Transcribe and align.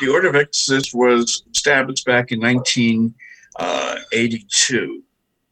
the 0.00 0.08
Order 0.08 0.28
of 0.28 0.36
Exorcists 0.36 0.94
was 0.94 1.42
established 1.52 2.06
back 2.06 2.32
in 2.32 2.40
1982, 2.40 5.02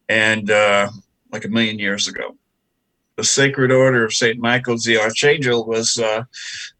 and 0.09 0.51
uh, 0.51 0.89
like 1.31 1.45
a 1.45 1.49
million 1.49 1.79
years 1.79 2.09
ago. 2.09 2.35
The 3.17 3.25
Sacred 3.25 3.71
Order 3.71 4.05
of 4.05 4.15
Saint 4.15 4.39
Michael 4.39 4.79
the 4.79 4.97
Archangel 4.99 5.67
was 5.67 5.99
uh, 5.99 6.25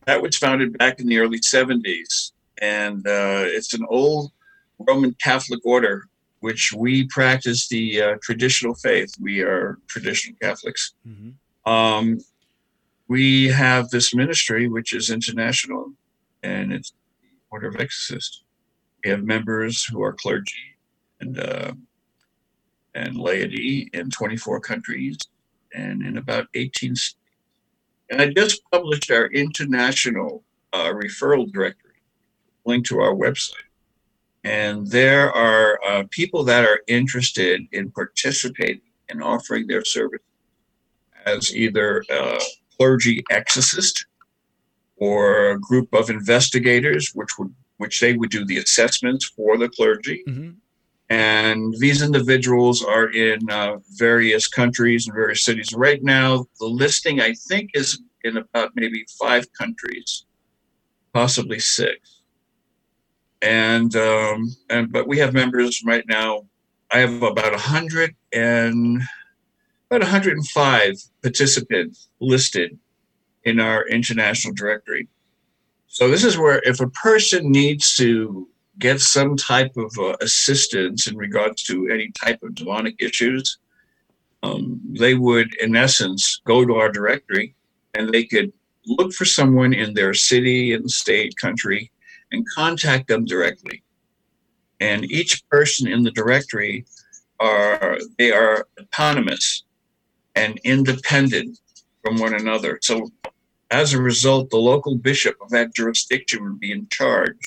that 0.07 0.23
was 0.23 0.37
founded 0.37 0.79
back 0.79 1.01
in 1.01 1.07
the 1.07 1.19
early 1.19 1.41
70s, 1.41 2.33
and 2.63 3.07
uh, 3.07 3.43
it's 3.45 3.75
an 3.75 3.85
old 3.89 4.33
Roman 4.79 5.15
Catholic 5.23 5.61
order 5.65 6.09
which 6.41 6.73
we 6.73 7.07
practice 7.09 7.69
the 7.69 8.01
uh, 8.01 8.17
traditional 8.23 8.75
faith. 8.75 9.13
We 9.21 9.43
are 9.43 9.79
traditional 9.89 10.37
Catholics. 10.41 10.95
Mm-hmm. 11.07 11.71
Um, 11.71 12.21
we 13.09 13.49
have 13.49 13.91
this 13.91 14.15
ministry 14.15 14.69
which 14.69 14.93
is 14.93 15.11
international, 15.11 15.93
and 16.43 16.73
it's 16.73 16.93
Order 17.51 17.69
of 17.69 17.77
Exorcists. 17.77 18.45
We 19.05 19.11
have 19.11 19.23
members 19.23 19.85
who 19.85 20.03
are 20.03 20.13
clergy 20.13 20.77
and 21.21 21.39
uh, 21.39 21.73
and 22.95 23.17
laity 23.17 23.89
in 23.93 24.11
24 24.11 24.61
countries 24.61 25.19
and 25.75 26.03
in 26.03 26.17
about 26.19 26.47
18 26.55 26.97
states. 26.97 27.17
And 28.11 28.21
I 28.23 28.33
just 28.33 28.63
published 28.73 29.11
our 29.11 29.27
international 29.27 30.43
uh, 30.73 30.93
referral 30.93 31.51
directory, 31.53 32.03
link 32.65 32.87
to 32.87 33.01
our 33.01 33.15
website. 33.15 33.55
And 34.45 34.87
there 34.87 35.31
are 35.33 35.79
uh, 35.87 36.05
people 36.11 36.43
that 36.45 36.65
are 36.65 36.81
interested 36.87 37.63
in 37.73 37.91
participating 37.91 38.81
and 39.11 39.23
offering 39.23 39.67
their 39.67 39.85
service 39.85 40.23
as 41.27 41.55
either 41.55 42.03
a 42.11 42.41
clergy 42.77 43.23
exorcist 43.31 44.07
or 45.01 45.51
a 45.51 45.61
group 45.61 45.93
of 45.95 46.11
investigators, 46.11 47.13
which 47.15 47.31
would 47.39 47.55
which 47.79 48.01
they 48.01 48.15
would 48.15 48.31
do 48.31 48.45
the 48.45 48.59
assessments 48.59 49.25
for 49.25 49.57
the 49.57 49.69
clergy. 49.69 50.25
Mm-hmm. 50.27 50.51
And 51.11 51.75
these 51.79 52.03
individuals 52.03 52.85
are 52.85 53.09
in 53.11 53.49
uh, 53.49 53.79
various 53.93 54.49
countries 54.49 55.07
and 55.07 55.15
various 55.15 55.45
cities. 55.45 55.73
Right 55.73 56.03
now, 56.03 56.47
the 56.59 56.67
listing 56.67 57.21
I 57.21 57.35
think 57.35 57.71
is 57.75 58.03
in 58.25 58.37
about 58.37 58.73
maybe 58.75 59.07
five 59.19 59.47
countries, 59.53 60.25
possibly 61.13 61.61
six 61.61 62.19
and 63.43 63.95
um, 63.97 64.55
and 64.71 64.93
but 64.93 65.07
we 65.07 65.19
have 65.19 65.33
members 65.33 65.83
right 65.85 66.05
now. 66.09 66.47
I 66.91 66.99
have 66.99 67.23
about 67.23 67.55
a 67.55 67.59
hundred 67.59 68.17
and 68.33 69.03
about 69.91 70.01
105 70.01 70.95
participants 71.23 72.09
listed 72.21 72.79
in 73.49 73.61
our 73.61 73.87
international 73.89 74.55
directory. 74.55 75.09
So 75.87 76.09
this 76.09 76.25
is 76.25 76.39
where 76.39 76.61
if 76.65 76.81
a 76.81 76.91
person 76.91 77.51
needs 77.51 77.97
to 77.97 78.49
get 78.79 79.01
some 79.01 79.37
type 79.37 79.77
of 79.77 79.91
uh, 79.99 80.17
assistance 80.21 81.09
in 81.09 81.17
regards 81.17 81.63
to 81.65 81.89
any 81.89 82.13
type 82.13 82.41
of 82.43 82.55
demonic 82.55 82.95
issues, 83.01 83.59
um, 84.43 84.81
they 84.99 85.15
would, 85.15 85.55
in 85.57 85.75
essence, 85.75 86.41
go 86.45 86.65
to 86.65 86.75
our 86.77 86.91
directory 86.91 87.55
and 87.95 88.11
they 88.11 88.25
could 88.25 88.53
look 88.87 89.13
for 89.13 89.25
someone 89.25 89.73
in 89.73 89.95
their 89.95 90.15
city 90.15 90.75
and 90.75 90.91
state, 90.91 91.35
country, 91.37 91.91
and 92.31 92.47
contact 92.55 93.09
them 93.09 93.25
directly. 93.25 93.83
And 94.81 95.11
each 95.11 95.47
person 95.49 95.89
in 95.89 96.05
the 96.05 96.13
directory 96.13 96.87
are 97.41 97.99
they 98.19 98.31
are 98.31 98.67
autonomous 98.81 99.65
and 100.37 100.61
independent 100.65 101.59
from 102.03 102.19
one 102.19 102.35
another. 102.35 102.79
So 102.83 103.11
as 103.71 103.93
a 103.93 104.01
result, 104.01 104.51
the 104.51 104.57
local 104.57 104.97
bishop 104.97 105.37
of 105.41 105.51
that 105.51 105.75
jurisdiction 105.75 106.43
would 106.45 106.61
be 106.61 106.73
in 106.73 106.89
charge 106.91 107.39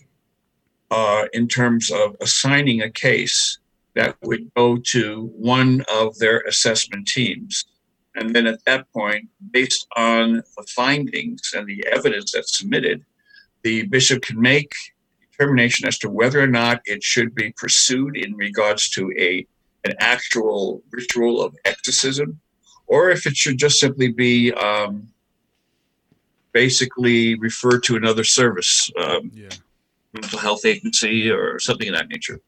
uh, 0.91 1.25
in 1.33 1.47
terms 1.47 1.89
of 1.89 2.16
assigning 2.22 2.81
a 2.81 2.89
case 2.89 3.59
that 3.95 4.16
would 4.22 4.53
go 4.55 4.77
to 4.77 5.31
one 5.36 5.83
of 5.92 6.17
their 6.19 6.42
assessment 6.42 7.08
teams. 7.08 7.66
And 8.16 8.36
then 8.36 8.45
at 8.45 8.64
that 8.65 8.92
point, 8.92 9.30
based 9.52 9.87
on 9.95 10.43
the 10.58 10.64
findings 10.70 11.54
and 11.55 11.65
the 11.67 11.86
evidence 11.87 12.33
that's 12.33 12.58
submitted, 12.58 13.03
the 13.64 13.83
bishop 13.88 14.21
can 14.21 14.39
make 14.39 14.73
determination 15.32 15.88
as 15.88 15.98
to 15.99 16.09
whether 16.09 16.42
or 16.42 16.48
not 16.48 16.82
it 16.86 17.03
should 17.03 17.33
be 17.33 17.52
pursued 17.53 18.17
in 18.17 18.36
regards 18.36 18.89
to 18.89 19.11
a 19.17 19.45
an 19.83 19.93
actual 19.99 20.83
ritual 20.92 21.42
of 21.42 21.55
exorcism, 21.65 22.39
or 22.86 23.09
if 23.09 23.26
it 23.26 23.36
should 23.36 23.58
just 23.58 23.80
simply 23.80 24.09
be 24.11 24.52
um, 24.53 25.08
basically 26.52 27.36
refer 27.36 27.80
to 27.80 27.95
another 27.95 28.23
service, 28.23 28.92
um, 28.98 29.32
yeah. 29.34 29.50
mental 30.14 30.39
health 30.39 30.66
agency 30.66 31.30
or 31.30 31.60
something 31.60 31.89
of 31.89 31.95
that 31.95 32.10
nature. 32.10 32.39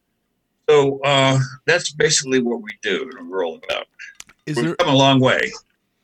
So 0.69 0.99
uh, 1.03 1.39
that's 1.65 1.91
basically 1.93 2.41
what 2.41 2.61
we 2.61 2.71
do 2.81 3.09
and 3.17 3.29
we're 3.29 3.45
all 3.45 3.59
about. 3.63 3.87
Is 4.45 4.57
We've 4.57 4.67
there... 4.67 4.75
come 4.75 4.89
a 4.89 4.95
long 4.95 5.19
way. 5.19 5.51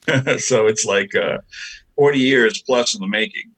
so 0.38 0.68
it's 0.68 0.86
like 0.86 1.16
uh, 1.16 1.40
40 1.96 2.20
years 2.20 2.62
plus 2.62 2.96
in 2.96 3.02
the 3.02 3.08
making 3.08 3.52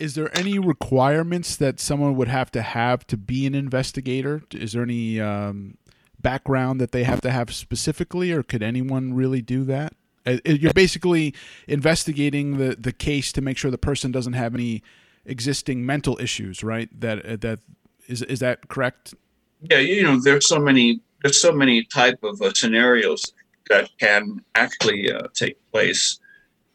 is 0.00 0.14
there 0.14 0.36
any 0.36 0.58
requirements 0.58 1.54
that 1.56 1.78
someone 1.78 2.16
would 2.16 2.26
have 2.26 2.50
to 2.52 2.62
have 2.62 3.06
to 3.06 3.18
be 3.18 3.46
an 3.46 3.54
investigator? 3.54 4.42
Is 4.50 4.72
there 4.72 4.82
any 4.82 5.20
um, 5.20 5.76
background 6.18 6.80
that 6.80 6.90
they 6.90 7.04
have 7.04 7.20
to 7.20 7.30
have 7.30 7.54
specifically, 7.54 8.32
or 8.32 8.42
could 8.42 8.62
anyone 8.62 9.12
really 9.12 9.42
do 9.42 9.62
that? 9.64 9.92
Uh, 10.26 10.36
you're 10.44 10.72
basically 10.72 11.34
investigating 11.66 12.58
the, 12.58 12.76
the 12.78 12.92
case 12.92 13.32
to 13.32 13.40
make 13.40 13.56
sure 13.56 13.70
the 13.70 13.78
person 13.78 14.12
doesn't 14.12 14.34
have 14.34 14.54
any 14.54 14.82
existing 15.24 15.84
mental 15.84 16.18
issues, 16.20 16.62
right? 16.62 16.88
That 17.00 17.24
uh, 17.24 17.36
that 17.36 17.60
is 18.06 18.22
is 18.22 18.40
that 18.40 18.68
correct? 18.68 19.14
Yeah, 19.62 19.78
you 19.78 20.02
know, 20.02 20.20
there's 20.20 20.46
so 20.46 20.58
many 20.58 21.00
there's 21.22 21.40
so 21.40 21.52
many 21.52 21.84
type 21.84 22.22
of 22.22 22.40
uh, 22.42 22.52
scenarios 22.52 23.32
that 23.68 23.90
can 23.98 24.42
actually 24.54 25.12
uh, 25.12 25.28
take 25.34 25.56
place 25.70 26.18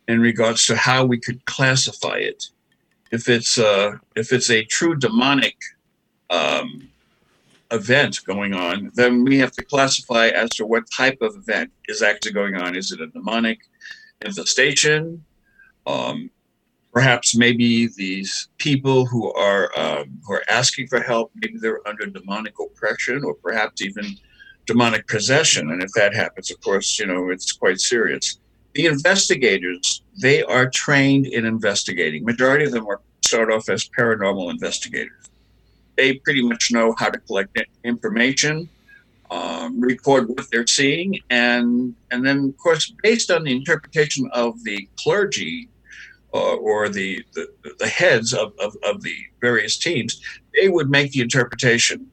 in 0.07 0.19
regards 0.19 0.65
to 0.67 0.75
how 0.75 1.05
we 1.05 1.19
could 1.19 1.43
classify 1.45 2.15
it 2.15 2.45
if 3.11 3.27
it's 3.29 3.57
uh, 3.57 3.91
if 4.15 4.31
it's 4.31 4.49
a 4.49 4.63
true 4.65 4.95
demonic 4.95 5.57
um, 6.29 6.87
event 7.71 8.19
going 8.25 8.53
on, 8.53 8.91
then 8.93 9.23
we 9.23 9.37
have 9.39 9.51
to 9.53 9.63
classify 9.63 10.27
as 10.27 10.49
to 10.51 10.65
what 10.65 10.89
type 10.91 11.17
of 11.21 11.35
event 11.35 11.71
is 11.87 12.01
actually 12.01 12.33
going 12.33 12.55
on. 12.55 12.75
Is 12.75 12.91
it 12.91 13.01
a 13.01 13.07
demonic 13.07 13.59
infestation? 14.23 15.23
Um, 15.87 16.29
perhaps 16.93 17.35
maybe 17.35 17.87
these 17.87 18.49
people 18.57 19.05
who 19.05 19.31
are 19.33 19.71
um, 19.77 20.19
who 20.25 20.33
are 20.33 20.43
asking 20.47 20.87
for 20.87 21.01
help, 21.01 21.31
maybe 21.35 21.57
they're 21.59 21.85
under 21.87 22.05
demonic 22.05 22.53
oppression, 22.59 23.23
or 23.23 23.33
perhaps 23.33 23.81
even 23.81 24.05
demonic 24.65 25.07
possession. 25.07 25.71
And 25.71 25.81
if 25.81 25.91
that 25.93 26.15
happens, 26.15 26.51
of 26.51 26.61
course, 26.61 26.99
you 26.99 27.07
know 27.07 27.29
it's 27.29 27.51
quite 27.51 27.79
serious 27.79 28.39
the 28.75 28.85
investigators 28.85 30.03
they 30.21 30.43
are 30.43 30.69
trained 30.69 31.25
in 31.25 31.45
investigating 31.45 32.23
majority 32.23 32.65
of 32.65 32.71
them 32.71 32.85
are 32.87 33.01
start 33.23 33.51
off 33.51 33.69
as 33.69 33.89
paranormal 33.97 34.51
investigators 34.51 35.29
they 35.97 36.13
pretty 36.13 36.43
much 36.47 36.71
know 36.71 36.93
how 36.97 37.09
to 37.09 37.19
collect 37.19 37.57
information 37.83 38.69
um, 39.31 39.79
record 39.79 40.29
what 40.29 40.45
they're 40.51 40.67
seeing 40.67 41.19
and 41.29 41.95
and 42.11 42.25
then 42.25 42.49
of 42.49 42.57
course 42.57 42.93
based 43.03 43.31
on 43.31 43.43
the 43.43 43.51
interpretation 43.51 44.29
of 44.33 44.63
the 44.63 44.87
clergy 44.99 45.67
uh, 46.33 46.55
or 46.55 46.89
the, 46.89 47.23
the, 47.33 47.47
the 47.79 47.87
heads 47.87 48.33
of, 48.33 48.51
of, 48.59 48.75
of, 48.83 49.01
the 49.01 49.15
various 49.39 49.77
teams 49.77 50.21
they 50.53 50.67
would 50.67 50.89
make 50.89 51.11
the 51.13 51.21
interpretation 51.21 52.05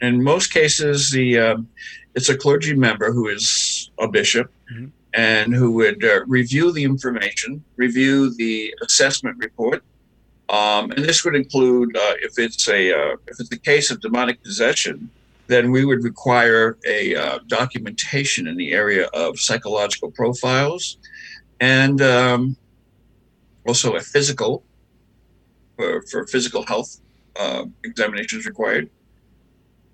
in 0.00 0.22
most 0.22 0.52
cases 0.52 1.10
the 1.10 1.38
um, 1.38 1.68
it's 2.14 2.30
a 2.30 2.36
clergy 2.36 2.74
member 2.74 3.12
who 3.12 3.28
is 3.28 3.90
a 4.00 4.08
bishop 4.08 4.50
mm-hmm 4.72 4.86
and 5.16 5.54
who 5.54 5.72
would 5.72 6.04
uh, 6.04 6.24
review 6.26 6.70
the 6.72 6.84
information, 6.84 7.64
review 7.76 8.34
the 8.34 8.72
assessment 8.82 9.36
report. 9.38 9.82
Um, 10.48 10.92
and 10.92 11.04
this 11.04 11.24
would 11.24 11.34
include 11.34 11.96
uh, 11.96 12.14
if 12.22 12.38
it's 12.38 12.68
a 12.68 12.92
uh, 12.92 13.16
if 13.26 13.40
it's 13.40 13.50
a 13.50 13.58
case 13.58 13.90
of 13.90 14.00
demonic 14.00 14.42
possession, 14.42 15.10
then 15.48 15.70
we 15.70 15.84
would 15.84 16.04
require 16.04 16.78
a 16.86 17.14
uh, 17.16 17.38
documentation 17.48 18.46
in 18.46 18.56
the 18.56 18.72
area 18.72 19.06
of 19.06 19.40
psychological 19.40 20.10
profiles, 20.10 20.98
and 21.60 22.00
um, 22.00 22.56
also 23.66 23.96
a 23.96 24.00
physical 24.00 24.62
for, 25.76 26.02
for 26.02 26.26
physical 26.26 26.64
health 26.66 27.00
uh, 27.36 27.64
examinations 27.84 28.46
required. 28.46 28.88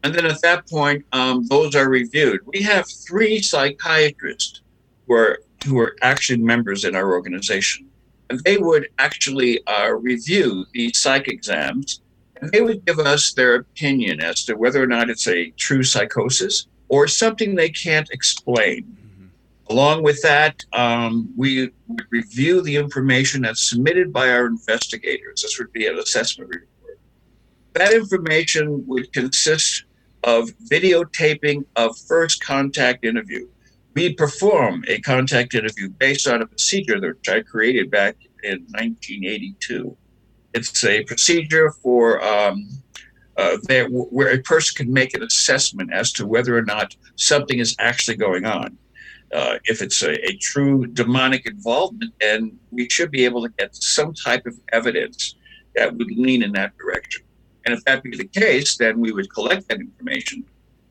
And 0.05 0.15
then 0.15 0.27
at 0.27 0.43
that 0.43 0.69
point, 0.69 1.05
um, 1.13 1.47
those 1.47 1.75
are 1.77 1.89
reviewed. 1.89 2.41
We 2.45 2.63
have 2.63 2.87
three 2.91 3.41
psychiatrists 3.41 4.61
who 5.07 5.15
are 5.15 5.39
who 5.65 5.79
are 5.79 5.97
actually 6.03 6.39
members 6.39 6.85
in 6.85 6.97
our 6.97 7.13
organization, 7.13 7.89
they 8.45 8.57
would 8.57 8.89
actually 8.99 9.65
uh, 9.67 9.91
review 9.91 10.65
the 10.73 10.93
psych 10.95 11.29
exams, 11.29 12.01
and 12.41 12.51
they 12.51 12.61
would 12.61 12.85
give 12.85 12.99
us 12.99 13.33
their 13.33 13.57
opinion 13.57 14.21
as 14.21 14.45
to 14.45 14.55
whether 14.55 14.83
or 14.83 14.87
not 14.87 15.11
it's 15.11 15.29
a 15.29 15.51
true 15.53 15.83
psychosis 15.83 16.67
or 16.89 17.09
something 17.09 17.55
they 17.55 17.71
can't 17.71 18.09
explain. 18.11 18.85
Mm-hmm. 18.85 19.27
Along 19.73 20.03
with 20.03 20.21
that, 20.23 20.63
um, 20.73 21.33
we 21.37 21.71
would 21.89 22.07
review 22.11 22.61
the 22.63 22.77
information 22.77 23.43
that's 23.43 23.63
submitted 23.63 24.13
by 24.13 24.31
our 24.31 24.47
investigators. 24.47 25.43
This 25.43 25.59
would 25.59 25.73
be 25.73 25.87
an 25.87 25.99
assessment 25.99 26.51
report. 26.51 26.99
that 27.75 27.95
information 27.95 28.87
would 28.87 29.13
consist 29.13 29.85
of 30.25 30.51
videotaping 30.71 31.65
of 31.77 31.97
first 31.99 32.45
contact 32.45 33.05
interview. 33.05 33.49
We 33.95 34.15
perform 34.15 34.85
a 34.89 35.01
contact 35.01 35.55
interview 35.55 35.89
based 35.89 36.27
on 36.27 36.43
a 36.43 36.47
procedure 36.47 37.01
that 37.01 37.29
I 37.29 37.43
created 37.43 37.91
back 37.91 38.17
in 38.43 38.61
1982. 38.71 39.97
It's 40.55 40.85
a 40.85 41.05
procedure 41.05 41.71
for 41.71 42.23
um, 42.23 42.69
uh, 43.37 43.57
there, 43.65 43.89
where 43.89 44.29
a 44.29 44.39
person 44.43 44.85
can 44.85 44.93
make 44.93 45.15
an 45.15 45.23
assessment 45.23 45.93
as 45.93 46.13
to 46.13 46.27
whether 46.27 46.57
or 46.57 46.63
not 46.63 46.95
something 47.17 47.59
is 47.59 47.75
actually 47.79 48.17
going 48.17 48.45
on. 48.45 48.77
Uh, 49.33 49.59
if 49.65 49.81
it's 49.81 50.03
a, 50.03 50.13
a, 50.29 50.37
true 50.37 50.87
demonic 50.87 51.47
involvement, 51.47 52.13
and 52.21 52.55
we 52.71 52.87
should 52.91 53.11
be 53.11 53.25
able 53.25 53.43
to 53.43 53.49
get 53.59 53.75
some 53.75 54.13
type 54.13 54.45
of 54.45 54.55
evidence 54.73 55.37
that 55.75 55.97
would 55.97 56.11
lean 56.11 56.43
in 56.43 56.53
that 56.53 56.77
direction. 56.77 57.23
And 57.65 57.75
if 57.75 57.83
that 57.85 58.03
be 58.03 58.15
the 58.15 58.27
case, 58.27 58.77
then 58.77 59.01
we 59.01 59.11
would 59.11 59.33
collect 59.33 59.69
that 59.69 59.81
information, 59.81 60.45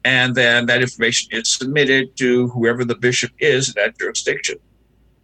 and 0.04 0.34
then 0.36 0.66
that 0.66 0.82
information 0.82 1.30
is 1.32 1.50
submitted 1.50 2.16
to 2.18 2.48
whoever 2.50 2.84
the 2.84 2.96
bishop 2.96 3.32
is 3.40 3.70
in 3.70 3.74
that 3.76 3.98
jurisdiction. 3.98 4.58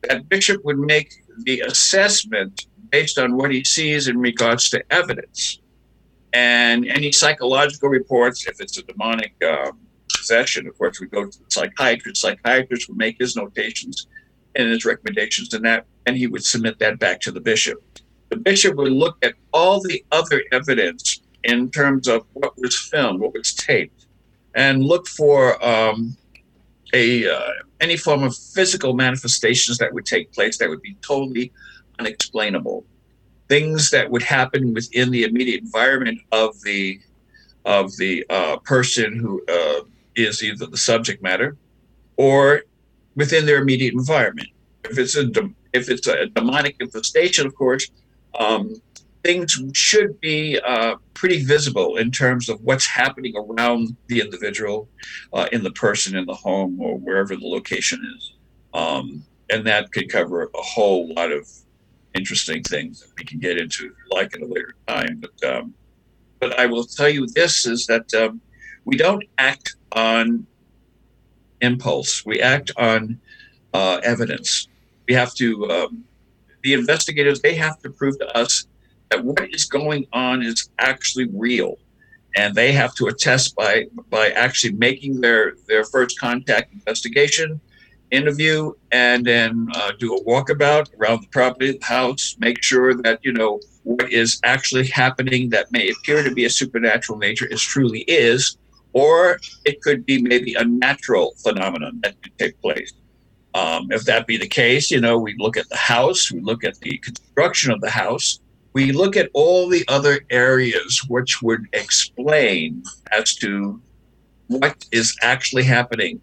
That 0.07 0.29
bishop 0.29 0.63
would 0.65 0.77
make 0.77 1.13
the 1.43 1.61
assessment 1.61 2.67
based 2.91 3.17
on 3.17 3.35
what 3.35 3.51
he 3.51 3.63
sees 3.63 4.07
in 4.07 4.17
regards 4.19 4.69
to 4.69 4.83
evidence. 4.91 5.59
And 6.33 6.87
any 6.87 7.11
psychological 7.11 7.89
reports, 7.89 8.47
if 8.47 8.61
it's 8.61 8.77
a 8.77 8.83
demonic 8.83 9.33
um, 9.43 9.79
possession, 10.15 10.67
of 10.67 10.77
course, 10.77 10.99
we 10.99 11.07
go 11.07 11.25
to 11.25 11.39
the 11.39 11.45
psychiatrist. 11.49 12.21
Psychiatrist 12.21 12.87
would 12.89 12.97
make 12.97 13.17
his 13.19 13.35
notations 13.35 14.07
and 14.55 14.69
his 14.69 14.85
recommendations 14.85 15.53
and 15.53 15.65
that, 15.65 15.85
and 16.05 16.17
he 16.17 16.27
would 16.27 16.43
submit 16.43 16.79
that 16.79 16.99
back 16.99 17.19
to 17.21 17.31
the 17.31 17.39
bishop. 17.39 17.83
The 18.29 18.37
bishop 18.37 18.75
would 18.75 18.91
look 18.91 19.17
at 19.23 19.33
all 19.53 19.81
the 19.81 20.03
other 20.11 20.43
evidence 20.51 21.21
in 21.43 21.71
terms 21.71 22.07
of 22.07 22.25
what 22.33 22.53
was 22.57 22.75
filmed, 22.75 23.21
what 23.21 23.33
was 23.33 23.53
taped, 23.53 23.96
and 24.57 24.83
look 24.83 25.07
for 25.07 25.63
um, 25.63 26.17
a 26.93 27.29
uh, 27.29 27.51
any 27.79 27.95
form 27.95 28.23
of 28.23 28.35
physical 28.35 28.93
manifestations 28.93 29.77
that 29.77 29.93
would 29.93 30.05
take 30.05 30.33
place 30.33 30.57
that 30.57 30.67
would 30.67 30.81
be 30.81 30.97
totally 31.01 31.53
unexplainable. 31.99 32.83
Things 33.47 33.91
that 33.91 34.09
would 34.09 34.23
happen 34.23 34.73
within 34.73 35.11
the 35.11 35.23
immediate 35.23 35.61
environment 35.61 36.19
of 36.31 36.59
the 36.63 36.99
of 37.65 37.95
the 37.97 38.25
uh, 38.29 38.57
person 38.57 39.15
who 39.15 39.43
uh, 39.47 39.81
is 40.15 40.43
either 40.43 40.65
the 40.65 40.77
subject 40.77 41.21
matter 41.21 41.55
or 42.17 42.63
within 43.15 43.45
their 43.45 43.61
immediate 43.61 43.93
environment. 43.93 44.49
If 44.85 44.97
it's 44.97 45.15
a 45.15 45.29
if 45.71 45.89
it's 45.89 46.07
a 46.07 46.25
demonic 46.27 46.77
infestation, 46.79 47.45
of 47.45 47.53
course, 47.53 47.91
um, 48.39 48.81
things 49.27 49.61
should 49.73 50.17
be 50.21 50.57
uh, 50.65 50.95
pretty 51.13 51.43
visible 51.43 51.97
in 51.97 52.09
terms 52.09 52.47
of 52.47 52.61
what's 52.61 52.85
happening 52.85 53.33
around 53.35 53.93
the 54.07 54.21
individual, 54.21 54.87
uh, 55.33 55.47
in 55.51 55.61
the 55.63 55.71
person, 55.71 56.15
in 56.15 56.25
the 56.25 56.33
home, 56.33 56.79
or 56.79 56.97
wherever 56.97 57.35
the 57.35 57.45
location 57.45 57.99
is. 58.15 58.33
Um, 58.73 59.25
and 59.49 59.67
that 59.67 59.91
could 59.91 60.09
cover 60.09 60.43
a 60.43 60.61
whole 60.61 61.13
lot 61.13 61.33
of 61.33 61.45
interesting 62.15 62.63
things 62.63 63.01
that 63.01 63.09
we 63.17 63.25
can 63.25 63.39
get 63.39 63.57
into 63.57 63.93
like 64.09 64.33
at 64.33 64.41
a 64.41 64.45
later 64.45 64.75
time. 64.87 65.21
But 65.23 65.53
um, 65.53 65.73
but 66.39 66.57
I 66.57 66.65
will 66.65 66.85
tell 66.85 67.09
you 67.09 67.27
this 67.27 67.65
is 67.65 67.85
that 67.87 68.13
um, 68.13 68.39
we 68.85 68.95
don't 68.95 69.25
act 69.37 69.75
on 69.91 70.47
impulse. 71.59 72.25
We 72.25 72.39
act 72.39 72.71
on 72.77 73.19
uh, 73.73 73.99
evidence. 74.03 74.69
We 75.09 75.15
have 75.15 75.33
to, 75.35 75.69
um, 75.69 76.03
the 76.63 76.73
investigators, 76.73 77.41
they 77.41 77.55
have 77.55 77.81
to 77.81 77.89
prove 77.89 78.17
to 78.19 78.37
us 78.37 78.67
that 79.09 79.23
what 79.23 79.53
is 79.53 79.65
going 79.65 80.07
on 80.13 80.43
is 80.43 80.69
actually 80.79 81.27
real. 81.33 81.77
And 82.35 82.53
they 82.53 82.71
have 82.71 82.93
to 82.95 83.07
attest 83.07 83.55
by 83.55 83.87
by 84.09 84.29
actually 84.29 84.73
making 84.73 85.21
their, 85.21 85.55
their 85.67 85.83
first 85.85 86.19
contact 86.19 86.73
investigation, 86.73 87.59
interview, 88.11 88.73
and 88.91 89.25
then 89.25 89.67
uh, 89.75 89.91
do 89.99 90.15
a 90.15 90.23
walkabout 90.23 90.87
around 90.99 91.23
the 91.23 91.27
property, 91.29 91.71
the 91.71 91.85
house, 91.85 92.35
make 92.39 92.63
sure 92.63 92.93
that, 93.01 93.19
you 93.23 93.33
know, 93.33 93.59
what 93.83 94.11
is 94.11 94.39
actually 94.43 94.87
happening 94.87 95.49
that 95.49 95.71
may 95.71 95.89
appear 95.89 96.23
to 96.23 96.33
be 96.33 96.45
a 96.45 96.49
supernatural 96.49 97.17
nature 97.17 97.47
is 97.47 97.61
truly 97.61 98.01
is, 98.01 98.57
or 98.93 99.39
it 99.65 99.81
could 99.81 100.05
be 100.05 100.21
maybe 100.21 100.53
a 100.55 100.63
natural 100.63 101.33
phenomenon 101.37 101.99
that 102.03 102.21
could 102.21 102.37
take 102.37 102.59
place. 102.61 102.93
Um, 103.53 103.91
if 103.91 104.03
that 104.03 104.27
be 104.27 104.37
the 104.37 104.47
case, 104.47 104.91
you 104.91 105.01
know, 105.01 105.17
we 105.17 105.35
look 105.37 105.57
at 105.57 105.67
the 105.69 105.77
house, 105.77 106.31
we 106.31 106.41
look 106.41 106.63
at 106.63 106.77
the 106.79 106.97
construction 106.99 107.71
of 107.71 107.81
the 107.81 107.89
house, 107.89 108.39
we 108.73 108.91
look 108.91 109.17
at 109.17 109.29
all 109.33 109.67
the 109.67 109.83
other 109.87 110.19
areas 110.29 111.01
which 111.07 111.41
would 111.41 111.65
explain 111.73 112.83
as 113.11 113.35
to 113.35 113.81
what 114.47 114.85
is 114.91 115.15
actually 115.21 115.63
happening. 115.63 116.21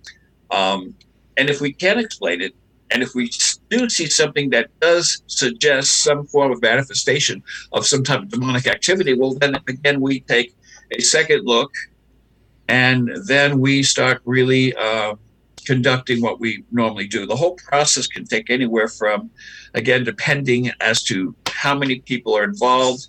Um, 0.51 0.95
and 1.37 1.51
if 1.51 1.61
we 1.61 1.73
can 1.73 1.99
explain 1.99 2.41
it, 2.41 2.55
and 2.91 3.03
if 3.03 3.15
we 3.15 3.31
do 3.71 3.89
see 3.89 4.07
something 4.07 4.51
that 4.51 4.69
does 4.81 5.23
suggest 5.27 6.05
some 6.05 6.27
form 6.27 6.53
of 6.53 6.63
manifestation 6.63 7.43
of 7.73 7.87
some 7.87 8.05
type 8.05 8.21
of 8.21 8.29
demonic 8.29 8.67
activity, 8.67 9.15
well, 9.15 9.35
then 9.35 9.57
again, 9.67 10.01
we 10.01 10.21
take 10.21 10.55
a 10.93 11.01
second 11.01 11.45
look 11.45 11.73
and 12.69 13.11
then 13.27 13.59
we 13.59 13.83
start 13.83 14.23
really 14.25 14.75
uh, 14.75 15.15
conducting 15.65 16.21
what 16.21 16.41
we 16.41 16.65
normally 16.71 17.07
do. 17.07 17.27
The 17.27 17.37
whole 17.37 17.57
process 17.57 18.07
can 18.07 18.25
take 18.25 18.51
anywhere 18.51 18.89
from, 18.89 19.31
again, 19.75 20.05
depending 20.05 20.71
as 20.81 21.03
to 21.05 21.35
how 21.49 21.75
many 21.77 22.01
people 22.01 22.37
are 22.37 22.45
involved, 22.45 23.09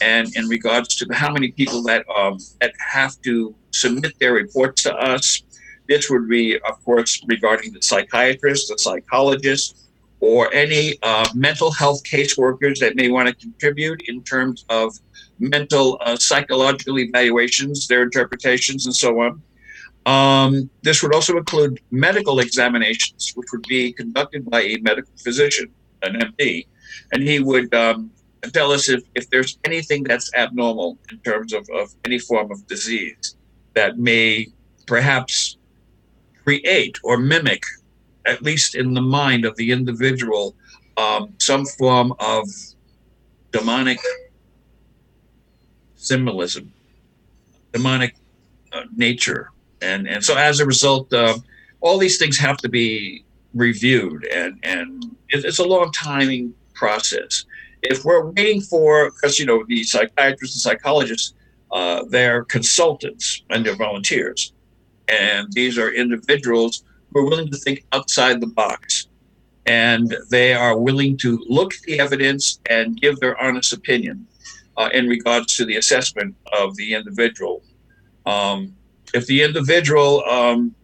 and 0.00 0.34
in 0.36 0.46
regards 0.46 0.94
to 0.96 1.06
how 1.12 1.32
many 1.32 1.50
people 1.52 1.82
that 1.84 2.04
um, 2.14 2.38
that 2.60 2.72
have 2.78 3.20
to 3.22 3.54
submit 3.70 4.12
their 4.18 4.34
reports 4.34 4.82
to 4.84 4.94
us. 4.94 5.42
This 5.88 6.10
would 6.10 6.28
be, 6.28 6.58
of 6.68 6.84
course, 6.84 7.22
regarding 7.26 7.72
the 7.72 7.80
psychiatrist, 7.80 8.68
the 8.68 8.78
psychologist, 8.78 9.86
or 10.20 10.52
any 10.52 10.98
uh, 11.02 11.28
mental 11.34 11.70
health 11.70 12.02
caseworkers 12.04 12.78
that 12.80 12.96
may 12.96 13.08
want 13.10 13.28
to 13.28 13.34
contribute 13.34 14.02
in 14.08 14.22
terms 14.22 14.64
of 14.68 14.98
mental 15.38 15.98
uh, 16.00 16.16
psychological 16.16 16.98
evaluations, 16.98 17.86
their 17.86 18.02
interpretations, 18.02 18.86
and 18.86 18.94
so 18.94 19.20
on. 19.20 19.42
Um, 20.06 20.70
this 20.82 21.02
would 21.02 21.12
also 21.12 21.36
include 21.36 21.80
medical 21.90 22.38
examinations, 22.38 23.32
which 23.34 23.48
would 23.52 23.66
be 23.68 23.92
conducted 23.92 24.48
by 24.48 24.62
a 24.62 24.76
medical 24.78 25.12
physician, 25.16 25.68
an 26.02 26.20
MD, 26.20 26.66
and 27.12 27.24
he 27.24 27.40
would 27.40 27.74
um, 27.74 28.12
tell 28.52 28.70
us 28.70 28.88
if, 28.88 29.02
if 29.16 29.28
there's 29.30 29.58
anything 29.64 30.04
that's 30.04 30.32
abnormal 30.34 30.96
in 31.10 31.18
terms 31.18 31.52
of, 31.52 31.68
of 31.74 31.92
any 32.04 32.20
form 32.20 32.52
of 32.52 32.64
disease 32.68 33.34
that 33.74 33.98
may 33.98 34.46
perhaps 34.86 35.56
create 36.44 36.98
or 37.02 37.18
mimic, 37.18 37.64
at 38.26 38.42
least 38.42 38.76
in 38.76 38.94
the 38.94 39.00
mind 39.00 39.44
of 39.44 39.56
the 39.56 39.72
individual, 39.72 40.54
um, 40.96 41.34
some 41.38 41.66
form 41.66 42.14
of 42.20 42.48
demonic 43.50 43.98
symbolism, 45.96 46.72
demonic 47.72 48.14
uh, 48.72 48.82
nature 48.94 49.50
and 49.80 50.08
and 50.08 50.24
so 50.24 50.36
as 50.36 50.60
a 50.60 50.66
result, 50.66 51.12
uh, 51.12 51.38
all 51.80 51.98
these 51.98 52.18
things 52.18 52.38
have 52.38 52.56
to 52.58 52.68
be 52.68 53.24
reviewed, 53.54 54.26
and 54.26 54.58
and 54.62 55.16
it's 55.28 55.58
a 55.58 55.64
long 55.64 55.92
timing 55.92 56.54
process. 56.74 57.44
If 57.82 58.04
we're 58.04 58.30
waiting 58.30 58.60
for, 58.60 59.10
because 59.10 59.38
you 59.38 59.46
know 59.46 59.64
the 59.66 59.84
psychiatrists 59.84 60.56
and 60.56 60.62
psychologists, 60.62 61.34
uh, 61.70 62.04
they're 62.08 62.44
consultants 62.44 63.42
and 63.50 63.64
they're 63.64 63.76
volunteers, 63.76 64.52
and 65.08 65.52
these 65.52 65.78
are 65.78 65.92
individuals 65.92 66.84
who 67.12 67.20
are 67.20 67.28
willing 67.28 67.50
to 67.50 67.56
think 67.56 67.84
outside 67.92 68.40
the 68.40 68.46
box, 68.46 69.08
and 69.66 70.16
they 70.30 70.54
are 70.54 70.78
willing 70.78 71.16
to 71.18 71.44
look 71.48 71.74
at 71.74 71.80
the 71.82 72.00
evidence 72.00 72.60
and 72.70 73.00
give 73.00 73.20
their 73.20 73.40
honest 73.40 73.72
opinion 73.72 74.26
uh, 74.76 74.90
in 74.92 75.06
regards 75.08 75.56
to 75.56 75.64
the 75.64 75.76
assessment 75.76 76.34
of 76.52 76.76
the 76.76 76.94
individual. 76.94 77.62
Um, 78.26 78.74
if 79.16 79.26
the 79.26 79.42
individual 79.42 80.22
um, 80.24 80.74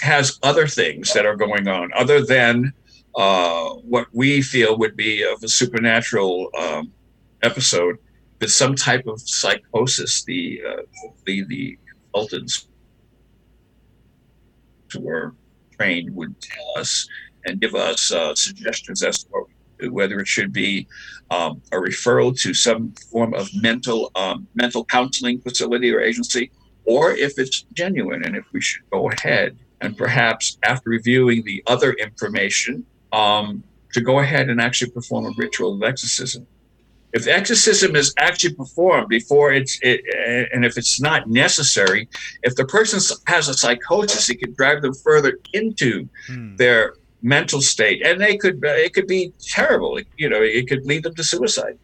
has 0.00 0.38
other 0.44 0.66
things 0.68 1.12
that 1.12 1.26
are 1.26 1.36
going 1.36 1.66
on 1.66 1.90
other 1.94 2.24
than 2.24 2.72
uh, 3.16 3.70
what 3.94 4.06
we 4.12 4.40
feel 4.40 4.78
would 4.78 4.96
be 4.96 5.22
of 5.22 5.42
a 5.42 5.48
supernatural 5.48 6.48
um, 6.58 6.92
episode, 7.42 7.96
with 8.40 8.52
some 8.52 8.74
type 8.74 9.06
of 9.06 9.20
psychosis, 9.20 10.22
the 10.24 10.62
uh, 10.68 10.82
the 11.26 11.44
the 11.44 11.78
consultants 11.90 12.68
who 14.92 15.00
were 15.00 15.34
trained 15.76 16.14
would 16.14 16.34
tell 16.40 16.68
us 16.76 17.08
and 17.46 17.60
give 17.60 17.74
us 17.74 18.12
uh, 18.12 18.34
suggestions 18.34 19.02
as 19.02 19.24
to 19.24 19.88
whether 19.90 20.20
it 20.20 20.28
should 20.28 20.52
be 20.52 20.86
um, 21.30 21.60
a 21.72 21.76
referral 21.76 22.38
to 22.40 22.54
some 22.54 22.92
form 23.10 23.34
of 23.34 23.48
mental 23.54 24.10
um, 24.14 24.46
mental 24.54 24.84
counseling 24.84 25.40
facility 25.40 25.92
or 25.92 26.00
agency, 26.00 26.50
or 26.84 27.12
if 27.12 27.38
it's 27.38 27.62
genuine 27.72 28.24
and 28.24 28.36
if 28.36 28.44
we 28.52 28.60
should 28.60 28.82
go 28.90 29.10
ahead 29.10 29.56
and 29.80 29.96
perhaps 29.96 30.58
after 30.62 30.90
reviewing 30.90 31.44
the 31.44 31.62
other 31.66 31.92
information 31.94 32.84
um, 33.12 33.62
to 33.92 34.00
go 34.00 34.20
ahead 34.20 34.48
and 34.48 34.60
actually 34.60 34.90
perform 34.90 35.26
a 35.26 35.32
ritual 35.36 35.74
of 35.74 35.82
exorcism 35.82 36.46
If 37.12 37.26
exorcism 37.26 37.94
is 37.94 38.14
actually 38.16 38.54
performed 38.54 39.08
before 39.08 39.52
it's, 39.52 39.78
it, 39.82 40.00
and 40.52 40.64
if 40.64 40.78
it's 40.78 40.98
not 41.00 41.28
necessary, 41.28 42.08
if 42.42 42.56
the 42.56 42.64
person 42.64 43.00
has 43.26 43.48
a 43.48 43.54
psychosis, 43.54 44.30
it 44.30 44.36
could 44.36 44.56
drive 44.56 44.80
them 44.80 44.94
further 44.94 45.38
into 45.52 46.08
hmm. 46.26 46.56
their 46.56 46.94
mental 47.22 47.60
state, 47.60 48.04
and 48.04 48.20
they 48.20 48.36
could 48.36 48.60
it 48.64 48.94
could 48.94 49.06
be 49.06 49.32
terrible. 49.40 50.00
You 50.16 50.28
know, 50.30 50.42
it 50.42 50.68
could 50.68 50.84
lead 50.86 51.02
them 51.04 51.14
to 51.14 51.24
suicide. 51.24 51.78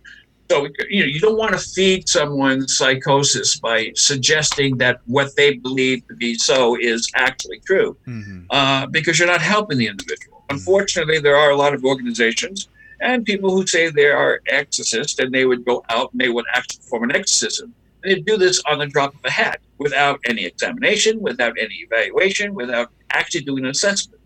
So 0.50 0.67
you 0.88 1.00
know, 1.00 1.07
you 1.07 1.21
don't 1.21 1.37
want 1.37 1.52
to 1.52 1.59
feed 1.59 2.09
someone 2.09 2.67
psychosis 2.69 3.61
by 3.61 3.93
suggesting 3.95 4.78
that 4.78 5.00
what 5.05 5.37
they 5.37 5.57
believe 5.57 6.07
to 6.09 6.14
be 6.14 6.35
so 6.35 6.76
is 6.81 7.11
actually 7.14 7.61
true, 7.61 7.97
mm-hmm. 8.07 8.45
uh, 8.50 8.87
because 8.87 9.19
you're 9.19 9.28
not 9.28 9.43
helping 9.43 9.78
the 9.78 9.87
individual. 9.87 10.38
Mm-hmm. 10.38 10.57
Unfortunately, 10.57 11.19
there 11.19 11.37
are 11.37 11.50
a 11.50 11.57
lot 11.57 11.75
of 11.75 11.85
organizations 11.85 12.69
and 13.00 13.25
people 13.25 13.50
who 13.50 13.67
say 13.67 13.90
they 13.90 14.07
are 14.07 14.40
exorcists 14.49 15.19
and 15.19 15.33
they 15.33 15.45
would 15.45 15.64
go 15.64 15.85
out 15.88 16.12
and 16.12 16.21
they 16.21 16.28
would 16.28 16.45
actually 16.55 16.78
perform 16.78 17.05
an 17.05 17.17
exorcism. 17.17 17.75
And 18.02 18.12
they 18.12 18.21
do 18.21 18.37
this 18.37 18.62
on 18.69 18.78
the 18.78 18.87
drop 18.87 19.14
of 19.14 19.21
a 19.25 19.31
hat 19.31 19.61
without 19.78 20.21
any 20.26 20.45
examination, 20.45 21.21
without 21.21 21.57
any 21.61 21.75
evaluation, 21.75 22.55
without 22.55 22.90
actually 23.11 23.43
doing 23.43 23.64
an 23.64 23.71
assessment. 23.71 24.21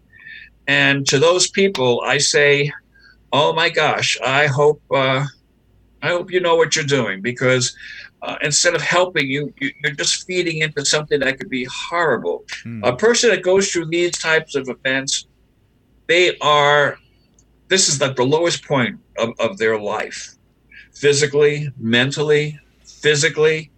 And 0.67 1.07
to 1.09 1.19
those 1.19 1.51
people, 1.51 2.03
I 2.05 2.19
say, 2.19 2.73
oh 3.33 3.53
my 3.53 3.69
gosh, 3.69 4.19
I 4.25 4.47
hope 4.47 4.81
uh, 4.91 5.27
I 6.03 6.09
hope 6.09 6.31
you 6.31 6.41
know 6.41 6.57
what 6.57 6.75
you're 6.75 6.85
doing 6.85 7.23
because 7.23 7.75
uh, 8.23 8.37
instead 8.43 8.75
of 8.75 8.83
helping 8.83 9.29
you, 9.29 9.53
you, 9.61 9.73
are 9.85 9.91
just 9.91 10.27
feeding 10.27 10.59
into 10.59 10.85
something 10.85 11.21
that 11.21 11.39
could 11.39 11.49
be 11.49 11.65
horrible. 11.65 12.45
Mm. 12.65 12.87
A 12.87 12.97
person 12.97 13.31
that 13.31 13.43
goes 13.43 13.71
through 13.71 13.87
these 13.87 14.19
types 14.19 14.55
of 14.55 14.69
events, 14.69 15.27
they 16.09 16.37
are 16.39 16.99
this 17.69 17.89
is 17.89 18.01
like 18.01 18.17
the 18.17 18.25
lowest 18.25 18.67
point 18.67 19.01
of, 19.17 19.31
of 19.39 19.57
their 19.57 19.81
life 19.81 20.35
physically, 20.93 21.71
mentally, 21.79 22.59
physically. 22.85 23.71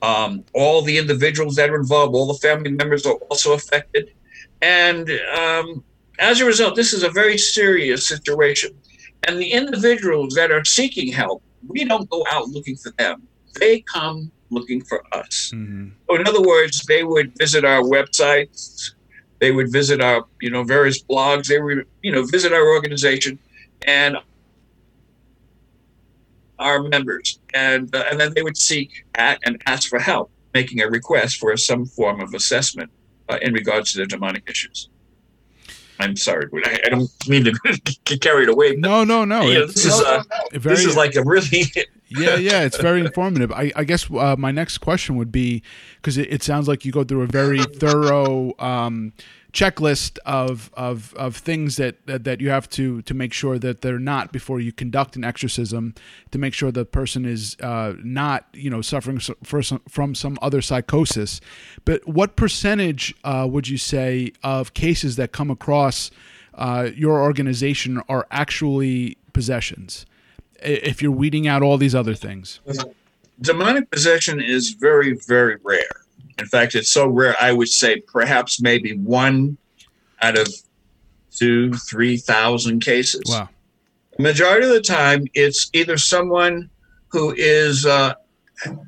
Um, 0.00 0.44
all 0.54 0.80
the 0.82 0.96
individuals 0.96 1.54
that 1.56 1.70
are 1.70 1.76
involved, 1.76 2.14
all 2.14 2.26
the 2.26 2.38
family 2.38 2.70
members 2.70 3.04
are 3.04 3.14
also 3.28 3.52
affected. 3.52 4.12
And 4.62 5.10
um, 5.36 5.84
as 6.18 6.40
a 6.40 6.46
result, 6.46 6.74
this 6.74 6.92
is 6.94 7.02
a 7.02 7.10
very 7.10 7.36
serious 7.36 8.06
situation. 8.06 8.70
And 9.26 9.38
the 9.38 9.52
individuals 9.52 10.34
that 10.34 10.50
are 10.50 10.64
seeking 10.64 11.12
help, 11.12 11.42
we 11.68 11.84
don't 11.84 12.08
go 12.10 12.24
out 12.30 12.48
looking 12.48 12.76
for 12.76 12.92
them. 12.98 13.26
They 13.60 13.80
come 13.80 14.30
looking 14.50 14.82
for 14.82 15.02
us. 15.12 15.52
Mm-hmm. 15.54 15.90
So 16.08 16.16
in 16.16 16.28
other 16.28 16.42
words, 16.42 16.84
they 16.86 17.04
would 17.04 17.36
visit 17.38 17.64
our 17.64 17.82
websites, 17.82 18.94
they 19.40 19.52
would 19.52 19.70
visit 19.70 20.00
our, 20.00 20.24
you 20.40 20.50
know, 20.50 20.62
various 20.62 21.02
blogs. 21.02 21.48
They 21.48 21.60
would, 21.60 21.86
you 22.02 22.12
know, 22.12 22.24
visit 22.24 22.52
our 22.52 22.66
organization 22.68 23.38
and 23.86 24.16
our 26.58 26.82
members, 26.82 27.40
and 27.52 27.94
uh, 27.94 28.04
and 28.10 28.18
then 28.18 28.32
they 28.34 28.42
would 28.42 28.56
seek 28.56 29.04
at 29.16 29.38
and 29.44 29.60
ask 29.66 29.90
for 29.90 29.98
help, 29.98 30.30
making 30.54 30.80
a 30.80 30.88
request 30.88 31.36
for 31.38 31.56
some 31.56 31.84
form 31.84 32.20
of 32.20 32.32
assessment 32.32 32.90
uh, 33.28 33.38
in 33.42 33.52
regards 33.52 33.92
to 33.92 33.98
their 33.98 34.06
demonic 34.06 34.48
issues. 34.48 34.88
I'm 36.00 36.16
sorry, 36.16 36.48
I, 36.64 36.80
I 36.86 36.88
don't 36.88 37.10
mean 37.28 37.44
to 37.44 37.52
get 38.04 38.20
carried 38.20 38.48
away. 38.48 38.76
No, 38.76 39.04
no, 39.04 39.24
no. 39.24 39.42
You 39.42 39.60
know, 39.60 39.66
this 39.66 39.84
is 39.84 40.00
uh, 40.00 40.22
very, 40.52 40.76
this 40.76 40.84
is 40.84 40.96
like 40.96 41.14
a 41.14 41.22
really 41.22 41.64
yeah, 42.14 42.36
yeah. 42.36 42.62
It's 42.62 42.78
very 42.78 43.00
informative. 43.04 43.52
I, 43.52 43.72
I 43.76 43.84
guess 43.84 44.10
uh, 44.10 44.36
my 44.38 44.50
next 44.50 44.78
question 44.78 45.16
would 45.16 45.32
be 45.32 45.62
because 45.96 46.16
it, 46.18 46.32
it, 46.32 46.42
sounds 46.42 46.68
like 46.68 46.84
you 46.84 46.92
go 46.92 47.04
through 47.04 47.22
a 47.22 47.26
very 47.26 47.62
thorough 47.62 48.54
um, 48.58 49.12
checklist 49.52 50.18
of, 50.26 50.70
of 50.74 51.14
of 51.14 51.36
things 51.36 51.76
that, 51.76 51.96
that 52.06 52.40
you 52.40 52.50
have 52.50 52.68
to 52.70 53.02
to 53.02 53.14
make 53.14 53.32
sure 53.32 53.58
that 53.58 53.80
they're 53.80 53.98
not 53.98 54.32
before 54.32 54.60
you 54.60 54.72
conduct 54.72 55.16
an 55.16 55.24
exorcism 55.24 55.94
to 56.32 56.38
make 56.38 56.52
sure 56.52 56.72
the 56.72 56.84
person 56.84 57.24
is 57.24 57.56
uh, 57.60 57.94
not 58.02 58.46
you 58.52 58.68
know 58.68 58.82
suffering 58.82 59.20
some, 59.20 59.80
from 59.88 60.14
some 60.14 60.38
other 60.42 60.60
psychosis. 60.60 61.40
But 61.84 62.06
what 62.06 62.36
percentage 62.36 63.14
uh, 63.24 63.46
would 63.50 63.68
you 63.68 63.78
say 63.78 64.32
of 64.42 64.74
cases 64.74 65.16
that 65.16 65.32
come 65.32 65.50
across 65.50 66.10
uh, 66.54 66.90
your 66.94 67.22
organization 67.22 68.02
are 68.08 68.26
actually 68.30 69.16
possessions? 69.32 70.06
If 70.64 71.02
you're 71.02 71.12
weeding 71.12 71.46
out 71.46 71.62
all 71.62 71.76
these 71.76 71.94
other 71.94 72.14
things, 72.14 72.60
demonic 73.40 73.90
possession 73.90 74.40
is 74.40 74.70
very 74.70 75.14
very 75.26 75.58
rare 75.62 76.04
in 76.38 76.46
fact, 76.46 76.74
it's 76.74 76.88
so 76.88 77.06
rare, 77.06 77.36
I 77.40 77.52
would 77.52 77.68
say 77.68 78.00
perhaps 78.00 78.60
maybe 78.60 78.96
one 78.96 79.56
out 80.20 80.38
of 80.38 80.48
two, 81.30 81.72
3,000 81.74 82.80
cases. 82.80 83.22
Wow. 83.28 83.48
The 84.16 84.22
majority 84.22 84.66
of 84.66 84.72
the 84.72 84.80
time, 84.80 85.26
it's 85.34 85.70
either 85.72 85.96
someone 85.96 86.70
who 87.08 87.34
is 87.36 87.86
uh, 87.86 88.14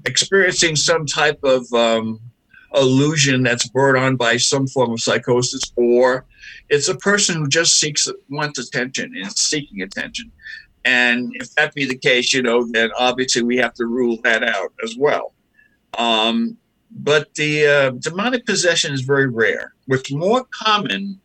experiencing 0.06 0.76
some 0.76 1.06
type 1.06 1.38
of 1.44 1.72
um, 1.72 2.20
illusion 2.74 3.42
that's 3.42 3.68
brought 3.68 3.96
on 3.96 4.16
by 4.16 4.36
some 4.36 4.66
form 4.66 4.92
of 4.92 5.00
psychosis, 5.00 5.72
or 5.76 6.24
it's 6.68 6.88
a 6.88 6.96
person 6.96 7.36
who 7.36 7.48
just 7.48 7.78
seeks 7.78 8.08
wants 8.28 8.58
attention 8.58 9.12
and 9.14 9.26
is 9.26 9.34
seeking 9.34 9.82
attention. 9.82 10.30
And 10.86 11.32
if 11.34 11.52
that 11.56 11.74
be 11.74 11.84
the 11.84 11.98
case, 11.98 12.32
you 12.32 12.42
know, 12.42 12.64
then 12.70 12.90
obviously 12.96 13.42
we 13.42 13.56
have 13.56 13.74
to 13.74 13.86
rule 13.86 14.18
that 14.22 14.44
out 14.44 14.72
as 14.84 14.96
well. 14.96 15.34
Um, 15.98 16.56
but 16.92 17.34
the 17.34 17.66
uh, 17.66 17.90
demonic 17.98 18.46
possession 18.46 18.94
is 18.94 19.00
very 19.00 19.26
rare. 19.26 19.74
What's 19.86 20.12
more 20.12 20.46
common 20.50 21.20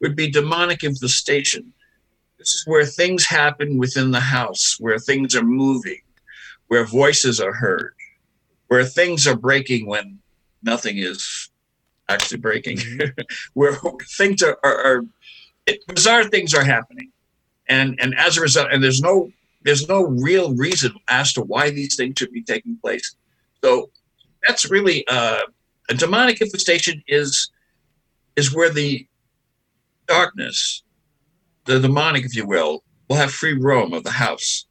would 0.00 0.14
be 0.14 0.30
demonic 0.30 0.84
infestation. 0.84 1.72
This 2.38 2.54
is 2.54 2.64
where 2.66 2.84
things 2.84 3.24
happen 3.24 3.78
within 3.78 4.10
the 4.10 4.20
house, 4.20 4.76
where 4.78 4.98
things 4.98 5.34
are 5.34 5.42
moving, 5.42 6.02
where 6.68 6.84
voices 6.84 7.40
are 7.40 7.54
heard, 7.54 7.94
where 8.68 8.84
things 8.84 9.26
are 9.26 9.36
breaking 9.36 9.86
when 9.86 10.18
nothing 10.62 10.98
is 10.98 11.48
actually 12.10 12.38
breaking, 12.38 12.76
mm-hmm. 12.76 13.22
where 13.54 13.72
things 14.18 14.42
are, 14.42 14.58
are, 14.62 14.84
are 14.84 15.02
it, 15.66 15.80
bizarre 15.86 16.24
things 16.24 16.52
are 16.52 16.64
happening, 16.64 17.10
and 17.68 17.98
and 18.00 18.14
as 18.18 18.36
a 18.36 18.40
result, 18.40 18.68
and 18.72 18.82
there's 18.82 19.00
no 19.00 19.30
there's 19.62 19.88
no 19.88 20.04
real 20.04 20.54
reason 20.54 20.94
as 21.08 21.32
to 21.34 21.42
why 21.42 21.70
these 21.70 21.96
things 21.96 22.14
should 22.18 22.32
be 22.32 22.42
taking 22.42 22.78
place. 22.82 23.16
So 23.62 23.90
that's 24.46 24.70
really 24.70 25.06
uh, 25.08 25.40
a 25.88 25.94
demonic 25.94 26.40
infestation 26.40 27.02
is 27.06 27.50
is 28.36 28.54
where 28.54 28.70
the 28.70 29.06
darkness, 30.06 30.82
the 31.64 31.80
demonic, 31.80 32.24
if 32.24 32.36
you 32.36 32.46
will, 32.46 32.84
will 33.08 33.16
have 33.16 33.32
free 33.32 33.58
roam 33.58 33.92
of 33.92 34.04
the 34.04 34.10
house, 34.10 34.66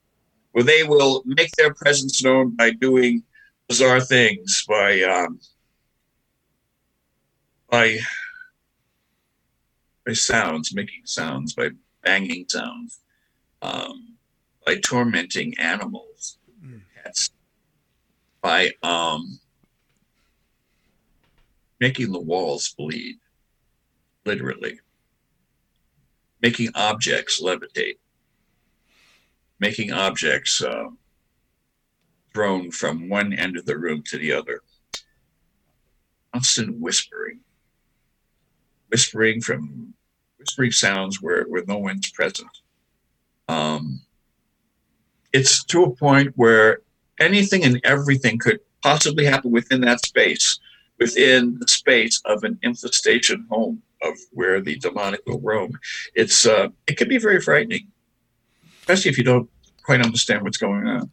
where 0.53 0.63
they 0.63 0.83
will 0.83 1.21
make 1.25 1.51
their 1.57 1.73
presence 1.73 2.23
known 2.23 2.55
by 2.55 2.71
doing 2.71 3.23
bizarre 3.67 4.01
things, 4.01 4.63
by 4.67 5.01
um, 5.01 5.39
by 7.69 7.99
by 10.05 10.13
sounds, 10.13 10.73
making 10.73 11.01
sounds, 11.03 11.53
by 11.53 11.69
banging 12.07 12.45
sounds, 12.47 13.01
um, 13.61 14.15
by 14.65 14.77
tormenting 14.77 15.53
animals, 15.59 16.37
mm. 16.65 16.79
by 18.41 18.71
um, 18.81 19.37
making 21.81 22.13
the 22.13 22.19
walls 22.19 22.73
bleed, 22.77 23.17
literally, 24.25 24.79
making 26.41 26.69
objects 26.75 27.41
levitate, 27.43 27.97
making 29.59 29.91
objects 29.91 30.61
uh, 30.61 30.85
thrown 32.33 32.71
from 32.71 33.09
one 33.09 33.33
end 33.33 33.57
of 33.57 33.65
the 33.65 33.77
room 33.77 34.01
to 34.03 34.17
the 34.17 34.31
other, 34.31 34.61
constant 36.31 36.79
whispering, 36.79 37.41
whispering 38.87 39.41
from 39.41 39.93
whispering 40.47 40.71
sounds 40.71 41.21
where, 41.21 41.43
where 41.43 41.63
no 41.67 41.77
one's 41.77 42.09
present. 42.11 42.49
Um, 43.49 44.01
it's 45.33 45.63
to 45.65 45.83
a 45.83 45.95
point 45.95 46.33
where 46.35 46.79
anything 47.19 47.63
and 47.63 47.81
everything 47.83 48.37
could 48.37 48.59
possibly 48.81 49.25
happen 49.25 49.51
within 49.51 49.81
that 49.81 50.05
space 50.05 50.59
within 50.99 51.57
the 51.59 51.67
space 51.67 52.19
of 52.25 52.43
an 52.43 52.57
infestation 52.63 53.45
home 53.51 53.81
of 54.01 54.13
where 54.31 54.61
the 54.61 54.77
demonic 54.77 55.21
will 55.27 55.39
roam. 55.41 55.71
It's 56.15 56.47
uh, 56.47 56.69
it 56.87 56.97
can 56.97 57.07
be 57.07 57.19
very 57.19 57.39
frightening, 57.39 57.87
especially 58.79 59.11
if 59.11 59.17
you 59.17 59.23
don't 59.23 59.47
quite 59.83 60.01
understand 60.01 60.41
what's 60.41 60.57
going 60.57 60.87
on. 60.87 61.11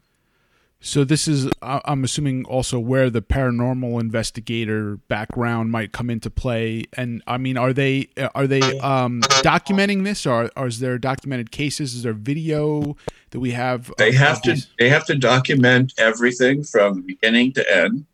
So 0.87 1.03
this 1.03 1.27
is, 1.27 1.49
I'm 1.63 2.05
assuming, 2.05 2.45
also 2.45 2.79
where 2.79 3.09
the 3.09 3.23
paranormal 3.23 4.01
investigator 4.01 4.97
background 5.09 5.71
might 5.71 5.93
come 5.93 6.11
into 6.11 6.29
play. 6.29 6.85
And 6.93 7.23
I 7.27 7.39
mean, 7.39 7.57
are 7.57 7.73
they 7.73 8.11
are 8.35 8.47
they 8.47 8.61
um, 8.81 9.23
documenting 9.43 10.05
this, 10.05 10.27
or, 10.27 10.51
or 10.57 10.67
is 10.67 10.81
there 10.81 10.99
documented 10.99 11.51
cases? 11.51 11.95
Is 11.95 12.03
there 12.03 12.13
video 12.13 12.97
that 13.31 13.41
we 13.41 13.53
have? 13.53 13.91
They 13.97 14.13
have 14.13 14.43
to. 14.43 14.57
They 14.79 14.91
have 14.91 15.07
to 15.07 15.15
document 15.15 15.95
everything 15.99 16.63
from 16.63 17.01
beginning 17.01 17.55
to 17.55 17.77
end 17.77 18.07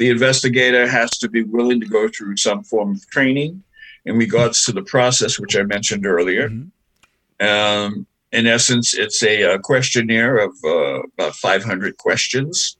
the 0.00 0.08
investigator 0.08 0.88
has 0.88 1.10
to 1.18 1.28
be 1.28 1.42
willing 1.42 1.78
to 1.78 1.86
go 1.86 2.08
through 2.08 2.34
some 2.38 2.64
form 2.64 2.92
of 2.92 3.06
training 3.10 3.62
in 4.06 4.16
regards 4.16 4.64
to 4.64 4.72
the 4.72 4.80
process, 4.80 5.38
which 5.38 5.54
I 5.54 5.62
mentioned 5.62 6.06
earlier. 6.06 6.48
Mm-hmm. 6.48 7.46
Um, 7.46 8.06
in 8.32 8.46
essence, 8.46 8.94
it's 8.94 9.22
a, 9.22 9.42
a 9.42 9.58
questionnaire 9.58 10.38
of 10.38 10.52
uh, 10.64 11.02
about 11.18 11.34
500 11.34 11.96
questions, 11.96 12.76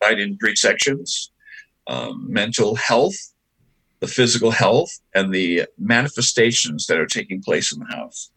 divided 0.00 0.28
in 0.28 0.38
three 0.38 0.56
sections: 0.56 1.30
um, 1.86 2.26
mental 2.28 2.74
health, 2.74 3.16
the 4.00 4.08
physical 4.08 4.50
health, 4.50 4.90
and 5.14 5.32
the 5.32 5.66
manifestations 5.78 6.86
that 6.86 6.98
are 6.98 7.06
taking 7.06 7.42
place 7.42 7.72
in 7.72 7.80
the 7.80 7.96
house. 7.96 8.30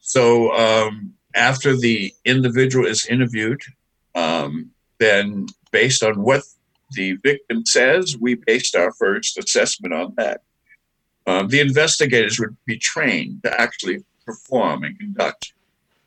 So 0.00 0.52
um, 0.54 1.14
after 1.34 1.76
the 1.76 2.12
individual 2.24 2.86
is 2.86 3.06
interviewed, 3.06 3.62
um, 4.16 4.70
then 4.98 5.46
based 5.70 6.02
on 6.02 6.22
what 6.22 6.42
the 6.92 7.12
victim 7.22 7.64
says, 7.64 8.16
we 8.18 8.34
based 8.34 8.74
our 8.74 8.92
first 8.92 9.38
assessment 9.38 9.94
on 9.94 10.14
that. 10.16 10.42
Um, 11.26 11.46
the 11.46 11.60
investigators 11.60 12.40
would 12.40 12.56
be 12.66 12.76
trained 12.76 13.44
to 13.44 13.60
actually 13.60 14.04
perform 14.26 14.82
and 14.82 14.98
conduct 14.98 15.52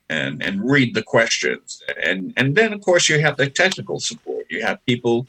and, 0.10 0.44
and 0.44 0.70
read 0.70 0.94
the 0.94 1.04
questions. 1.04 1.82
And, 2.02 2.34
and 2.38 2.56
then, 2.56 2.74
of 2.74 2.82
course, 2.82 3.10
you 3.10 3.20
have 3.20 3.38
the 3.38 3.50
technical 3.50 4.00
support. 4.00 4.46
You 4.50 4.62
have 4.64 4.86
people 4.86 5.28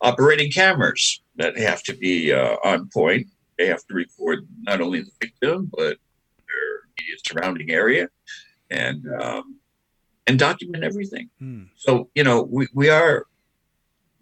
operating 0.00 0.50
cameras 0.50 1.20
that 1.36 1.56
have 1.58 1.82
to 1.84 1.94
be 1.94 2.32
uh, 2.32 2.56
on 2.64 2.88
point. 2.92 3.26
They 3.58 3.66
have 3.66 3.84
to 3.86 3.94
record 3.94 4.46
not 4.62 4.80
only 4.80 5.02
the 5.02 5.10
victim, 5.20 5.70
but 5.76 5.96
their 6.46 7.18
surrounding 7.26 7.70
area 7.70 8.08
and 8.70 9.06
um, 9.20 9.56
and 10.26 10.38
document 10.38 10.84
everything. 10.84 11.30
Hmm. 11.38 11.64
So, 11.76 12.10
you 12.14 12.22
know, 12.22 12.42
we, 12.42 12.68
we 12.74 12.90
are 12.90 13.26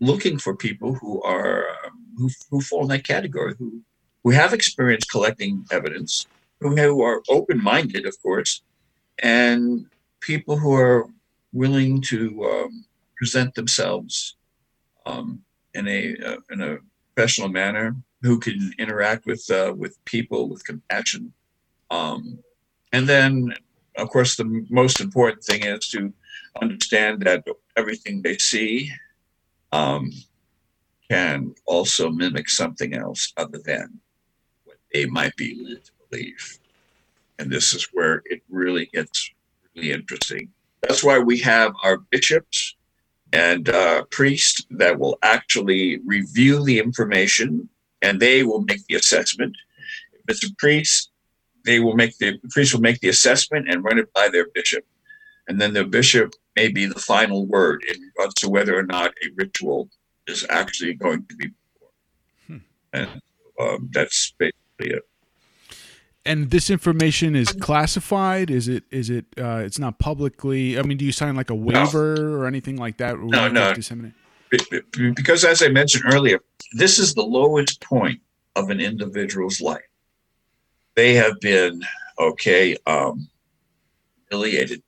looking 0.01 0.39
for 0.39 0.55
people 0.55 0.95
who 0.95 1.21
are 1.23 1.67
um, 1.85 1.99
who, 2.17 2.31
who 2.51 2.61
fall 2.61 2.83
in 2.83 2.89
that 2.89 3.07
category, 3.07 3.55
who 3.59 3.83
who 4.23 4.31
have 4.31 4.55
experience 4.55 5.05
collecting 5.05 5.65
evidence, 5.71 6.27
who, 6.61 6.75
who 6.75 7.03
are 7.03 7.23
open 7.29 7.63
minded, 7.63 8.07
of 8.07 8.21
course, 8.23 8.63
and 9.23 9.87
people 10.21 10.57
who 10.57 10.75
are 10.75 11.07
willing 11.53 12.01
to 12.03 12.45
um, 12.45 12.85
present 13.17 13.55
themselves 13.55 14.37
um, 15.07 15.43
in 15.75 15.89
a 15.89 16.17
uh, 16.25 16.37
in 16.51 16.61
a 16.61 16.79
professional 17.15 17.49
manner, 17.49 17.97
who 18.23 18.39
can 18.39 18.73
interact 18.79 19.27
with 19.27 19.49
uh, 19.51 19.73
with 19.77 20.03
people 20.05 20.49
with 20.49 20.65
compassion, 20.65 21.33
um, 21.91 22.39
and 22.93 23.09
then, 23.09 23.55
of 23.97 24.09
course, 24.11 24.37
the 24.37 24.67
most 24.71 25.01
important 25.01 25.43
thing 25.45 25.65
is 25.65 25.89
to 25.89 26.13
understand 26.61 27.23
that 27.23 27.45
everything 27.77 28.23
they 28.23 28.39
see 28.39 28.91
um, 29.73 30.11
can 31.11 31.55
also 31.67 32.11
mimic 32.11 32.49
something 32.49 32.95
else 32.95 33.33
other 33.37 33.61
than 33.65 34.01
what 34.65 34.77
they 34.93 35.07
might 35.07 35.37
be 35.37 35.63
led 35.63 35.85
to 35.85 35.93
believe. 36.11 36.59
And 37.39 37.51
this 37.51 37.75
is 37.75 37.89
where 37.93 38.23
it 38.27 38.43
really 38.49 38.87
gets 38.87 39.31
really 39.75 39.93
interesting. 39.93 40.51
That's 40.83 41.05
why 41.05 41.19
we 41.19 41.39
have 41.41 41.73
our 41.83 41.99
bishops 41.99 42.77
and 43.33 43.69
uh, 43.69 44.05
priests 44.11 44.65
that 44.71 44.99
will 44.99 45.19
actually 45.23 45.99
review 46.07 46.65
the 46.65 46.79
information 46.79 47.69
and 48.03 48.21
they 48.21 48.43
will 48.43 48.63
make 48.63 48.87
the 48.87 48.95
assessment. 48.95 49.57
If 50.13 50.21
it's 50.29 50.45
a 50.45 50.55
priest, 50.57 51.11
they 51.65 51.81
will 51.81 51.97
make 51.97 52.17
the, 52.19 52.39
the 52.43 52.49
priest 52.51 52.73
will 52.73 52.81
make 52.81 53.01
the 53.01 53.09
assessment 53.09 53.69
and 53.69 53.85
run 53.85 53.99
it 53.99 54.13
by 54.13 54.29
their 54.29 54.47
bishop. 54.55 54.85
And 55.49 55.61
then 55.61 55.75
the 55.75 55.85
bishop 55.85 56.35
may 56.55 56.69
be 56.69 56.87
the 56.87 57.01
final 57.01 57.47
word 57.47 57.85
in 57.89 58.01
regards 58.01 58.35
to 58.35 58.49
whether 58.49 58.79
or 58.79 58.85
not 58.85 59.13
a 59.25 59.31
ritual 59.35 59.91
is 60.27 60.47
actually 60.49 60.95
going 60.95 61.25
to 61.27 61.37
be 61.37 61.51
performed. 61.51 61.93
Hmm. 62.47 62.57
And 62.93 63.23
um, 63.61 63.91
that's 63.93 64.33
basically 64.39 64.97
it. 64.97 65.03
And 66.27 66.51
this 66.51 66.71
information 66.71 67.37
is 67.37 67.53
classified. 67.53 68.51
Is 68.51 68.69
it? 68.69 68.85
Is 68.91 69.11
it? 69.11 69.27
Uh, 69.39 69.63
it's 69.65 69.79
not 69.79 69.99
publicly. 69.99 70.79
I 70.79 70.83
mean, 70.83 70.99
do 70.99 71.05
you 71.05 71.13
sign 71.13 71.37
like 71.37 71.51
a 71.51 71.55
waiver 71.55 72.17
no. 72.17 72.37
or 72.37 72.47
anything 72.47 72.77
like 72.77 72.97
that? 72.99 73.19
No, 73.19 73.49
no. 73.49 73.75
Because 75.15 75.45
as 75.45 75.63
I 75.63 75.69
mentioned 75.69 76.05
earlier, 76.13 76.41
this 76.73 76.99
is 76.99 77.15
the 77.15 77.23
lowest 77.23 77.81
point 77.81 78.21
of 78.57 78.71
an 78.71 78.81
individual's 78.81 79.61
life. 79.61 79.83
They 80.95 81.15
have 81.15 81.39
been 81.41 81.83
okay, 82.19 82.77
um, 82.87 83.29
humiliated, 84.29 84.83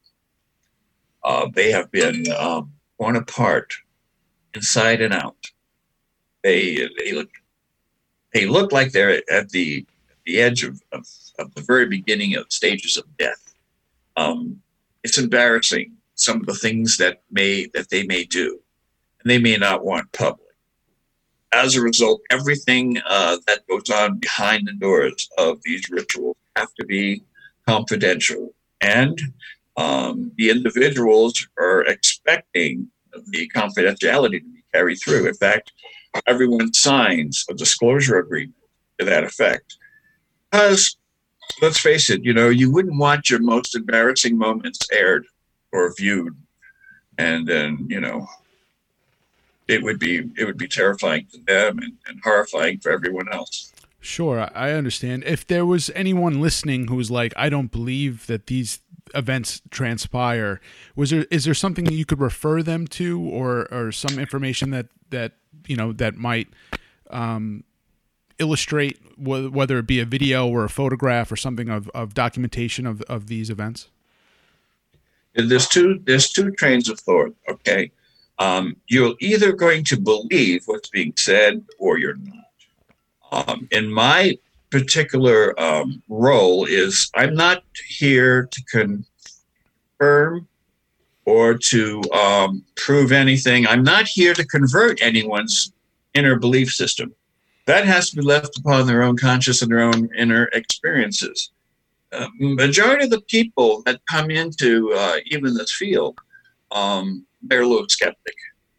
uh, 1.22 1.48
they 1.54 1.70
have 1.70 1.90
been 1.90 2.24
um, 2.32 2.72
torn 2.98 3.16
apart 3.16 3.74
inside 4.54 5.00
and 5.00 5.14
out. 5.14 5.36
They 6.42 6.88
they 6.98 7.12
look 7.12 7.30
they 8.32 8.46
look 8.46 8.72
like 8.72 8.92
they're 8.92 9.22
at 9.30 9.50
the 9.50 9.86
the 10.24 10.40
edge 10.40 10.62
of, 10.62 10.80
of, 10.92 11.06
of 11.38 11.54
the 11.54 11.62
very 11.62 11.86
beginning 11.86 12.36
of 12.36 12.52
stages 12.52 12.96
of 12.96 13.04
death. 13.16 13.54
Um, 14.16 14.60
it's 15.04 15.18
embarrassing 15.18 15.92
some 16.14 16.40
of 16.40 16.46
the 16.46 16.54
things 16.54 16.96
that 16.96 17.22
may 17.30 17.66
that 17.74 17.90
they 17.90 18.04
may 18.04 18.24
do, 18.24 18.60
and 19.22 19.30
they 19.30 19.38
may 19.38 19.56
not 19.56 19.84
want 19.84 20.12
public. 20.12 20.46
As 21.52 21.76
a 21.76 21.80
result, 21.80 22.20
everything 22.30 22.98
uh, 23.06 23.38
that 23.46 23.66
goes 23.66 23.88
on 23.88 24.18
behind 24.18 24.68
the 24.68 24.74
doors 24.74 25.28
of 25.38 25.60
these 25.64 25.88
rituals 25.88 26.36
have 26.56 26.74
to 26.74 26.84
be 26.84 27.22
confidential 27.66 28.52
and 28.80 29.20
um, 29.76 30.32
the 30.36 30.50
individuals 30.50 31.46
are 31.58 31.82
expecting 31.86 32.88
the 33.28 33.50
confidentiality 33.54 34.40
to 34.40 34.52
be 34.52 34.64
carried 34.72 34.96
through. 34.96 35.26
In 35.26 35.34
fact, 35.34 35.72
everyone 36.26 36.74
signs 36.74 37.44
a 37.48 37.54
disclosure 37.54 38.18
agreement 38.18 38.54
to 38.98 39.04
that 39.04 39.24
effect. 39.24 39.76
Because 40.50 40.96
let's 41.60 41.80
face 41.80 42.10
it, 42.10 42.24
you 42.24 42.32
know, 42.32 42.48
you 42.48 42.70
wouldn't 42.70 42.98
want 42.98 43.30
your 43.30 43.40
most 43.40 43.74
embarrassing 43.74 44.36
moments 44.36 44.80
aired 44.92 45.26
or 45.72 45.92
viewed. 45.96 46.36
And 47.18 47.46
then, 47.46 47.86
you 47.88 48.00
know, 48.00 48.28
it 49.66 49.82
would 49.82 49.98
be 49.98 50.30
it 50.36 50.44
would 50.44 50.56
be 50.56 50.68
terrifying 50.68 51.26
to 51.32 51.38
them 51.46 51.78
and, 51.78 51.92
and 52.06 52.20
horrifying 52.22 52.78
for 52.78 52.90
everyone 52.90 53.30
else. 53.32 53.72
Sure, 54.00 54.48
I 54.54 54.72
understand. 54.72 55.24
If 55.24 55.46
there 55.46 55.66
was 55.66 55.90
anyone 55.94 56.40
listening 56.40 56.86
who 56.86 56.96
was 56.96 57.10
like, 57.10 57.34
I 57.36 57.48
don't 57.48 57.70
believe 57.70 58.26
that 58.28 58.46
these 58.46 58.80
events 59.14 59.60
transpire, 59.70 60.60
was 60.94 61.10
there 61.10 61.26
is 61.30 61.44
there 61.44 61.54
something 61.54 61.84
that 61.84 61.94
you 61.94 62.04
could 62.04 62.20
refer 62.20 62.62
them 62.62 62.86
to, 62.88 63.20
or 63.20 63.66
or 63.72 63.92
some 63.92 64.18
information 64.18 64.70
that 64.70 64.86
that 65.10 65.32
you 65.66 65.76
know 65.76 65.92
that 65.92 66.16
might 66.16 66.48
um, 67.10 67.64
illustrate 68.38 68.98
wh- 69.16 69.52
whether 69.52 69.78
it 69.78 69.86
be 69.86 70.00
a 70.00 70.04
video 70.04 70.46
or 70.46 70.64
a 70.64 70.68
photograph 70.68 71.30
or 71.30 71.36
something 71.36 71.68
of, 71.68 71.88
of 71.90 72.14
documentation 72.14 72.86
of 72.86 73.02
of 73.02 73.28
these 73.28 73.50
events? 73.50 73.88
There's 75.34 75.68
two 75.68 76.00
there's 76.04 76.30
two 76.30 76.50
trains 76.52 76.88
of 76.88 76.98
thought. 77.00 77.34
Okay, 77.48 77.90
um, 78.38 78.76
you're 78.88 79.14
either 79.20 79.52
going 79.52 79.84
to 79.84 80.00
believe 80.00 80.62
what's 80.66 80.88
being 80.88 81.12
said 81.16 81.64
or 81.78 81.98
you're 81.98 82.16
not. 82.16 82.44
Um, 83.30 83.68
in 83.70 83.92
my 83.92 84.38
particular 84.70 85.58
um, 85.60 86.02
role 86.08 86.64
is 86.64 87.10
I'm 87.14 87.34
not 87.34 87.62
here 87.86 88.46
to 88.46 89.04
confirm 89.98 90.48
or 91.24 91.54
to 91.58 92.02
um, 92.12 92.64
prove 92.76 93.12
anything. 93.12 93.66
I'm 93.66 93.82
not 93.82 94.08
here 94.08 94.32
to 94.34 94.46
convert 94.46 95.02
anyone's 95.02 95.72
inner 96.14 96.38
belief 96.38 96.70
system. 96.70 97.14
That 97.68 97.84
has 97.84 98.08
to 98.08 98.16
be 98.16 98.22
left 98.22 98.58
upon 98.58 98.86
their 98.86 99.02
own 99.02 99.18
conscious 99.18 99.60
and 99.60 99.70
their 99.70 99.80
own 99.80 100.08
inner 100.16 100.46
experiences. 100.54 101.50
Uh, 102.10 102.26
majority 102.38 103.04
of 103.04 103.10
the 103.10 103.20
people 103.20 103.82
that 103.84 104.00
come 104.08 104.30
into 104.30 104.90
uh, 104.94 105.18
even 105.26 105.52
this 105.52 105.74
field, 105.74 106.18
um, 106.70 107.26
they're 107.42 107.60
a 107.60 107.68
little 107.68 107.86
skeptic 107.86 108.34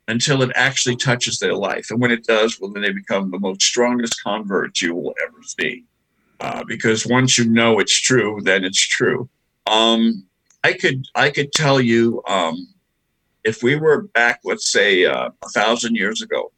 until 0.07 0.41
it 0.41 0.51
actually 0.55 0.95
touches 0.95 1.37
their 1.37 1.53
life. 1.53 1.91
And 1.91 2.01
when 2.01 2.09
it 2.09 2.23
does, 2.23 2.59
well, 2.59 2.71
then 2.71 2.81
they 2.81 2.91
become 2.91 3.29
the 3.29 3.37
most 3.37 3.61
strongest 3.61 4.23
converts 4.23 4.81
you 4.81 4.95
will 4.95 5.13
ever 5.23 5.37
see. 5.43 5.85
Uh, 6.39 6.63
because 6.63 7.05
once 7.05 7.37
you 7.37 7.45
know 7.47 7.77
it's 7.77 7.95
true, 7.95 8.39
then 8.41 8.63
it's 8.63 8.81
true. 8.81 9.29
Um, 9.67 10.25
I 10.63 10.73
could 10.73 11.05
I 11.13 11.29
could 11.29 11.51
tell 11.51 11.79
you 11.79 12.23
um, 12.27 12.67
if 13.43 13.61
we 13.61 13.75
were 13.75 14.07
back, 14.15 14.39
let's 14.43 14.67
say 14.67 15.05
uh, 15.05 15.29
a 15.43 15.49
thousand 15.49 15.93
years 15.93 16.23
ago, 16.23 16.51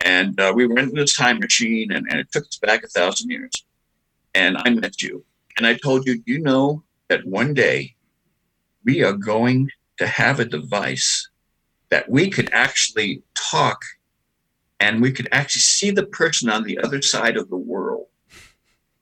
and 0.00 0.38
uh, 0.40 0.52
we 0.54 0.66
went 0.66 0.90
in 0.90 0.94
this 0.94 1.16
time 1.16 1.38
machine, 1.38 1.92
and, 1.92 2.06
and 2.10 2.20
it 2.20 2.30
took 2.32 2.44
us 2.44 2.58
back 2.58 2.84
a 2.84 2.88
thousand 2.88 3.30
years, 3.30 3.52
and 4.34 4.56
I 4.58 4.70
met 4.70 5.02
you, 5.02 5.24
and 5.56 5.66
I 5.66 5.74
told 5.74 6.06
you, 6.06 6.22
you 6.26 6.40
know 6.40 6.82
that 7.08 7.26
one 7.26 7.54
day 7.54 7.94
we 8.84 9.02
are 9.02 9.12
going 9.12 9.70
to 9.98 10.06
have 10.06 10.40
a 10.40 10.44
device 10.44 11.28
that 11.90 12.08
we 12.10 12.30
could 12.30 12.50
actually 12.52 13.22
talk 13.34 13.82
and 14.80 15.00
we 15.00 15.12
could 15.12 15.28
actually 15.32 15.60
see 15.60 15.90
the 15.90 16.06
person 16.06 16.50
on 16.50 16.64
the 16.64 16.78
other 16.78 17.00
side 17.00 17.36
of 17.36 17.48
the 17.48 17.56
world. 17.56 18.06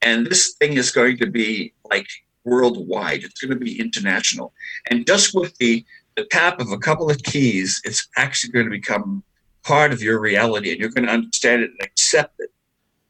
And 0.02 0.26
this 0.26 0.54
thing 0.54 0.74
is 0.74 0.90
going 0.90 1.16
to 1.18 1.26
be 1.26 1.72
like 1.90 2.06
worldwide, 2.44 3.24
it's 3.24 3.40
going 3.40 3.58
to 3.58 3.64
be 3.64 3.80
international. 3.80 4.52
And 4.90 5.06
just 5.06 5.34
with 5.34 5.56
the, 5.58 5.84
the 6.16 6.26
tap 6.26 6.60
of 6.60 6.70
a 6.70 6.78
couple 6.78 7.10
of 7.10 7.22
keys, 7.22 7.80
it's 7.84 8.08
actually 8.16 8.52
going 8.52 8.66
to 8.66 8.70
become 8.70 9.22
part 9.64 9.92
of 9.92 10.02
your 10.02 10.20
reality 10.20 10.70
and 10.70 10.80
you're 10.80 10.90
going 10.90 11.06
to 11.06 11.12
understand 11.12 11.62
it 11.62 11.70
and 11.70 11.82
accept 11.82 12.34
it. 12.38 12.50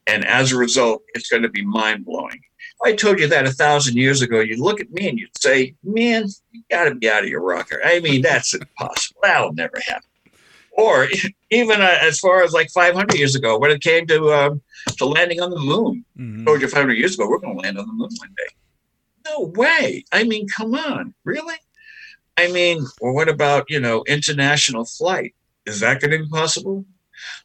And 0.07 0.25
as 0.27 0.53
a 0.53 0.57
result, 0.57 1.03
it's 1.15 1.29
going 1.29 1.43
to 1.43 1.49
be 1.49 1.65
mind 1.65 2.05
blowing. 2.05 2.41
I 2.85 2.95
told 2.95 3.19
you 3.19 3.29
that 3.29 3.47
a 3.47 3.51
thousand 3.53 3.97
years 3.97 4.21
ago, 4.23 4.41
you'd 4.41 4.61
look 4.61 4.81
at 4.81 4.91
me 4.91 5.09
and 5.09 5.19
you'd 5.19 5.37
say, 5.39 5.75
"Man, 5.83 6.27
you 6.51 6.63
got 6.71 6.85
to 6.85 6.95
be 6.95 7.09
out 7.09 7.23
of 7.23 7.31
your 7.31 7.41
rocker." 7.41 7.81
I 7.83 8.01
mean, 8.01 8.21
that's 8.21 8.53
impossible. 8.53 9.21
That'll 9.23 9.55
never 9.55 9.81
happen. 9.87 10.09
Or 10.73 11.09
even 11.51 11.81
uh, 11.81 11.99
as 12.03 12.19
far 12.19 12.43
as 12.43 12.53
like 12.53 12.69
500 12.71 13.15
years 13.17 13.35
ago, 13.35 13.59
when 13.59 13.71
it 13.71 13.81
came 13.81 14.07
to 14.09 14.33
um, 14.35 14.61
to 14.99 15.07
landing 15.07 15.41
on 15.41 15.51
the 15.51 15.59
moon, 15.59 16.05
Mhm. 16.19 16.45
told 16.45 16.61
you 16.61 16.69
500 16.69 16.93
years 16.95 17.15
ago, 17.15 17.27
we're 17.29 17.39
going 17.39 17.57
to 17.57 17.63
land 17.63 17.79
on 17.79 17.87
the 17.87 17.93
moon 17.93 18.11
one 18.19 18.35
day. 18.37 18.55
No 19.31 19.41
way. 19.55 20.05
I 20.13 20.25
mean, 20.25 20.47
come 20.49 20.75
on, 20.75 21.15
really? 21.25 21.57
I 22.37 22.49
mean, 22.53 22.85
well, 23.01 23.15
what 23.15 23.29
about 23.31 23.71
you 23.71 23.81
know 23.81 24.05
international 24.07 24.85
flight? 24.85 25.35
Is 25.67 25.81
that 25.81 26.01
going 26.01 26.11
to 26.11 26.19
be 26.19 26.29
possible? 26.29 26.85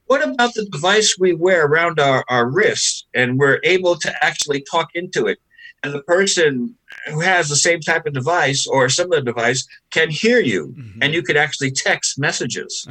What 0.05 0.27
about 0.27 0.53
the 0.55 0.65
device 0.65 1.17
we 1.19 1.33
wear 1.33 1.65
around 1.65 1.99
our, 1.99 2.25
our 2.27 2.49
wrists 2.49 3.05
and 3.13 3.37
we're 3.37 3.59
able 3.63 3.95
to 3.97 4.25
actually 4.25 4.63
talk 4.69 4.89
into 4.95 5.27
it? 5.27 5.37
And 5.83 5.93
the 5.93 6.03
person 6.03 6.75
who 7.07 7.21
has 7.21 7.47
the 7.47 7.55
same 7.55 7.79
type 7.79 8.05
of 8.05 8.13
device 8.13 8.67
or 8.67 8.85
a 8.85 8.89
similar 8.89 9.21
device 9.21 9.65
can 9.91 10.09
hear 10.09 10.39
you 10.41 10.75
Mhm. 10.77 10.97
and 11.01 11.13
you 11.13 11.21
could 11.23 11.37
actually 11.37 11.71
text 11.71 12.19
messages. 12.19 12.85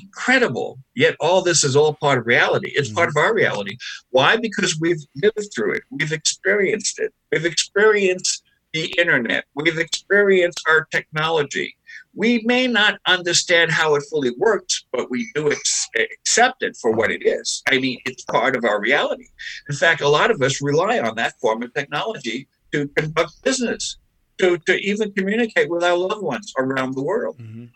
Incredible. 0.00 0.78
Yet 0.94 1.16
all 1.20 1.42
this 1.42 1.64
is 1.64 1.74
all 1.76 1.94
part 1.94 2.18
of 2.18 2.26
reality. 2.26 2.70
It's 2.74 2.88
part 2.90 3.08
of 3.08 3.16
our 3.16 3.34
reality. 3.34 3.76
Why? 4.10 4.36
Because 4.36 4.78
we've 4.80 5.02
lived 5.22 5.50
through 5.54 5.74
it. 5.74 5.82
We've 5.90 6.12
experienced 6.12 6.98
it. 7.00 7.12
We've 7.32 7.44
experienced 7.44 8.44
the 8.72 8.86
internet. 8.96 9.44
We've 9.54 9.78
experienced 9.78 10.62
our 10.68 10.86
technology. 10.90 11.76
We 12.18 12.42
may 12.44 12.66
not 12.66 12.98
understand 13.06 13.70
how 13.70 13.94
it 13.94 14.02
fully 14.10 14.32
works, 14.38 14.84
but 14.90 15.08
we 15.08 15.30
do 15.36 15.52
ex- 15.52 15.86
accept 15.96 16.64
it 16.64 16.76
for 16.76 16.90
what 16.90 17.12
it 17.12 17.24
is. 17.24 17.62
I 17.70 17.78
mean, 17.78 18.00
it's 18.06 18.24
part 18.24 18.56
of 18.56 18.64
our 18.64 18.80
reality. 18.80 19.28
In 19.70 19.76
fact, 19.76 20.00
a 20.00 20.08
lot 20.08 20.32
of 20.32 20.42
us 20.42 20.60
rely 20.60 20.98
on 20.98 21.14
that 21.14 21.38
form 21.40 21.62
of 21.62 21.72
technology 21.74 22.48
to 22.72 22.88
conduct 22.88 23.40
business, 23.44 23.98
to, 24.38 24.58
to 24.66 24.74
even 24.80 25.12
communicate 25.12 25.70
with 25.70 25.84
our 25.84 25.96
loved 25.96 26.24
ones 26.24 26.52
around 26.58 26.96
the 26.96 27.04
world. 27.04 27.38
Mhm. 27.38 27.70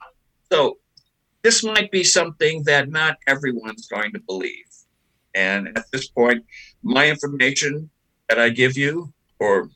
So 0.50 0.78
this 1.42 1.62
might 1.62 1.92
be 1.92 2.02
something 2.02 2.64
that 2.64 2.90
not 2.90 3.18
everyone's 3.28 3.86
going 3.86 4.12
to 4.12 4.20
believe. 4.26 4.66
And 5.36 5.68
at 5.78 5.84
this 5.92 6.08
point, 6.08 6.44
my 6.82 7.08
information 7.08 7.88
that 8.28 8.40
I 8.40 8.48
give 8.48 8.76
you, 8.76 9.12
or 9.38 9.70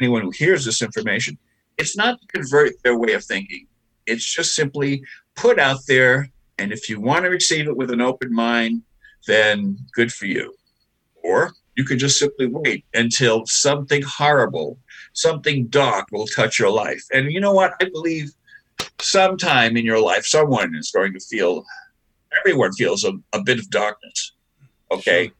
anyone 0.00 0.22
who 0.22 0.30
hears 0.30 0.64
this 0.64 0.80
information, 0.80 1.36
it's 1.76 1.96
not 1.96 2.20
to 2.20 2.26
convert 2.28 2.80
their 2.84 2.96
way 2.96 3.14
of 3.14 3.24
thinking. 3.24 3.66
It's 4.12 4.34
just 4.34 4.54
simply 4.54 5.02
put 5.34 5.58
out 5.58 5.80
there. 5.88 6.28
And 6.58 6.72
if 6.72 6.88
you 6.88 7.00
want 7.00 7.24
to 7.24 7.30
receive 7.30 7.66
it 7.66 7.76
with 7.76 7.90
an 7.90 8.00
open 8.00 8.32
mind, 8.32 8.82
then 9.26 9.78
good 9.94 10.12
for 10.12 10.26
you. 10.26 10.54
Or 11.24 11.52
you 11.76 11.84
can 11.84 11.98
just 11.98 12.18
simply 12.18 12.46
wait 12.46 12.84
until 12.92 13.46
something 13.46 14.02
horrible, 14.02 14.78
something 15.12 15.66
dark 15.68 16.08
will 16.12 16.26
touch 16.26 16.58
your 16.58 16.70
life. 16.70 17.04
And 17.12 17.32
you 17.32 17.40
know 17.40 17.52
what? 17.52 17.74
I 17.80 17.86
believe 17.86 18.30
sometime 19.00 19.76
in 19.76 19.84
your 19.84 20.00
life, 20.00 20.26
someone 20.26 20.74
is 20.74 20.90
going 20.90 21.12
to 21.14 21.20
feel, 21.20 21.64
everyone 22.38 22.72
feels 22.72 23.04
a, 23.04 23.12
a 23.32 23.42
bit 23.42 23.58
of 23.58 23.70
darkness. 23.70 24.32
Okay. 24.90 25.32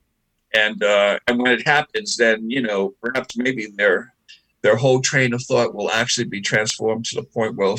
And, 0.55 0.83
uh, 0.83 1.19
and 1.27 1.39
when 1.39 1.51
it 1.51 1.67
happens, 1.67 2.17
then, 2.17 2.49
you 2.49 2.61
know, 2.61 2.93
perhaps 3.01 3.37
maybe 3.37 3.67
their, 3.75 4.13
their 4.61 4.75
whole 4.75 5.01
train 5.01 5.33
of 5.33 5.43
thought 5.43 5.75
will 5.75 5.91
actually 5.91 6.25
be 6.25 6.41
transformed 6.41 7.05
to 7.05 7.15
the 7.15 7.23
point 7.23 7.55
where, 7.55 7.75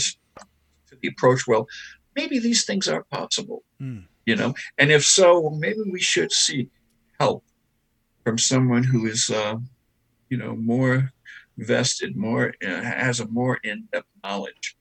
the 1.05 1.11
approach, 1.11 1.47
well, 1.47 1.69
maybe 2.17 2.39
these 2.39 2.65
things 2.65 2.89
are 2.89 3.05
possible, 3.05 3.63
Mm. 3.81 4.05
you 4.27 4.37
know? 4.37 4.55
And 4.79 4.91
if 4.91 5.05
so, 5.05 5.51
maybe 5.51 5.81
we 5.91 6.01
should 6.01 6.33
seek 6.33 6.69
help 7.21 7.45
from 8.25 8.39
someone 8.39 8.85
who 8.85 9.07
is, 9.07 9.29
uh, 9.31 9.57
you 10.31 10.39
know, 10.39 10.57
more 10.57 11.13
vested, 11.59 12.17
more, 12.17 12.55
uh, 12.67 12.81
has 12.81 13.21
a 13.21 13.27
more 13.29 13.59
in-depth 13.63 14.09
knowledge. 14.23 14.77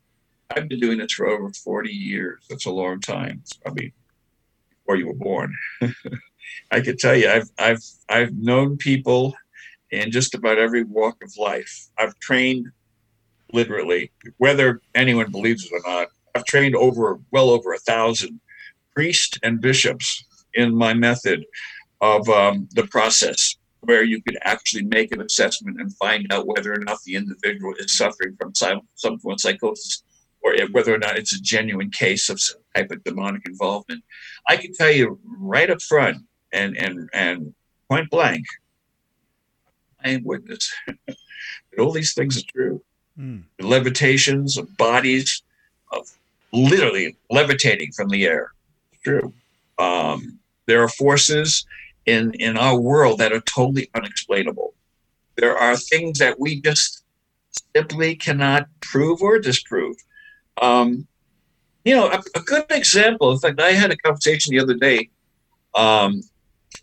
I've 0.50 0.70
been 0.70 0.80
doing 0.80 1.00
this 1.00 1.14
for 1.14 1.28
over 1.28 1.50
40 1.52 1.92
years. 1.92 2.46
That's 2.50 2.66
a 2.66 2.72
long 2.72 3.00
time. 3.02 3.40
It's 3.42 3.54
probably 3.54 3.94
before 4.70 4.96
you 4.96 5.08
were 5.08 5.14
born. 5.16 5.56
I 6.72 6.82
could 6.82 7.00
tell 7.00 7.16
you, 7.16 7.30
I've, 7.30 7.50
I've, 7.58 7.84
I've 8.10 8.34
known 8.34 8.78
people 8.78 9.36
in 9.92 10.12
just 10.12 10.34
about 10.36 10.58
every 10.58 10.84
walk 10.84 11.24
of 11.24 11.36
life. 11.38 11.88
I've 11.98 12.18
trained 12.20 12.68
literally, 13.52 14.12
whether 14.38 14.82
anyone 14.96 15.32
believes 15.32 15.66
it 15.66 15.72
or 15.74 15.82
not, 15.86 16.08
I've 16.36 16.46
trained 16.46 16.76
over, 16.76 17.20
well 17.32 17.50
over 17.50 17.74
a 17.74 17.80
thousand 17.80 18.40
priests 18.94 19.38
and 19.44 19.62
bishops 19.62 20.26
in 20.54 20.76
my 20.76 20.94
method 20.94 21.46
of 22.02 22.28
um, 22.30 22.68
the 22.74 22.88
process 22.88 23.56
where 23.82 24.04
you 24.04 24.22
could 24.22 24.38
actually 24.44 24.84
make 24.84 25.12
an 25.12 25.22
assessment 25.22 25.80
and 25.80 25.96
find 25.98 26.32
out 26.32 26.48
whether 26.48 26.74
or 26.74 26.80
not 26.80 27.00
the 27.06 27.16
individual 27.16 27.74
is 27.80 27.92
suffering 27.92 28.36
from 28.40 28.54
some, 28.56 28.82
form 28.96 29.34
of 29.34 29.42
psychosis 29.42 30.04
or 30.42 30.56
whether 30.72 30.94
or 30.94 30.98
not 30.98 31.18
it's 31.18 31.34
a 31.34 31.42
genuine 31.42 31.90
case 31.90 32.30
of 32.30 32.40
some 32.40 32.62
type 32.76 32.92
of 32.92 33.04
demonic 33.04 33.42
involvement. 33.46 34.04
I 34.48 34.58
can 34.58 34.74
tell 34.74 34.92
you 34.92 35.20
right 35.26 35.70
up 35.70 35.82
front 35.82 36.18
and 36.52 36.78
and 36.78 37.10
and 37.14 37.54
point 37.90 38.10
blank, 38.10 38.46
I 40.04 40.10
am 40.10 40.24
witness 40.24 40.72
that 41.08 41.16
all 41.80 41.92
these 41.92 42.14
things 42.14 42.38
are 42.38 42.48
true. 42.54 42.84
Mm. 43.18 43.44
The 43.60 43.68
levitations 43.68 44.58
of 44.58 44.76
bodies, 44.78 45.44
of 45.92 46.10
literally 46.54 47.18
levitating 47.30 47.92
from 47.92 48.10
the 48.10 48.26
air. 48.26 48.52
True. 49.04 49.34
Um, 49.80 50.40
there 50.68 50.82
are 50.82 50.90
forces 50.90 51.66
in 52.06 52.34
in 52.36 52.58
our 52.58 52.80
world 52.80 53.18
that 53.20 53.34
are 53.34 53.42
totally 53.42 53.90
unexplainable. 53.96 54.74
There 55.36 55.58
are 55.58 55.76
things 55.76 56.20
that 56.20 56.40
we 56.40 56.62
just 56.62 57.04
simply 57.76 58.16
cannot 58.16 58.68
prove 58.82 59.22
or 59.22 59.40
disprove. 59.40 59.98
Um, 60.62 61.08
you 61.84 61.96
know, 61.96 62.08
a, 62.08 62.22
a 62.36 62.42
good 62.42 62.66
example. 62.70 63.32
In 63.32 63.40
fact, 63.40 63.60
I 63.60 63.72
had 63.72 63.92
a 63.92 63.98
conversation 63.98 64.52
the 64.52 64.62
other 64.62 64.76
day 64.76 65.10
um, 65.76 66.22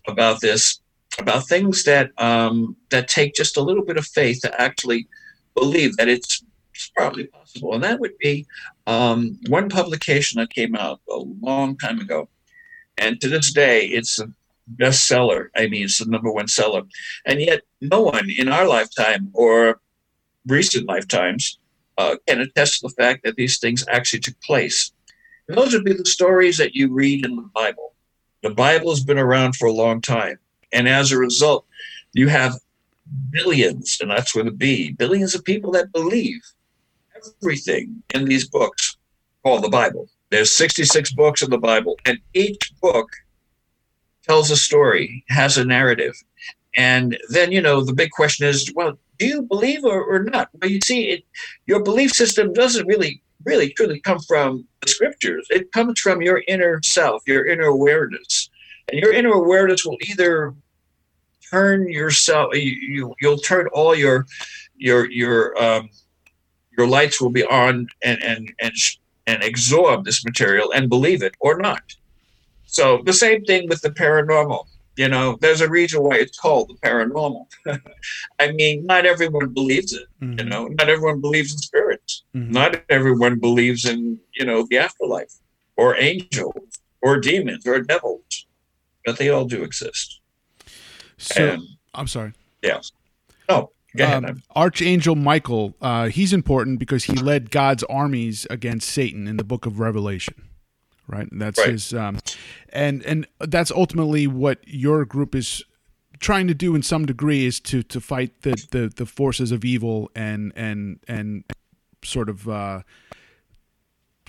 about 0.07 0.41
this, 0.41 0.81
about 1.17 1.47
things 1.47 1.83
that 1.85 2.11
um, 2.17 2.75
that 2.89 3.07
take 3.07 3.33
just 3.33 3.57
a 3.57 3.61
little 3.61 3.85
bit 3.85 3.97
of 3.97 4.05
faith 4.05 4.41
to 4.41 4.61
actually 4.61 5.07
believe 5.55 5.97
that 5.97 6.07
it's 6.07 6.43
probably 6.89 7.25
possible, 7.27 7.73
and 7.73 7.83
that 7.83 7.99
would 7.99 8.17
be 8.17 8.45
um, 8.87 9.39
one 9.47 9.69
publication 9.69 10.39
that 10.39 10.53
came 10.53 10.75
out 10.75 11.01
a 11.09 11.17
long 11.17 11.77
time 11.77 11.99
ago, 11.99 12.29
and 12.97 13.19
to 13.21 13.29
this 13.29 13.53
day, 13.53 13.85
it's 13.85 14.19
a 14.19 14.31
bestseller. 14.75 15.49
I 15.55 15.67
mean, 15.67 15.85
it's 15.85 15.99
the 15.99 16.05
number 16.05 16.31
one 16.31 16.47
seller, 16.47 16.83
and 17.25 17.41
yet 17.41 17.61
no 17.81 18.01
one 18.01 18.29
in 18.29 18.47
our 18.49 18.67
lifetime 18.67 19.29
or 19.33 19.79
recent 20.47 20.87
lifetimes 20.87 21.59
uh, 21.97 22.15
can 22.27 22.41
attest 22.41 22.79
to 22.79 22.87
the 22.87 23.01
fact 23.01 23.23
that 23.23 23.35
these 23.35 23.59
things 23.59 23.85
actually 23.89 24.19
took 24.19 24.39
place. 24.41 24.91
And 25.47 25.57
those 25.57 25.73
would 25.73 25.83
be 25.83 25.93
the 25.93 26.05
stories 26.05 26.57
that 26.57 26.75
you 26.75 26.91
read 26.91 27.25
in 27.25 27.35
the 27.35 27.49
Bible. 27.53 27.93
The 28.41 28.51
Bible 28.51 28.89
has 28.89 29.03
been 29.03 29.19
around 29.19 29.55
for 29.55 29.67
a 29.67 29.73
long 29.73 30.01
time, 30.01 30.39
and 30.71 30.87
as 30.87 31.11
a 31.11 31.17
result, 31.17 31.65
you 32.13 32.27
have 32.27 32.59
billions, 33.29 33.97
and 34.01 34.09
that's 34.09 34.35
with 34.35 34.47
a 34.47 34.51
B, 34.51 34.91
billions 34.91 35.35
of 35.35 35.43
people 35.43 35.71
that 35.71 35.91
believe 35.91 36.41
everything 37.41 38.03
in 38.13 38.25
these 38.25 38.47
books 38.47 38.97
called 39.43 39.63
the 39.63 39.69
Bible. 39.69 40.07
There's 40.29 40.51
66 40.51 41.13
books 41.13 41.41
in 41.41 41.49
the 41.49 41.57
Bible, 41.57 41.97
and 42.05 42.17
each 42.33 42.73
book 42.81 43.09
tells 44.23 44.49
a 44.51 44.55
story, 44.55 45.23
has 45.29 45.57
a 45.57 45.65
narrative. 45.65 46.15
And 46.75 47.17
then, 47.29 47.51
you 47.51 47.61
know, 47.61 47.81
the 47.81 47.93
big 47.93 48.11
question 48.11 48.47
is, 48.47 48.71
well, 48.75 48.97
do 49.19 49.25
you 49.27 49.41
believe 49.41 49.83
or, 49.83 50.03
or 50.03 50.23
not? 50.23 50.49
Well, 50.53 50.71
you 50.71 50.79
see, 50.81 51.09
it, 51.09 51.23
your 51.65 51.83
belief 51.83 52.11
system 52.11 52.53
doesn't 52.53 52.87
really, 52.87 53.21
really, 53.43 53.71
truly 53.73 53.99
come 53.99 54.19
from 54.19 54.65
the 54.81 54.87
scriptures. 54.87 55.45
It 55.49 55.71
comes 55.73 55.99
from 55.99 56.21
your 56.21 56.43
inner 56.47 56.79
self, 56.83 57.23
your 57.27 57.45
inner 57.45 57.65
awareness. 57.65 58.49
And 58.89 58.99
your 58.99 59.13
inner 59.13 59.33
awareness 59.33 59.85
will 59.85 59.97
either 60.09 60.53
turn 61.49 61.91
yourself, 61.91 62.55
you, 62.55 62.61
you, 62.61 63.15
you'll 63.19 63.37
turn 63.37 63.67
all 63.73 63.93
your, 63.93 64.25
your, 64.77 65.11
your, 65.11 65.61
um, 65.61 65.89
your 66.81 66.89
lights 66.89 67.21
will 67.21 67.29
be 67.29 67.45
on 67.45 67.87
and, 68.03 68.23
and, 68.23 68.51
and, 68.59 68.73
and 69.27 69.43
absorb 69.43 70.03
this 70.03 70.25
material 70.25 70.71
and 70.73 70.89
believe 70.89 71.21
it 71.21 71.35
or 71.39 71.57
not. 71.59 71.83
So 72.65 73.03
the 73.05 73.13
same 73.13 73.43
thing 73.45 73.69
with 73.69 73.81
the 73.81 73.91
paranormal. 73.91 74.65
You 74.97 75.07
know, 75.07 75.37
there's 75.41 75.61
a 75.61 75.69
reason 75.69 76.01
why 76.03 76.15
it's 76.17 76.37
called 76.37 76.69
the 76.69 76.87
paranormal. 76.87 77.45
I 78.39 78.51
mean, 78.51 78.85
not 78.85 79.05
everyone 79.05 79.49
believes 79.59 79.93
it. 79.93 80.07
You 80.21 80.27
Mhm. 80.29 80.49
know, 80.51 80.63
not 80.79 80.89
everyone 80.89 81.21
believes 81.21 81.51
in 81.53 81.59
spirits. 81.59 82.23
Mhm. 82.35 82.49
Not 82.59 82.71
everyone 82.89 83.35
believes 83.39 83.85
in, 83.85 84.19
you 84.37 84.45
know, 84.45 84.65
the 84.69 84.77
afterlife 84.79 85.33
or 85.77 85.89
angels 86.09 86.71
or 87.01 87.19
demons 87.19 87.65
or 87.67 87.79
devils, 87.93 88.31
but 89.05 89.17
they 89.19 89.29
all 89.29 89.45
do 89.45 89.63
exist. 89.63 90.19
So 91.17 91.43
and 91.43 91.61
I'm 91.93 92.07
sorry. 92.07 92.33
go 93.49 93.71
ahead. 93.99 94.25
Um, 94.25 94.43
Archangel 94.55 95.15
Michael, 95.15 95.75
uh, 95.81 96.07
he's 96.07 96.33
important 96.33 96.79
because 96.79 97.05
he 97.05 97.13
led 97.13 97.51
God's 97.51 97.83
armies 97.83 98.47
against 98.49 98.89
Satan 98.89 99.27
in 99.27 99.37
the 99.37 99.43
Book 99.43 99.65
of 99.65 99.79
Revelation, 99.79 100.49
right? 101.07 101.29
And 101.31 101.41
that's 101.41 101.59
Right. 101.59 101.71
his, 101.71 101.93
um, 101.93 102.19
and 102.69 103.03
and 103.03 103.27
that's 103.39 103.71
ultimately 103.71 104.27
what 104.27 104.59
your 104.65 105.05
group 105.05 105.35
is 105.35 105.63
trying 106.19 106.47
to 106.47 106.53
do 106.53 106.75
in 106.75 106.83
some 106.83 107.05
degree 107.05 107.45
is 107.45 107.59
to 107.59 107.83
to 107.83 107.99
fight 107.99 108.43
the 108.43 108.51
the, 108.71 108.91
the 108.95 109.05
forces 109.05 109.51
of 109.51 109.65
evil 109.65 110.09
and 110.15 110.53
and 110.55 110.99
and 111.07 111.43
sort 112.03 112.29
of 112.29 112.47
uh, 112.47 112.81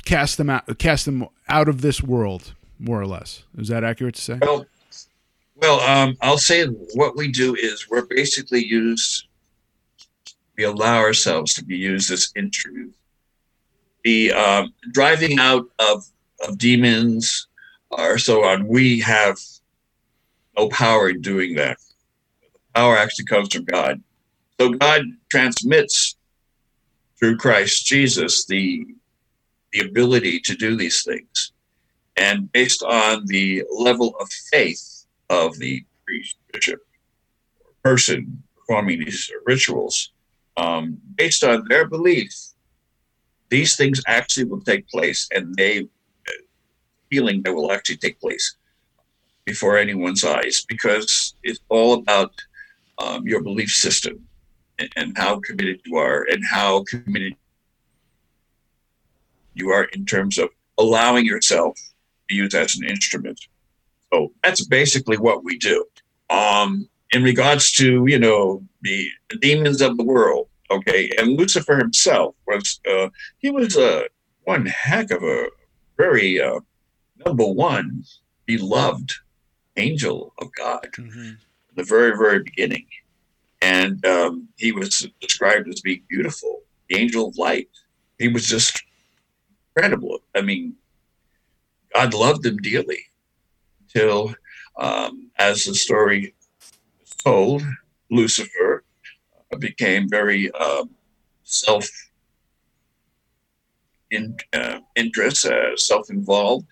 cast 0.05 0.39
them 0.39 0.51
out 0.51 0.79
cast 0.79 1.05
them 1.05 1.27
out 1.49 1.69
of 1.69 1.83
this 1.83 2.03
world 2.03 2.55
more 2.79 3.01
or 3.01 3.07
less 3.07 3.45
is 3.59 3.69
that 3.69 3.85
accurate 3.85 4.15
to 4.17 4.21
say 4.21 4.39
well 4.43 4.67
well 5.57 5.81
um, 5.81 6.17
i'll 6.23 6.39
say 6.39 6.67
what 6.95 7.17
we 7.17 7.31
do 7.31 7.55
is 7.55 7.89
we're 7.89 8.05
basically 8.07 8.65
used 8.65 9.27
we 10.57 10.65
allow 10.65 10.99
ourselves 10.99 11.55
to 11.55 11.65
be 11.65 11.77
used 11.77 12.11
as 12.11 12.33
instruments 12.37 12.97
the 14.05 14.33
um, 14.33 14.73
driving 14.93 15.39
out 15.39 15.67
of, 15.79 16.05
of 16.47 16.59
demons 16.59 17.49
or 17.91 18.19
so 18.19 18.45
on. 18.45 18.67
We 18.67 19.01
have 19.01 19.39
no 20.57 20.69
power 20.69 21.11
in 21.11 21.21
doing 21.21 21.55
that. 21.57 21.79
The 22.43 22.59
power 22.75 22.97
actually 22.97 23.27
comes 23.27 23.55
from 23.55 23.65
god. 23.65 24.03
So 24.61 24.71
god 24.71 25.03
transmits 25.31 26.17
through 27.19 27.37
christ 27.37 27.87
jesus 27.87 28.45
the 28.47 28.85
the 29.73 29.81
ability 29.81 30.39
to 30.41 30.55
do 30.55 30.77
these 30.77 31.03
things. 31.03 31.53
And 32.17 32.53
based 32.53 32.83
on 32.83 33.27
the 33.27 33.65
level 33.75 34.15
of 34.21 34.29
faith 34.51 35.07
of 35.31 35.59
the 35.59 35.83
priest, 36.05 36.37
bishop, 36.53 36.81
or 37.65 37.73
person 37.83 38.43
performing 38.55 39.01
these 39.01 39.33
rituals, 39.47 40.13
um, 40.57 40.99
based 41.17 41.45
on 41.45 41.67
their 41.69 41.87
belief, 41.87 42.33
these 43.49 43.77
things 43.77 44.03
actually 44.07 44.45
will 44.45 44.61
take 44.61 44.89
place, 44.89 45.29
and 45.35 45.55
they 45.57 45.89
feeling 47.11 47.43
they 47.43 47.51
will 47.51 47.71
actually 47.71 47.99
take 47.99 48.19
place 48.21 48.57
before 49.45 49.77
anyone's 49.77 50.25
eyes, 50.25 50.65
because 50.69 51.35
it's 51.43 51.61
all 51.69 51.95
about 51.95 52.33
um, 52.99 53.27
your 53.27 53.43
belief 53.43 53.71
system 53.71 54.27
and, 54.79 54.89
and 54.97 55.19
how 55.19 55.41
committed 55.41 55.81
you 55.85 55.97
are, 55.97 56.27
and 56.31 56.43
how 56.45 56.83
committed 56.85 57.35
you 59.55 59.69
are 59.69 59.85
in 59.85 60.07
terms 60.07 60.39
of 60.39 60.49
allowing 60.79 61.27
yourself 61.27 61.79
to 62.29 62.35
use 62.35 62.55
as 62.55 62.77
an 62.77 62.89
instrument. 62.89 63.39
So 64.13 64.33
that's 64.43 64.65
basically 64.65 65.19
what 65.19 65.45
we 65.45 65.59
do. 65.59 65.85
Um, 66.31 66.89
in 67.13 67.23
regards 67.23 67.71
to 67.73 68.05
you 68.07 68.19
know 68.19 68.63
the, 68.83 69.09
the 69.31 69.39
demons 69.39 69.81
of 69.81 69.97
the 69.97 70.05
world, 70.05 70.49
okay, 70.71 71.11
and 71.19 71.39
Lucifer 71.39 71.77
himself 71.77 72.35
was 72.47 72.81
uh, 72.91 73.09
he 73.39 73.51
was 73.51 73.77
a 73.77 74.01
uh, 74.01 74.03
one 74.45 74.67
heck 74.67 75.11
of 75.11 75.23
a 75.23 75.47
very 75.97 76.41
uh, 76.41 76.61
number 77.25 77.47
one 77.47 78.03
beloved 78.47 79.13
angel 79.77 80.33
of 80.41 80.51
God, 80.59 80.89
mm-hmm. 80.99 81.33
the 81.77 81.85
very 81.85 82.17
very 82.17 82.43
beginning, 82.43 82.87
and 83.61 84.05
um, 84.07 84.49
he 84.57 84.73
was 84.73 85.07
described 85.21 85.69
as 85.69 85.81
being 85.81 86.03
beautiful, 86.09 86.63
the 86.89 86.97
angel 86.97 87.29
of 87.29 87.37
light. 87.37 87.69
He 88.19 88.29
was 88.29 88.47
just 88.47 88.83
incredible. 89.75 90.21
I 90.35 90.43
mean, 90.43 90.75
God 91.95 92.15
loved 92.15 92.47
him 92.47 92.59
dearly 92.59 93.05
until, 93.81 94.35
um, 94.79 95.31
as 95.39 95.65
the 95.65 95.75
story 95.75 96.35
told, 97.23 97.63
Lucifer 98.11 98.85
uh, 99.53 99.57
became 99.57 100.09
very 100.09 100.51
uh, 100.59 100.85
self 101.43 101.89
in, 104.11 104.37
uh, 104.53 104.79
interest, 104.97 105.47
uh, 105.47 105.77
self 105.77 106.11
involved, 106.11 106.67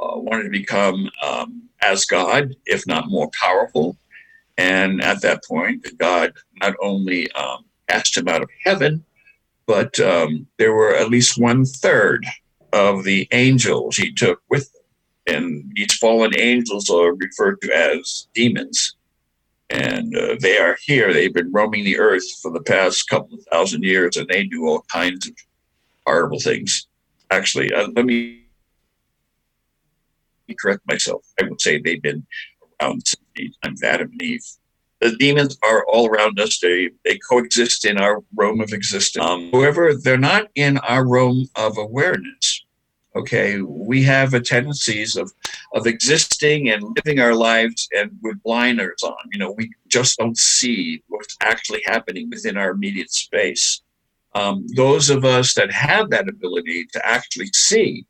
uh, 0.00 0.16
wanted 0.16 0.44
to 0.44 0.50
become 0.50 1.08
um, 1.22 1.62
as 1.82 2.04
God, 2.04 2.54
if 2.66 2.86
not 2.86 3.10
more 3.10 3.30
powerful. 3.38 3.96
And 4.58 5.02
at 5.02 5.20
that 5.22 5.44
point, 5.44 5.86
God 5.98 6.32
not 6.60 6.74
only 6.80 7.30
um, 7.32 7.64
cast 7.88 8.16
him 8.16 8.28
out 8.28 8.42
of 8.42 8.48
heaven, 8.64 9.04
but 9.66 9.98
um, 10.00 10.46
there 10.58 10.72
were 10.72 10.94
at 10.94 11.10
least 11.10 11.38
one 11.38 11.64
third 11.64 12.24
of 12.72 13.04
the 13.04 13.28
angels 13.32 13.96
he 13.96 14.12
took 14.12 14.40
with 14.48 14.70
him. 14.74 15.34
And 15.34 15.72
these 15.74 15.94
fallen 15.94 16.38
angels 16.38 16.88
are 16.88 17.14
referred 17.14 17.60
to 17.62 17.76
as 17.76 18.28
demons. 18.34 18.96
And 19.70 20.16
uh, 20.16 20.36
they 20.40 20.58
are 20.58 20.76
here. 20.84 21.12
They've 21.12 21.34
been 21.34 21.52
roaming 21.52 21.84
the 21.84 21.98
earth 21.98 22.24
for 22.40 22.52
the 22.52 22.62
past 22.62 23.08
couple 23.08 23.38
of 23.38 23.44
thousand 23.50 23.82
years, 23.82 24.16
and 24.16 24.28
they 24.28 24.44
do 24.44 24.66
all 24.66 24.84
kinds 24.92 25.26
of 25.26 25.34
horrible 26.06 26.38
things. 26.38 26.86
Actually, 27.30 27.72
uh, 27.72 27.88
let 27.96 28.04
me 28.04 28.42
correct 30.60 30.82
myself. 30.86 31.26
I 31.40 31.48
would 31.48 31.60
say 31.60 31.80
they've 31.80 32.00
been 32.00 32.24
around 32.80 33.02
since 33.08 33.82
Adam 33.82 34.10
and 34.12 34.22
Eve 34.22 34.44
the 35.00 35.16
demons 35.16 35.58
are 35.62 35.84
all 35.86 36.06
around 36.08 36.38
us. 36.40 36.58
They 36.58 36.90
they 37.04 37.18
coexist 37.18 37.84
in 37.84 37.98
our 37.98 38.22
realm 38.34 38.60
of 38.60 38.72
existence. 38.72 39.24
Um, 39.24 39.50
however, 39.52 39.94
they're 39.94 40.16
not 40.16 40.48
in 40.54 40.78
our 40.78 41.06
realm 41.06 41.48
of 41.54 41.76
awareness. 41.78 42.64
Okay, 43.16 43.62
we 43.62 44.02
have 44.02 44.34
a 44.34 44.40
tendencies 44.40 45.16
of 45.16 45.32
of 45.72 45.86
existing 45.86 46.68
and 46.68 46.82
living 46.96 47.18
our 47.18 47.34
lives 47.34 47.88
and 47.96 48.10
with 48.22 48.42
blinders 48.42 49.02
on. 49.02 49.16
You 49.32 49.38
know, 49.38 49.52
we 49.52 49.70
just 49.88 50.18
don't 50.18 50.36
see 50.36 51.02
what's 51.08 51.34
actually 51.40 51.80
happening 51.86 52.28
within 52.28 52.58
our 52.58 52.72
immediate 52.72 53.10
space. 53.10 53.80
Um, 54.34 54.66
those 54.76 55.08
of 55.08 55.24
us 55.24 55.54
that 55.54 55.72
have 55.72 56.10
that 56.10 56.28
ability 56.28 56.88
to 56.92 57.06
actually 57.06 57.46
see, 57.54 58.04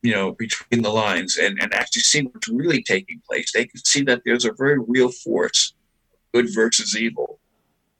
you 0.00 0.12
know, 0.12 0.32
between 0.32 0.80
the 0.80 0.90
lines 0.90 1.36
and, 1.36 1.60
and 1.60 1.74
actually 1.74 2.02
see 2.02 2.22
what's 2.22 2.48
really 2.48 2.82
taking 2.82 3.20
place, 3.28 3.52
they 3.52 3.66
can 3.66 3.84
see 3.84 4.02
that 4.04 4.22
there's 4.24 4.46
a 4.46 4.52
very 4.52 4.78
real 4.78 5.10
force 5.10 5.74
good 6.32 6.48
versus 6.54 6.96
evil. 6.96 7.40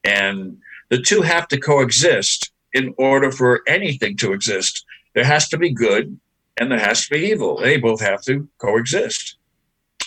And 0.05 0.57
the 0.89 1.03
two 1.03 1.21
have 1.21 1.49
to 1.49 1.61
coexist 1.61 2.51
in 2.73 2.95
order 2.97 3.31
for 3.31 3.63
anything 3.67 4.17
to 4.19 4.33
exist. 4.33 4.87
There 5.19 5.27
has 5.27 5.49
to 5.49 5.59
be 5.59 5.73
good 5.73 6.17
and 6.61 6.71
there 6.71 6.79
has 6.79 7.05
to 7.09 7.11
be 7.11 7.27
evil. 7.27 7.59
They 7.59 7.77
both 7.77 8.01
have 8.01 8.23
to 8.27 8.49
coexist. 8.59 9.37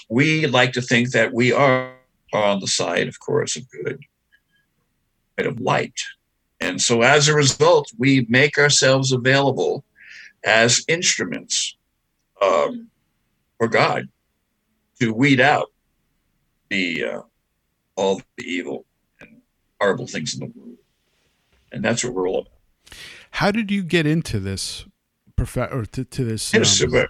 We 0.07 0.47
like 0.47 0.71
to 0.71 0.81
think 0.81 1.11
that 1.11 1.33
we 1.33 1.51
are 1.51 1.91
on 2.31 2.61
the 2.61 2.67
side, 2.67 3.09
of 3.09 3.19
course, 3.19 3.57
of 3.57 3.69
good, 3.69 3.99
of 5.37 5.59
light. 5.59 5.99
And 6.61 6.81
so 6.81 7.01
as 7.01 7.27
a 7.27 7.33
result, 7.33 7.91
we 7.97 8.25
make 8.29 8.57
ourselves 8.57 9.11
available 9.11 9.83
as 10.45 10.85
instruments 10.87 11.75
um, 12.41 12.87
for 13.57 13.67
God 13.67 14.07
to 15.01 15.13
weed 15.13 15.41
out 15.41 15.73
the 16.69 17.03
uh, 17.03 17.21
all 17.97 18.21
the 18.37 18.45
evil 18.45 18.85
and 19.19 19.41
horrible 19.81 20.07
things 20.07 20.35
in 20.35 20.39
the 20.39 20.53
world. 20.57 20.77
And 21.73 21.83
that's 21.83 22.01
what 22.01 22.13
we're 22.13 22.29
all 22.29 22.47
about. 22.47 22.95
How 23.31 23.51
did 23.51 23.71
you 23.71 23.83
get 23.83 24.05
into 24.05 24.39
this 24.39 24.85
prof- 25.45 25.71
or 25.71 25.85
to, 25.85 26.03
to 26.03 26.25
this? 26.25 26.53
Um... 26.53 26.65
Super, 26.65 27.07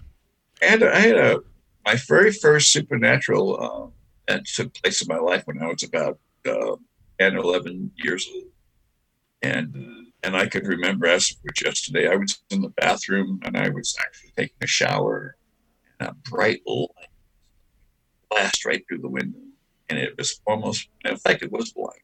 and 0.62 0.84
I 0.84 1.00
had 1.00 1.18
a 1.18 1.40
my 1.86 1.96
very 2.08 2.32
first 2.32 2.72
supernatural 2.72 3.60
uh, 3.60 3.88
that 4.28 4.46
took 4.46 4.74
place 4.76 5.02
in 5.02 5.08
my 5.08 5.18
life 5.18 5.44
when 5.46 5.62
I 5.62 5.68
was 5.68 5.84
about 5.84 6.20
uh, 6.48 6.76
10 7.20 7.36
or 7.36 7.40
11 7.40 7.92
years 7.98 8.30
old. 8.34 8.46
And 9.42 10.08
and 10.24 10.38
I 10.38 10.48
could 10.48 10.68
remember 10.68 11.08
as 11.08 11.36
which 11.42 11.64
yesterday 11.66 12.08
I 12.08 12.16
was 12.16 12.40
in 12.52 12.62
the 12.62 12.70
bathroom 12.70 13.40
and 13.44 13.58
I 13.58 13.70
was 13.70 13.98
actually 14.00 14.32
taking 14.38 14.58
a 14.62 14.68
shower 14.68 15.36
and 16.00 16.10
a 16.10 16.14
bright 16.30 16.62
light 16.68 16.90
blast 18.30 18.64
right 18.66 18.84
through 18.88 19.00
the 19.00 19.10
window 19.10 19.40
and 19.92 20.00
it 20.00 20.18
was 20.18 20.40
almost, 20.48 20.88
in 21.04 21.18
fact, 21.18 21.44
it 21.44 21.52
was 21.52 21.74
blind. 21.74 22.00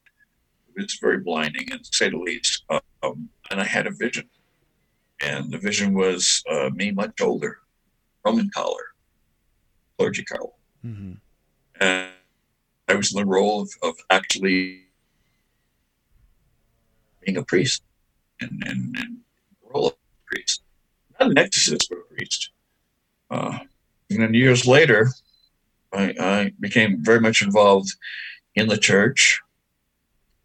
It 0.76 0.82
was 0.82 0.98
very 1.00 1.18
blinding, 1.18 1.72
and 1.72 1.82
to 1.82 1.96
say 1.96 2.10
the 2.10 2.18
least. 2.18 2.64
Um, 3.02 3.30
and 3.50 3.60
I 3.60 3.64
had 3.64 3.86
a 3.86 3.90
vision, 3.90 4.28
and 5.20 5.50
the 5.50 5.58
vision 5.58 5.94
was 5.94 6.42
uh, 6.50 6.70
me 6.74 6.90
much 6.90 7.20
older, 7.20 7.58
Roman 8.24 8.50
collar, 8.50 8.84
clergy 9.98 10.24
collar, 10.24 10.50
mm-hmm. 10.84 11.12
and 11.80 12.08
I 12.88 12.94
was 12.94 13.12
in 13.12 13.18
the 13.18 13.26
role 13.26 13.62
of, 13.62 13.70
of 13.82 13.94
actually 14.10 14.84
being 17.24 17.36
a 17.36 17.44
priest, 17.44 17.82
and, 18.40 18.62
and, 18.66 18.96
and 18.96 19.16
the 19.62 19.72
role 19.72 19.88
of 19.88 19.92
a 19.92 20.26
priest, 20.26 20.62
not 21.18 21.30
an 21.30 21.38
exorcist, 21.38 21.88
but 21.90 21.98
a 21.98 22.14
priest. 22.14 22.50
Uh, 23.30 23.58
and 24.10 24.22
then 24.22 24.34
years 24.34 24.66
later, 24.66 25.08
I, 25.92 26.14
I 26.18 26.52
became 26.60 27.04
very 27.04 27.20
much 27.20 27.42
involved 27.42 27.94
in 28.54 28.68
the 28.68 28.78
church, 28.78 29.40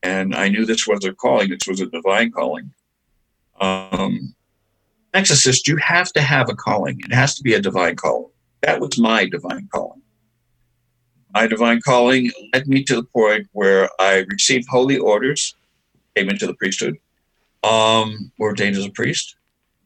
and 0.01 0.35
I 0.35 0.49
knew 0.49 0.65
this 0.65 0.87
was 0.87 1.05
a 1.05 1.13
calling. 1.13 1.49
This 1.49 1.67
was 1.67 1.79
a 1.79 1.85
divine 1.85 2.31
calling. 2.31 2.71
Um, 3.61 4.35
exorcist, 5.13 5.67
you 5.67 5.77
have 5.77 6.11
to 6.13 6.21
have 6.21 6.49
a 6.49 6.55
calling. 6.55 6.99
It 6.99 7.13
has 7.13 7.35
to 7.35 7.43
be 7.43 7.53
a 7.53 7.61
divine 7.61 7.95
calling. 7.95 8.31
That 8.61 8.79
was 8.79 8.97
my 8.97 9.25
divine 9.25 9.67
calling. 9.71 10.01
My 11.33 11.47
divine 11.47 11.81
calling 11.81 12.31
led 12.53 12.67
me 12.67 12.83
to 12.83 12.95
the 12.95 13.03
point 13.03 13.47
where 13.53 13.89
I 13.99 14.25
received 14.29 14.67
holy 14.69 14.97
orders, 14.97 15.55
came 16.15 16.29
into 16.29 16.45
the 16.45 16.53
priesthood, 16.53 16.97
um, 17.63 18.31
ordained 18.39 18.77
as 18.77 18.85
a 18.85 18.91
priest, 18.91 19.35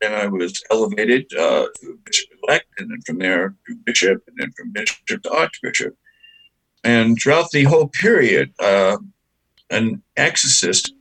then 0.01 0.13
I 0.13 0.27
was 0.27 0.63
elevated 0.71 1.25
uh, 1.33 1.67
to 1.81 1.99
bishop 2.05 2.29
elect, 2.43 2.67
and 2.77 2.91
then 2.91 3.01
from 3.01 3.17
there 3.19 3.55
to 3.67 3.75
bishop, 3.85 4.23
and 4.27 4.37
then 4.37 4.51
from 4.51 4.71
bishop 4.71 5.23
to 5.23 5.31
archbishop. 5.31 5.95
and 6.83 7.17
throughout 7.19 7.49
the 7.51 7.63
whole 7.63 7.87
period, 7.87 8.53
uh, 8.59 8.97
an 9.69 10.01
exorcist 10.15 10.93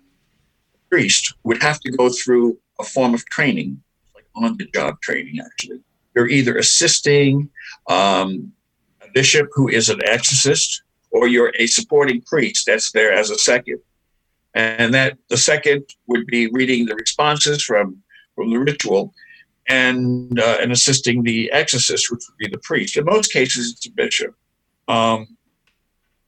priest 0.90 1.34
would 1.44 1.62
have 1.62 1.78
to 1.80 1.92
go 1.92 2.08
through 2.08 2.58
a 2.80 2.84
form 2.84 3.14
of 3.14 3.24
training, 3.26 3.82
on 4.36 4.56
the 4.56 4.66
job 4.74 5.00
training, 5.00 5.40
actually. 5.44 5.80
You're 6.14 6.28
either 6.28 6.56
assisting 6.56 7.50
um, 7.88 8.52
a 9.02 9.08
bishop 9.12 9.48
who 9.52 9.68
is 9.68 9.88
an 9.88 10.00
exorcist, 10.04 10.82
or 11.10 11.28
you're 11.28 11.52
a 11.58 11.66
supporting 11.66 12.22
priest 12.22 12.66
that's 12.66 12.92
there 12.92 13.12
as 13.12 13.30
a 13.30 13.38
second. 13.38 13.80
And 14.54 14.94
that 14.94 15.18
the 15.28 15.36
second 15.36 15.84
would 16.06 16.26
be 16.26 16.48
reading 16.48 16.86
the 16.86 16.94
responses 16.94 17.62
from, 17.62 18.02
from 18.34 18.50
the 18.50 18.58
ritual 18.58 19.12
and 19.68 20.38
uh, 20.38 20.58
and 20.60 20.72
assisting 20.72 21.22
the 21.22 21.50
exorcist, 21.52 22.10
which 22.10 22.22
would 22.28 22.38
be 22.38 22.48
the 22.48 22.62
priest. 22.62 22.96
In 22.96 23.04
most 23.04 23.32
cases, 23.32 23.72
it's 23.72 23.86
a 23.86 23.90
bishop. 23.90 24.34
Um, 24.88 25.36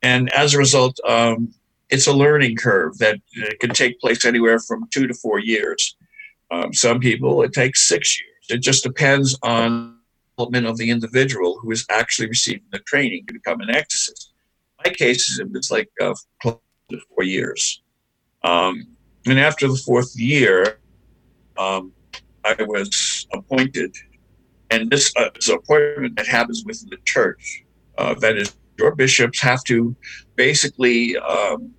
and 0.02 0.32
as 0.32 0.54
a 0.54 0.58
result, 0.58 0.98
um, 1.06 1.54
it's 1.90 2.06
a 2.06 2.12
learning 2.12 2.56
curve 2.56 2.98
that 2.98 3.18
can 3.60 3.70
take 3.70 4.00
place 4.00 4.24
anywhere 4.24 4.58
from 4.58 4.88
two 4.90 5.06
to 5.06 5.14
four 5.14 5.38
years. 5.38 5.96
Um, 6.50 6.72
some 6.72 7.00
people, 7.00 7.42
it 7.42 7.52
takes 7.52 7.82
six 7.82 8.18
years. 8.18 8.46
It 8.48 8.58
just 8.58 8.82
depends 8.82 9.38
on 9.42 9.98
the 10.36 10.44
development 10.44 10.66
of 10.66 10.78
the 10.78 10.90
individual 10.90 11.58
who 11.60 11.70
is 11.70 11.84
actually 11.90 12.28
receiving 12.28 12.64
the 12.72 12.78
training 12.80 13.26
to 13.26 13.34
become 13.34 13.60
an 13.60 13.70
exorcist. 13.70 14.32
My 14.84 14.92
case, 14.92 15.38
it 15.38 15.50
was 15.50 15.70
like 15.70 15.90
uh, 16.00 16.14
close 16.40 16.58
to 16.90 17.00
four 17.14 17.24
years. 17.24 17.82
Um, 18.42 18.86
and 19.26 19.38
after 19.38 19.68
the 19.68 19.76
fourth 19.76 20.16
year, 20.16 20.78
um, 21.58 21.92
I 22.44 22.56
was 22.60 23.26
appointed, 23.34 23.94
and 24.70 24.90
this 24.90 25.12
uh, 25.16 25.30
is 25.36 25.48
an 25.48 25.56
appointment 25.56 26.16
that 26.16 26.26
happens 26.26 26.64
within 26.64 26.88
the 26.88 26.98
church. 27.04 27.64
Uh, 27.98 28.14
that 28.20 28.36
is, 28.36 28.54
your 28.78 28.94
bishops 28.94 29.40
have 29.40 29.62
to 29.64 29.94
basically 30.36 31.16
um, 31.18 31.74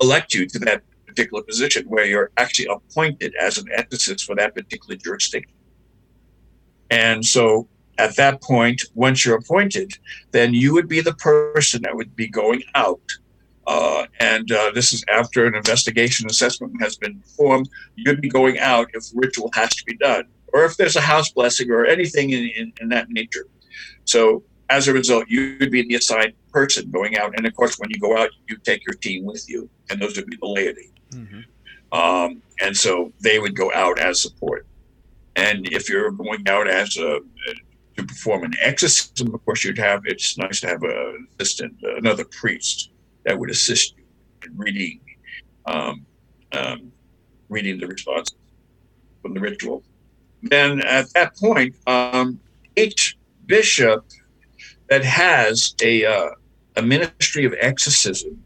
elect 0.00 0.32
you 0.32 0.46
to 0.46 0.58
that 0.60 0.82
particular 1.10 1.42
position 1.42 1.82
where 1.92 2.06
you're 2.10 2.30
actually 2.42 2.68
appointed 2.76 3.30
as 3.46 3.58
an 3.58 3.66
exorcist 3.80 4.24
for 4.26 4.34
that 4.36 4.54
particular 4.54 4.96
jurisdiction. 4.96 5.56
And 6.90 7.24
so 7.24 7.68
at 7.98 8.16
that 8.16 8.42
point, 8.42 8.78
once 8.94 9.18
you're 9.24 9.36
appointed, 9.36 9.92
then 10.30 10.48
you 10.54 10.72
would 10.74 10.88
be 10.88 11.00
the 11.00 11.14
person 11.14 11.82
that 11.82 11.94
would 11.94 12.12
be 12.16 12.28
going 12.42 12.62
out. 12.74 13.00
Uh, 13.66 14.06
and 14.18 14.50
uh, 14.50 14.70
this 14.74 14.92
is 14.92 15.04
after 15.18 15.46
an 15.46 15.54
investigation 15.54 16.24
assessment 16.28 16.72
has 16.80 16.96
been 16.96 17.20
performed. 17.20 17.68
You'd 17.94 18.20
be 18.20 18.28
going 18.40 18.58
out 18.58 18.86
if 18.94 19.04
ritual 19.14 19.50
has 19.54 19.70
to 19.78 19.84
be 19.84 19.96
done, 19.96 20.24
or 20.52 20.64
if 20.64 20.76
there's 20.76 20.96
a 20.96 21.00
house 21.12 21.30
blessing 21.30 21.70
or 21.70 21.84
anything 21.84 22.30
in, 22.30 22.44
in, 22.58 22.72
in 22.80 22.88
that 22.88 23.10
nature. 23.10 23.46
So 24.04 24.42
as 24.70 24.88
a 24.88 24.92
result, 24.92 25.24
you'd 25.28 25.70
be 25.70 25.82
the 25.82 25.96
assigned 25.96 26.32
person 26.52 26.90
going 26.90 27.18
out. 27.18 27.36
And 27.36 27.46
of 27.46 27.54
course, 27.54 27.78
when 27.78 27.90
you 27.90 28.00
go 28.00 28.16
out, 28.16 28.30
you 28.48 28.56
take 28.56 28.84
your 28.86 28.94
team 28.94 29.24
with 29.24 29.44
you, 29.48 29.68
and 29.88 30.00
those 30.00 30.16
would 30.16 30.26
be 30.26 30.38
the 30.40 30.48
laity. 30.48 30.90
Mm-hmm. 31.10 31.40
Um, 31.92 32.42
and 32.60 32.76
so 32.76 33.12
they 33.20 33.38
would 33.38 33.56
go 33.56 33.72
out 33.72 33.98
as 33.98 34.22
support. 34.22 34.66
And 35.36 35.66
if 35.72 35.88
you're 35.88 36.10
going 36.10 36.48
out 36.48 36.68
as 36.68 36.96
a 36.96 37.20
to 37.96 38.06
perform 38.06 38.44
an 38.44 38.54
exorcism, 38.60 39.34
of 39.34 39.44
course, 39.44 39.64
you'd 39.64 39.78
have 39.78 40.02
it's 40.06 40.38
nice 40.38 40.60
to 40.60 40.68
have 40.68 40.82
an 40.82 41.26
assistant, 41.38 41.74
another 41.82 42.24
priest 42.24 42.90
that 43.24 43.38
would 43.38 43.50
assist 43.50 43.94
you 43.96 44.04
in 44.44 44.56
reading, 44.56 45.00
um, 45.66 46.06
um, 46.52 46.92
reading 47.48 47.78
the 47.78 47.86
responses 47.86 48.36
from 49.22 49.34
the 49.34 49.40
ritual. 49.40 49.82
Then 50.42 50.80
at 50.82 51.12
that 51.14 51.36
point, 51.36 51.74
um, 51.86 52.40
each 52.76 53.18
bishop 53.46 54.06
that 54.88 55.04
has 55.04 55.74
a 55.82 56.04
uh, 56.04 56.30
a 56.76 56.82
ministry 56.82 57.44
of 57.44 57.54
exorcism 57.60 58.42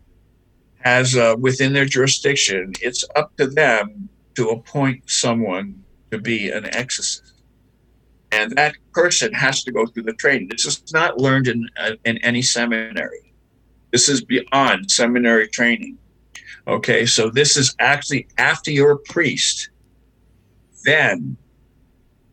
has 0.84 1.16
uh, 1.16 1.34
within 1.38 1.72
their 1.72 1.86
jurisdiction, 1.86 2.72
it's 2.80 3.04
up 3.16 3.34
to 3.38 3.46
them 3.46 4.08
to 4.34 4.50
appoint 4.50 5.08
someone 5.10 5.82
to 6.10 6.18
be 6.18 6.50
an 6.50 6.66
exorcist. 6.74 7.42
And 8.32 8.52
that 8.56 8.74
person 8.92 9.32
has 9.32 9.64
to 9.64 9.72
go 9.72 9.86
through 9.86 10.02
the 10.04 10.12
training. 10.14 10.48
This 10.48 10.66
is 10.66 10.92
not 10.92 11.18
learned 11.18 11.48
in, 11.48 11.68
uh, 11.78 11.92
in 12.04 12.18
any 12.18 12.42
seminary. 12.42 13.32
This 13.92 14.08
is 14.08 14.24
beyond 14.24 14.90
seminary 14.90 15.48
training. 15.48 15.98
Okay, 16.66 17.06
so 17.06 17.30
this 17.30 17.56
is 17.56 17.74
actually 17.78 18.26
after 18.38 18.70
you're 18.70 18.92
a 18.92 18.98
priest, 18.98 19.70
then 20.84 21.36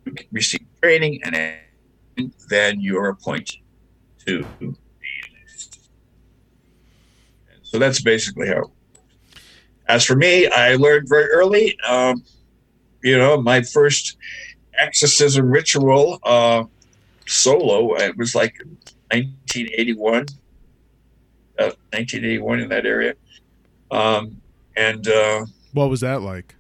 you 0.06 0.14
receive 0.32 0.66
training 0.82 1.22
and 1.24 2.30
then 2.50 2.82
you're 2.82 3.10
appointed 3.10 3.58
to 4.26 4.46
so 7.72 7.80
that's 7.80 8.02
basically 8.02 8.50
how. 8.50 8.70
As 9.88 10.06
for 10.06 10.16
me, 10.16 10.48
I 10.48 10.76
learned 10.76 11.08
very 11.08 11.30
early. 11.32 11.78
Um, 11.88 12.24
you 13.02 13.18
know, 13.18 13.42
my 13.42 13.62
first 13.62 14.18
exorcism 14.78 15.50
ritual 15.50 16.20
uh, 16.24 16.66
solo. 17.26 17.96
It 17.96 18.18
was 18.18 18.36
like 18.36 18.58
1981, 19.12 20.28
uh, 21.60 21.72
1981 21.94 22.60
in 22.60 22.70
that 22.70 22.86
area. 22.86 23.16
Um, 23.90 24.42
and 24.76 25.08
uh, 25.08 25.46
what 25.74 25.90
was 25.90 26.02
that 26.02 26.22
like? 26.22 26.56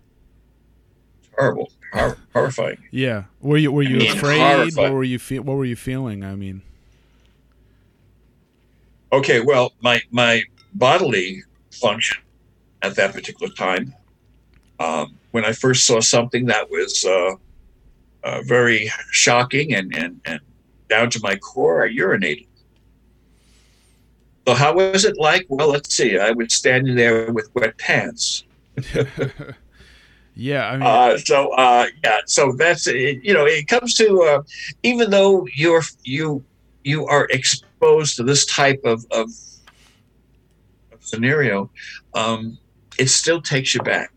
Horrible, 1.37 1.71
hor- 1.93 2.17
horrifying. 2.33 2.77
Yeah. 2.91 3.25
Were 3.41 3.57
you 3.57 3.71
were 3.71 3.83
you 3.83 3.97
I 3.97 3.99
mean, 3.99 4.11
afraid? 4.17 4.39
Horrifying. 4.39 4.75
What 4.75 4.95
were 4.95 5.03
you 5.03 5.19
feel? 5.19 5.43
What 5.43 5.57
were 5.57 5.65
you 5.65 5.75
feeling? 5.75 6.23
I 6.23 6.35
mean. 6.35 6.61
Okay. 9.11 9.41
Well, 9.41 9.73
my 9.81 10.01
my 10.09 10.43
bodily 10.73 11.43
function 11.71 12.21
at 12.81 12.95
that 12.95 13.13
particular 13.13 13.51
time. 13.53 13.93
Um, 14.79 15.17
when 15.31 15.45
I 15.45 15.53
first 15.53 15.85
saw 15.85 15.99
something 15.99 16.45
that 16.47 16.69
was 16.69 17.05
uh, 17.05 17.35
uh, 18.23 18.41
very 18.43 18.91
shocking 19.11 19.73
and, 19.73 19.95
and, 19.95 20.19
and 20.25 20.39
down 20.89 21.09
to 21.11 21.19
my 21.21 21.35
core, 21.35 21.85
I 21.85 21.89
urinated. 21.89 22.47
So, 24.47 24.55
how 24.55 24.73
was 24.73 25.05
it 25.05 25.17
like? 25.17 25.45
Well, 25.49 25.69
let's 25.69 25.95
see. 25.95 26.17
I 26.17 26.31
was 26.31 26.53
standing 26.53 26.95
there 26.95 27.31
with 27.31 27.53
wet 27.53 27.77
pants. 27.77 28.43
yeah, 30.35 30.67
I 30.67 30.73
mean, 30.73 30.81
uh, 30.81 31.17
so 31.17 31.51
uh, 31.51 31.85
yeah, 32.03 32.19
so 32.25 32.51
that's 32.53 32.87
it, 32.87 33.23
you 33.23 33.33
know, 33.33 33.45
it 33.45 33.67
comes 33.67 33.93
to 33.95 34.23
uh, 34.23 34.41
even 34.81 35.11
though 35.11 35.47
you're 35.55 35.83
you 36.03 36.43
you 36.83 37.05
are 37.05 37.27
exposed 37.29 38.15
to 38.17 38.23
this 38.23 38.45
type 38.45 38.81
of, 38.83 39.05
of 39.11 39.29
scenario, 41.01 41.69
um, 42.13 42.57
it 42.97 43.09
still 43.09 43.41
takes 43.41 43.75
you 43.75 43.81
back. 43.81 44.11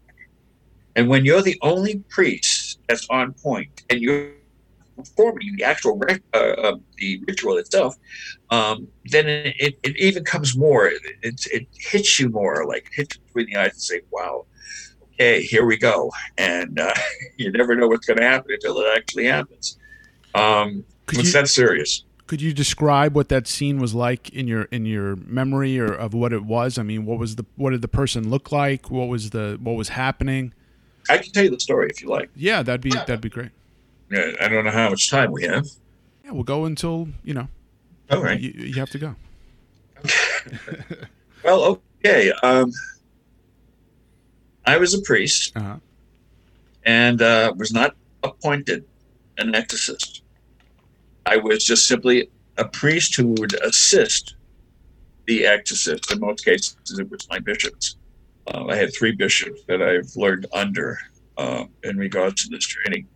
And 0.97 1.09
when 1.09 1.25
you're 1.25 1.43
the 1.43 1.59
only 1.63 2.05
priest 2.09 2.79
that's 2.89 3.07
on 3.11 3.33
point 3.35 3.83
and 3.91 4.01
you're 4.01 4.31
performing 4.97 5.57
the 5.57 5.65
actual 5.65 6.01
uh, 6.09 6.39
uh, 6.39 6.77
the 6.99 7.21
ritual 7.27 7.57
itself, 7.59 7.97
um, 8.51 8.87
then 9.07 9.27
it, 9.27 9.79
it 9.83 9.97
even 9.99 10.25
comes 10.25 10.57
more. 10.57 10.87
It, 10.87 11.03
it, 11.23 11.47
it 11.53 11.67
hits 11.73 12.21
you 12.21 12.29
more, 12.29 12.65
like 12.67 12.89
hits 12.93 13.17
between 13.17 13.47
the 13.47 13.57
eyes 13.57 13.73
and 13.73 13.81
say, 13.81 14.01
"Wow, 14.11 14.47
okay, 15.15 15.43
here 15.43 15.65
we 15.65 15.77
go." 15.77 16.13
And 16.39 16.79
uh, 16.79 16.95
you 17.37 17.51
never 17.51 17.75
know 17.75 17.89
what's 17.89 18.07
going 18.07 18.19
to 18.19 18.25
happen 18.25 18.53
until 18.53 18.79
it 18.79 18.97
actually 18.97 19.27
happens. 19.27 19.79
Um, 20.35 20.85
it's 21.13 21.33
that 21.33 21.49
serious. 21.49 22.05
Could 22.35 22.43
you 22.43 22.53
describe 22.53 23.15
what 23.15 23.29
that 23.29 23.47
scene 23.47 23.79
was 23.79 23.95
like 23.95 24.29
in 24.31 24.49
your 24.49 24.63
in 24.73 24.87
your 24.87 25.15
memory 25.15 25.79
or 25.79 25.95
of 25.95 26.15
what 26.15 26.33
it 26.33 26.43
was? 26.43 26.79
I 26.79 26.83
mean, 26.83 27.07
what 27.07 27.17
was 27.17 27.37
the 27.37 27.47
what 27.55 27.71
did 27.71 27.81
the 27.81 27.87
person 27.87 28.29
look 28.29 28.51
like? 28.51 28.91
What 28.91 29.07
was 29.07 29.31
the 29.31 29.57
what 29.63 29.77
was 29.77 29.91
happening? 29.91 30.53
I 31.09 31.19
can 31.19 31.31
tell 31.31 31.45
you 31.45 31.51
the 31.51 31.61
story 31.61 31.91
if 31.91 32.03
you 32.03 32.09
like. 32.09 32.31
Yeah, 32.35 32.65
that'd 32.65 32.81
be 32.81 32.91
that'd 32.91 33.21
be 33.21 33.29
great. 33.29 33.53
Yeah, 34.11 34.33
I 34.41 34.49
don't 34.49 34.65
know 34.65 34.73
how 34.73 34.91
much 34.91 35.09
time 35.09 35.31
we 35.31 35.45
have. 35.45 35.69
Yeah, 36.25 36.33
we'll 36.33 36.43
go 36.43 36.65
until 36.65 37.07
you 37.23 37.35
know. 37.35 37.47
All 38.11 38.21
right. 38.21 38.41
You, 38.41 38.51
you 38.51 38.75
have 38.81 38.91
to 38.91 38.99
go. 38.99 39.15
well, 41.45 41.81
okay. 42.05 42.33
Um, 42.43 42.73
I 44.67 44.79
was 44.79 44.93
a 44.93 45.03
priest, 45.03 45.53
uh-huh. 45.55 45.77
and 46.85 47.23
uh, 47.23 47.55
was 47.57 47.73
not 47.73 47.95
appointed 48.25 48.85
an 49.39 49.55
exorcist. 49.55 50.24
I 51.27 51.37
was 51.37 51.65
just 51.65 51.87
simply 51.87 52.29
a 52.59 52.65
priest 52.67 53.17
who 53.17 53.29
would 53.39 53.55
assist 53.63 54.37
the 55.27 55.47
exorcist. 55.47 56.13
In 56.13 56.21
most 56.21 56.45
cases, 56.45 56.77
it 56.99 57.11
was 57.11 57.27
my 57.31 57.39
bishops. 57.39 57.97
Uh, 58.47 58.67
I 58.67 58.77
had 58.77 58.95
three 58.95 59.13
bishops 59.13 59.63
that 59.69 59.83
I've 59.83 60.15
learned 60.17 60.47
under 60.53 60.99
uh, 61.39 61.65
in 61.83 61.97
regards 61.97 62.45
to 62.45 62.51
this 62.51 62.65
training. 62.67 63.07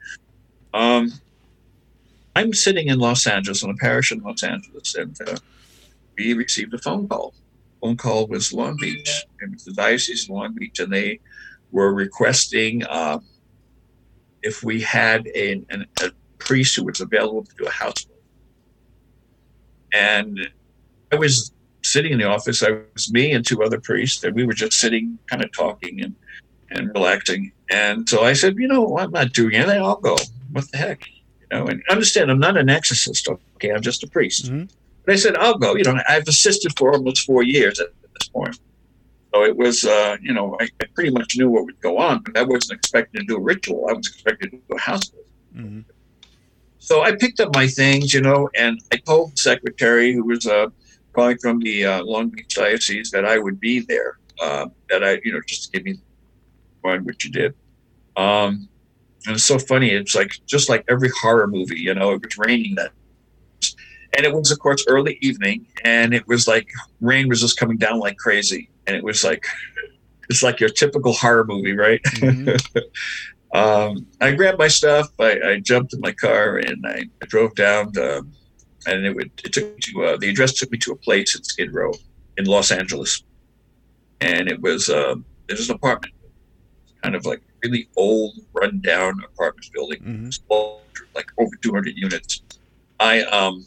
Um, 0.73 1.13
I'm 2.35 2.55
sitting 2.55 2.89
in 2.89 2.99
Los 2.99 3.27
Angeles, 3.27 3.63
in 3.63 3.71
a 3.71 3.75
parish 3.75 4.13
in 4.13 4.21
Los 4.21 4.43
Angeles, 4.43 4.95
and 4.95 5.17
uh, 5.27 5.37
we 6.17 6.33
received 6.35 6.73
a 6.73 6.79
phone 6.79 7.09
call. 7.09 7.35
phone 7.81 7.97
call 7.97 8.27
was 8.27 8.53
Long 8.53 8.77
Beach. 8.77 9.25
It 9.41 9.51
was 9.53 9.65
the 9.65 9.73
Diocese 9.73 10.25
of 10.25 10.31
Long 10.31 10.55
Beach, 10.55 10.79
and 10.79 10.93
they 10.93 11.21
were 11.73 11.93
requesting 11.93 12.85
uh, 12.85 13.19
if 14.43 14.63
we 14.63 14.81
had 14.81 15.27
a, 15.35 15.63
an, 15.71 15.87
a 16.01 16.11
priest 16.39 16.77
who 16.77 16.85
was 16.85 17.01
available 17.01 17.45
to 17.45 17.55
do 17.57 17.65
a 17.67 17.71
house 17.71 18.07
And 19.93 20.39
I 21.13 21.17
was 21.17 21.53
sitting 21.83 22.13
in 22.13 22.19
the 22.19 22.29
office. 22.29 22.63
I 22.63 22.79
was 22.95 23.13
me 23.13 23.33
and 23.33 23.45
two 23.45 23.63
other 23.63 23.81
priests, 23.81 24.23
and 24.25 24.35
we 24.35 24.45
were 24.45 24.53
just 24.53 24.73
sitting, 24.73 25.19
kind 25.27 25.43
of 25.45 25.53
talking 25.53 26.03
and 26.03 26.15
and 26.71 26.91
relaxing. 26.95 27.53
And 27.71 28.09
so 28.09 28.25
I 28.25 28.35
said, 28.35 28.57
you 28.59 28.69
know, 28.69 28.99
I'm 28.99 29.11
not 29.11 29.33
doing 29.33 29.55
anything. 29.55 29.81
I'll 29.81 29.97
go. 29.97 30.17
What 30.53 30.71
the 30.71 30.79
heck? 30.79 31.07
You 31.09 31.59
know, 31.59 31.67
and 31.67 31.83
understand, 31.91 32.31
I'm 32.31 32.39
not 32.39 32.59
an 32.59 32.69
exorcist. 32.69 33.27
Okay, 33.57 33.71
I'm 33.71 33.81
just 33.81 34.03
a 34.03 34.07
priest. 34.07 34.47
Mm-hmm. 34.47 34.65
But 35.05 35.13
I 35.15 35.17
said, 35.17 35.37
I'll 35.37 35.57
go. 35.57 35.75
You 35.77 35.85
know, 35.85 35.99
I've 36.09 36.29
assisted 36.29 36.77
for 36.79 36.93
almost 36.93 37.25
four 37.25 37.43
years 37.43 37.81
at 37.81 37.89
this 38.19 38.29
point. 38.29 38.59
So 39.35 39.45
it 39.45 39.57
was, 39.57 39.85
uh, 39.85 40.17
you 40.23 40.33
know, 40.33 40.57
I, 40.61 40.69
I, 40.81 40.87
pretty 40.95 41.11
much 41.11 41.37
knew 41.37 41.51
what 41.51 41.65
would 41.65 41.81
go 41.81 41.99
on, 41.99 42.23
but 42.23 42.37
I 42.37 42.43
wasn't 42.43 42.79
expecting 42.79 43.21
to 43.21 43.27
do 43.27 43.37
a 43.37 43.41
ritual. 43.41 43.87
I 43.89 43.93
was 43.93 44.07
expecting 44.07 44.51
to 44.51 44.57
do 44.57 44.75
a 44.75 44.79
house 44.79 45.09
visit. 45.09 45.27
Mm-hmm. 45.55 45.81
So 46.79 47.03
I 47.03 47.17
picked 47.17 47.41
up 47.41 47.55
my 47.55 47.67
things, 47.67 48.15
you 48.15 48.21
know, 48.21 48.49
and 48.57 48.81
I 48.93 48.97
told 48.97 49.33
the 49.33 49.37
secretary, 49.37 50.13
who 50.13 50.25
was 50.25 50.47
uh, 50.47 50.69
calling 51.13 51.39
from 51.39 51.59
the 51.61 51.85
uh, 51.85 52.05
Long 52.05 52.31
Beach 52.31 52.55
Diocese, 52.55 53.11
that 53.11 53.25
I 53.25 53.39
would 53.39 53.61
be 53.61 53.81
there. 53.81 54.19
Uh, 54.41 54.67
that 54.89 55.03
I, 55.03 55.21
you 55.25 55.33
know, 55.33 55.41
just 55.47 55.65
to 55.65 55.71
give 55.73 55.85
me 55.85 55.99
one, 56.83 57.05
which 57.05 57.25
you 57.25 57.33
did. 57.33 57.55
Um, 58.17 58.69
and 59.27 59.35
it's 59.35 59.45
so 59.45 59.59
funny. 59.59 59.91
It's 59.91 60.15
like 60.15 60.31
just 60.47 60.69
like 60.69 60.85
every 60.89 61.11
horror 61.21 61.49
movie, 61.49 61.81
you 61.81 61.93
know, 61.93 62.13
it 62.13 62.23
was 62.23 62.39
raining 62.39 62.77
that 62.77 62.93
and 64.17 64.27
it 64.27 64.33
was 64.33 64.51
of 64.51 64.59
course 64.59 64.85
early 64.89 65.19
evening 65.21 65.67
and 65.85 66.15
it 66.15 66.27
was 66.27 66.49
like 66.49 66.71
rain 67.01 67.29
was 67.29 67.41
just 67.41 67.59
coming 67.59 67.77
down 67.77 67.99
like 67.99 68.17
crazy 68.17 68.71
and 68.87 68.97
it 68.97 69.03
was 69.03 69.25
like 69.25 69.45
it's 70.29 70.43
like 70.43 70.61
your 70.61 70.69
typical 70.69 71.13
horror 71.13 71.45
movie 71.45 71.77
right 71.77 72.03
mm-hmm. 72.05 72.79
um, 73.55 74.07
i 74.21 74.31
grabbed 74.33 74.59
my 74.59 74.69
stuff 74.69 75.09
I, 75.19 75.41
I, 75.45 75.61
jumped 75.61 75.95
in 75.95 76.01
my 76.01 76.13
car 76.13 76.59
and 76.59 76.85
i, 76.87 77.05
drove 77.27 77.55
down 77.55 77.93
to, 77.93 78.27
and 78.87 79.07
it, 79.07 79.15
would, 79.15 79.31
it 79.45 79.53
took 79.53 79.65
me 79.65 79.81
to 79.81 80.05
uh, 80.05 80.17
the 80.19 80.29
address 80.29 80.55
took 80.55 80.71
me 80.71 80.79
to 80.79 80.93
a 80.93 80.97
place 80.97 81.35
in 81.37 81.43
skid 81.45 81.73
row 81.73 81.93
in 82.37 82.45
los 82.45 82.71
angeles 82.71 83.23
and 84.21 84.49
it 84.49 84.61
was 84.61 84.89
uh, 84.91 85.15
it 85.49 85.57
was 85.57 85.69
an 85.69 85.77
apartment 85.77 86.15
kind 87.03 87.15
of 87.15 87.25
like 87.25 87.43
really 87.63 87.89
old 87.97 88.35
rundown 88.53 89.15
apartment 89.25 89.69
building 89.73 90.01
mm-hmm. 90.01 91.07
like 91.15 91.31
over 91.39 91.57
200 91.63 91.97
units 91.97 92.43
i 93.01 93.23
um 93.23 93.65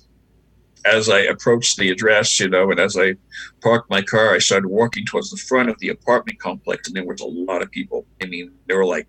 as 0.85 1.09
I 1.09 1.19
approached 1.21 1.77
the 1.77 1.89
address, 1.89 2.39
you 2.39 2.49
know, 2.49 2.71
and 2.71 2.79
as 2.79 2.97
I 2.97 3.15
parked 3.61 3.89
my 3.89 4.01
car, 4.01 4.33
I 4.33 4.39
started 4.39 4.67
walking 4.67 5.05
towards 5.05 5.29
the 5.29 5.37
front 5.37 5.69
of 5.69 5.77
the 5.79 5.89
apartment 5.89 6.39
complex, 6.39 6.87
and 6.87 6.95
there 6.95 7.05
was 7.05 7.21
a 7.21 7.25
lot 7.25 7.61
of 7.61 7.71
people. 7.71 8.05
I 8.21 8.25
mean, 8.25 8.51
there 8.67 8.77
were 8.77 8.85
like, 8.85 9.07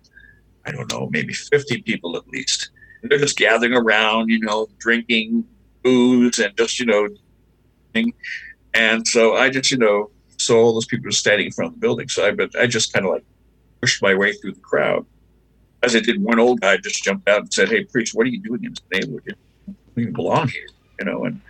I 0.65 0.71
don't 0.71 0.91
know, 0.91 1.09
maybe 1.11 1.33
50 1.33 1.81
people 1.81 2.15
at 2.15 2.27
least. 2.27 2.69
And 3.01 3.11
they're 3.11 3.19
just 3.19 3.37
gathering 3.37 3.73
around, 3.73 4.29
you 4.29 4.39
know, 4.39 4.67
drinking 4.79 5.45
booze 5.83 6.39
and 6.39 6.55
just, 6.57 6.79
you 6.79 6.85
know, 6.85 7.09
and 8.73 9.07
so 9.07 9.35
I 9.35 9.49
just, 9.49 9.71
you 9.71 9.77
know, 9.77 10.09
saw 10.37 10.57
all 10.57 10.73
those 10.73 10.85
people 10.85 11.11
standing 11.11 11.47
in 11.47 11.51
front 11.51 11.69
of 11.69 11.75
the 11.75 11.79
building. 11.79 12.07
So 12.07 12.25
I, 12.25 12.31
but 12.31 12.57
I 12.57 12.65
just 12.65 12.93
kind 12.93 13.05
of 13.05 13.11
like 13.11 13.25
pushed 13.81 14.01
my 14.01 14.15
way 14.15 14.33
through 14.33 14.53
the 14.53 14.61
crowd. 14.61 15.05
As 15.83 15.95
I 15.95 15.99
did, 15.99 16.21
one 16.23 16.39
old 16.39 16.61
guy 16.61 16.77
just 16.77 17.03
jumped 17.03 17.27
out 17.27 17.41
and 17.41 17.53
said, 17.53 17.69
"Hey, 17.69 17.83
priest, 17.83 18.15
what 18.15 18.25
are 18.25 18.29
you 18.29 18.41
doing 18.41 18.63
in 18.63 18.73
this 18.73 18.83
neighborhood? 18.91 19.23
You 19.67 19.75
don't 19.95 20.01
even 20.01 20.13
belong 20.13 20.47
here." 20.47 20.67
You 20.99 21.05
know, 21.05 21.25
and 21.25 21.41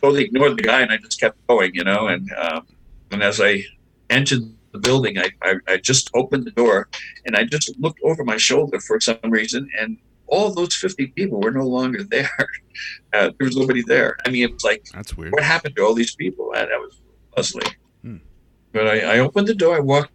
totally 0.00 0.24
ignored 0.24 0.56
the 0.56 0.62
guy 0.62 0.82
and 0.82 0.92
I 0.92 0.98
just 0.98 1.18
kept 1.20 1.44
going, 1.48 1.74
you 1.74 1.84
know. 1.84 2.06
And 2.06 2.30
um, 2.34 2.66
and 3.10 3.22
as 3.22 3.40
I 3.40 3.64
entered 4.10 4.42
the 4.72 4.78
building, 4.78 5.18
I, 5.18 5.30
I, 5.42 5.54
I 5.66 5.76
just 5.78 6.10
opened 6.14 6.44
the 6.44 6.50
door 6.50 6.88
and 7.24 7.36
I 7.36 7.44
just 7.44 7.78
looked 7.78 8.00
over 8.04 8.24
my 8.24 8.36
shoulder 8.36 8.80
for 8.80 9.00
some 9.00 9.18
reason, 9.24 9.70
and 9.78 9.98
all 10.26 10.52
those 10.52 10.74
50 10.74 11.08
people 11.08 11.40
were 11.40 11.50
no 11.50 11.66
longer 11.66 12.02
there. 12.10 12.30
Uh, 13.12 13.30
there 13.38 13.46
was 13.46 13.56
nobody 13.56 13.82
there. 13.82 14.16
I 14.26 14.30
mean, 14.30 14.44
it 14.44 14.52
was 14.52 14.64
like, 14.64 14.84
that's 14.92 15.16
weird. 15.16 15.32
What 15.32 15.42
happened 15.42 15.76
to 15.76 15.82
all 15.82 15.94
these 15.94 16.14
people? 16.14 16.52
Uh, 16.54 16.66
that 16.66 16.78
was 16.78 17.00
puzzling. 17.34 17.74
Hmm. 18.02 18.16
But 18.72 18.86
I, 18.86 19.00
I 19.00 19.18
opened 19.18 19.48
the 19.48 19.54
door, 19.54 19.76
I 19.76 19.80
walked 19.80 20.12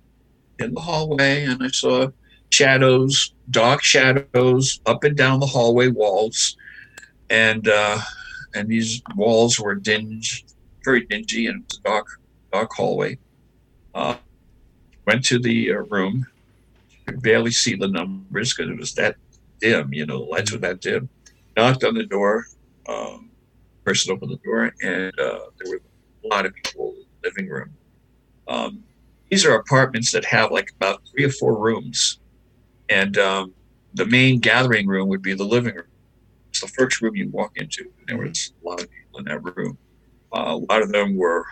in 0.59 0.73
the 0.73 0.81
hallway, 0.81 1.45
and 1.45 1.63
I 1.63 1.67
saw 1.69 2.09
shadows, 2.51 3.33
dark 3.49 3.83
shadows 3.83 4.79
up 4.85 5.03
and 5.03 5.17
down 5.17 5.39
the 5.39 5.47
hallway 5.47 5.87
walls. 5.87 6.55
And 7.29 7.67
uh, 7.67 7.99
and 8.53 8.67
these 8.67 9.01
walls 9.15 9.59
were 9.59 9.75
dingy, 9.75 10.45
very 10.85 11.05
dingy, 11.05 11.47
and 11.47 11.63
it's 11.63 11.79
a 11.79 11.81
dark, 11.81 12.07
dark 12.51 12.71
hallway. 12.73 13.17
Uh, 13.95 14.15
went 15.05 15.25
to 15.25 15.39
the 15.39 15.71
uh, 15.71 15.77
room, 15.89 16.25
could 17.07 17.21
barely 17.21 17.51
see 17.51 17.75
the 17.75 17.87
numbers 17.87 18.53
because 18.53 18.71
it 18.71 18.77
was 18.77 18.93
that 18.93 19.15
dim. 19.61 19.93
You 19.93 20.05
know, 20.05 20.19
the 20.19 20.31
lights 20.31 20.51
were 20.51 20.59
that 20.59 20.81
dim. 20.81 21.09
Knocked 21.57 21.83
on 21.83 21.95
the 21.95 22.05
door. 22.05 22.45
Um, 22.87 23.31
person 23.85 24.13
opened 24.13 24.31
the 24.31 24.37
door, 24.37 24.73
and 24.81 25.13
uh, 25.19 25.39
there 25.59 25.71
were 25.71 25.81
a 26.23 26.27
lot 26.27 26.45
of 26.45 26.53
people 26.55 26.93
in 26.95 27.05
the 27.21 27.29
living 27.29 27.49
room. 27.49 27.73
Um, 28.47 28.83
these 29.29 29.45
are 29.45 29.55
apartments 29.55 30.11
that 30.11 30.25
have 30.25 30.51
like 30.51 30.71
about 30.79 31.01
three 31.11 31.25
or 31.25 31.29
four 31.31 31.57
rooms, 31.57 32.19
and 32.89 33.17
um, 33.17 33.53
the 33.93 34.05
main 34.05 34.39
gathering 34.39 34.87
room 34.87 35.09
would 35.09 35.21
be 35.21 35.33
the 35.33 35.43
living 35.43 35.75
room 35.75 35.85
it's 36.53 36.61
the 36.61 36.67
first 36.67 37.01
room 37.01 37.15
you 37.15 37.29
walk 37.31 37.51
into. 37.55 37.91
There 38.07 38.19
was 38.19 38.53
a 38.63 38.69
lot 38.69 38.79
of 38.79 38.87
people 38.91 39.19
in 39.19 39.25
that 39.25 39.55
room. 39.55 39.75
Uh, 40.31 40.59
a 40.59 40.71
lot 40.71 40.83
of 40.83 40.91
them 40.91 41.17
were 41.17 41.45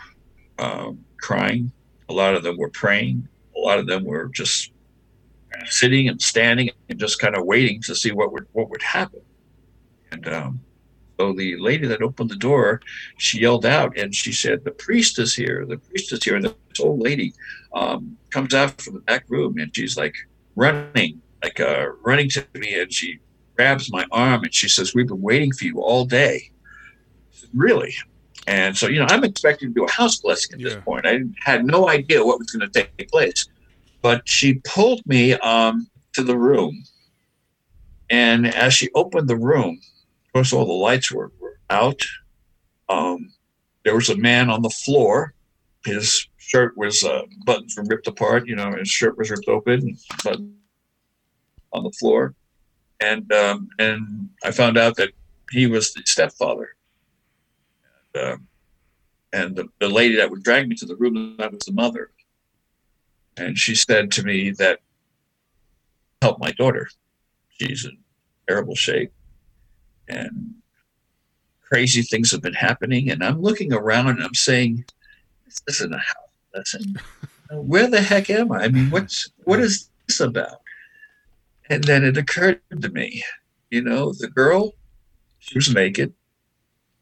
um, 0.60 1.04
crying. 1.20 1.72
A 2.08 2.14
lot 2.14 2.36
of 2.36 2.44
them 2.44 2.56
were 2.56 2.70
praying. 2.70 3.28
A 3.62 3.64
lot 3.64 3.80
of 3.80 3.88
them 3.88 4.04
were 4.04 4.28
just 4.30 4.72
sitting 5.66 6.10
and 6.10 6.22
standing 6.22 6.72
and 6.90 7.00
just 7.00 7.20
kind 7.20 7.36
of 7.36 7.46
waiting 7.46 7.82
to 7.84 7.96
see 7.96 8.12
what 8.12 8.32
would 8.32 8.48
what 8.54 8.70
would 8.70 8.82
happen. 8.82 9.22
And 10.12 10.28
um, 10.28 10.60
so 11.20 11.34
the 11.34 11.58
lady 11.58 11.88
that 11.88 12.02
opened 12.02 12.30
the 12.30 12.36
door, 12.36 12.82
she 13.18 13.42
yelled 13.42 13.66
out 13.66 13.98
and 13.98 14.14
she 14.16 14.34
said, 14.34 14.64
"The 14.64 14.72
priest 14.72 15.20
is 15.20 15.36
here. 15.36 15.66
The 15.66 15.78
priest 15.78 16.12
is 16.12 16.24
here." 16.24 16.36
And 16.36 16.46
this 16.46 16.80
old 16.80 17.00
lady 17.00 17.34
um, 17.74 18.18
comes 18.32 18.54
out 18.54 18.82
from 18.82 18.96
the 18.96 19.02
back 19.02 19.26
room 19.30 19.58
and 19.58 19.76
she's 19.76 19.98
like 19.98 20.16
running, 20.56 21.22
like 21.44 21.60
uh, 21.60 21.90
running 22.02 22.30
to 22.30 22.46
me, 22.56 22.80
and 22.80 22.92
she 22.92 23.20
grabs 23.56 23.92
my 23.92 24.06
arm 24.12 24.44
and 24.44 24.54
she 24.54 24.68
says, 24.68 24.96
We've 24.96 25.08
been 25.08 25.22
waiting 25.22 25.52
for 25.52 25.66
you 25.66 25.82
all 25.82 26.06
day. 26.06 26.50
Really? 27.54 27.94
And 28.48 28.76
so, 28.76 28.88
you 28.88 29.00
know, 29.00 29.08
I'm 29.10 29.24
expecting 29.24 29.70
to 29.70 29.74
do 29.74 29.86
a 29.86 29.92
house 29.92 30.18
blessing 30.18 30.54
at 30.54 30.60
yeah. 30.60 30.70
this 30.70 30.84
point. 30.84 31.06
I 31.06 31.20
had 31.40 31.66
no 31.66 31.90
idea 31.90 32.26
what 32.26 32.40
was 32.40 32.52
going 32.52 32.70
to 32.70 32.88
take 32.98 33.12
place. 33.12 33.48
But 34.02 34.28
she 34.28 34.56
pulled 34.66 35.06
me 35.06 35.34
um, 35.34 35.88
to 36.14 36.24
the 36.24 36.38
room. 36.38 36.84
And 38.10 38.54
as 38.54 38.74
she 38.74 38.90
opened 38.96 39.30
the 39.30 39.38
room, 39.38 39.80
of 40.26 40.34
course, 40.34 40.54
all 40.54 40.66
the 40.66 40.74
lights 40.74 41.12
were, 41.12 41.32
were 41.40 41.60
out. 41.70 42.02
Um, 42.90 43.32
there 43.86 43.96
was 43.96 44.10
a 44.10 44.18
man 44.18 44.50
on 44.50 44.64
the 44.64 44.70
floor. 44.70 45.34
His 45.86 46.28
shirt 46.38 46.76
was 46.78 47.04
uh, 47.04 47.22
buttons 47.46 47.78
were 47.78 47.84
ripped 47.84 48.08
apart. 48.08 48.48
You 48.48 48.56
know, 48.56 48.72
his 48.74 48.90
shirt 48.90 49.18
was 49.18 49.30
ripped 49.30 49.48
open, 49.48 49.98
but 50.24 50.40
on 51.74 51.84
the 51.84 51.92
floor 51.92 52.36
and 53.02 53.32
um, 53.34 53.70
and 53.80 54.30
I 54.44 54.52
found 54.52 54.78
out 54.78 54.96
that 54.98 55.10
he 55.52 55.68
was 55.68 55.94
the 55.94 56.04
stepfather. 56.06 56.76
And, 58.14 58.24
uh, 58.24 58.38
and 59.34 59.56
the, 59.56 59.68
the 59.80 59.88
lady 59.88 60.18
that 60.18 60.30
would 60.30 60.44
drag 60.44 60.68
me 60.68 60.76
to 60.76 60.86
the 60.86 60.96
room, 60.96 61.36
that 61.38 61.52
was 61.52 61.64
the 61.66 61.72
mother. 61.72 62.12
And 63.38 63.58
she 63.58 63.76
said 63.76 64.12
to 64.12 64.24
me 64.24 64.52
that 64.52 64.80
help 66.22 66.40
my 66.40 66.52
daughter. 66.52 66.90
She's 67.50 67.86
in 67.86 67.98
terrible 68.48 68.76
shape. 68.76 69.12
And 70.08 70.56
crazy 71.62 72.02
things 72.02 72.32
have 72.32 72.42
been 72.42 72.54
happening. 72.54 73.10
And 73.10 73.24
I'm 73.24 73.42
looking 73.42 73.72
around 73.72 74.10
and 74.10 74.24
I'm 74.24 74.36
saying, 74.36 74.86
this 75.46 75.80
isn't 75.80 75.94
a 75.94 75.98
house 75.98 76.16
lesson. 76.54 76.96
Where 77.52 77.88
the 77.88 78.02
heck 78.02 78.30
am 78.30 78.52
I? 78.52 78.64
I 78.64 78.68
mean, 78.70 78.90
what's 78.90 79.30
what 79.44 79.60
is 79.60 79.90
this 80.08 80.20
about? 80.20 80.62
And 81.70 81.84
then 81.84 82.04
it 82.04 82.18
occurred 82.18 82.62
to 82.82 82.90
me, 82.90 83.24
you 83.70 83.82
know, 83.82 84.14
the 84.14 84.28
girl, 84.28 84.74
she 85.40 85.58
was 85.58 85.74
naked 85.74 86.14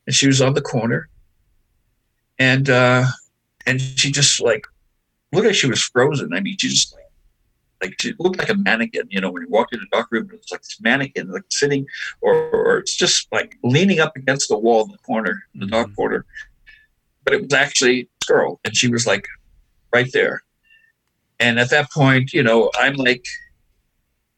and 0.09 0.15
she 0.15 0.25
was 0.25 0.41
on 0.41 0.55
the 0.55 0.61
corner. 0.61 1.07
And 2.39 2.67
uh 2.67 3.05
and 3.67 3.79
she 3.79 4.11
just 4.11 4.41
like 4.41 4.65
looked 5.31 5.45
like 5.45 5.55
she 5.55 5.69
was 5.69 5.83
frozen. 5.83 6.33
I 6.33 6.39
mean, 6.39 6.57
she 6.57 6.67
just 6.67 6.95
like 6.95 7.03
like 7.83 8.01
she 8.01 8.15
looked 8.17 8.39
like 8.39 8.49
a 8.49 8.55
mannequin, 8.55 9.07
you 9.11 9.21
know, 9.21 9.29
when 9.29 9.43
you 9.43 9.49
walk 9.49 9.71
in 9.71 9.79
a 9.79 9.89
dark 9.91 10.07
room, 10.09 10.27
it's 10.33 10.51
like 10.51 10.63
this 10.63 10.81
mannequin 10.81 11.31
like 11.31 11.43
sitting 11.51 11.85
or, 12.21 12.33
or 12.49 12.79
it's 12.79 12.95
just 12.95 13.31
like 13.31 13.55
leaning 13.63 13.99
up 13.99 14.15
against 14.15 14.49
the 14.49 14.57
wall 14.57 14.85
in 14.85 14.91
the 14.91 14.97
corner, 14.97 15.43
in 15.53 15.59
the 15.59 15.67
dark 15.67 15.85
mm-hmm. 15.89 15.95
corner. 15.95 16.25
But 17.23 17.35
it 17.35 17.43
was 17.43 17.53
actually 17.53 17.99
a 18.01 18.25
girl 18.25 18.59
and 18.65 18.75
she 18.75 18.87
was 18.87 19.05
like 19.05 19.27
right 19.93 20.11
there. 20.11 20.41
And 21.39 21.59
at 21.59 21.69
that 21.69 21.91
point, 21.91 22.33
you 22.33 22.41
know, 22.41 22.71
I'm 22.79 22.95
like 22.95 23.25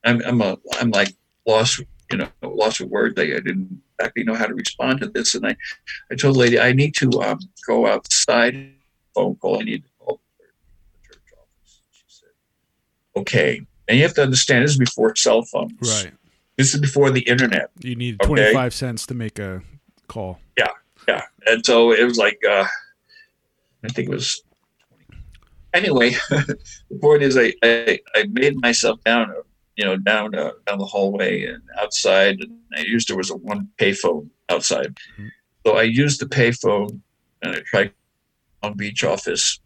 I'm 0.04 0.22
I'm 0.26 0.42
a 0.42 0.58
I'm 0.82 0.92
like 0.92 1.14
lost 1.48 1.82
you 2.12 2.18
know 2.18 2.28
lost 2.44 2.80
for 2.80 2.88
words. 2.88 3.18
I, 3.18 3.24
I 3.24 3.40
didn't 3.40 3.82
exactly 4.02 4.24
know 4.24 4.36
how 4.36 4.46
to 4.46 4.54
respond 4.54 5.00
to 5.02 5.08
this, 5.08 5.36
and 5.36 5.46
I 5.46 5.56
I 6.12 6.16
told 6.16 6.36
the 6.36 6.40
lady 6.40 6.60
I 6.60 6.74
need 6.74 6.96
to 6.96 7.10
um, 7.22 7.40
go 7.68 7.88
outside. 7.88 8.74
Phone 9.14 9.36
call. 9.36 9.60
I 9.60 9.64
need 9.64 9.84
to 9.84 9.90
call 10.00 10.22
the 10.40 11.06
church 11.06 11.34
office. 11.38 11.80
She 11.92 12.04
said, 12.08 12.30
"Okay." 13.16 13.62
And 13.88 13.98
you 13.98 14.04
have 14.04 14.14
to 14.16 14.24
understand 14.24 14.64
this 14.64 14.72
is 14.72 14.78
before 14.78 15.14
cell 15.18 15.44
phones. 15.44 15.74
Right. 15.82 16.14
This 16.58 16.74
is 16.74 16.80
before 16.80 17.12
the 17.12 17.22
internet. 17.22 17.72
You 17.82 17.96
need 17.96 18.20
twenty 18.24 18.54
five 18.54 18.68
okay? 18.68 18.70
cents 18.70 19.06
to 19.08 19.14
make 19.14 19.38
a 19.38 19.62
call. 20.08 20.40
Yeah, 20.58 20.68
yeah. 21.08 21.24
And 21.46 21.66
so 21.66 21.92
it 21.92 22.04
was 22.04 22.18
like, 22.18 22.40
uh, 22.50 22.66
I 23.84 23.88
think 23.90 24.08
it 24.08 24.12
was. 24.12 24.44
Anyway, 25.74 26.12
the 26.30 26.58
point 27.02 27.24
is, 27.24 27.38
I, 27.38 27.54
I, 27.64 28.00
I 28.16 28.24
made 28.30 28.60
myself 28.62 29.02
down, 29.04 29.34
you 29.82 29.88
know, 29.88 29.98
down 29.98 30.36
uh, 30.36 30.52
down 30.68 30.78
the 30.78 30.86
hallway 30.86 31.44
and 31.46 31.64
outside. 31.82 32.40
And 32.40 32.56
I 32.76 32.82
used 32.82 33.10
there 33.10 33.18
was 33.18 33.32
a 33.32 33.36
one 33.36 33.68
payphone 33.80 34.30
outside, 34.48 34.94
mm-hmm. 34.96 35.30
so 35.66 35.76
I 35.76 35.84
used 35.84 36.22
the 36.22 36.28
payphone 36.28 37.02
and 37.42 37.56
I 37.56 37.62
tried 37.62 37.92
Long 38.62 38.78
Beach 38.78 39.04
office, 39.04 39.60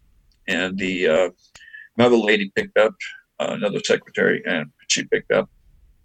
and 0.48 0.78
the 0.78 1.06
uh, 1.06 1.28
another 1.98 2.16
lady 2.16 2.50
picked 2.56 2.78
up, 2.78 2.94
uh, 3.40 3.48
another 3.50 3.80
secretary, 3.84 4.42
and 4.46 4.70
she 4.88 5.04
picked 5.04 5.32
up 5.32 5.50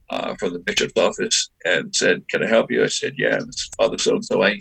uh, 0.10 0.36
from 0.36 0.52
the 0.52 0.60
bishop's 0.60 1.00
office 1.00 1.50
and 1.64 1.96
said, 1.96 2.28
"Can 2.28 2.44
I 2.44 2.48
help 2.48 2.70
you?" 2.70 2.84
I 2.84 2.88
said, 2.88 3.14
"Yeah." 3.18 3.40
This 3.40 3.70
Father 3.78 3.98
so 3.98 4.16
and 4.16 4.26
so. 4.26 4.44
I 4.44 4.60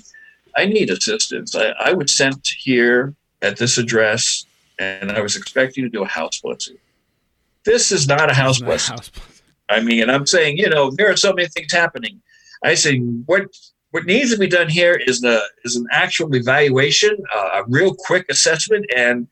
I 0.56 0.66
need 0.66 0.90
assistance. 0.90 1.56
I, 1.56 1.70
I 1.80 1.92
was 1.92 2.14
sent 2.14 2.48
here 2.56 3.16
at 3.42 3.56
this 3.56 3.78
address, 3.78 4.46
and 4.78 5.10
I 5.10 5.20
was 5.20 5.34
expecting 5.34 5.82
to 5.82 5.90
do 5.90 6.04
a 6.04 6.06
house 6.06 6.40
blessing. 6.40 6.76
This 7.64 7.90
is 7.90 8.06
not 8.06 8.30
a 8.30 8.34
house 8.34 8.60
blessing. 8.60 8.96
I 9.70 9.80
mean, 9.80 10.02
and 10.02 10.10
I'm 10.10 10.26
saying, 10.26 10.58
you 10.58 10.68
know, 10.68 10.90
there 10.90 11.10
are 11.10 11.16
so 11.16 11.32
many 11.32 11.48
things 11.48 11.72
happening. 11.72 12.20
I 12.64 12.74
say, 12.74 12.98
what 12.98 13.46
what 13.92 14.04
needs 14.04 14.32
to 14.32 14.38
be 14.38 14.46
done 14.46 14.68
here 14.68 14.94
is 14.94 15.20
the 15.20 15.42
is 15.64 15.76
an 15.76 15.86
actual 15.92 16.34
evaluation, 16.34 17.16
uh, 17.34 17.50
a 17.54 17.64
real 17.68 17.94
quick 17.94 18.26
assessment, 18.28 18.86
and 18.96 19.28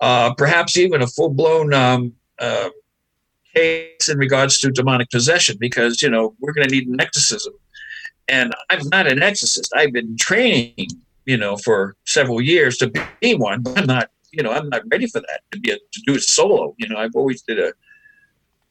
uh, 0.00 0.34
perhaps 0.34 0.76
even 0.76 1.02
a 1.02 1.06
full 1.06 1.30
blown 1.30 1.74
um, 1.74 2.12
uh, 2.38 2.70
case 3.54 4.08
in 4.08 4.18
regards 4.18 4.58
to 4.60 4.70
demonic 4.70 5.10
possession, 5.10 5.56
because 5.58 6.02
you 6.02 6.08
know 6.08 6.34
we're 6.40 6.52
going 6.52 6.68
to 6.68 6.74
need 6.74 6.88
an 6.88 7.00
exorcism. 7.00 7.52
And 8.28 8.54
I'm 8.70 8.88
not 8.88 9.08
an 9.08 9.22
exorcist. 9.22 9.72
I've 9.74 9.92
been 9.92 10.16
training, 10.16 10.86
you 11.26 11.36
know, 11.36 11.56
for 11.56 11.96
several 12.06 12.40
years 12.40 12.76
to 12.78 12.92
be 13.20 13.34
one, 13.34 13.62
but 13.62 13.76
I'm 13.76 13.86
not, 13.86 14.10
you 14.30 14.44
know, 14.44 14.52
I'm 14.52 14.68
not 14.68 14.82
ready 14.90 15.08
for 15.08 15.20
that 15.20 15.40
to 15.50 15.58
be 15.58 15.72
a, 15.72 15.76
to 15.76 16.00
do 16.06 16.14
it 16.14 16.22
solo. 16.22 16.76
You 16.78 16.88
know, 16.88 16.96
I've 16.96 17.16
always 17.16 17.42
did 17.42 17.58
a. 17.58 17.72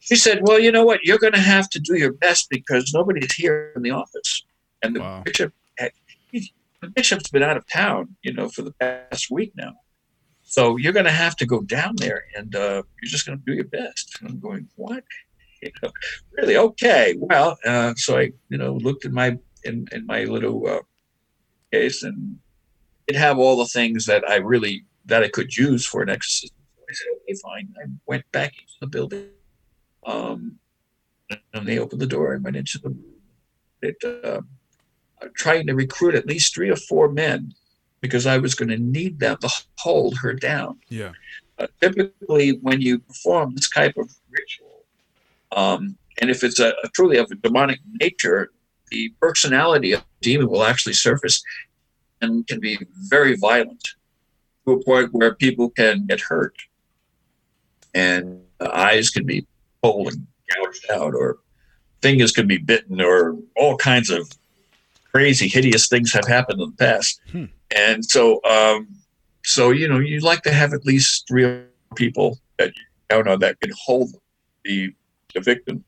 She 0.00 0.16
said, 0.16 0.40
"Well, 0.42 0.58
you 0.58 0.72
know 0.72 0.84
what? 0.84 1.00
You're 1.04 1.18
going 1.18 1.34
to 1.34 1.40
have 1.40 1.68
to 1.70 1.78
do 1.78 1.94
your 1.96 2.12
best 2.12 2.48
because 2.50 2.92
nobody's 2.94 3.34
here 3.34 3.72
in 3.76 3.82
the 3.82 3.90
office." 3.90 4.44
And 4.82 4.96
the 4.96 5.00
wow. 5.00 5.22
bishop, 5.24 5.52
had, 5.78 5.92
the 6.32 6.88
bishop's 6.94 7.30
been 7.30 7.42
out 7.42 7.56
of 7.56 7.68
town, 7.68 8.16
you 8.22 8.32
know, 8.32 8.48
for 8.48 8.62
the 8.62 8.72
past 8.72 9.30
week 9.30 9.52
now. 9.54 9.74
So 10.42 10.76
you're 10.76 10.94
going 10.94 11.04
to 11.04 11.12
have 11.12 11.36
to 11.36 11.46
go 11.46 11.60
down 11.60 11.96
there, 11.96 12.24
and 12.34 12.54
uh, 12.56 12.82
you're 13.00 13.10
just 13.10 13.26
going 13.26 13.38
to 13.38 13.44
do 13.44 13.52
your 13.52 13.66
best. 13.66 14.18
And 14.20 14.30
I'm 14.30 14.40
going, 14.40 14.68
what? 14.76 15.04
You 15.62 15.70
know, 15.82 15.90
really? 16.38 16.56
Okay. 16.56 17.16
Well, 17.18 17.58
uh, 17.66 17.92
so 17.94 18.16
I, 18.16 18.32
you 18.48 18.56
know, 18.56 18.76
looked 18.76 19.04
at 19.04 19.12
my 19.12 19.36
in, 19.62 19.86
in 19.92 20.06
my 20.06 20.24
little 20.24 20.66
uh, 20.66 20.80
case 21.70 22.02
and 22.02 22.38
it 23.06 23.16
have 23.16 23.38
all 23.38 23.56
the 23.56 23.66
things 23.66 24.06
that 24.06 24.28
I 24.28 24.36
really 24.36 24.84
that 25.06 25.22
I 25.22 25.28
could 25.28 25.56
use 25.56 25.84
for 25.84 26.02
an 26.02 26.08
exorcism. 26.08 26.56
So 26.76 26.84
I 26.88 26.92
said, 26.92 27.06
okay, 27.16 27.34
fine. 27.42 27.74
I 27.82 27.88
went 28.06 28.24
back 28.32 28.52
into 28.52 28.72
the 28.80 28.86
building. 28.86 29.28
Um, 30.04 30.58
and 31.54 31.66
they 31.66 31.78
opened 31.78 32.00
the 32.00 32.06
door 32.06 32.32
and 32.32 32.42
went 32.42 32.56
into 32.56 32.78
the 32.78 32.96
it, 33.82 33.96
uh, 34.04 34.40
trying 35.34 35.66
to 35.66 35.74
recruit 35.74 36.14
at 36.14 36.26
least 36.26 36.54
three 36.54 36.70
or 36.70 36.76
four 36.76 37.08
men 37.08 37.54
because 38.00 38.26
I 38.26 38.38
was 38.38 38.54
going 38.54 38.68
to 38.70 38.78
need 38.78 39.18
them 39.18 39.36
to 39.38 39.50
hold 39.78 40.18
her 40.18 40.32
down. 40.32 40.78
Yeah. 40.88 41.12
Uh, 41.58 41.66
typically, 41.80 42.52
when 42.62 42.80
you 42.80 42.98
perform 42.98 43.54
this 43.54 43.68
type 43.68 43.96
of 43.98 44.10
ritual, 44.30 44.84
um, 45.52 45.96
and 46.20 46.30
if 46.30 46.42
it's 46.42 46.58
a, 46.58 46.72
a, 46.82 46.88
truly 46.94 47.18
of 47.18 47.30
a 47.30 47.34
demonic 47.34 47.80
nature, 48.00 48.50
the 48.90 49.12
personality 49.20 49.92
of 49.92 50.00
the 50.00 50.06
demon 50.30 50.48
will 50.48 50.64
actually 50.64 50.94
surface 50.94 51.42
and 52.20 52.46
can 52.46 52.60
be 52.60 52.78
very 53.08 53.36
violent 53.36 53.90
to 54.64 54.72
a 54.72 54.84
point 54.84 55.12
where 55.12 55.34
people 55.34 55.70
can 55.70 56.06
get 56.06 56.20
hurt 56.20 56.54
and 57.94 58.40
eyes 58.60 59.10
can 59.10 59.26
be 59.26 59.46
pulled 59.82 60.12
and 60.12 60.26
gouged 60.54 60.90
out 60.90 61.14
or 61.14 61.38
fingers 62.02 62.32
could 62.32 62.48
be 62.48 62.58
bitten 62.58 63.00
or 63.00 63.36
all 63.56 63.76
kinds 63.76 64.10
of 64.10 64.30
crazy 65.12 65.48
hideous 65.48 65.88
things 65.88 66.12
have 66.12 66.26
happened 66.26 66.60
in 66.60 66.70
the 66.70 66.76
past 66.76 67.20
hmm. 67.30 67.44
and 67.76 68.04
so 68.04 68.40
um, 68.44 68.88
so 69.44 69.70
you 69.70 69.88
know 69.88 69.98
you'd 69.98 70.22
like 70.22 70.42
to 70.42 70.52
have 70.52 70.72
at 70.72 70.84
least 70.86 71.26
three 71.26 71.62
people 71.96 72.38
that 72.58 72.72
you 73.12 73.22
know 73.22 73.36
that 73.36 73.58
can 73.60 73.72
hold 73.84 74.10
the 74.64 74.92
the 75.34 75.40
victim 75.40 75.84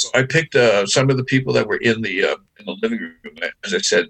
so 0.00 0.08
I 0.14 0.22
picked 0.22 0.54
uh, 0.54 0.86
some 0.86 1.10
of 1.10 1.16
the 1.16 1.24
people 1.24 1.52
that 1.52 1.66
were 1.66 1.76
in 1.76 2.00
the 2.00 2.24
uh, 2.24 2.36
in 2.58 2.64
the 2.64 2.76
living 2.80 3.00
room. 3.00 3.36
As 3.64 3.74
I 3.74 3.78
said, 3.78 4.06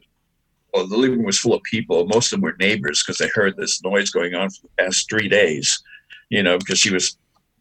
well, 0.73 0.87
the 0.87 0.97
living 0.97 1.17
room 1.17 1.27
was 1.27 1.39
full 1.39 1.55
of 1.55 1.63
people. 1.65 2.07
Most 2.07 2.27
of 2.27 2.37
them 2.37 2.43
were 2.43 2.57
neighbors 2.61 3.03
because 3.03 3.19
they 3.19 3.29
heard 3.35 3.57
this 3.57 3.83
noise 3.83 4.11
going 4.11 4.35
on 4.35 4.51
for 4.51 4.63
the 4.63 4.85
past 4.85 5.09
three 5.09 5.29
days. 5.29 5.83
You 6.29 6.45
know, 6.45 6.59
because 6.59 6.79
she 6.79 6.93
was 6.93 7.19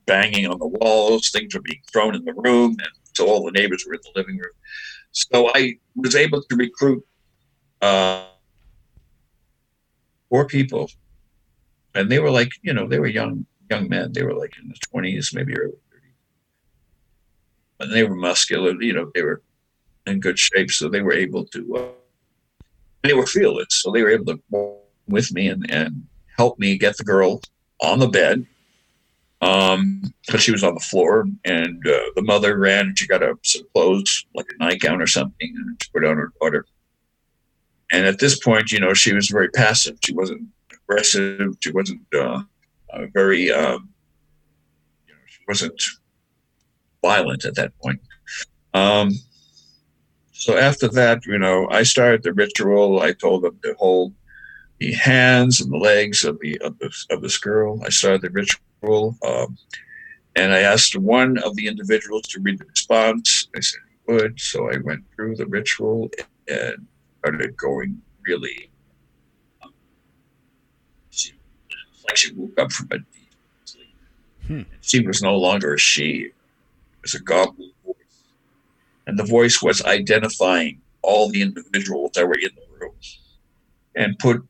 banging 0.09 0.47
on 0.47 0.57
the 0.57 0.71
walls, 0.79 1.29
things 1.29 1.53
were 1.53 1.61
being 1.61 1.83
thrown 1.91 2.15
in 2.15 2.25
the 2.25 2.33
room, 2.33 2.71
and 2.71 2.93
so 3.13 3.27
all 3.27 3.45
the 3.45 3.51
neighbors 3.51 3.85
were 3.85 3.93
in 3.93 3.99
the 4.03 4.19
living 4.19 4.37
room. 4.37 4.55
So 5.11 5.51
I 5.53 5.75
was 5.95 6.15
able 6.15 6.41
to 6.41 6.55
recruit 6.55 7.05
uh, 7.81 8.25
four 10.29 10.45
people, 10.47 10.89
and 11.93 12.09
they 12.11 12.19
were 12.19 12.31
like, 12.31 12.51
you 12.63 12.73
know, 12.73 12.87
they 12.87 12.99
were 12.99 13.13
young 13.21 13.45
young 13.69 13.87
men. 13.87 14.11
They 14.11 14.23
were 14.23 14.33
like 14.33 14.53
in 14.61 14.67
the 14.67 14.79
twenties, 14.89 15.31
maybe 15.33 15.53
early 15.55 15.79
thirties, 15.91 16.19
and 17.79 17.93
they 17.93 18.03
were 18.03 18.15
muscular. 18.15 18.73
You 18.81 18.93
know, 18.93 19.11
they 19.13 19.21
were 19.21 19.41
in 20.07 20.19
good 20.19 20.39
shape, 20.39 20.71
so 20.71 20.89
they 20.89 21.01
were 21.01 21.13
able 21.13 21.45
to. 21.53 21.61
Uh, 21.77 21.87
they 23.03 23.13
were 23.13 23.27
fearless, 23.27 23.67
so 23.69 23.91
they 23.91 24.01
were 24.01 24.09
able 24.09 24.25
to 24.33 24.39
walk 24.49 24.83
with 25.07 25.31
me 25.31 25.47
and, 25.47 25.69
and 25.71 26.07
help 26.37 26.59
me 26.59 26.77
get 26.77 26.97
the 26.97 27.03
girl 27.03 27.41
on 27.81 27.99
the 27.99 28.07
bed 28.07 28.45
um 29.41 30.01
because 30.25 30.41
she 30.43 30.51
was 30.51 30.63
on 30.63 30.73
the 30.73 30.79
floor 30.81 31.25
and 31.45 31.87
uh, 31.87 31.99
the 32.15 32.21
mother 32.21 32.57
ran 32.57 32.87
and 32.87 32.99
she 32.99 33.07
got 33.07 33.23
a, 33.23 33.37
some 33.43 33.63
clothes 33.73 34.25
like 34.35 34.47
a 34.53 34.63
nightgown 34.63 35.01
or 35.01 35.07
something 35.07 35.53
and 35.55 35.81
she 35.81 35.89
put 35.93 36.03
on 36.03 36.17
her 36.17 36.33
daughter 36.41 36.65
and 37.91 38.05
at 38.05 38.19
this 38.19 38.37
point 38.39 38.71
you 38.71 38.79
know 38.79 38.93
she 38.93 39.13
was 39.13 39.29
very 39.29 39.49
passive 39.49 39.97
she 40.03 40.13
wasn't 40.13 40.41
aggressive 40.73 41.53
she 41.61 41.71
wasn't 41.71 42.01
uh, 42.13 42.41
uh, 42.91 43.05
very 43.13 43.49
um, 43.49 43.89
you 45.07 45.13
know 45.13 45.19
she 45.27 45.39
wasn't 45.47 45.81
violent 47.01 47.45
at 47.45 47.55
that 47.55 47.77
point. 47.79 47.99
Um, 48.73 49.11
so 50.31 50.57
after 50.57 50.87
that, 50.89 51.25
you 51.25 51.37
know, 51.37 51.67
I 51.69 51.83
started 51.83 52.23
the 52.23 52.33
ritual. 52.33 53.01
I 53.01 53.13
told 53.13 53.43
them 53.43 53.59
to 53.63 53.73
hold 53.77 54.13
the 54.79 54.93
hands 54.93 55.59
and 55.59 55.71
the 55.71 55.77
legs 55.77 56.23
of 56.23 56.39
the 56.39 56.57
of, 56.59 56.77
the, 56.79 56.91
of 57.11 57.21
this 57.21 57.37
girl. 57.37 57.81
I 57.85 57.89
started 57.89 58.21
the 58.21 58.29
ritual, 58.29 58.61
um, 58.83 59.57
and 60.35 60.53
I 60.53 60.61
asked 60.61 60.95
one 60.95 61.37
of 61.39 61.55
the 61.55 61.67
individuals 61.67 62.23
to 62.29 62.39
read 62.39 62.59
the 62.59 62.65
response. 62.65 63.47
I 63.55 63.59
said 63.59 63.79
he 63.89 64.13
would, 64.13 64.39
so 64.39 64.71
I 64.71 64.77
went 64.77 65.03
through 65.15 65.35
the 65.35 65.45
ritual 65.45 66.09
and 66.47 66.87
started 67.19 67.57
going 67.57 68.01
really. 68.25 68.69
Um, 69.61 69.73
she, 71.09 71.33
like 72.07 72.17
she 72.17 72.33
woke 72.33 72.57
up 72.57 72.71
from 72.71 72.87
a 72.91 72.99
deep 72.99 73.33
sleep. 73.65 73.95
Hmm. 74.47 74.61
She 74.81 75.05
was 75.05 75.21
no 75.21 75.35
longer 75.35 75.73
a 75.73 75.79
she 75.79 76.25
it 76.25 76.33
was 77.01 77.15
a 77.15 77.19
goblin 77.19 77.71
voice. 77.85 77.95
And 79.07 79.17
the 79.17 79.23
voice 79.23 79.61
was 79.61 79.83
identifying 79.83 80.81
all 81.01 81.29
the 81.29 81.41
individuals 81.41 82.11
that 82.15 82.27
were 82.27 82.37
in 82.37 82.51
the 82.55 82.79
room 82.79 82.93
and 83.95 84.17
put 84.19 84.43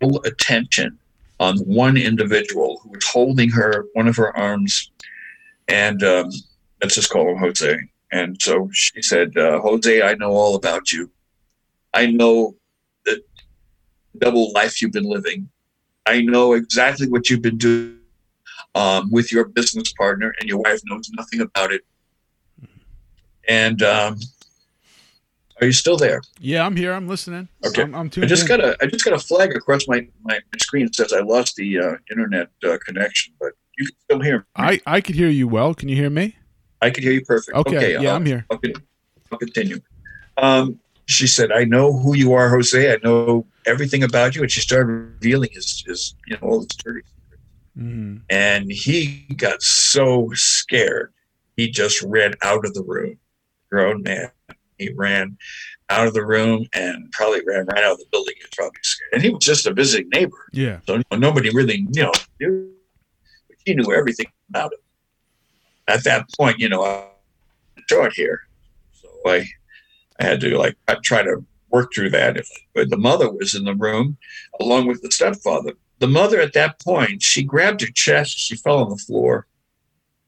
full 0.00 0.22
attention 0.24 0.99
on 1.40 1.56
one 1.60 1.96
individual 1.96 2.78
who 2.82 2.90
was 2.90 3.04
holding 3.04 3.48
her, 3.50 3.86
one 3.94 4.06
of 4.06 4.14
her 4.16 4.36
arms. 4.36 4.92
And 5.66 6.02
um, 6.04 6.30
let's 6.80 6.94
just 6.94 7.10
call 7.10 7.28
him 7.30 7.38
Jose. 7.38 7.76
And 8.12 8.40
so 8.40 8.68
she 8.72 9.00
said, 9.00 9.36
uh, 9.36 9.60
Jose, 9.60 10.02
I 10.02 10.14
know 10.14 10.32
all 10.32 10.54
about 10.54 10.92
you. 10.92 11.10
I 11.94 12.06
know 12.06 12.56
the 13.04 13.22
double 14.18 14.52
life 14.52 14.82
you've 14.82 14.92
been 14.92 15.08
living. 15.08 15.48
I 16.06 16.20
know 16.20 16.52
exactly 16.52 17.08
what 17.08 17.30
you've 17.30 17.42
been 17.42 17.56
doing 17.56 17.98
um, 18.74 19.10
with 19.10 19.32
your 19.32 19.46
business 19.46 19.92
partner, 19.94 20.34
and 20.40 20.48
your 20.48 20.58
wife 20.58 20.80
knows 20.84 21.10
nothing 21.14 21.40
about 21.40 21.72
it. 21.72 21.82
And 23.48 23.82
um, 23.82 24.18
are 25.60 25.66
you 25.66 25.72
still 25.72 25.96
there? 25.96 26.22
Yeah, 26.38 26.64
I'm 26.64 26.76
here. 26.76 26.92
I'm 26.92 27.08
listening. 27.08 27.48
Okay, 27.66 27.82
I'm, 27.82 27.94
I'm 27.94 28.06
I 28.06 28.26
just 28.26 28.42
in. 28.42 28.48
got 28.48 28.60
a 28.60 28.76
I 28.80 28.86
just 28.86 29.04
got 29.04 29.14
a 29.14 29.18
flag 29.18 29.54
across 29.56 29.86
my 29.88 30.06
my 30.22 30.40
screen 30.58 30.86
that 30.86 30.94
says 30.94 31.12
I 31.12 31.20
lost 31.20 31.56
the 31.56 31.78
uh, 31.78 31.96
internet 32.10 32.48
uh, 32.64 32.78
connection, 32.84 33.34
but 33.40 33.52
you 33.78 33.86
can 33.86 33.96
still 34.00 34.20
hear 34.20 34.38
me. 34.38 34.44
I 34.56 34.80
I 34.86 35.00
could 35.00 35.14
hear 35.14 35.28
you 35.28 35.48
well. 35.48 35.74
Can 35.74 35.88
you 35.88 35.96
hear 35.96 36.10
me? 36.10 36.36
I 36.82 36.90
can 36.90 37.02
hear 37.02 37.12
you 37.12 37.24
perfect. 37.24 37.56
Okay, 37.56 37.76
okay 37.76 37.92
yeah, 37.92 38.10
I'll, 38.10 38.16
I'm 38.16 38.26
here. 38.26 38.46
I'll, 38.50 38.60
I'll 39.32 39.38
continue. 39.38 39.80
Um, 40.38 40.80
she 41.06 41.26
said, 41.26 41.52
"I 41.52 41.64
know 41.64 41.92
who 41.92 42.16
you 42.16 42.32
are, 42.32 42.48
Jose. 42.48 42.92
I 42.92 42.98
know 43.02 43.46
everything 43.66 44.02
about 44.02 44.34
you." 44.34 44.42
And 44.42 44.50
she 44.50 44.60
started 44.60 44.92
revealing 44.92 45.50
his, 45.52 45.84
his 45.86 46.14
you 46.26 46.36
know, 46.36 46.48
all 46.48 46.58
his 46.60 46.68
dirty 46.68 47.02
Mm-hmm. 47.78 48.16
And 48.28 48.70
he 48.70 49.26
got 49.36 49.62
so 49.62 50.30
scared, 50.34 51.12
he 51.56 51.70
just 51.70 52.02
ran 52.02 52.34
out 52.42 52.64
of 52.64 52.74
the 52.74 52.82
room. 52.82 53.18
Grown 53.70 54.02
man, 54.02 54.30
he 54.80 54.92
ran 54.92 55.36
out 55.88 56.06
of 56.06 56.14
the 56.14 56.24
room 56.24 56.66
and 56.72 57.10
probably 57.12 57.40
ran 57.46 57.66
right 57.66 57.84
out 57.84 57.92
of 57.92 57.98
the 57.98 58.06
building. 58.10 58.34
He 58.36 58.42
was 58.42 58.50
probably 58.56 58.78
scared. 58.82 59.10
And 59.12 59.22
he 59.22 59.30
was 59.30 59.44
just 59.44 59.66
a 59.66 59.74
visiting 59.74 60.08
neighbor. 60.08 60.48
Yeah. 60.52 60.80
So 60.86 61.02
nobody 61.12 61.50
really, 61.50 61.86
you 61.92 62.02
know, 62.02 62.12
knew. 62.40 62.72
He 63.66 63.74
knew 63.74 63.92
everything 63.92 64.26
about 64.48 64.72
it. 64.72 64.78
At 65.86 66.02
that 66.04 66.26
point, 66.34 66.58
you 66.58 66.70
know, 66.70 66.82
I 66.82 67.08
short 67.90 68.12
here. 68.14 68.40
So 68.92 69.08
I, 69.26 69.44
I 70.18 70.24
had 70.24 70.40
to 70.40 70.56
like 70.56 70.76
I 70.88 70.96
try 71.02 71.22
to 71.22 71.44
work 71.70 71.92
through 71.94 72.10
that. 72.10 72.42
But 72.74 72.90
the 72.90 72.96
mother 72.96 73.30
was 73.30 73.54
in 73.54 73.64
the 73.64 73.74
room 73.74 74.16
along 74.60 74.86
with 74.86 75.02
the 75.02 75.10
stepfather. 75.10 75.72
The 75.98 76.08
mother 76.08 76.40
at 76.40 76.54
that 76.54 76.80
point, 76.80 77.22
she 77.22 77.42
grabbed 77.42 77.82
her 77.82 77.92
chest, 77.92 78.38
she 78.38 78.56
fell 78.56 78.78
on 78.78 78.90
the 78.90 78.96
floor, 78.96 79.46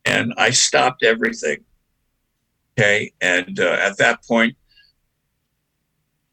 and 0.05 0.35
I 0.37 0.51
stopped 0.51 1.03
everything. 1.03 1.65
Okay. 2.79 3.13
And 3.21 3.61
uh, 3.61 3.77
at 3.81 3.99
that 3.99 4.25
point, 4.25 4.57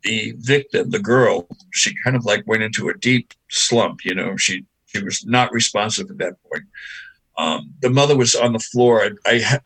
the 0.03 0.33
victim, 0.37 0.89
the 0.89 0.99
girl, 0.99 1.47
she 1.71 1.93
kind 2.03 2.15
of 2.15 2.25
like 2.25 2.47
went 2.47 2.63
into 2.63 2.89
a 2.89 2.97
deep 2.97 3.33
slump. 3.49 4.05
You 4.05 4.15
know, 4.15 4.37
she 4.37 4.65
she 4.85 5.03
was 5.03 5.25
not 5.25 5.51
responsive 5.51 6.09
at 6.09 6.17
that 6.19 6.35
point. 6.49 6.63
Um, 7.37 7.73
the 7.81 7.89
mother 7.89 8.15
was 8.15 8.35
on 8.35 8.53
the 8.53 8.59
floor. 8.59 9.03
I 9.03 9.11
I, 9.25 9.59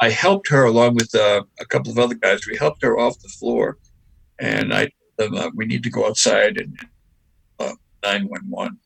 I 0.00 0.10
helped 0.10 0.48
her 0.48 0.64
along 0.64 0.94
with 0.94 1.14
uh, 1.14 1.42
a 1.60 1.64
couple 1.64 1.90
of 1.90 1.98
other 1.98 2.14
guys. 2.14 2.46
We 2.46 2.56
helped 2.56 2.82
her 2.82 2.98
off 2.98 3.20
the 3.20 3.28
floor, 3.28 3.78
and 4.38 4.74
I 4.74 4.90
them 5.16 5.34
uh, 5.34 5.50
we 5.54 5.66
need 5.66 5.82
to 5.82 5.90
go 5.90 6.06
outside 6.06 6.58
and 6.58 6.78
uh, 7.58 7.72
nine 8.04 8.28
one 8.28 8.48
one. 8.48 8.78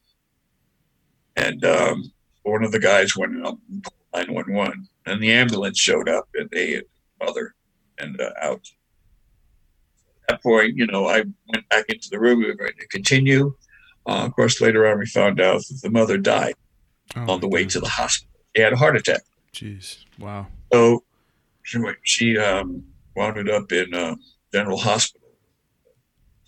And 1.37 1.65
um, 1.65 2.13
one 2.43 2.65
of 2.65 2.73
the 2.73 2.79
guys 2.79 3.17
went 3.17 3.33
and 3.33 3.59
nine 4.15 4.33
one 4.33 4.53
one, 4.53 4.89
and 5.07 5.23
the 5.23 5.33
ambulance 5.33 5.79
showed 5.79 6.09
up, 6.09 6.29
and 6.35 6.49
they 6.51 6.83
mother 7.25 7.55
and 7.99 8.21
uh, 8.21 8.31
out 8.41 8.69
At 10.29 10.37
that 10.37 10.43
point, 10.43 10.77
you 10.77 10.87
know, 10.87 11.07
I 11.07 11.19
went 11.19 11.69
back 11.71 11.87
into 11.89 12.09
the 12.11 12.21
room. 12.21 12.41
We 12.41 12.47
were 12.47 12.55
going 12.55 12.73
to 12.79 12.89
continue. 12.89 13.55
Uh, 14.07 14.25
of 14.27 14.35
course, 14.35 14.61
later 14.61 14.87
on, 14.87 14.99
we 14.99 15.07
found 15.07 15.41
out 15.41 15.63
that 15.69 15.81
the 15.83 15.91
mother 15.91 16.19
died 16.19 16.55
oh, 17.17 17.35
on 17.35 17.41
the 17.41 17.49
way 17.49 17.63
God. 17.63 17.71
to 17.71 17.81
the 17.81 17.89
hospital. 17.89 18.33
She 18.57 18.63
had 18.63 18.73
a 18.73 18.77
heart 18.77 18.97
attack. 18.97 19.23
Jeez, 19.55 20.05
wow. 20.19 20.47
So 20.73 21.05
she, 21.63 21.79
she 22.03 22.39
um, 22.39 22.85
wound 23.15 23.49
up 23.49 23.71
in 23.73 23.95
uh, 23.95 24.17
General 24.53 24.79
Hospital, 24.79 25.29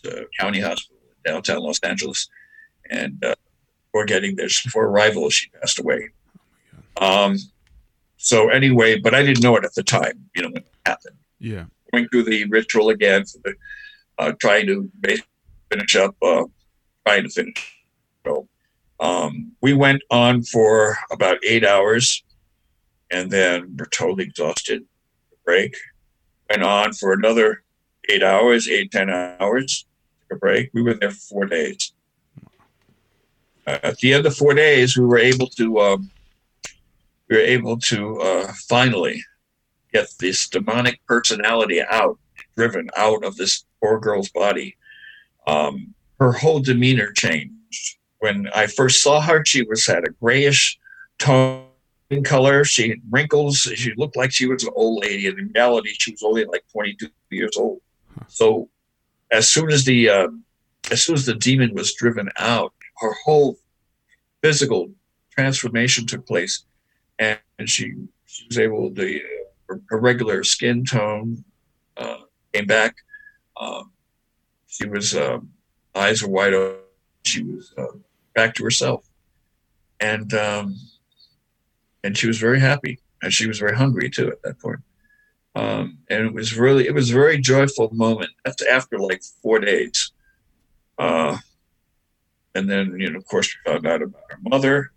the 0.02 0.26
county 0.38 0.60
hospital 0.60 1.00
in 1.24 1.32
downtown 1.32 1.62
Los 1.62 1.78
Angeles, 1.80 2.28
and 2.90 3.22
uh, 3.24 3.34
before 3.86 4.04
getting 4.06 4.36
there, 4.36 4.48
before 4.48 4.86
arrival, 4.86 5.30
she 5.30 5.48
passed 5.50 5.78
away. 5.78 6.10
Oh 6.96 7.24
um, 7.24 7.36
so 8.24 8.48
anyway, 8.48 8.98
but 8.98 9.14
I 9.14 9.22
didn't 9.22 9.42
know 9.42 9.56
it 9.56 9.64
at 9.64 9.74
the 9.74 9.82
time. 9.82 10.24
You 10.34 10.42
know 10.42 10.48
when 10.48 10.62
it 10.62 10.68
happened. 10.86 11.16
Yeah 11.38 11.64
going 11.94 12.08
through 12.08 12.24
the 12.24 12.44
ritual 12.46 12.90
again, 12.90 13.24
for 13.24 13.38
the, 13.44 13.54
uh, 14.18 14.32
trying 14.40 14.66
to 14.66 14.90
finish 15.70 15.96
up, 15.96 16.14
uh, 16.22 16.44
trying 17.06 17.22
to 17.22 17.28
finish. 17.28 17.84
So 18.26 18.48
um, 19.00 19.52
we 19.60 19.74
went 19.74 20.02
on 20.10 20.42
for 20.42 20.96
about 21.10 21.38
eight 21.44 21.64
hours, 21.64 22.24
and 23.10 23.30
then 23.30 23.76
we're 23.78 23.86
totally 23.86 24.24
exhausted. 24.24 24.84
Break. 25.44 25.76
Went 26.50 26.62
on 26.62 26.92
for 26.94 27.12
another 27.12 27.62
eight 28.08 28.22
hours, 28.22 28.68
eight 28.68 28.90
ten 28.90 29.10
hours. 29.10 29.86
Took 30.28 30.36
a 30.36 30.40
break. 30.40 30.70
We 30.72 30.82
were 30.82 30.94
there 30.94 31.10
for 31.10 31.20
four 31.20 31.46
days. 31.46 31.92
Uh, 33.66 33.78
at 33.82 33.98
the 33.98 34.14
end 34.14 34.26
of 34.26 34.36
four 34.36 34.54
days, 34.54 34.96
we 34.96 35.04
were 35.04 35.18
able 35.18 35.48
to 35.48 35.80
um, 35.80 36.10
we 37.28 37.36
were 37.36 37.42
able 37.42 37.78
to 37.78 38.20
uh, 38.20 38.52
finally 38.68 39.22
get 39.92 40.08
this 40.18 40.48
demonic 40.48 41.00
personality 41.06 41.80
out, 41.82 42.18
driven 42.56 42.88
out 42.96 43.24
of 43.24 43.36
this 43.36 43.64
poor 43.80 43.98
girl's 43.98 44.30
body. 44.30 44.76
Um, 45.46 45.94
her 46.20 46.32
whole 46.32 46.60
demeanor 46.60 47.12
changed. 47.12 47.98
When 48.18 48.48
I 48.54 48.66
first 48.66 49.02
saw 49.02 49.20
her, 49.20 49.44
she 49.44 49.62
was 49.62 49.86
had 49.86 50.04
a 50.04 50.10
grayish 50.10 50.78
tone 51.18 51.64
color. 52.24 52.64
She 52.64 52.90
had 52.90 53.00
wrinkles. 53.10 53.58
She 53.58 53.92
looked 53.96 54.16
like 54.16 54.32
she 54.32 54.46
was 54.46 54.64
an 54.64 54.70
old 54.74 55.02
lady. 55.02 55.26
And 55.28 55.38
in 55.38 55.52
reality, 55.54 55.90
she 55.98 56.12
was 56.12 56.22
only 56.22 56.44
like 56.44 56.64
22 56.72 57.08
years 57.30 57.56
old. 57.56 57.80
So 58.28 58.68
as 59.30 59.48
soon 59.48 59.70
as 59.70 59.84
the 59.84 60.08
uh, 60.08 60.28
as 60.90 61.02
soon 61.02 61.16
as 61.16 61.26
the 61.26 61.34
demon 61.34 61.74
was 61.74 61.94
driven 61.94 62.28
out, 62.36 62.72
her 62.98 63.12
whole 63.24 63.58
physical 64.42 64.90
transformation 65.30 66.06
took 66.06 66.26
place, 66.26 66.64
and, 67.18 67.38
she 67.66 67.94
she 68.26 68.46
was 68.48 68.58
able 68.58 68.94
to 68.94 69.20
her 69.88 69.98
regular 69.98 70.44
skin 70.44 70.84
tone 70.84 71.44
uh, 71.96 72.18
came 72.52 72.66
back. 72.66 72.96
Um, 73.56 73.92
she 74.66 74.86
was 74.86 75.14
uh, 75.14 75.38
eyes 75.94 76.22
were 76.22 76.28
wide 76.28 76.54
open. 76.54 76.80
She 77.24 77.42
was 77.42 77.72
uh, 77.78 77.96
back 78.34 78.54
to 78.56 78.64
herself, 78.64 79.06
and 80.00 80.32
um, 80.34 80.76
and 82.02 82.16
she 82.16 82.26
was 82.26 82.38
very 82.38 82.60
happy, 82.60 82.98
and 83.22 83.32
she 83.32 83.46
was 83.46 83.58
very 83.58 83.76
hungry 83.76 84.10
too 84.10 84.28
at 84.28 84.42
that 84.42 84.58
point. 84.58 84.80
Um, 85.56 85.98
and 86.10 86.26
it 86.26 86.34
was 86.34 86.58
really 86.58 86.86
it 86.86 86.94
was 86.94 87.10
a 87.10 87.14
very 87.14 87.38
joyful 87.38 87.88
moment. 87.92 88.30
That's 88.44 88.64
after 88.66 88.98
like 88.98 89.22
four 89.42 89.60
days, 89.60 90.12
uh, 90.98 91.38
and 92.54 92.68
then 92.68 92.98
you 92.98 93.10
know 93.10 93.18
of 93.18 93.26
course 93.26 93.54
we 93.64 93.72
found 93.72 93.86
out 93.86 94.02
about 94.02 94.22
her 94.28 94.38
mother. 94.42 94.92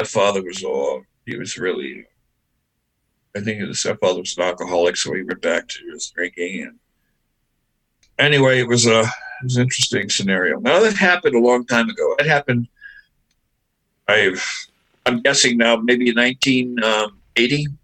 Her 0.00 0.06
father 0.06 0.42
was 0.42 0.64
all 0.64 1.02
he 1.26 1.36
was 1.36 1.58
really 1.58 2.06
I 3.36 3.40
think 3.40 3.60
the 3.60 3.74
stepfather 3.74 4.20
was 4.20 4.34
an 4.38 4.44
alcoholic, 4.44 4.96
so 4.96 5.12
he 5.12 5.22
went 5.22 5.42
back 5.42 5.68
to 5.68 5.78
his 5.92 6.10
drinking. 6.10 6.62
And 6.62 6.78
anyway, 8.18 8.60
it 8.60 8.66
was 8.66 8.86
a 8.86 9.00
it 9.00 9.44
was 9.44 9.56
an 9.56 9.64
interesting 9.64 10.08
scenario. 10.08 10.58
Now 10.58 10.80
that 10.80 10.96
happened 10.96 11.34
a 11.34 11.38
long 11.38 11.66
time 11.66 11.90
ago. 11.90 12.16
It 12.18 12.26
happened. 12.26 12.66
I've 14.08 14.42
I'm 15.04 15.20
guessing 15.20 15.58
now 15.58 15.76
maybe 15.76 16.14
1980, 16.14 17.66
um, 17.66 17.78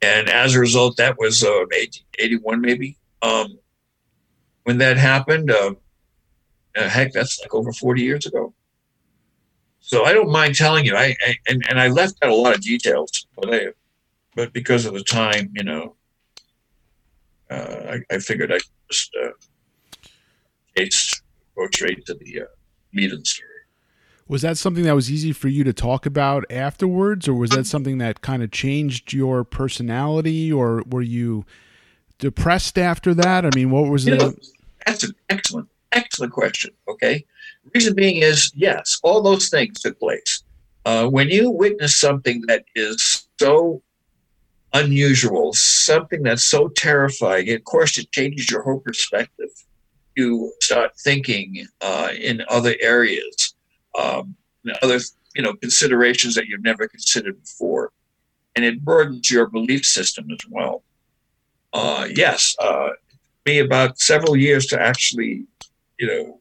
and 0.00 0.30
as 0.30 0.54
a 0.54 0.60
result, 0.60 0.96
that 0.96 1.18
was 1.18 1.44
uh, 1.44 1.66
81 2.18 2.62
maybe. 2.62 2.96
Um, 3.20 3.58
when 4.64 4.78
that 4.78 4.96
happened, 4.96 5.50
uh, 5.50 5.74
uh, 6.76 6.88
heck, 6.88 7.12
that's 7.12 7.38
like 7.42 7.54
over 7.54 7.72
40 7.72 8.00
years 8.00 8.24
ago. 8.24 8.54
So 9.86 10.04
I 10.04 10.12
don't 10.12 10.30
mind 10.32 10.56
telling 10.56 10.84
you. 10.84 10.96
I, 10.96 11.16
I 11.24 11.36
and, 11.48 11.64
and 11.68 11.78
I 11.78 11.86
left 11.86 12.16
out 12.24 12.30
a 12.30 12.34
lot 12.34 12.56
of 12.56 12.60
details, 12.60 13.28
but 13.36 13.54
I 13.54 13.68
but 14.34 14.52
because 14.52 14.84
of 14.84 14.94
the 14.94 15.04
time, 15.04 15.52
you 15.54 15.62
know, 15.62 15.94
uh, 17.48 17.94
I, 17.94 18.14
I, 18.14 18.18
figured 18.18 18.52
I 18.52 18.58
just 18.90 19.16
uh, 19.24 19.30
case 20.74 21.22
go 21.56 21.68
straight 21.72 22.04
to 22.06 22.14
the 22.14 22.42
uh, 22.42 22.44
meat 22.92 23.12
of 23.12 23.20
the 23.20 23.24
story. 23.24 23.48
Was 24.26 24.42
that 24.42 24.58
something 24.58 24.82
that 24.82 24.96
was 24.96 25.08
easy 25.08 25.32
for 25.32 25.46
you 25.46 25.62
to 25.62 25.72
talk 25.72 26.04
about 26.04 26.44
afterwards, 26.50 27.28
or 27.28 27.34
was 27.34 27.50
that 27.50 27.64
something 27.64 27.98
that 27.98 28.22
kind 28.22 28.42
of 28.42 28.50
changed 28.50 29.12
your 29.12 29.44
personality, 29.44 30.52
or 30.52 30.82
were 30.90 31.00
you 31.00 31.46
depressed 32.18 32.76
after 32.76 33.14
that? 33.14 33.46
I 33.46 33.50
mean, 33.54 33.70
what 33.70 33.88
was 33.88 34.08
it? 34.08 34.20
That's 34.84 35.04
an 35.04 35.14
excellent, 35.28 35.68
excellent 35.92 36.32
question. 36.32 36.72
Okay, 36.88 37.24
reason 37.74 37.94
being 37.94 38.22
is 38.22 38.50
yes, 38.54 38.98
all 39.02 39.22
those 39.22 39.48
things 39.48 39.80
took 39.80 39.98
place. 39.98 40.42
Uh, 40.84 41.08
when 41.08 41.28
you 41.28 41.50
witness 41.50 41.96
something 41.96 42.42
that 42.46 42.64
is 42.74 43.28
so 43.40 43.82
unusual, 44.72 45.52
something 45.52 46.22
that's 46.22 46.44
so 46.44 46.68
terrifying. 46.68 47.50
Of 47.52 47.64
course, 47.64 47.98
it 47.98 48.10
changes 48.12 48.50
your 48.50 48.62
whole 48.62 48.80
perspective. 48.80 49.48
You 50.14 50.52
start 50.62 50.92
thinking 50.98 51.66
uh, 51.80 52.10
in 52.18 52.42
other 52.48 52.74
areas, 52.80 53.54
um, 53.98 54.36
other 54.82 54.98
you 55.34 55.42
know 55.42 55.54
considerations 55.54 56.34
that 56.34 56.46
you've 56.46 56.62
never 56.62 56.88
considered 56.88 57.40
before, 57.42 57.92
and 58.54 58.64
it 58.64 58.84
burdens 58.84 59.30
your 59.30 59.46
belief 59.46 59.84
system 59.84 60.26
as 60.30 60.38
well. 60.50 60.82
Uh, 61.72 62.08
yes, 62.14 62.56
uh, 62.58 62.90
me 63.44 63.58
about 63.58 63.98
several 63.98 64.36
years 64.36 64.66
to 64.66 64.80
actually, 64.80 65.44
you 65.98 66.06
know, 66.06 66.40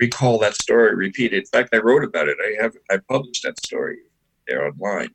recall 0.00 0.38
that 0.38 0.54
story, 0.54 0.94
repeat 0.94 1.32
it. 1.32 1.38
In 1.38 1.46
fact, 1.46 1.74
I 1.74 1.78
wrote 1.78 2.04
about 2.04 2.28
it. 2.28 2.36
I 2.40 2.62
have 2.62 2.74
I 2.90 2.98
published 2.98 3.42
that 3.44 3.64
story 3.64 3.98
there 4.46 4.66
online. 4.66 5.10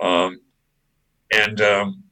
Um, 0.00 0.40
and 1.32 1.60
um, 1.60 2.02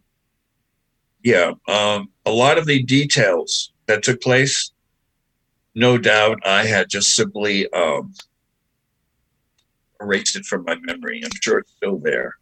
yeah, 1.23 1.53
um, 1.67 2.11
a 2.27 2.31
lot 2.31 2.59
of 2.59 2.67
the 2.67 2.83
details 2.83 3.73
that 3.87 4.03
took 4.03 4.21
place, 4.21 4.73
no 5.75 5.99
doubt, 5.99 6.39
I 6.45 6.65
had 6.65 6.89
just 6.89 7.15
simply 7.15 7.71
um, 7.73 8.15
erased 10.01 10.37
it 10.37 10.45
from 10.45 10.65
my 10.65 10.77
memory. 10.77 11.23
I'm 11.25 11.31
sure 11.43 11.59
it's 11.59 11.73
still 11.73 11.99
there. 11.99 12.37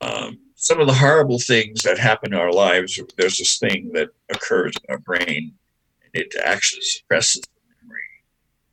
Um, 0.00 0.38
some 0.54 0.80
of 0.80 0.86
the 0.86 0.94
horrible 0.94 1.38
things 1.38 1.82
that 1.82 1.98
happen 1.98 2.32
in 2.32 2.38
our 2.38 2.52
lives, 2.52 3.00
there's 3.16 3.38
this 3.38 3.58
thing 3.58 3.90
that 3.94 4.08
occurs 4.30 4.74
in 4.76 4.94
our 4.94 4.98
brain, 4.98 5.52
and 6.02 6.10
it 6.14 6.34
actually 6.42 6.82
suppresses. 6.82 7.44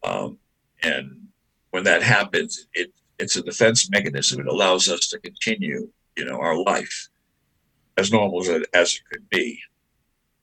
Um, 0.04 0.38
and 0.84 1.28
when 1.72 1.84
that 1.84 2.02
happens, 2.04 2.68
it 2.74 2.92
it's 3.20 3.36
a 3.36 3.44
defense 3.44 3.90
mechanism. 3.90 4.42
It 4.42 4.48
allows 4.48 4.90
us 4.90 5.08
to 5.10 5.20
continue, 5.20 5.92
you 6.18 6.26
know, 6.26 6.40
our 6.40 6.58
life 6.58 7.10
as 7.98 8.12
normal 8.12 8.42
as 8.42 8.48
it, 8.50 8.68
as 8.74 8.96
it 8.96 9.02
could 9.12 9.30
be. 9.30 9.60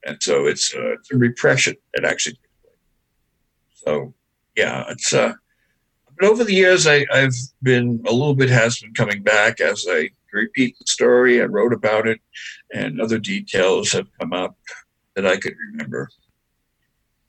and 0.05 0.21
so 0.23 0.45
it's, 0.45 0.73
uh, 0.73 0.93
it's 0.93 1.11
a 1.11 1.17
repression 1.17 1.75
that 1.93 2.05
actually. 2.05 2.39
So 3.73 4.13
yeah, 4.55 4.85
it's 4.89 5.13
uh, 5.13 5.33
but 6.17 6.29
over 6.29 6.43
the 6.43 6.53
years 6.53 6.87
I, 6.87 7.05
I've 7.13 7.35
been 7.61 8.01
a 8.07 8.11
little 8.11 8.35
bit 8.35 8.49
has 8.49 8.79
been 8.79 8.93
coming 8.93 9.23
back 9.23 9.59
as 9.59 9.85
I 9.89 10.09
repeat 10.33 10.77
the 10.79 10.85
story. 10.87 11.41
I 11.41 11.45
wrote 11.45 11.73
about 11.73 12.07
it, 12.07 12.19
and 12.73 13.01
other 13.01 13.19
details 13.19 13.91
have 13.91 14.07
come 14.19 14.33
up 14.33 14.57
that 15.15 15.25
I 15.25 15.37
could 15.37 15.55
remember. 15.71 16.09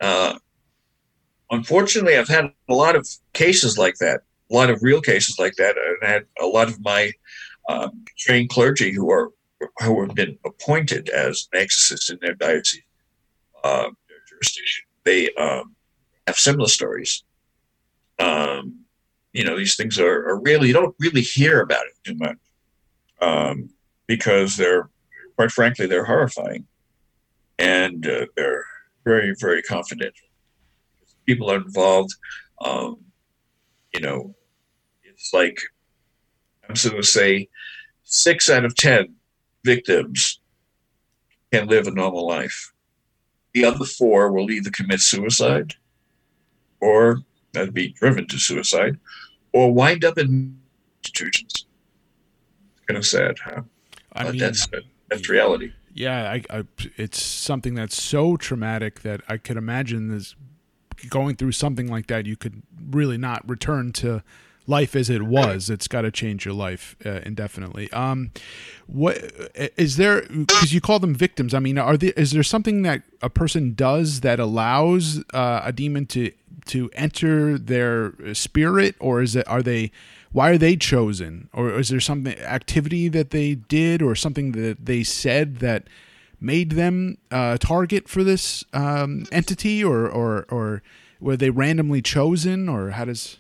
Uh, 0.00 0.38
unfortunately, 1.50 2.16
I've 2.16 2.28
had 2.28 2.52
a 2.68 2.74
lot 2.74 2.96
of 2.96 3.08
cases 3.32 3.78
like 3.78 3.96
that, 3.96 4.22
a 4.50 4.54
lot 4.54 4.70
of 4.70 4.82
real 4.82 5.00
cases 5.00 5.38
like 5.38 5.54
that, 5.56 5.76
and 5.76 5.96
I 6.02 6.12
had 6.12 6.26
a 6.40 6.46
lot 6.46 6.68
of 6.68 6.80
my 6.80 7.12
um, 7.68 8.04
trained 8.16 8.50
clergy 8.50 8.92
who 8.92 9.10
are 9.10 9.30
who 9.82 10.00
have 10.00 10.14
been 10.14 10.38
appointed 10.44 11.10
as 11.10 11.48
exorcists 11.52 12.08
in 12.08 12.18
their 12.22 12.34
diocese, 12.34 12.82
uh, 13.62 13.90
their 14.08 14.18
jurisdiction. 14.26 14.86
They 15.04 15.30
um, 15.34 15.76
have 16.26 16.36
similar 16.36 16.68
stories. 16.68 17.24
Um, 18.18 18.80
you 19.32 19.44
know, 19.44 19.56
these 19.56 19.76
things 19.76 19.98
are, 19.98 20.28
are, 20.28 20.40
really 20.40 20.68
you 20.68 20.74
don't 20.74 20.94
really 20.98 21.20
hear 21.20 21.60
about 21.60 21.84
it 21.86 21.92
too 22.04 22.16
much 22.16 22.38
um, 23.20 23.70
because 24.06 24.56
they're 24.56 24.88
quite 25.36 25.50
frankly 25.50 25.86
they're 25.86 26.04
horrifying 26.04 26.66
and 27.58 28.06
uh, 28.06 28.26
they're 28.36 28.64
very 29.04 29.34
very 29.38 29.62
confidential. 29.62 30.26
People 31.30 31.48
are 31.52 31.58
involved. 31.58 32.12
Um, 32.60 32.96
you 33.94 34.00
know, 34.00 34.34
it's 35.04 35.32
like 35.32 35.60
I'm 36.68 36.74
going 36.74 37.00
to 37.00 37.06
say 37.06 37.48
six 38.02 38.50
out 38.50 38.64
of 38.64 38.74
ten 38.74 39.14
victims 39.64 40.40
can 41.52 41.68
live 41.68 41.86
a 41.86 41.92
normal 41.92 42.26
life. 42.26 42.72
The 43.54 43.64
other 43.64 43.84
four 43.84 44.32
will 44.32 44.50
either 44.50 44.70
commit 44.70 44.98
suicide 44.98 45.74
or 46.80 47.20
that'd 47.52 47.74
be 47.74 47.90
driven 47.90 48.26
to 48.26 48.38
suicide 48.40 48.98
or 49.52 49.72
wind 49.72 50.04
up 50.04 50.18
in 50.18 50.58
institutions. 51.00 51.66
It's 52.72 52.86
kind 52.88 52.98
of 52.98 53.06
sad, 53.06 53.36
huh? 53.38 53.62
I 54.14 54.32
mean, 54.32 54.38
that's 54.38 54.66
that's 55.08 55.28
reality. 55.28 55.74
Yeah, 55.94 56.28
I, 56.28 56.42
I, 56.50 56.64
it's 56.96 57.22
something 57.22 57.74
that's 57.74 58.02
so 58.02 58.36
traumatic 58.36 59.02
that 59.02 59.20
I 59.28 59.36
could 59.36 59.56
imagine 59.56 60.08
this 60.08 60.34
going 61.08 61.36
through 61.36 61.52
something 61.52 61.88
like 61.88 62.06
that. 62.08 62.26
You 62.26 62.36
could 62.36 62.62
really 62.90 63.18
not 63.18 63.48
return 63.48 63.92
to 63.92 64.22
life 64.66 64.94
as 64.94 65.10
it 65.10 65.22
was. 65.22 65.68
It's 65.68 65.88
got 65.88 66.02
to 66.02 66.10
change 66.10 66.44
your 66.44 66.54
life 66.54 66.96
uh, 67.04 67.20
indefinitely. 67.24 67.92
Um, 67.92 68.30
what 68.86 69.18
is 69.76 69.96
there? 69.96 70.22
Because 70.22 70.72
you 70.72 70.80
call 70.80 70.98
them 70.98 71.14
victims. 71.14 71.52
I 71.52 71.58
mean, 71.58 71.76
are 71.76 71.96
there? 71.96 72.12
Is 72.16 72.30
there 72.30 72.42
something 72.42 72.82
that 72.82 73.02
a 73.20 73.28
person 73.28 73.74
does 73.74 74.20
that 74.20 74.40
allows 74.40 75.22
uh, 75.34 75.62
a 75.64 75.72
demon 75.72 76.06
to 76.06 76.32
to 76.66 76.90
enter 76.94 77.58
their 77.58 78.14
spirit, 78.34 78.94
or 79.00 79.20
is 79.20 79.36
it? 79.36 79.46
Are 79.48 79.62
they? 79.62 79.90
Why 80.32 80.50
are 80.50 80.58
they 80.58 80.76
chosen? 80.76 81.48
Or 81.52 81.78
is 81.80 81.88
there 81.88 82.00
something 82.00 82.38
activity 82.38 83.08
that 83.08 83.30
they 83.30 83.56
did, 83.56 84.00
or 84.00 84.14
something 84.14 84.52
that 84.52 84.86
they 84.86 85.02
said 85.02 85.58
that? 85.58 85.84
Made 86.40 86.70
them 86.70 87.18
a 87.30 87.36
uh, 87.36 87.56
target 87.58 88.08
for 88.08 88.24
this 88.24 88.64
um, 88.72 89.26
entity, 89.30 89.84
or, 89.84 90.08
or 90.08 90.46
or 90.48 90.82
were 91.20 91.36
they 91.36 91.50
randomly 91.50 92.02
chosen, 92.02 92.68
or 92.68 92.90
how 92.90 93.04
does? 93.04 93.36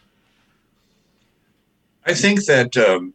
I 2.06 2.14
think 2.14 2.44
that 2.46 2.76
um, 2.76 3.14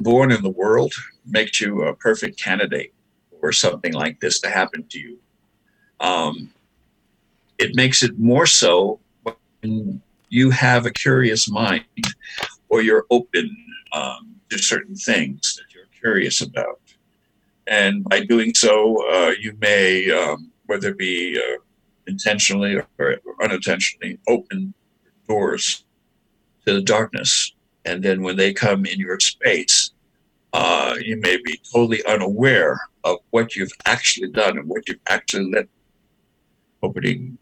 born 0.00 0.30
in 0.32 0.42
the 0.42 0.50
world 0.50 0.92
makes 1.26 1.60
you 1.60 1.82
a 1.82 1.94
perfect 1.94 2.40
candidate 2.40 2.92
for 3.40 3.52
something 3.52 3.92
like 3.92 4.20
this 4.20 4.40
to 4.40 4.48
happen 4.48 4.84
to 4.84 4.98
you. 4.98 5.18
Um, 6.00 6.52
it 7.58 7.74
makes 7.74 8.02
it 8.02 8.18
more 8.18 8.46
so 8.46 9.00
when 9.60 10.00
you 10.28 10.50
have 10.50 10.86
a 10.86 10.90
curious 10.90 11.50
mind 11.50 11.84
or 12.68 12.82
you're 12.82 13.06
open 13.10 13.56
um, 13.92 14.36
to 14.50 14.58
certain 14.58 14.94
things 14.94 15.56
that 15.56 15.74
you're 15.74 15.86
curious 15.98 16.40
about. 16.40 16.80
And 17.68 18.04
by 18.04 18.24
doing 18.24 18.54
so, 18.54 18.96
uh, 19.12 19.32
you 19.38 19.56
may, 19.60 20.10
um, 20.10 20.50
whether 20.66 20.88
it 20.88 20.98
be 20.98 21.38
uh, 21.38 21.58
intentionally 22.06 22.76
or 22.98 23.16
unintentionally, 23.42 24.18
open 24.26 24.74
doors 25.28 25.84
to 26.66 26.74
the 26.74 26.82
darkness 26.82 27.52
and 27.88 28.02
then 28.02 28.22
when 28.22 28.36
they 28.36 28.52
come 28.52 28.84
in 28.84 29.00
your 29.00 29.18
space, 29.18 29.92
uh, 30.52 30.94
you 31.00 31.16
may 31.16 31.38
be 31.38 31.58
totally 31.72 32.04
unaware 32.04 32.78
of 33.04 33.16
what 33.30 33.56
you've 33.56 33.72
actually 33.86 34.30
done 34.30 34.58
and 34.58 34.68
what 34.68 34.86
you've 34.86 35.00
actually 35.08 35.50
let 35.50 35.68
opening 36.82 37.38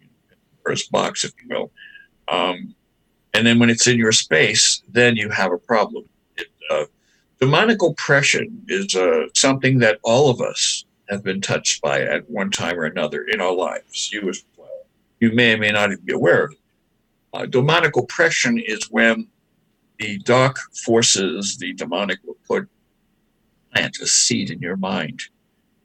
first 0.65 0.93
box, 0.93 1.25
if 1.25 1.33
you 1.43 1.49
will. 1.49 1.73
Um, 2.29 2.77
and 3.35 3.45
then 3.45 3.59
when 3.59 3.71
it's 3.71 3.89
in 3.89 3.99
your 3.99 4.13
space, 4.13 4.83
then 4.89 5.17
you 5.17 5.29
have 5.31 5.53
a 5.53 5.59
problem. 5.59 6.05
Demonic 7.41 7.83
oppression 7.83 8.65
is 8.69 8.95
uh, 8.95 9.27
something 9.35 9.79
that 9.79 9.99
all 10.03 10.31
of 10.31 10.41
us 10.41 10.85
have 11.11 11.23
been 11.23 11.41
touched 11.41 11.83
by 11.83 12.01
at 12.01 12.29
one 12.31 12.51
time 12.51 12.79
or 12.79 12.85
another 12.85 13.25
in 13.25 13.41
our 13.41 13.53
lives. 13.53 14.11
You 14.13 14.29
as 14.29 14.43
well. 14.57 14.69
You 15.21 15.33
may 15.33 15.55
or 15.55 15.59
may 15.59 15.71
not 15.71 15.93
even 15.93 16.05
be 16.05 16.13
aware 16.13 16.45
of 16.45 16.53
it. 16.53 16.59
Uh, 17.35 17.47
demonic 17.47 17.97
oppression 17.97 18.59
is 18.59 18.91
when 18.91 19.29
the 19.99 20.19
dark 20.19 20.59
forces, 20.85 21.57
the 21.59 21.75
demonic 21.75 22.19
will 22.25 22.37
put 22.49 22.69
plant 23.73 23.99
a 24.01 24.07
seed 24.07 24.51
in 24.51 24.61
your 24.61 24.77
mind, 24.77 25.23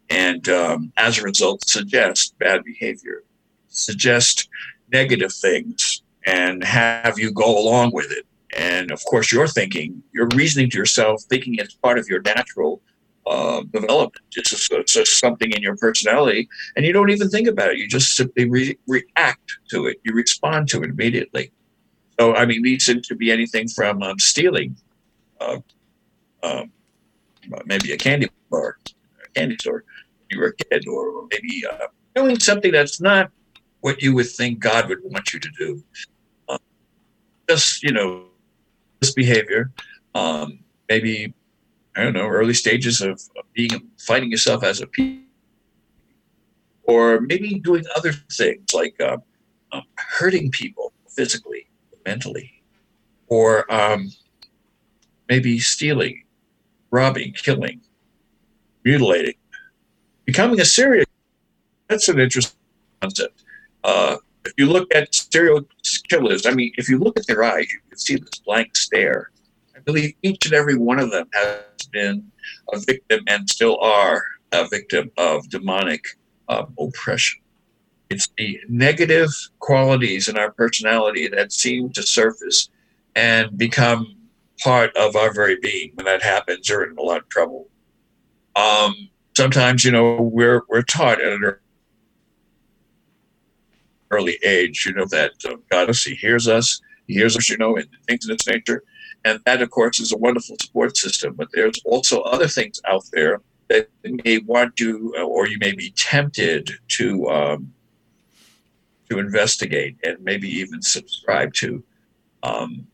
and 0.09 0.47
um, 0.49 0.91
as 0.97 1.17
a 1.17 1.23
result, 1.23 1.67
suggest 1.67 2.37
bad 2.39 2.63
behavior, 2.63 3.23
suggest 3.67 4.49
negative 4.91 5.33
things, 5.33 6.03
and 6.25 6.63
have 6.63 7.17
you 7.17 7.31
go 7.31 7.57
along 7.57 7.91
with 7.93 8.11
it. 8.11 8.25
And 8.57 8.91
of 8.91 9.03
course, 9.05 9.31
you're 9.31 9.47
thinking, 9.47 10.03
you're 10.13 10.27
reasoning 10.35 10.69
to 10.71 10.77
yourself, 10.77 11.23
thinking 11.29 11.55
it's 11.55 11.73
part 11.75 11.97
of 11.97 12.07
your 12.07 12.21
natural 12.21 12.81
uh, 13.25 13.61
development. 13.71 14.25
It's 14.35 14.49
just, 14.49 14.71
it's 14.71 15.19
something 15.19 15.51
in 15.51 15.61
your 15.61 15.77
personality, 15.77 16.49
and 16.75 16.85
you 16.85 16.91
don't 16.91 17.11
even 17.11 17.29
think 17.29 17.47
about 17.47 17.69
it. 17.69 17.77
You 17.77 17.87
just 17.87 18.15
simply 18.15 18.49
re- 18.49 18.77
react 18.87 19.57
to 19.69 19.85
it. 19.87 20.01
You 20.03 20.13
respond 20.13 20.67
to 20.69 20.81
it 20.83 20.89
immediately. 20.89 21.51
So, 22.19 22.35
I 22.35 22.45
mean, 22.45 22.61
these 22.61 22.85
to 22.85 23.15
be 23.15 23.31
anything 23.31 23.67
from 23.67 24.03
um, 24.03 24.19
stealing, 24.19 24.75
uh, 25.39 25.59
um, 26.43 26.71
maybe 27.65 27.93
a 27.93 27.97
candy 27.97 28.29
bar, 28.49 28.77
a 29.25 29.29
candy 29.29 29.55
store 29.59 29.83
when 30.17 30.27
you 30.29 30.39
were 30.39 30.47
a 30.47 30.55
kid, 30.55 30.87
or 30.87 31.27
maybe 31.31 31.63
uh, 31.65 31.87
doing 32.15 32.37
something 32.37 32.71
that's 32.71 32.99
not 32.99 33.31
what 33.79 34.01
you 34.01 34.13
would 34.13 34.29
think 34.29 34.59
God 34.59 34.89
would 34.89 34.99
want 35.03 35.33
you 35.33 35.39
to 35.39 35.49
do. 35.57 35.83
Uh, 36.49 36.57
just, 37.49 37.81
you 37.81 37.91
know, 37.91 38.25
this 39.01 39.13
behavior, 39.13 39.71
um, 40.15 40.59
maybe, 40.87 41.33
I 41.95 42.03
don't 42.03 42.13
know, 42.13 42.27
early 42.27 42.53
stages 42.53 43.01
of, 43.01 43.19
of 43.35 43.51
being 43.53 43.89
fighting 43.97 44.31
yourself 44.31 44.63
as 44.63 44.79
a 44.81 44.87
people, 44.87 45.25
or 46.83 47.21
maybe 47.21 47.59
doing 47.59 47.83
other 47.95 48.13
things 48.13 48.73
like 48.73 48.95
uh, 49.01 49.17
um, 49.71 49.83
hurting 49.95 50.51
people 50.51 50.93
physically 51.09 51.67
mentally, 52.05 52.63
or 53.27 53.71
um, 53.73 54.11
maybe 55.27 55.59
stealing, 55.59 56.23
robbing, 56.91 57.33
killing, 57.33 57.81
mutilating, 58.85 59.35
becoming 60.25 60.61
a 60.61 60.65
serial. 60.65 61.05
That's 61.87 62.07
an 62.07 62.19
interesting 62.19 62.57
concept. 63.01 63.43
Uh, 63.83 64.17
if 64.45 64.53
you 64.57 64.67
look 64.67 64.93
at 64.93 65.13
serial 65.13 65.61
killers, 66.09 66.45
I 66.45 66.51
mean, 66.51 66.71
if 66.77 66.89
you 66.89 66.97
look 66.97 67.17
at 67.19 67.27
their 67.27 67.43
eyes, 67.43 67.71
you 67.71 67.79
can 67.89 67.97
see 67.97 68.15
this 68.15 68.39
blank 68.45 68.75
stare. 68.75 69.31
I 69.75 69.79
believe 69.79 70.13
each 70.21 70.45
and 70.45 70.53
every 70.53 70.77
one 70.77 70.99
of 70.99 71.11
them 71.11 71.27
has 71.33 71.87
been 71.91 72.31
a 72.73 72.79
victim 72.79 73.21
and 73.27 73.49
still 73.49 73.79
are 73.81 74.23
a 74.51 74.67
victim 74.67 75.11
of 75.17 75.49
demonic 75.49 76.03
uh, 76.49 76.65
oppression. 76.79 77.41
It's 78.09 78.27
the 78.37 78.59
negative 78.67 79.29
qualities 79.59 80.27
in 80.27 80.37
our 80.37 80.51
personality 80.51 81.27
that 81.29 81.53
seem 81.53 81.91
to 81.93 82.03
surface 82.03 82.69
and 83.15 83.57
become 83.57 84.15
part 84.61 84.95
of 84.97 85.15
our 85.15 85.33
very 85.33 85.57
being. 85.61 85.91
When 85.95 86.05
that 86.05 86.21
happens, 86.21 86.67
you're 86.67 86.89
in 86.89 86.97
a 86.97 87.01
lot 87.01 87.21
of 87.21 87.29
trouble. 87.29 87.69
Um, 88.55 89.09
sometimes, 89.35 89.85
you 89.85 89.91
know, 89.91 90.17
we're 90.21 90.63
we're 90.67 90.81
taught 90.81 91.21
at 91.21 91.31
an 91.31 91.55
early 94.12 94.38
age, 94.43 94.86
you 94.86 94.93
know, 94.93 95.05
that 95.05 95.32
uh, 95.45 95.55
God 95.70 95.95
He 95.95 96.16
hears 96.16 96.47
us, 96.47 96.82
He 97.07 97.14
hears 97.14 97.36
us, 97.36 97.49
you 97.49 97.57
know, 97.57 97.76
and 97.78 97.88
things 98.07 98.30
of 98.30 98.38
this 98.38 98.47
nature. 98.47 98.84
And 99.24 99.39
that, 99.45 99.62
of 99.62 99.70
course, 99.70 99.99
is 99.99 100.12
a 100.12 100.18
wonderful 100.18 100.57
support 100.59 100.97
system. 100.97 101.34
But 101.34 101.49
there's 101.53 101.80
also 101.86 102.22
other 102.22 102.47
things 102.47 102.82
out 102.88 103.03
there 103.14 103.41
that 103.70 103.88
may 104.03 104.39
want 104.39 104.76
to, 104.78 105.14
or 105.18 105.47
you 105.47 105.57
may 105.59 105.74
be 105.74 105.91
tempted 105.91 106.72
to 106.89 107.30
um, 107.30 107.74
to 109.09 109.20
investigate 109.20 109.97
and 110.03 110.18
maybe 110.22 110.49
even 110.49 110.82
subscribe 110.82 111.53
to 111.53 111.84
um, 112.43 112.88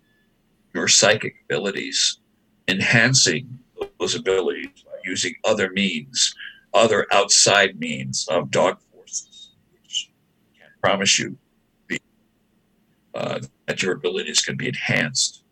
your 0.74 0.88
psychic 0.88 1.36
abilities, 1.46 2.20
enhancing 2.68 3.60
those 4.00 4.16
abilities 4.16 4.84
by 4.86 4.98
using 5.06 5.34
other 5.46 5.70
means, 5.72 6.34
other 6.74 7.06
outside 7.12 7.80
means 7.80 8.28
of 8.30 8.52
forces 8.52 8.87
promise 10.82 11.20
you 11.20 11.38
uh, 13.18 13.40
that 13.66 13.82
your 13.82 13.94
abilities 13.94 14.42
can 14.42 14.56
be 14.56 14.68
enhanced. 14.68 15.44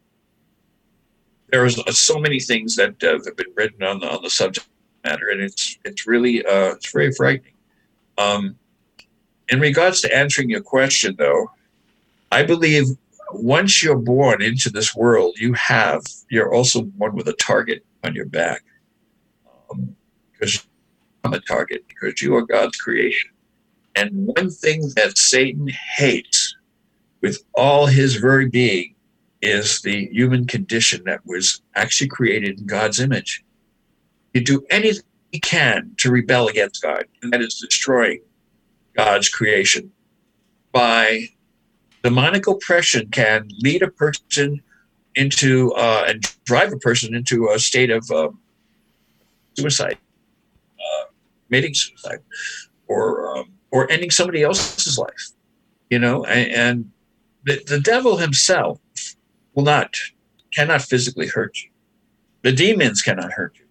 There's 1.49 1.75
so 1.97 2.19
many 2.19 2.39
things 2.39 2.75
that 2.75 3.03
uh, 3.03 3.19
have 3.25 3.37
been 3.37 3.53
written 3.55 3.83
on 3.83 3.99
the 3.99 4.07
on 4.11 4.21
the 4.21 4.29
subject 4.29 4.67
matter, 5.03 5.29
and 5.29 5.41
it's 5.41 5.77
it's 5.83 6.07
really 6.07 6.45
uh, 6.45 6.73
it's 6.73 6.91
very 6.91 7.11
frightening. 7.11 7.53
Um, 8.17 8.55
in 9.49 9.59
regards 9.59 10.01
to 10.01 10.15
answering 10.15 10.49
your 10.49 10.61
question, 10.61 11.15
though, 11.17 11.51
I 12.31 12.43
believe 12.43 12.85
once 13.31 13.83
you're 13.83 13.97
born 13.97 14.41
into 14.41 14.69
this 14.69 14.95
world, 14.95 15.35
you 15.37 15.53
have 15.53 16.03
you're 16.29 16.53
also 16.53 16.81
born 16.81 17.15
with 17.15 17.27
a 17.27 17.33
target 17.33 17.85
on 18.03 18.15
your 18.15 18.25
back, 18.25 18.63
um, 19.71 19.95
because 20.31 20.65
I'm 21.23 21.33
a 21.33 21.39
target 21.39 21.83
because 21.87 22.21
you 22.21 22.35
are 22.35 22.41
God's 22.43 22.77
creation. 22.77 23.31
And 23.95 24.27
one 24.27 24.49
thing 24.49 24.91
that 24.95 25.17
Satan 25.17 25.69
hates 25.97 26.55
with 27.21 27.43
all 27.53 27.85
his 27.85 28.15
very 28.15 28.47
being 28.47 28.95
is 29.41 29.81
the 29.81 30.09
human 30.11 30.45
condition 30.45 31.03
that 31.05 31.25
was 31.25 31.61
actually 31.75 32.07
created 32.07 32.59
in 32.59 32.65
God's 32.65 32.99
image. 32.99 33.43
You 34.33 34.41
do 34.41 34.65
anything 34.69 35.03
he 35.31 35.39
can 35.39 35.91
to 35.97 36.11
rebel 36.11 36.47
against 36.47 36.81
God, 36.81 37.05
and 37.21 37.31
that 37.31 37.41
is 37.41 37.55
destroying 37.55 38.21
God's 38.95 39.29
creation. 39.29 39.91
By 40.71 41.29
demonic 42.03 42.47
oppression 42.47 43.09
can 43.09 43.49
lead 43.59 43.81
a 43.81 43.89
person 43.89 44.61
into 45.15 45.73
uh, 45.73 46.05
and 46.07 46.21
drive 46.43 46.73
a 46.73 46.77
person 46.77 47.15
into 47.15 47.49
a 47.49 47.59
state 47.59 47.89
of 47.89 48.09
um, 48.11 48.39
suicide, 49.57 49.97
uh, 50.79 51.05
suicide, 51.51 52.19
or 52.87 53.37
um, 53.37 53.54
or 53.75 53.91
ending 53.91 54.09
somebody 54.09 54.41
else's 54.41 54.97
life. 54.97 55.31
You 55.89 55.99
know, 55.99 56.23
and, 56.23 56.51
and 56.51 56.91
the, 57.43 57.61
the 57.67 57.79
devil 57.79 58.15
himself 58.15 58.79
will 59.53 59.63
not 59.63 59.97
cannot 60.53 60.81
physically 60.81 61.27
hurt 61.27 61.61
you. 61.61 61.69
The 62.41 62.53
demons 62.53 63.01
cannot 63.01 63.33
hurt 63.33 63.53
you, 63.59 63.65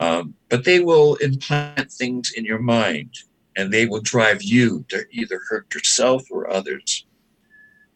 um, 0.00 0.34
but 0.48 0.64
they 0.64 0.80
will 0.80 1.14
implant 1.16 1.92
things 1.92 2.32
in 2.32 2.44
your 2.44 2.58
mind, 2.58 3.10
and 3.56 3.72
they 3.72 3.86
will 3.86 4.00
drive 4.00 4.42
you 4.42 4.84
to 4.88 5.04
either 5.12 5.40
hurt 5.48 5.72
yourself 5.72 6.24
or 6.30 6.50
others. 6.50 7.06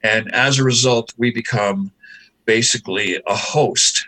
And 0.05 0.33
as 0.33 0.59
a 0.59 0.65
result, 0.65 1.13
we 1.17 1.33
become 1.33 1.91
basically 2.45 3.21
a 3.27 3.35
host 3.35 4.07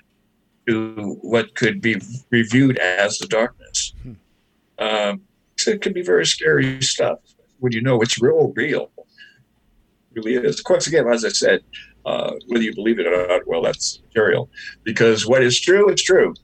to 0.67 1.19
what 1.23 1.55
could 1.55 1.81
be 1.81 2.01
reviewed 2.31 2.79
as 2.79 3.19
the 3.19 3.27
darkness. 3.27 3.93
Hmm. 4.03 4.13
Um, 4.79 5.21
it 5.69 5.83
can 5.83 5.93
be 5.93 6.03
very 6.03 6.27
scary 6.27 6.81
stuff 6.83 7.19
when 7.59 7.73
you 7.73 7.81
know 7.81 8.01
it's 8.01 8.21
real, 8.21 8.53
real. 8.55 8.91
It 8.97 9.05
really 10.15 10.35
is. 10.35 10.59
Of 10.59 10.65
course, 10.65 10.87
again, 10.87 11.07
as 11.09 11.25
I 11.25 11.31
said, 11.31 11.63
uh, 12.05 12.33
whether 12.47 12.63
you 12.63 12.75
believe 12.75 12.99
it 12.99 13.07
or 13.07 13.27
not, 13.27 13.47
well, 13.47 13.63
that's 13.63 14.01
material. 14.09 14.49
Because 14.85 15.27
what 15.27 15.43
is 15.43 15.59
true, 15.59 15.89
it's 15.89 16.03
true. 16.03 16.35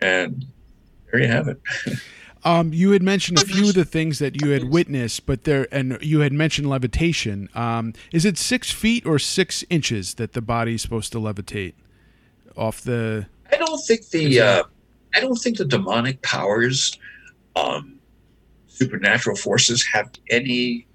And 0.00 0.44
there 1.10 1.20
you 1.20 1.28
have 1.28 1.48
it. 1.48 1.60
Um, 2.46 2.74
you 2.74 2.90
had 2.90 3.02
mentioned 3.02 3.38
a 3.38 3.46
few 3.46 3.70
of 3.70 3.74
the 3.74 3.86
things 3.86 4.18
that 4.18 4.42
you 4.42 4.50
had 4.50 4.64
witnessed, 4.64 5.24
but 5.24 5.44
there, 5.44 5.66
and 5.72 5.96
you 6.02 6.20
had 6.20 6.34
mentioned 6.34 6.68
levitation. 6.68 7.48
Um, 7.54 7.94
is 8.12 8.26
it 8.26 8.36
six 8.36 8.70
feet 8.70 9.06
or 9.06 9.18
six 9.18 9.64
inches 9.70 10.14
that 10.14 10.34
the 10.34 10.42
body 10.42 10.74
is 10.74 10.82
supposed 10.82 11.10
to 11.12 11.18
levitate 11.18 11.72
off 12.54 12.82
the? 12.82 13.26
I 13.50 13.56
don't 13.56 13.78
think 13.86 14.10
the, 14.10 14.40
uh, 14.40 14.62
I 15.14 15.20
don't 15.20 15.36
think 15.36 15.56
the 15.56 15.64
demonic 15.64 16.20
powers, 16.20 16.98
um, 17.56 17.98
supernatural 18.74 19.36
forces 19.36 19.84
have 19.92 20.10
any 20.30 20.86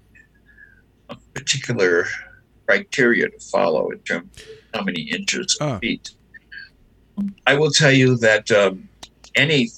particular 1.34 2.06
criteria 2.66 3.28
to 3.28 3.38
follow 3.40 3.90
in 3.90 3.98
terms 4.00 4.30
of 4.36 4.44
how 4.74 4.84
many 4.84 5.02
inches 5.02 5.56
oh. 5.60 5.78
feet. 5.78 6.10
I 7.46 7.54
will 7.54 7.70
tell 7.70 7.90
you 7.90 8.16
that 8.18 8.50
um, 8.50 8.88
any 9.34 9.70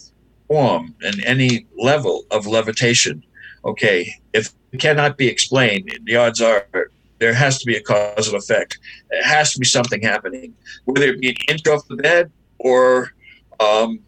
form 0.49 0.95
and 1.03 1.25
any 1.25 1.67
level 1.79 2.25
of 2.31 2.47
levitation, 2.47 3.25
okay, 3.65 4.13
if 4.33 4.53
it 4.73 4.81
cannot 4.81 5.17
be 5.17 5.29
explained, 5.29 5.99
the 6.05 6.17
odds 6.17 6.41
are 6.41 6.67
there 7.19 7.33
has 7.33 7.59
to 7.61 7.67
be 7.67 7.77
a 7.77 7.81
cause 7.81 8.27
and 8.27 8.37
effect. 8.37 8.79
There 9.11 9.23
has 9.23 9.53
to 9.53 9.61
be 9.61 9.65
something 9.65 10.03
happening, 10.03 10.55
whether 10.87 11.07
it 11.07 11.21
be 11.21 11.31
an 11.31 11.37
inch 11.49 11.67
off 11.69 11.87
the 11.87 11.97
bed 11.97 12.33
or 12.59 13.13
um, 13.61 14.01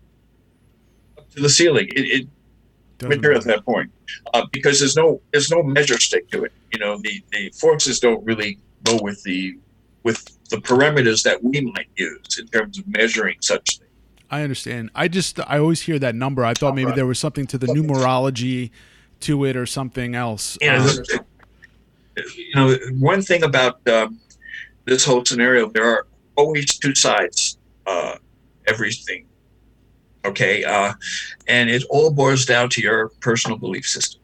up 1.17 1.31
to 1.31 1.41
the 1.41 1.49
ceiling. 1.49 1.87
It, 1.95 2.01
it 2.01 2.29
material 3.09 3.39
at 3.39 3.47
that 3.47 3.65
point, 3.65 3.91
uh, 4.33 4.47
because 4.53 4.81
there's 4.81 4.97
no 4.97 5.21
there's 5.33 5.51
no 5.51 5.63
measure 5.63 5.99
stick 5.99 6.31
to 6.31 6.45
it. 6.45 6.53
You 6.73 6.79
know, 6.79 6.99
the 6.99 7.23
the 7.33 7.51
forces 7.51 8.01
don't 8.01 8.25
really 8.25 8.59
go 8.85 8.99
with 9.01 9.23
the 9.23 9.59
with 10.03 10.25
the 10.51 10.59
parameters 10.59 11.23
that 11.23 11.43
we 11.43 11.61
might 11.61 11.89
use 11.97 12.39
in 12.39 12.47
terms 12.49 12.79
of 12.79 12.87
measuring 12.87 13.37
such 13.41 13.79
things. 13.79 13.91
I 14.31 14.43
understand. 14.43 14.91
I 14.95 15.09
just 15.09 15.41
I 15.49 15.59
always 15.59 15.83
hear 15.83 15.99
that 15.99 16.15
number. 16.15 16.45
I 16.45 16.55
thought 16.55 16.75
maybe 16.75 16.93
there 16.93 17.07
was 17.07 17.19
something 17.19 17.47
to 17.49 17.59
the 17.59 17.69
numerology 17.69 18.71
to 19.21 19.45
it 19.45 19.57
or 19.57 19.67
something 19.67 20.15
else. 20.15 20.59
Yeah, 20.61 20.85
um, 20.85 21.25
you 22.37 22.55
know, 22.55 22.77
one 22.99 23.23
thing 23.23 23.43
about 23.43 23.87
um, 23.89 24.21
this 24.85 25.05
whole 25.05 25.25
scenario, 25.25 25.69
there 25.69 25.85
are 25.85 26.07
always 26.37 26.79
two 26.79 26.95
sides. 26.95 27.59
Uh, 27.87 28.17
everything, 28.67 29.27
okay, 30.25 30.65
uh, 30.65 30.95
and 31.49 31.71
it 31.71 31.85
all 31.91 32.11
boils 32.11 32.45
down 32.45 32.69
to 32.71 32.81
your 32.81 33.09
personal 33.21 33.59
belief 33.59 33.87
system. 33.87 34.21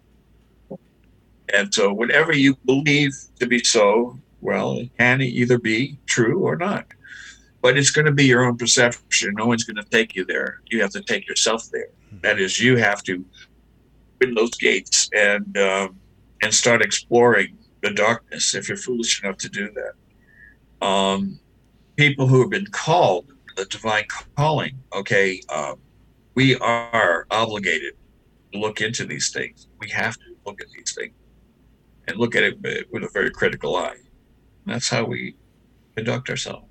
And 1.52 1.72
so, 1.74 1.92
whatever 1.92 2.32
you 2.32 2.56
believe 2.64 3.12
to 3.40 3.46
be 3.46 3.62
so, 3.64 4.18
well, 4.40 4.78
it 4.78 4.90
can 4.98 5.20
either 5.20 5.58
be 5.58 5.98
true 6.06 6.40
or 6.40 6.56
not. 6.56 6.86
But 7.62 7.76
it's 7.76 7.90
going 7.90 8.06
to 8.06 8.12
be 8.12 8.24
your 8.24 8.44
own 8.44 8.56
perception. 8.56 9.34
No 9.36 9.46
one's 9.46 9.64
going 9.64 9.76
to 9.76 9.90
take 9.90 10.14
you 10.14 10.24
there. 10.24 10.60
You 10.70 10.80
have 10.80 10.90
to 10.92 11.02
take 11.02 11.28
yourself 11.28 11.68
there. 11.70 11.88
That 12.22 12.38
is, 12.38 12.58
you 12.58 12.76
have 12.76 13.02
to 13.04 13.24
open 14.16 14.34
those 14.34 14.50
gates 14.52 15.10
and 15.14 15.56
um, 15.58 15.98
and 16.42 16.54
start 16.54 16.82
exploring 16.82 17.58
the 17.82 17.90
darkness 17.90 18.54
if 18.54 18.68
you're 18.68 18.76
foolish 18.76 19.22
enough 19.22 19.36
to 19.38 19.48
do 19.48 19.70
that. 19.72 20.86
Um, 20.86 21.38
people 21.96 22.26
who 22.26 22.40
have 22.40 22.50
been 22.50 22.66
called 22.66 23.26
the 23.56 23.64
divine 23.66 24.04
calling, 24.36 24.78
okay, 24.92 25.42
um, 25.50 25.78
we 26.40 26.56
are 26.56 27.26
obligated 27.30 27.92
to 28.50 28.58
look 28.58 28.80
into 28.80 29.04
these 29.04 29.28
things. 29.30 29.68
We 29.78 29.90
have 29.90 30.14
to 30.14 30.24
look 30.46 30.62
at 30.62 30.68
these 30.70 30.94
things 30.94 31.12
and 32.08 32.16
look 32.16 32.34
at 32.34 32.42
it 32.42 32.58
with 32.90 33.04
a 33.04 33.10
very 33.12 33.30
critical 33.30 33.76
eye. 33.76 33.98
That's 34.64 34.88
how 34.88 35.04
we 35.04 35.34
conduct 35.94 36.30
ourselves. 36.30 36.64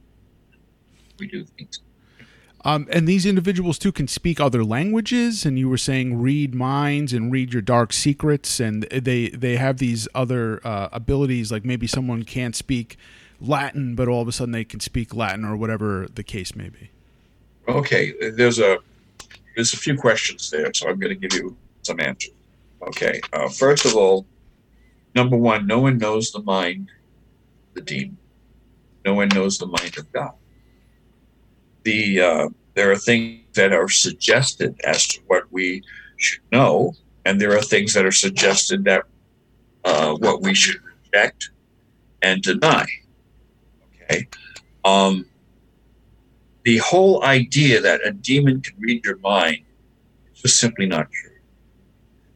We 1.19 1.27
do 1.27 1.45
things. 1.45 1.81
Um, 2.65 2.87
and 2.91 3.07
these 3.07 3.27
individuals 3.27 3.77
too 3.77 3.91
can 3.91 4.07
speak 4.07 4.39
other 4.39 4.63
languages, 4.63 5.45
and 5.45 5.59
you 5.59 5.69
were 5.69 5.77
saying 5.77 6.19
read 6.19 6.55
minds 6.55 7.13
and 7.13 7.31
read 7.31 7.53
your 7.53 7.61
dark 7.61 7.93
secrets, 7.93 8.59
and 8.59 8.83
they 8.85 9.29
they 9.29 9.57
have 9.57 9.77
these 9.77 10.07
other 10.15 10.65
uh, 10.65 10.89
abilities. 10.91 11.51
Like 11.51 11.63
maybe 11.63 11.85
someone 11.85 12.23
can't 12.23 12.55
speak 12.55 12.97
Latin, 13.39 13.93
but 13.93 14.07
all 14.07 14.23
of 14.23 14.27
a 14.27 14.31
sudden 14.31 14.51
they 14.51 14.65
can 14.65 14.79
speak 14.79 15.13
Latin 15.13 15.45
or 15.45 15.55
whatever 15.55 16.07
the 16.11 16.23
case 16.23 16.55
may 16.55 16.69
be. 16.69 16.89
Okay, 17.67 18.13
there's 18.31 18.57
a 18.57 18.79
there's 19.55 19.73
a 19.73 19.77
few 19.77 19.97
questions 19.97 20.49
there, 20.49 20.71
so 20.73 20.89
I'm 20.89 20.99
going 20.99 21.19
to 21.19 21.27
give 21.27 21.37
you 21.37 21.57
some 21.81 21.99
answers. 21.99 22.33
Okay, 22.81 23.19
uh, 23.33 23.49
first 23.49 23.85
of 23.85 23.95
all, 23.95 24.25
number 25.15 25.35
one, 25.35 25.67
no 25.67 25.79
one 25.79 25.97
knows 25.97 26.31
the 26.31 26.41
mind 26.41 26.89
the 27.73 27.81
demon. 27.81 28.17
No 29.05 29.13
one 29.13 29.29
knows 29.29 29.57
the 29.57 29.67
mind 29.67 29.97
of 29.97 30.11
God. 30.11 30.33
The 31.83 32.21
uh, 32.21 32.49
there 32.73 32.91
are 32.91 32.97
things 32.97 33.45
that 33.53 33.73
are 33.73 33.89
suggested 33.89 34.79
as 34.83 35.07
to 35.07 35.21
what 35.27 35.51
we 35.51 35.83
should 36.17 36.41
know, 36.51 36.93
and 37.25 37.39
there 37.39 37.55
are 37.55 37.61
things 37.61 37.93
that 37.93 38.05
are 38.05 38.11
suggested 38.11 38.83
that 38.85 39.03
uh, 39.85 40.13
what 40.15 40.41
we 40.41 40.53
should 40.53 40.81
reject 40.83 41.51
and 42.21 42.41
deny. 42.41 42.85
Okay, 44.03 44.27
um, 44.83 45.25
the 46.69 46.77
whole 46.77 47.23
idea 47.23 47.81
that 47.81 47.99
a 48.05 48.11
demon 48.11 48.61
can 48.61 48.75
read 48.79 49.03
your 49.03 49.17
mind 49.17 49.57
is 50.31 50.41
just 50.43 50.59
simply 50.59 50.85
not 50.85 51.11
true. 51.11 51.39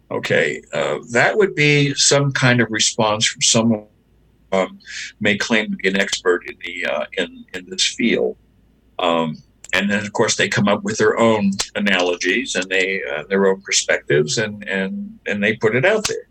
Okay, 0.09 0.59
uh, 0.73 0.97
that 1.11 1.38
would 1.38 1.53
be 1.53 1.93
some 1.93 2.31
kind 2.31 2.59
of 2.59 2.71
response 2.71 3.27
from 3.27 3.43
someone 3.43 3.86
um, 4.51 4.79
may 5.19 5.38
claim 5.38 5.69
to 5.69 5.77
be 5.77 5.88
an 5.88 5.99
expert 5.99 6.41
in 6.49 6.55
the 6.65 6.91
uh, 6.91 7.05
in 7.19 7.45
in 7.53 7.69
this 7.69 7.86
field. 7.86 8.36
Um, 8.97 9.38
and 9.71 9.88
then, 9.88 10.03
of 10.03 10.11
course, 10.13 10.36
they 10.36 10.47
come 10.47 10.67
up 10.67 10.84
with 10.84 10.97
their 10.97 11.19
own 11.19 11.51
analogies 11.75 12.55
and 12.55 12.67
they 12.71 13.03
uh, 13.03 13.25
their 13.29 13.45
own 13.45 13.61
perspectives, 13.61 14.39
and 14.39 14.67
and 14.67 15.19
and 15.27 15.43
they 15.43 15.53
put 15.57 15.75
it 15.75 15.86
out 15.86 16.07
there. 16.07 16.27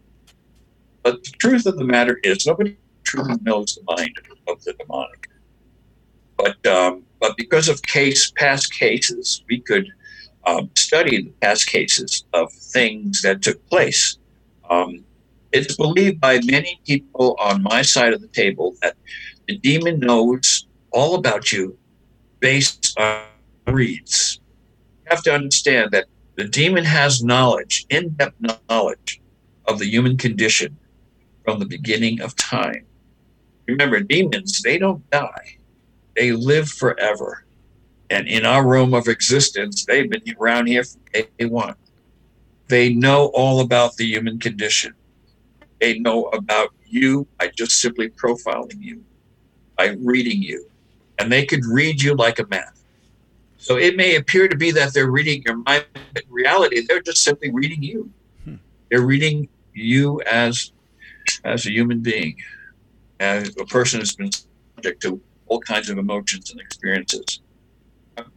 But 1.04 1.22
the 1.22 1.30
truth 1.38 1.66
of 1.66 1.76
the 1.78 1.84
matter 1.84 2.18
is, 2.24 2.48
nobody 2.48 2.76
truly 3.04 3.36
knows 3.42 3.76
the 3.76 3.84
mind 3.96 4.16
of 4.48 4.64
the 4.64 4.72
demonic. 4.72 5.28
But 6.42 6.58
um, 6.66 7.04
but 7.20 7.36
because 7.36 7.68
of 7.68 7.80
case 7.82 8.32
past 8.32 8.66
cases, 8.74 9.44
we 9.48 9.60
could 9.60 9.86
um, 10.44 10.70
study 10.74 11.14
the 11.22 11.34
past 11.40 11.68
cases 11.68 12.24
of 12.32 12.52
things 12.52 13.22
that 13.22 13.42
took 13.46 13.58
place. 13.70 14.18
Um, 14.68 15.04
It's 15.52 15.76
believed 15.76 16.18
by 16.18 16.40
many 16.56 16.80
people 16.90 17.36
on 17.38 17.62
my 17.62 17.82
side 17.82 18.12
of 18.14 18.20
the 18.24 18.32
table 18.42 18.68
that 18.82 18.96
the 19.46 19.56
demon 19.68 20.00
knows 20.00 20.66
all 20.96 21.14
about 21.14 21.52
you 21.52 21.76
based 22.40 22.98
on 22.98 23.20
reads. 23.66 24.40
You 25.04 25.08
have 25.14 25.22
to 25.24 25.34
understand 25.34 25.90
that 25.92 26.06
the 26.40 26.48
demon 26.48 26.84
has 26.84 27.22
knowledge, 27.22 27.74
in 27.90 28.16
depth 28.16 28.40
knowledge 28.40 29.20
of 29.68 29.78
the 29.78 29.88
human 29.94 30.16
condition 30.16 30.70
from 31.44 31.58
the 31.60 31.66
beginning 31.76 32.16
of 32.24 32.34
time. 32.34 32.86
Remember, 33.68 34.00
demons, 34.00 34.62
they 34.62 34.78
don't 34.78 35.04
die, 35.10 35.46
they 36.16 36.32
live 36.32 36.68
forever. 36.68 37.44
And 38.10 38.28
in 38.28 38.44
our 38.44 38.66
realm 38.66 38.94
of 38.94 39.08
existence, 39.08 39.84
they've 39.84 40.08
been 40.08 40.22
around 40.38 40.66
here 40.66 40.84
from 40.84 41.00
day 41.12 41.46
one. 41.46 41.74
They 42.68 42.92
know 42.92 43.26
all 43.34 43.60
about 43.60 43.96
the 43.96 44.04
human 44.06 44.38
condition. 44.38 44.94
They 45.80 45.98
know 45.98 46.24
about 46.26 46.70
you 46.86 47.26
by 47.38 47.50
just 47.56 47.80
simply 47.80 48.10
profiling 48.10 48.80
you, 48.80 49.02
by 49.76 49.96
reading 49.98 50.42
you. 50.42 50.68
And 51.18 51.32
they 51.32 51.44
could 51.46 51.64
read 51.64 52.02
you 52.02 52.14
like 52.14 52.38
a 52.38 52.46
map. 52.46 52.74
So 53.56 53.76
it 53.76 53.96
may 53.96 54.16
appear 54.16 54.48
to 54.48 54.56
be 54.56 54.72
that 54.72 54.92
they're 54.92 55.10
reading 55.10 55.42
your 55.46 55.56
mind, 55.56 55.86
but 56.12 56.24
in 56.24 56.32
reality, 56.32 56.84
they're 56.86 57.00
just 57.00 57.22
simply 57.22 57.50
reading 57.50 57.82
you. 57.82 58.10
Hmm. 58.44 58.56
They're 58.90 59.06
reading 59.06 59.48
you 59.72 60.20
as 60.22 60.72
as 61.44 61.66
a 61.66 61.70
human 61.70 62.00
being, 62.00 62.36
as 63.20 63.54
a 63.60 63.64
person 63.64 64.00
who's 64.00 64.16
been 64.16 64.30
subject 64.74 65.02
to 65.02 65.20
all 65.52 65.60
kinds 65.60 65.90
of 65.90 65.98
emotions 65.98 66.50
and 66.50 66.58
experiences. 66.60 67.40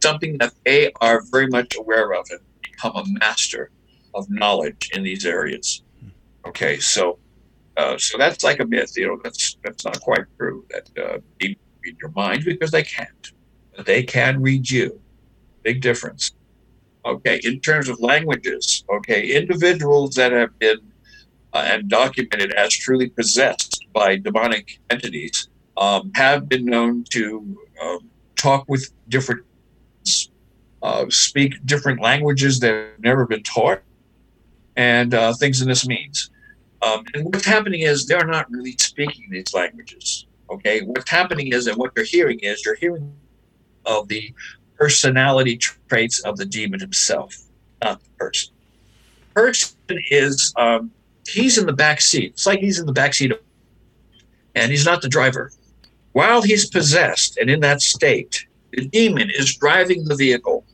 Something 0.02 0.36
that 0.38 0.52
they 0.66 0.92
are 1.00 1.22
very 1.32 1.46
much 1.46 1.74
aware 1.76 2.12
of 2.12 2.26
and 2.30 2.40
become 2.62 2.94
a 2.94 3.04
master 3.20 3.70
of 4.14 4.28
knowledge 4.28 4.90
in 4.92 5.02
these 5.02 5.24
areas. 5.24 5.82
Okay, 6.46 6.78
so 6.78 7.18
uh, 7.78 7.96
so 7.96 8.18
that's 8.18 8.44
like 8.44 8.60
a 8.60 8.66
myth. 8.66 8.92
You 8.96 9.06
know, 9.08 9.18
that's 9.24 9.56
that's 9.64 9.84
not 9.84 9.98
quite 10.00 10.26
true. 10.38 10.66
That 10.70 10.86
uh, 11.02 11.18
they 11.40 11.56
read 11.82 11.96
your 12.02 12.12
mind 12.24 12.44
because 12.44 12.70
they 12.70 12.82
can't, 12.82 13.24
they 13.86 14.02
can 14.02 14.42
read 14.42 14.70
you. 14.70 15.00
Big 15.62 15.80
difference. 15.80 16.32
Okay, 17.04 17.40
in 17.44 17.60
terms 17.60 17.88
of 17.88 17.98
languages, 18.00 18.84
okay, 18.96 19.22
individuals 19.40 20.14
that 20.16 20.32
have 20.32 20.58
been 20.58 20.80
uh, 21.54 21.64
and 21.72 21.88
documented 21.88 22.52
as 22.52 22.72
truly 22.74 23.08
possessed 23.08 23.84
by 23.94 24.16
demonic 24.16 24.66
entities 24.90 25.48
um, 25.76 26.10
have 26.14 26.48
been 26.48 26.64
known 26.64 27.04
to 27.10 27.56
um, 27.82 28.10
talk 28.36 28.64
with 28.68 28.90
different, 29.08 29.44
uh, 30.82 31.06
speak 31.08 31.54
different 31.64 32.00
languages 32.00 32.60
that 32.60 32.72
have 32.72 33.00
never 33.00 33.26
been 33.26 33.42
taught, 33.42 33.82
and 34.76 35.14
uh, 35.14 35.34
things 35.34 35.60
in 35.60 35.68
this 35.68 35.86
means. 35.86 36.30
Um, 36.82 37.04
and 37.14 37.24
what's 37.24 37.46
happening 37.46 37.80
is 37.80 38.06
they're 38.06 38.26
not 38.26 38.50
really 38.50 38.76
speaking 38.78 39.26
these 39.30 39.52
languages. 39.54 40.26
Okay, 40.50 40.82
what's 40.82 41.10
happening 41.10 41.52
is, 41.52 41.66
and 41.66 41.76
what 41.76 41.92
you're 41.96 42.04
hearing 42.04 42.38
is, 42.40 42.64
you're 42.64 42.76
hearing 42.76 43.12
of 43.84 44.08
the 44.08 44.32
personality 44.76 45.56
traits 45.56 46.20
of 46.20 46.36
the 46.36 46.44
demon 46.44 46.80
himself, 46.80 47.34
not 47.82 48.02
the 48.02 48.10
person. 48.18 48.52
Person 49.34 49.76
is 50.10 50.52
um, 50.56 50.90
he's 51.26 51.58
in 51.58 51.66
the 51.66 51.72
back 51.72 52.00
seat. 52.00 52.32
It's 52.32 52.46
like 52.46 52.60
he's 52.60 52.78
in 52.78 52.86
the 52.86 52.92
back 52.92 53.14
seat, 53.14 53.32
of, 53.32 53.40
and 54.54 54.70
he's 54.70 54.84
not 54.84 55.02
the 55.02 55.08
driver. 55.08 55.50
While 56.16 56.40
he's 56.40 56.64
possessed 56.64 57.36
and 57.36 57.50
in 57.50 57.60
that 57.60 57.82
state, 57.82 58.46
the 58.72 58.86
demon 58.88 59.28
is 59.28 59.54
driving 59.54 60.06
the 60.06 60.16
vehicle. 60.16 60.64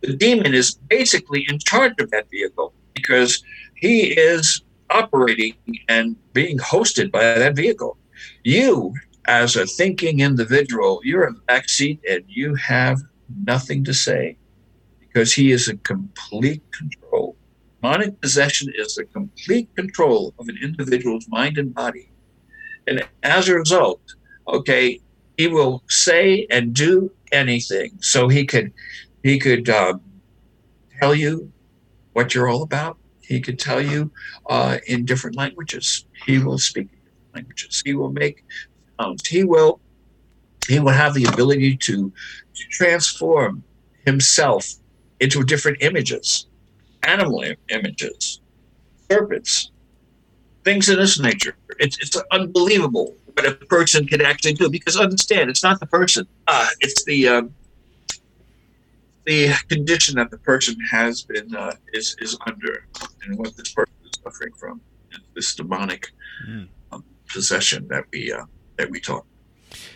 The 0.00 0.16
demon 0.16 0.54
is 0.54 0.76
basically 0.88 1.44
in 1.50 1.58
charge 1.58 2.00
of 2.00 2.10
that 2.12 2.30
vehicle 2.30 2.72
because 2.94 3.44
he 3.74 4.12
is 4.12 4.62
operating 4.88 5.56
and 5.90 6.16
being 6.32 6.56
hosted 6.56 7.12
by 7.12 7.24
that 7.34 7.56
vehicle. 7.56 7.98
You, 8.42 8.94
as 9.28 9.54
a 9.54 9.66
thinking 9.66 10.20
individual, 10.20 11.02
you're 11.04 11.26
in 11.26 11.34
the 11.46 11.98
and 12.08 12.24
you 12.26 12.54
have 12.54 13.02
nothing 13.44 13.84
to 13.84 13.92
say 13.92 14.38
because 14.98 15.34
he 15.34 15.52
is 15.52 15.68
in 15.68 15.76
complete 15.80 16.62
control. 16.72 17.36
Demonic 17.82 18.18
possession 18.22 18.72
is 18.74 18.94
the 18.94 19.04
complete 19.04 19.68
control 19.76 20.32
of 20.38 20.48
an 20.48 20.56
individual's 20.62 21.28
mind 21.28 21.58
and 21.58 21.74
body. 21.74 22.10
And 22.86 23.06
as 23.22 23.50
a 23.50 23.56
result, 23.56 24.00
okay, 24.48 25.00
he 25.36 25.46
will 25.46 25.82
say 25.88 26.46
and 26.50 26.74
do 26.74 27.10
anything. 27.32 27.92
So 28.00 28.28
he 28.28 28.44
could 28.44 28.72
he 29.22 29.38
could 29.38 29.68
um, 29.68 30.00
tell 31.00 31.14
you 31.14 31.50
what 32.12 32.34
you're 32.34 32.48
all 32.48 32.62
about. 32.62 32.98
He 33.20 33.40
could 33.40 33.58
tell 33.58 33.80
you 33.80 34.10
uh, 34.48 34.78
in 34.86 35.04
different 35.04 35.36
languages. 35.36 36.04
He 36.26 36.38
will 36.38 36.58
speak 36.58 36.88
languages. 37.34 37.82
He 37.84 37.94
will 37.94 38.12
make 38.12 38.44
sounds. 39.00 39.26
He 39.26 39.44
will 39.44 39.80
he 40.68 40.78
will 40.78 40.92
have 40.92 41.14
the 41.14 41.24
ability 41.24 41.76
to, 41.78 42.12
to 42.54 42.64
transform 42.70 43.64
himself 44.04 44.66
into 45.18 45.42
different 45.42 45.78
images 45.80 46.46
animal 47.02 47.44
images, 47.70 48.40
serpents, 49.10 49.70
things 50.64 50.88
of 50.88 50.98
this 50.98 51.18
nature. 51.18 51.56
It's, 51.78 51.98
it's 51.98 52.16
unbelievable 52.30 53.16
what 53.34 53.46
a 53.46 53.54
person 53.66 54.06
can 54.06 54.20
actually 54.20 54.54
do 54.54 54.68
because 54.68 54.96
understand 54.96 55.50
it's 55.50 55.62
not 55.62 55.80
the 55.80 55.86
person, 55.86 56.26
uh, 56.46 56.68
it's 56.80 57.04
the 57.04 57.28
uh, 57.28 57.42
the 59.26 59.52
condition 59.68 60.16
that 60.16 60.30
the 60.30 60.38
person 60.38 60.76
has 60.90 61.22
been 61.22 61.54
uh, 61.54 61.74
is 61.92 62.16
is 62.20 62.36
under 62.46 62.86
and 63.24 63.38
what 63.38 63.56
this 63.56 63.72
person 63.72 63.94
is 64.04 64.10
suffering 64.22 64.52
from. 64.54 64.80
This 65.34 65.54
demonic 65.54 66.10
mm. 66.48 66.68
um, 66.92 67.04
possession 67.32 67.88
that 67.88 68.04
we 68.12 68.32
uh, 68.32 68.44
that 68.76 68.90
we 68.90 69.00
talk. 69.00 69.26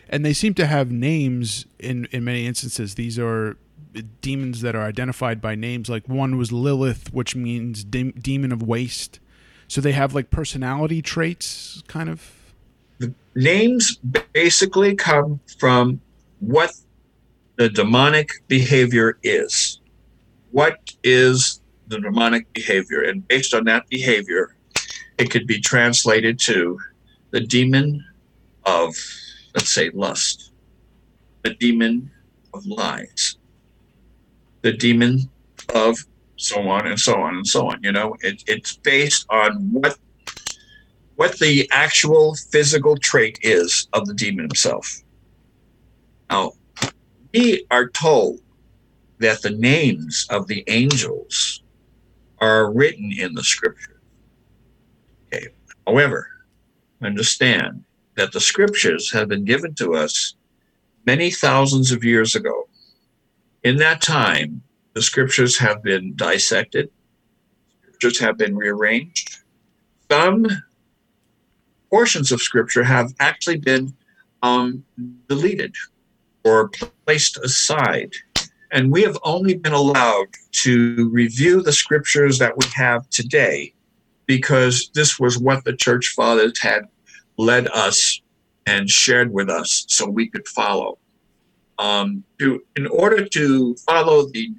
And 0.08 0.24
they 0.24 0.32
seem 0.32 0.54
to 0.54 0.66
have 0.66 0.90
names 0.90 1.66
in 1.78 2.06
in 2.12 2.24
many 2.24 2.46
instances. 2.46 2.94
These 2.94 3.18
are 3.18 3.56
demons 4.20 4.60
that 4.60 4.74
are 4.74 4.82
identified 4.82 5.40
by 5.40 5.54
names. 5.54 5.88
Like 5.88 6.08
one 6.08 6.36
was 6.36 6.52
Lilith, 6.52 7.12
which 7.12 7.36
means 7.36 7.84
de- 7.84 8.12
demon 8.12 8.52
of 8.52 8.62
waste. 8.62 9.20
So 9.68 9.80
they 9.80 9.92
have 9.92 10.14
like 10.14 10.30
personality 10.30 11.02
traits, 11.02 11.82
kind 11.86 12.08
of. 12.08 12.43
The 12.98 13.14
names 13.34 13.98
basically 14.32 14.94
come 14.94 15.40
from 15.58 16.00
what 16.40 16.72
the 17.56 17.68
demonic 17.68 18.30
behavior 18.48 19.18
is. 19.22 19.80
What 20.50 20.78
is 21.02 21.60
the 21.88 22.00
demonic 22.00 22.52
behavior? 22.52 23.02
And 23.02 23.26
based 23.28 23.54
on 23.54 23.64
that 23.64 23.88
behavior, 23.88 24.56
it 25.18 25.30
could 25.30 25.46
be 25.46 25.60
translated 25.60 26.38
to 26.40 26.78
the 27.30 27.40
demon 27.40 28.04
of, 28.64 28.94
let's 29.54 29.70
say, 29.70 29.90
lust, 29.90 30.52
the 31.42 31.54
demon 31.54 32.10
of 32.52 32.64
lies, 32.66 33.36
the 34.62 34.72
demon 34.72 35.30
of 35.74 35.98
so 36.36 36.68
on 36.68 36.86
and 36.86 36.98
so 36.98 37.14
on 37.20 37.36
and 37.36 37.46
so 37.46 37.68
on. 37.68 37.82
You 37.82 37.92
know, 37.92 38.16
it, 38.20 38.42
it's 38.46 38.76
based 38.76 39.26
on 39.30 39.70
what 39.72 39.98
what 41.16 41.38
the 41.38 41.68
actual 41.70 42.34
physical 42.34 42.96
trait 42.96 43.38
is 43.42 43.88
of 43.92 44.06
the 44.06 44.14
demon 44.14 44.44
himself. 44.44 45.02
Now, 46.30 46.52
we 47.32 47.66
are 47.70 47.88
told 47.88 48.40
that 49.18 49.42
the 49.42 49.50
names 49.50 50.26
of 50.30 50.46
the 50.48 50.64
angels 50.66 51.62
are 52.40 52.72
written 52.72 53.12
in 53.16 53.34
the 53.34 53.44
scripture. 53.44 54.00
Okay. 55.26 55.48
However, 55.86 56.28
understand 57.02 57.84
that 58.16 58.32
the 58.32 58.40
scriptures 58.40 59.12
have 59.12 59.28
been 59.28 59.44
given 59.44 59.74
to 59.74 59.94
us 59.94 60.34
many 61.06 61.30
thousands 61.30 61.92
of 61.92 62.04
years 62.04 62.34
ago 62.34 62.68
in 63.64 63.78
that 63.78 64.02
time, 64.02 64.62
the 64.92 65.00
scriptures 65.00 65.56
have 65.56 65.82
been 65.82 66.14
dissected, 66.14 66.90
scriptures 67.82 68.20
have 68.20 68.36
been 68.36 68.54
rearranged. 68.54 69.38
Some 70.10 70.46
portions 71.94 72.32
of 72.32 72.42
scripture 72.42 72.82
have 72.82 73.14
actually 73.20 73.58
been 73.58 73.94
um, 74.42 74.84
deleted 75.28 75.72
or 76.44 76.68
placed 77.06 77.36
aside. 77.38 78.12
And 78.72 78.90
we 78.90 79.02
have 79.02 79.16
only 79.22 79.54
been 79.54 79.74
allowed 79.74 80.30
to 80.64 81.08
review 81.12 81.62
the 81.62 81.72
scriptures 81.72 82.36
that 82.40 82.56
we 82.58 82.66
have 82.74 83.08
today 83.10 83.72
because 84.26 84.90
this 84.92 85.20
was 85.20 85.38
what 85.38 85.62
the 85.64 85.76
church 85.84 86.06
fathers 86.16 86.58
had 86.60 86.82
led 87.36 87.68
us 87.68 88.20
and 88.66 88.90
shared 88.90 89.32
with 89.32 89.48
us 89.48 89.84
so 89.88 90.08
we 90.08 90.26
could 90.28 90.48
follow 90.48 90.98
um, 91.78 92.24
to 92.40 92.60
in 92.74 92.88
order 92.88 93.24
to 93.24 93.74
follow 93.86 94.28
the 94.30 94.50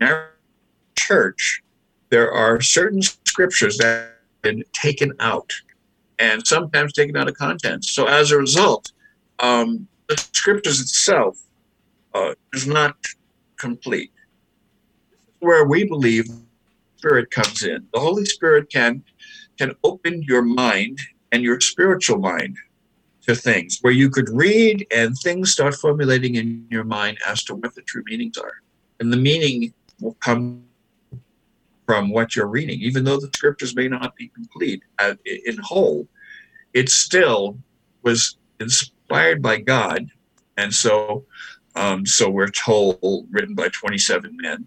church, 0.98 1.62
there 2.10 2.32
are 2.32 2.62
certain 2.62 3.02
scriptures 3.02 3.78
that 3.78 3.86
have 3.86 4.42
been 4.42 4.64
taken 4.74 5.14
out, 5.20 5.52
and 6.20 6.46
sometimes 6.46 6.94
taken 6.94 7.16
out 7.18 7.28
of 7.28 7.36
context. 7.36 7.94
So 7.94 8.06
as 8.06 8.32
a 8.32 8.38
result, 8.38 8.92
um, 9.40 9.88
the 10.08 10.18
scriptures 10.18 10.80
itself 10.80 11.38
uh, 12.14 12.34
is 12.54 12.68
not 12.68 12.96
complete. 13.58 14.12
Where 15.40 15.66
we 15.66 15.86
believe 15.86 16.28
Spirit 17.06 17.30
comes 17.30 17.62
in. 17.62 17.86
The 17.94 18.00
Holy 18.00 18.26
Spirit 18.26 18.72
can 18.72 19.04
can 19.60 19.76
open 19.84 20.24
your 20.24 20.42
mind 20.42 20.98
and 21.32 21.44
your 21.44 21.62
spiritual 21.62 22.18
mind 22.18 22.58
to 23.28 23.36
things, 23.36 23.78
where 23.82 23.94
you 23.94 24.10
could 24.10 24.28
read 24.30 24.88
and 24.92 25.16
things 25.18 25.52
start 25.52 25.76
formulating 25.76 26.36
in 26.36 26.66
your 26.72 26.84
mind 26.84 27.20
as 27.28 27.44
to 27.44 27.56
what 27.56 27.76
the 27.76 27.84
true 27.84 28.04
meanings 28.08 28.38
are. 28.38 28.54
And 29.00 29.14
the 29.14 29.18
meaning 29.18 29.72
will 30.02 30.18
come 30.24 30.64
from 31.86 32.10
what 32.10 32.36
you're 32.36 32.48
reading, 32.48 32.80
even 32.82 33.04
though 33.04 33.20
the 33.20 33.30
scriptures 33.36 33.76
may 33.76 33.88
not 33.88 34.16
be 34.16 34.30
complete 34.30 34.84
uh, 35.00 35.16
in 35.26 35.58
whole, 35.58 36.08
it 36.74 36.90
still 36.90 37.58
was 38.02 38.38
inspired 38.60 39.42
by 39.42 39.58
God. 39.58 40.10
And 40.58 40.74
so, 40.74 41.26
um, 41.76 42.06
so 42.06 42.30
we're 42.30 42.50
told, 42.50 43.28
written 43.30 43.56
by 43.56 43.70
27 43.70 44.36
men 44.42 44.66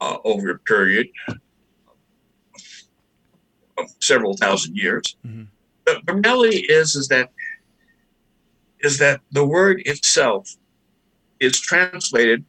uh, 0.00 0.18
over 0.24 0.50
a 0.50 0.58
period 0.60 1.08
of 3.78 3.86
several 4.00 4.36
thousand 4.36 4.76
years. 4.76 5.16
Mm-hmm. 5.26 5.44
The, 5.84 6.00
the 6.06 6.14
reality 6.14 6.66
is, 6.68 6.94
is 6.94 7.08
that 7.08 7.30
is 8.80 8.98
that 8.98 9.20
the 9.32 9.44
word 9.44 9.82
itself 9.86 10.54
is 11.40 11.58
translated 11.58 12.44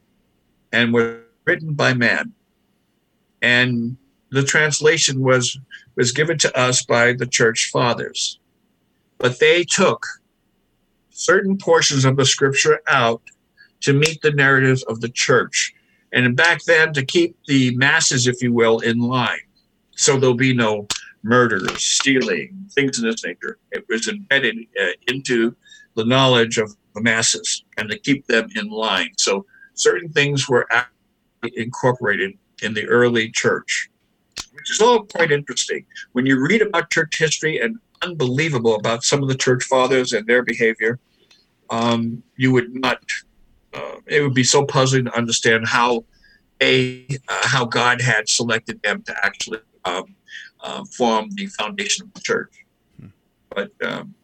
and 0.72 0.92
was 0.92 1.16
written 1.44 1.74
by 1.74 1.94
man. 1.94 2.32
And 3.42 3.96
the 4.30 4.42
translation 4.42 5.20
was 5.20 5.58
was 5.96 6.12
given 6.12 6.38
to 6.38 6.58
us 6.58 6.82
by 6.82 7.12
the 7.12 7.26
church 7.26 7.70
fathers. 7.72 8.38
But 9.18 9.38
they 9.38 9.64
took 9.64 10.06
certain 11.10 11.58
portions 11.58 12.04
of 12.04 12.16
the 12.16 12.24
scripture 12.24 12.80
out 12.88 13.22
to 13.80 13.92
meet 13.92 14.22
the 14.22 14.30
narratives 14.30 14.82
of 14.84 15.00
the 15.00 15.08
church. 15.08 15.74
And 16.12 16.36
back 16.36 16.64
then, 16.64 16.92
to 16.94 17.04
keep 17.04 17.36
the 17.46 17.76
masses, 17.76 18.26
if 18.26 18.42
you 18.42 18.52
will, 18.52 18.80
in 18.80 18.98
line. 18.98 19.38
So 19.96 20.18
there'll 20.18 20.34
be 20.34 20.54
no 20.54 20.86
murders, 21.22 21.82
stealing, 21.82 22.66
things 22.72 22.98
of 22.98 23.04
this 23.04 23.24
nature. 23.24 23.58
It 23.72 23.84
was 23.88 24.08
embedded 24.08 24.56
uh, 24.80 24.92
into 25.08 25.54
the 25.94 26.04
knowledge 26.04 26.58
of 26.58 26.74
the 26.94 27.02
masses 27.02 27.64
and 27.76 27.90
to 27.90 27.98
keep 27.98 28.26
them 28.26 28.48
in 28.56 28.68
line. 28.68 29.12
So 29.18 29.44
certain 29.74 30.10
things 30.10 30.48
were 30.48 30.66
incorporated 31.54 32.38
in 32.62 32.74
the 32.74 32.86
early 32.86 33.30
church, 33.30 33.90
which 34.52 34.70
is 34.70 34.80
all 34.80 35.04
quite 35.04 35.32
interesting. 35.32 35.84
When 36.12 36.26
you 36.26 36.40
read 36.40 36.62
about 36.62 36.90
church 36.90 37.18
history 37.18 37.60
and 37.60 37.78
unbelievable 38.02 38.76
about 38.76 39.04
some 39.04 39.22
of 39.22 39.28
the 39.28 39.34
church 39.34 39.64
fathers 39.64 40.12
and 40.12 40.26
their 40.26 40.42
behavior, 40.42 40.98
um, 41.70 42.22
you 42.36 42.52
would 42.52 42.74
not. 42.74 43.02
Uh, 43.72 43.96
it 44.06 44.20
would 44.20 44.34
be 44.34 44.42
so 44.42 44.64
puzzling 44.64 45.04
to 45.04 45.16
understand 45.16 45.66
how 45.66 46.04
a 46.60 47.06
uh, 47.28 47.46
how 47.46 47.64
God 47.64 48.00
had 48.00 48.28
selected 48.28 48.82
them 48.82 49.02
to 49.02 49.14
actually 49.24 49.60
um, 49.84 50.16
uh, 50.60 50.84
form 50.84 51.30
the 51.30 51.46
foundation 51.46 52.06
of 52.06 52.14
the 52.14 52.20
church. 52.20 52.64
Hmm. 52.98 53.06
But 53.50 53.70
um, 53.82 54.14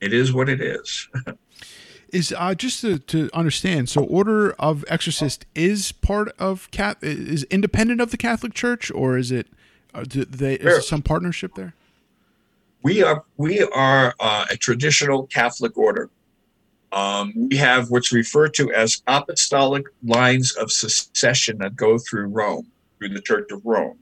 it 0.00 0.12
is 0.12 0.32
what 0.32 0.48
it 0.48 0.60
is. 0.60 1.08
is 2.12 2.34
uh, 2.36 2.54
just 2.54 2.80
to, 2.82 2.98
to 2.98 3.30
understand. 3.34 3.88
So, 3.88 4.02
Order 4.04 4.52
of 4.52 4.84
Exorcist 4.88 5.46
is 5.54 5.92
part 5.92 6.28
of 6.38 6.70
cat 6.70 6.98
is 7.02 7.44
independent 7.44 8.00
of 8.00 8.10
the 8.10 8.16
Catholic 8.16 8.54
Church, 8.54 8.90
or 8.90 9.16
is 9.16 9.30
it? 9.30 9.48
Uh, 9.94 10.02
do 10.02 10.24
they 10.24 10.54
is 10.54 10.62
there 10.62 10.80
some 10.80 11.02
partnership 11.02 11.54
there? 11.54 11.74
We 12.82 13.02
are 13.02 13.24
we 13.36 13.62
are 13.62 14.14
uh, 14.20 14.46
a 14.50 14.56
traditional 14.56 15.26
Catholic 15.26 15.76
order. 15.76 16.10
Um, 16.92 17.32
we 17.50 17.56
have 17.56 17.90
what's 17.90 18.12
referred 18.12 18.54
to 18.54 18.72
as 18.72 19.02
apostolic 19.06 19.86
lines 20.04 20.52
of 20.52 20.70
succession 20.70 21.58
that 21.58 21.76
go 21.76 21.98
through 21.98 22.26
Rome, 22.26 22.66
through 22.98 23.10
the 23.10 23.20
Church 23.20 23.50
of 23.50 23.64
Rome. 23.64 23.98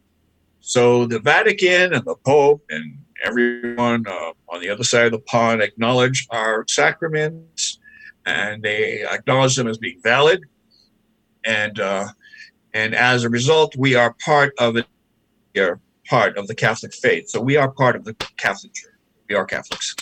So 0.61 1.07
the 1.07 1.19
Vatican 1.19 1.95
and 1.95 2.05
the 2.05 2.15
Pope 2.15 2.63
and 2.71 2.99
everyone 3.25 4.05
uh, 4.07 4.33
on 4.49 4.61
the 4.61 4.69
other 4.69 4.85
side 4.85 5.07
of 5.07 5.13
the 5.13 5.19
pond 5.19 5.63
acknowledge 5.63 6.27
our 6.31 6.65
sacraments 6.69 7.79
and 8.27 8.63
they 8.63 9.05
acknowledge 9.05 9.57
them 9.57 9.69
as 9.69 9.79
being 9.79 10.01
valid. 10.03 10.45
And 11.45 11.79
uh, 11.79 12.09
and 12.73 12.95
as 12.95 13.25
a 13.25 13.29
result, 13.29 13.77
we 13.77 13.95
are 13.95 14.15
part 14.25 14.53
of 14.59 14.77
it. 14.77 14.87
We 15.55 15.61
are 15.61 15.79
part 16.09 16.37
of 16.37 16.49
the 16.49 16.55
Catholic 16.55 16.95
faith. 16.95 17.29
So 17.29 17.41
we 17.41 17.57
are 17.57 17.71
part 17.71 17.97
of 17.97 18.05
the 18.05 18.15
Catholic 18.37 18.75
Church. 18.75 18.93
We 19.29 19.35
are 19.35 19.45
Catholics. 19.45 19.95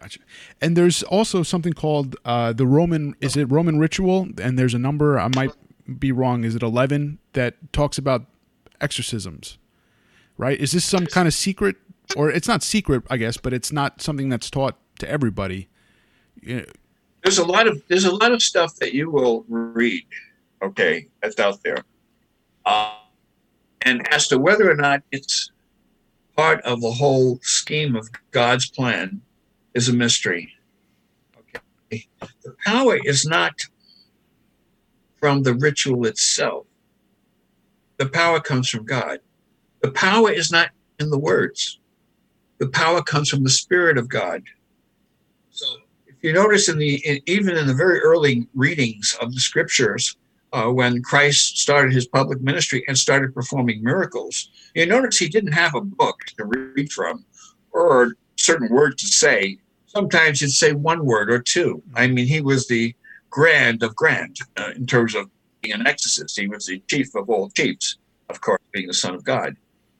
Gotcha. 0.00 0.20
And 0.60 0.76
there's 0.76 1.02
also 1.04 1.42
something 1.42 1.72
called 1.72 2.16
uh, 2.24 2.52
the 2.52 2.66
Roman. 2.66 3.14
Is 3.20 3.36
it 3.36 3.50
Roman 3.50 3.78
ritual? 3.78 4.28
And 4.40 4.58
there's 4.58 4.74
a 4.74 4.78
number. 4.78 5.18
I 5.18 5.28
might 5.34 5.52
be 5.98 6.12
wrong. 6.12 6.44
Is 6.44 6.54
it 6.54 6.62
eleven 6.62 7.18
that 7.32 7.72
talks 7.72 7.98
about 7.98 8.26
exorcisms? 8.80 9.58
Right? 10.36 10.58
Is 10.58 10.72
this 10.72 10.84
some 10.84 11.06
kind 11.06 11.28
of 11.28 11.34
secret, 11.34 11.76
or 12.16 12.28
it's 12.28 12.48
not 12.48 12.62
secret, 12.62 13.04
I 13.08 13.18
guess, 13.18 13.36
but 13.36 13.52
it's 13.52 13.70
not 13.70 14.02
something 14.02 14.28
that's 14.28 14.50
taught 14.50 14.76
to 14.98 15.08
everybody 15.08 15.68
there's 17.24 17.38
a 17.38 17.44
lot 17.44 17.66
of 17.66 17.82
there's 17.88 18.04
a 18.04 18.14
lot 18.14 18.32
of 18.32 18.42
stuff 18.42 18.76
that 18.76 18.92
you 18.92 19.10
will 19.10 19.44
read, 19.48 20.04
okay, 20.62 21.08
that's 21.22 21.40
out 21.40 21.60
there, 21.64 21.78
uh, 22.66 22.96
and 23.82 24.06
as 24.12 24.28
to 24.28 24.38
whether 24.38 24.70
or 24.70 24.76
not 24.76 25.02
it's 25.10 25.50
part 26.36 26.60
of 26.62 26.82
the 26.82 26.90
whole 26.90 27.38
scheme 27.42 27.96
of 27.96 28.10
God's 28.30 28.68
plan 28.68 29.22
is 29.72 29.88
a 29.88 29.92
mystery. 29.92 30.52
Okay, 31.38 32.06
the 32.20 32.54
power 32.66 32.98
is 33.04 33.24
not 33.24 33.54
from 35.16 35.42
the 35.42 35.54
ritual 35.54 36.04
itself. 36.06 36.66
The 37.96 38.06
power 38.06 38.38
comes 38.38 38.68
from 38.68 38.84
God. 38.84 39.20
The 39.80 39.92
power 39.92 40.30
is 40.30 40.52
not 40.52 40.70
in 41.00 41.08
the 41.08 41.18
words. 41.18 41.80
The 42.58 42.68
power 42.68 43.02
comes 43.02 43.30
from 43.30 43.44
the 43.44 43.50
Spirit 43.50 43.96
of 43.96 44.08
God. 44.10 44.42
You 46.24 46.32
notice 46.32 46.70
in 46.70 46.78
the 46.78 46.94
in, 47.04 47.20
even 47.26 47.54
in 47.54 47.66
the 47.66 47.74
very 47.74 48.00
early 48.00 48.48
readings 48.54 49.14
of 49.20 49.34
the 49.34 49.40
scriptures, 49.40 50.16
uh, 50.54 50.70
when 50.70 51.02
Christ 51.02 51.58
started 51.58 51.92
his 51.92 52.06
public 52.06 52.40
ministry 52.40 52.82
and 52.88 52.96
started 52.96 53.34
performing 53.34 53.84
miracles, 53.84 54.48
you 54.74 54.86
notice 54.86 55.18
he 55.18 55.28
didn't 55.28 55.52
have 55.52 55.74
a 55.74 55.82
book 55.82 56.16
to 56.38 56.46
read 56.46 56.90
from 56.90 57.26
or 57.72 58.16
certain 58.36 58.70
words 58.70 59.02
to 59.02 59.06
say. 59.06 59.58
Sometimes 59.84 60.40
he'd 60.40 60.48
say 60.48 60.72
one 60.72 61.04
word 61.04 61.30
or 61.30 61.40
two. 61.40 61.82
I 61.94 62.06
mean, 62.06 62.26
he 62.26 62.40
was 62.40 62.66
the 62.66 62.96
grand 63.28 63.82
of 63.82 63.94
grand 63.94 64.38
uh, 64.56 64.70
in 64.74 64.86
terms 64.86 65.14
of 65.14 65.28
being 65.60 65.74
an 65.74 65.86
exorcist. 65.86 66.40
He 66.40 66.48
was 66.48 66.64
the 66.64 66.82
chief 66.88 67.14
of 67.14 67.28
all 67.28 67.50
chiefs, 67.50 67.98
of 68.30 68.40
course, 68.40 68.62
being 68.72 68.86
the 68.86 68.94
Son 68.94 69.14
of 69.14 69.24
God. 69.24 69.58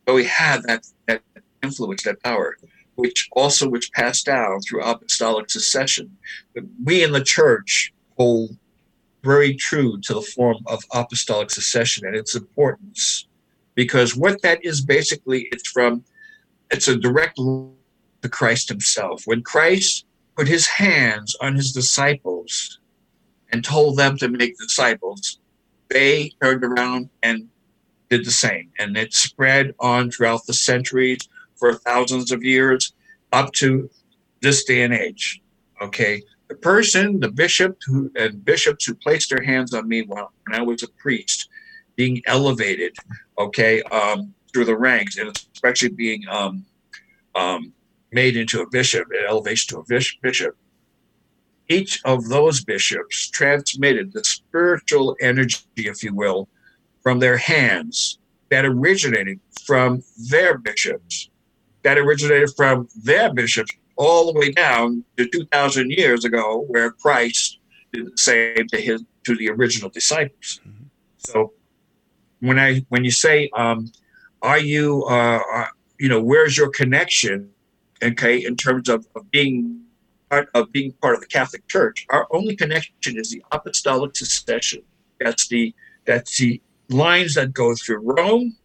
So 0.09 0.17
he 0.17 0.25
had 0.25 0.63
that, 0.63 0.87
that 1.07 1.21
influence, 1.63 2.03
that 2.05 2.23
power 2.23 2.57
which 2.97 3.29
also 3.33 3.69
which 3.69 3.93
passed 3.93 4.27
down 4.27 4.61
through 4.61 4.83
apostolic 4.83 5.51
succession. 5.51 6.17
We 6.85 7.03
in 7.03 7.13
the 7.13 7.25
church 7.25 7.93
hold 8.17 8.57
very 9.23 9.55
true 9.55 9.99
to 10.03 10.15
the 10.15 10.23
form 10.23 10.59
of 10.67 10.83
apostolic 10.93 11.51
succession 11.51 12.07
and 12.07 12.15
its 12.15 12.37
importance, 12.37 13.27
because 13.75 14.15
what 14.15 14.41
that 14.43 14.65
is 14.65 14.81
basically, 14.81 15.49
it's 15.51 15.71
from, 15.71 16.05
it's 16.71 16.89
a 16.89 16.97
direct 16.97 17.37
to 17.37 18.29
Christ 18.31 18.69
Himself. 18.69 19.23
When 19.27 19.43
Christ 19.43 20.07
put 20.37 20.47
His 20.47 20.67
hands 20.67 21.37
on 21.41 21.55
His 21.55 21.73
disciples 21.73 22.81
and 23.51 23.65
told 23.65 23.97
them 23.97 24.17
to 24.19 24.29
make 24.29 24.59
disciples, 24.59 25.41
they 25.91 26.33
turned 26.43 26.65
around 26.65 27.09
and 27.23 27.49
did 28.11 28.25
the 28.25 28.31
same, 28.31 28.71
and 28.79 28.97
it 28.97 29.15
spread 29.15 29.75
on 29.81 30.11
throughout 30.11 30.47
the 30.47 30.53
centuries 30.53 31.29
for 31.57 31.75
thousands 31.75 32.33
of 32.33 32.43
years 32.43 32.93
up 33.33 33.53
to 33.53 33.91
this 34.43 34.65
day 34.65 34.83
and 34.83 34.95
age. 34.95 35.43
Okay. 35.81 36.23
The 36.49 36.57
person, 36.57 37.21
the 37.21 37.31
bishop 37.31 37.79
who 37.87 38.11
and 38.17 38.45
bishops 38.45 38.85
who 38.85 38.95
placed 38.95 39.31
their 39.31 39.43
hands 39.43 39.73
on 39.73 39.89
me 39.89 40.03
when, 40.03 40.25
I 40.53 40.63
was 40.63 40.83
a 40.83 40.89
priest, 40.89 41.49
being 41.97 42.23
elevated, 42.27 42.95
okay, 43.39 43.83
um, 43.85 44.35
through 44.53 44.67
the 44.67 44.77
ranks, 44.77 45.17
and 45.17 45.35
especially 45.55 45.89
being 45.89 46.23
um, 46.31 46.65
um, 47.35 47.73
made 48.13 48.37
into 48.37 48.61
a 48.61 48.69
bishop, 48.69 49.09
an 49.11 49.27
elevation 49.27 49.75
to 49.75 49.81
a 49.81 50.01
bishop. 50.23 50.57
Each 51.69 52.01
of 52.05 52.29
those 52.29 52.63
bishops 52.63 53.31
transmitted 53.31 54.13
the 54.13 54.23
spiritual 54.23 55.17
energy, 55.21 55.59
if 55.77 56.03
you 56.03 56.15
will, 56.15 56.49
from 57.03 57.19
their 57.19 57.39
hands 57.39 58.19
that 58.51 58.67
originated 58.67 59.41
from 59.65 60.03
their 60.31 60.59
bishops 60.59 61.31
that 61.85 61.99
originated 61.99 62.51
from 62.57 62.89
their 63.03 63.33
bishops 63.33 63.71
all 63.97 64.33
the 64.33 64.39
way 64.39 64.51
down 64.51 65.05
to 65.17 65.29
2,000 65.29 65.91
years 65.91 66.25
ago, 66.25 66.65
where 66.67 66.91
Christ 66.91 67.61
did 67.93 68.07
the 68.07 68.19
same 68.19 68.67
to 68.69 68.81
his 68.81 69.05
to 69.25 69.37
the 69.37 69.49
original 69.51 69.89
disciples. 69.89 70.61
Mm-hmm. 70.67 70.85
So 71.19 71.53
when 72.41 72.59
I 72.59 72.85
when 72.89 73.05
you 73.05 73.11
say, 73.11 73.49
um, 73.55 73.91
"Are 74.43 74.59
you, 74.59 75.05
uh, 75.05 75.41
are, 75.53 75.71
you 75.99 76.09
know, 76.09 76.21
where's 76.21 76.57
your 76.57 76.71
connection?" 76.71 77.51
Okay, 78.03 78.45
in 78.45 78.57
terms 78.57 78.89
of, 78.89 79.07
of 79.17 79.31
being 79.31 79.81
part 80.29 80.49
of 80.55 80.73
being 80.73 80.93
part 81.01 81.15
of 81.15 81.21
the 81.21 81.27
Catholic 81.27 81.67
Church, 81.69 82.07
our 82.11 82.27
only 82.33 82.57
connection 82.57 83.17
is 83.17 83.31
the 83.31 83.43
apostolic 83.53 84.17
succession. 84.17 84.83
That's 85.21 85.47
the 85.49 85.75
that's 86.05 86.37
the 86.37 86.61
lines 86.91 87.35
that 87.35 87.55
go 87.55 87.75
through 87.75 88.01
Rome. 88.01 88.57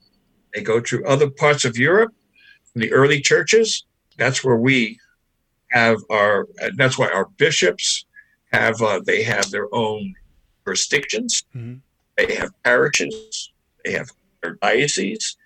They 0.54 0.62
go 0.62 0.82
through 0.82 1.06
other 1.06 1.30
parts 1.30 1.64
of 1.64 1.78
Europe 1.78 2.14
the 2.80 2.92
early 2.92 3.22
churches, 3.22 3.86
that's 4.18 4.44
where 4.44 4.58
we 4.58 5.00
have 5.72 5.98
our. 6.10 6.48
That's 6.76 6.98
why 6.98 7.10
our 7.10 7.26
bishops 7.38 8.06
have 8.52 8.82
uh, 8.82 9.02
they 9.06 9.24
have 9.24 9.50
their 9.52 9.74
own 9.74 10.14
jurisdictions. 10.66 11.44
hmm 11.54 11.76
They 12.18 12.36
have 12.36 12.52
parishes. 12.64 13.52
They 13.86 13.94
have 13.94 14.10
their 14.42 14.56
dioceses, 14.62 15.38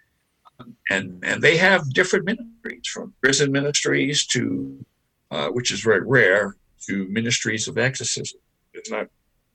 and 0.89 1.23
and 1.23 1.41
they 1.41 1.57
have 1.57 1.93
different 1.93 2.25
ministries 2.25 2.87
from 2.87 3.13
prison 3.21 3.51
ministries 3.51 4.25
to, 4.27 4.85
uh, 5.31 5.49
which 5.49 5.71
is 5.71 5.81
very 5.81 6.03
rare, 6.05 6.55
to 6.87 7.07
ministries 7.09 7.67
of 7.67 7.77
exorcism. 7.77 8.39
There's 8.73 8.89
not 8.89 9.07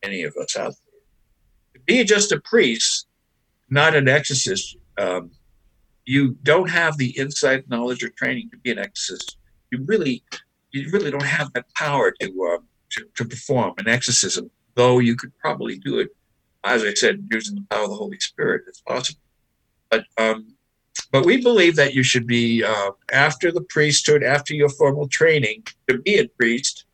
any 0.02 0.22
of 0.22 0.36
us 0.36 0.56
out 0.56 0.74
there. 0.74 1.00
To 1.74 1.80
be 1.86 2.04
just 2.04 2.32
a 2.32 2.40
priest, 2.40 3.06
not 3.68 3.94
an 3.94 4.08
exorcist, 4.08 4.76
um, 4.96 5.30
you 6.08 6.38
don't 6.42 6.70
have 6.70 6.96
the 6.96 7.10
insight, 7.18 7.68
knowledge, 7.68 8.02
or 8.02 8.08
training 8.08 8.48
to 8.50 8.56
be 8.56 8.70
an 8.70 8.78
exorcist. 8.78 9.36
You 9.70 9.84
really, 9.84 10.22
you 10.70 10.88
really 10.90 11.10
don't 11.10 11.22
have 11.22 11.52
that 11.52 11.66
power 11.74 12.12
to 12.20 12.26
uh, 12.50 12.62
to, 12.92 13.04
to 13.16 13.24
perform 13.26 13.74
an 13.76 13.88
exorcism. 13.88 14.50
Though 14.74 15.00
you 15.00 15.16
could 15.16 15.36
probably 15.38 15.78
do 15.78 15.98
it, 15.98 16.08
as 16.64 16.82
I 16.82 16.94
said, 16.94 17.28
using 17.30 17.56
the 17.56 17.66
power 17.70 17.84
of 17.84 17.90
the 17.90 17.96
Holy 17.96 18.18
Spirit. 18.20 18.62
It's 18.66 18.80
possible, 18.80 19.20
but 19.90 20.04
um, 20.16 20.54
but 21.12 21.26
we 21.26 21.42
believe 21.42 21.76
that 21.76 21.92
you 21.92 22.02
should 22.02 22.26
be 22.26 22.64
uh, 22.64 22.92
after 23.12 23.52
the 23.52 23.66
priesthood, 23.68 24.22
after 24.22 24.54
your 24.54 24.70
formal 24.70 25.08
training 25.08 25.64
to 25.88 25.98
be 25.98 26.18
a 26.20 26.28
priest. 26.28 26.86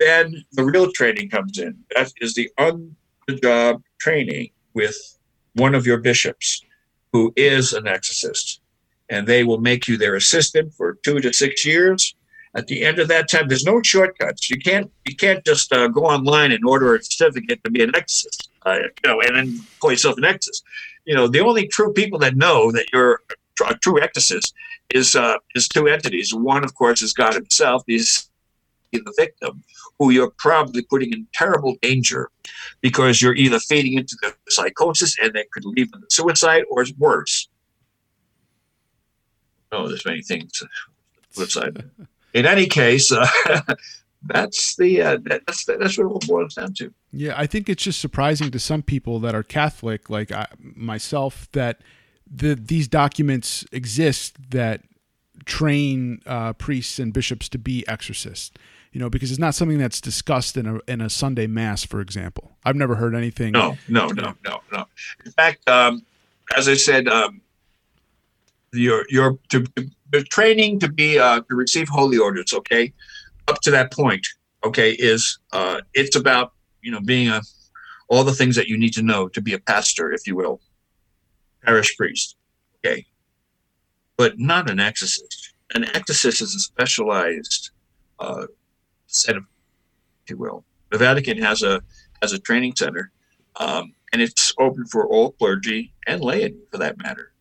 Then 0.00 0.44
the 0.50 0.64
real 0.64 0.90
training 0.90 1.30
comes 1.30 1.58
in. 1.60 1.78
That 1.94 2.12
is 2.20 2.34
the 2.34 2.50
on 2.58 2.96
the 3.28 3.36
job 3.36 3.84
training 4.00 4.50
with 4.74 4.96
one 5.54 5.76
of 5.76 5.86
your 5.86 5.98
bishops 5.98 6.64
who 7.12 7.32
is 7.36 7.72
an 7.72 7.86
exorcist. 7.86 8.60
And 9.10 9.26
they 9.26 9.44
will 9.44 9.58
make 9.58 9.86
you 9.88 9.96
their 9.96 10.14
assistant 10.14 10.72
for 10.74 10.98
two 11.04 11.20
to 11.20 11.32
six 11.32 11.66
years. 11.66 12.14
At 12.54 12.66
the 12.66 12.84
end 12.84 12.98
of 12.98 13.08
that 13.08 13.30
time, 13.30 13.48
there's 13.48 13.64
no 13.64 13.82
shortcuts. 13.82 14.50
You 14.50 14.58
can't 14.58 14.90
you 15.06 15.16
can't 15.16 15.44
just 15.44 15.72
uh, 15.72 15.88
go 15.88 16.04
online 16.04 16.52
and 16.52 16.64
order 16.64 16.94
a 16.94 17.02
certificate 17.02 17.62
to 17.64 17.70
be 17.70 17.82
an 17.82 17.94
exorcist, 17.94 18.50
uh, 18.66 18.74
you 18.74 18.90
know, 19.06 19.20
and 19.22 19.36
then 19.36 19.60
call 19.80 19.90
yourself 19.90 20.18
an 20.18 20.24
exorcist. 20.24 20.64
You 21.04 21.14
know, 21.14 21.28
the 21.28 21.40
only 21.40 21.66
true 21.66 21.92
people 21.92 22.18
that 22.20 22.36
know 22.36 22.70
that 22.72 22.86
you're 22.92 23.20
a 23.66 23.74
true 23.76 24.00
exorcist 24.00 24.54
is 24.90 25.16
uh, 25.16 25.36
is 25.54 25.68
two 25.68 25.88
entities. 25.88 26.34
One, 26.34 26.64
of 26.64 26.74
course, 26.74 27.02
is 27.02 27.12
God 27.12 27.34
Himself. 27.34 27.82
He's 27.86 28.30
the 29.00 29.14
victim, 29.16 29.62
who 29.98 30.10
you're 30.10 30.32
probably 30.38 30.82
putting 30.82 31.12
in 31.12 31.26
terrible 31.34 31.76
danger 31.82 32.30
because 32.80 33.22
you're 33.22 33.34
either 33.34 33.58
feeding 33.58 33.94
into 33.94 34.16
the 34.22 34.34
psychosis 34.48 35.16
and 35.20 35.32
they 35.32 35.44
could 35.52 35.64
lead 35.64 35.92
to 35.92 36.00
suicide 36.10 36.64
or 36.70 36.82
it's 36.82 36.92
worse. 36.98 37.48
Oh, 39.70 39.88
there's 39.88 40.04
many 40.04 40.22
things. 40.22 40.62
Flip 41.30 41.50
side. 41.50 41.90
In 42.34 42.46
any 42.46 42.66
case, 42.66 43.12
uh, 43.12 43.26
that's 44.22 44.76
the 44.76 45.02
uh, 45.02 45.18
that's 45.22 45.66
that's 45.66 45.98
what 45.98 46.04
it 46.04 46.06
all 46.06 46.20
boils 46.26 46.54
down 46.54 46.72
to. 46.74 46.92
Yeah, 47.10 47.34
I 47.36 47.46
think 47.46 47.68
it's 47.68 47.82
just 47.82 48.00
surprising 48.00 48.50
to 48.52 48.58
some 48.58 48.82
people 48.82 49.18
that 49.20 49.34
are 49.34 49.42
Catholic, 49.42 50.08
like 50.08 50.32
I, 50.32 50.46
myself, 50.58 51.48
that 51.52 51.82
the 52.30 52.54
these 52.54 52.88
documents 52.88 53.66
exist 53.70 54.50
that 54.50 54.82
train 55.44 56.20
uh, 56.26 56.52
priests 56.54 56.98
and 56.98 57.12
bishops 57.12 57.48
to 57.50 57.58
be 57.58 57.86
exorcists. 57.88 58.50
You 58.92 59.00
know, 59.00 59.08
because 59.08 59.30
it's 59.30 59.40
not 59.40 59.54
something 59.54 59.78
that's 59.78 60.00
discussed 60.00 60.56
in 60.56 60.66
a 60.66 60.78
in 60.86 61.00
a 61.00 61.08
Sunday 61.08 61.46
mass, 61.46 61.82
for 61.84 62.00
example. 62.00 62.52
I've 62.64 62.76
never 62.76 62.94
heard 62.94 63.14
anything. 63.14 63.52
No, 63.52 63.76
no, 63.88 64.08
no, 64.08 64.34
no, 64.44 64.60
no. 64.70 64.84
In 65.24 65.32
fact, 65.32 65.66
um, 65.66 66.04
as 66.54 66.68
I 66.68 66.74
said, 66.74 67.08
um, 67.08 67.40
your 68.72 69.06
your 69.08 69.38
to, 69.50 69.64
training 70.30 70.78
to 70.80 70.88
be 70.90 71.18
uh, 71.18 71.40
to 71.40 71.56
receive 71.56 71.88
holy 71.88 72.18
orders, 72.18 72.52
okay, 72.52 72.92
up 73.48 73.60
to 73.62 73.70
that 73.70 73.92
point, 73.92 74.26
okay, 74.64 74.92
is 74.92 75.38
uh, 75.52 75.80
it's 75.94 76.16
about 76.16 76.52
you 76.82 76.90
know 76.90 77.00
being 77.00 77.28
a 77.28 77.40
all 78.08 78.24
the 78.24 78.34
things 78.34 78.56
that 78.56 78.68
you 78.68 78.76
need 78.76 78.92
to 78.92 79.02
know 79.02 79.28
to 79.28 79.40
be 79.40 79.54
a 79.54 79.58
pastor, 79.58 80.12
if 80.12 80.26
you 80.26 80.36
will, 80.36 80.60
parish 81.64 81.96
priest, 81.96 82.36
okay, 82.84 83.06
but 84.16 84.38
not 84.38 84.68
an 84.68 84.80
exorcist. 84.80 85.54
An 85.74 85.84
exorcist 85.96 86.42
is 86.42 86.54
a 86.54 86.60
specialized 86.60 87.70
uh, 88.18 88.46
set 89.12 89.36
of, 89.36 89.44
if 90.24 90.30
you 90.30 90.36
will. 90.36 90.64
The 90.90 90.98
Vatican 90.98 91.38
has 91.38 91.62
a 91.62 91.82
has 92.20 92.32
a 92.32 92.38
training 92.38 92.74
center, 92.76 93.10
um, 93.56 93.94
and 94.12 94.20
it's 94.22 94.52
open 94.58 94.86
for 94.86 95.06
all 95.06 95.32
clergy 95.32 95.92
and 96.06 96.20
laity, 96.20 96.56
for 96.70 96.78
that 96.78 96.98
matter, 96.98 97.32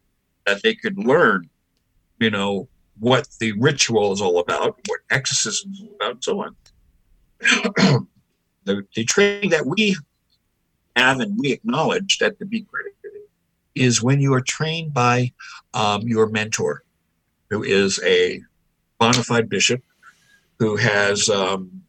that 0.46 0.64
they 0.64 0.74
could 0.74 0.98
learn, 0.98 1.50
you 2.20 2.30
know, 2.30 2.68
what 3.00 3.28
the 3.40 3.52
ritual 3.54 4.12
is 4.12 4.22
all 4.22 4.40
about, 4.40 4.80
what 4.88 5.02
exorcism 5.10 5.72
is 5.74 5.84
about, 5.96 6.12
and 6.12 6.24
so 6.24 6.42
on. 6.42 6.56
the, 8.64 8.86
the 8.96 9.04
training 9.04 9.50
that 9.50 9.66
we 9.66 9.96
have 10.96 11.20
and 11.20 11.38
we 11.38 11.52
acknowledge 11.52 12.20
that 12.20 12.38
to 12.40 12.46
be 12.46 12.62
critical 12.62 13.02
is 13.76 14.04
when 14.04 14.20
you 14.20 14.34
are 14.34 14.42
trained 14.42 14.94
by 14.94 15.32
um, 15.74 16.02
your 16.04 16.28
mentor, 16.28 16.84
who 17.50 17.64
is 17.64 18.00
a 18.04 18.42
bona 19.00 19.24
fide 19.24 19.50
bishop 19.50 19.82
who 20.62 20.76
has 20.76 21.28
um, 21.28 21.82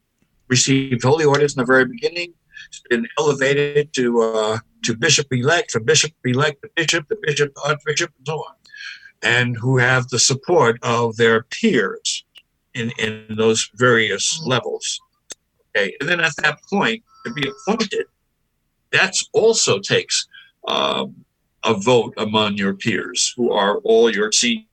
received 0.49 1.03
holy 1.03 1.27
orders 1.27 1.55
in 1.55 1.61
the 1.61 1.67
very 1.67 1.85
beginning, 1.85 2.33
been 2.89 3.07
elevated 3.19 3.93
to 3.93 4.07
uh, 4.23 4.59
to 4.83 4.97
bishop 4.97 5.27
elect, 5.31 5.71
from 5.71 5.85
bishop 5.85 6.13
elect 6.25 6.63
to 6.63 6.71
bishop, 6.75 7.07
the 7.11 7.19
bishop, 7.21 7.55
to 7.55 7.61
archbishop, 7.69 8.11
and 8.17 8.27
so 8.27 8.39
on, 8.39 8.55
and 9.23 9.59
who 9.59 9.77
have 9.77 10.09
the 10.09 10.19
support 10.19 10.79
of 10.83 11.15
their 11.19 11.43
peers 11.57 12.25
in, 12.73 12.91
in 12.99 13.27
those 13.37 13.71
various 13.75 14.43
levels. 14.47 14.99
Okay, 15.77 15.95
and 16.01 16.09
then 16.09 16.21
at 16.21 16.33
that 16.43 16.59
point, 16.73 17.03
to 17.27 17.33
be 17.35 17.47
appointed, 17.53 18.07
that 18.91 19.15
also 19.35 19.81
takes 19.81 20.27
um, 20.67 21.27
a 21.63 21.75
vote 21.75 22.15
among 22.17 22.57
your 22.57 22.73
peers, 22.73 23.35
who 23.37 23.53
are 23.53 23.77
all 23.85 24.11
your 24.11 24.33
seniors 24.33 24.67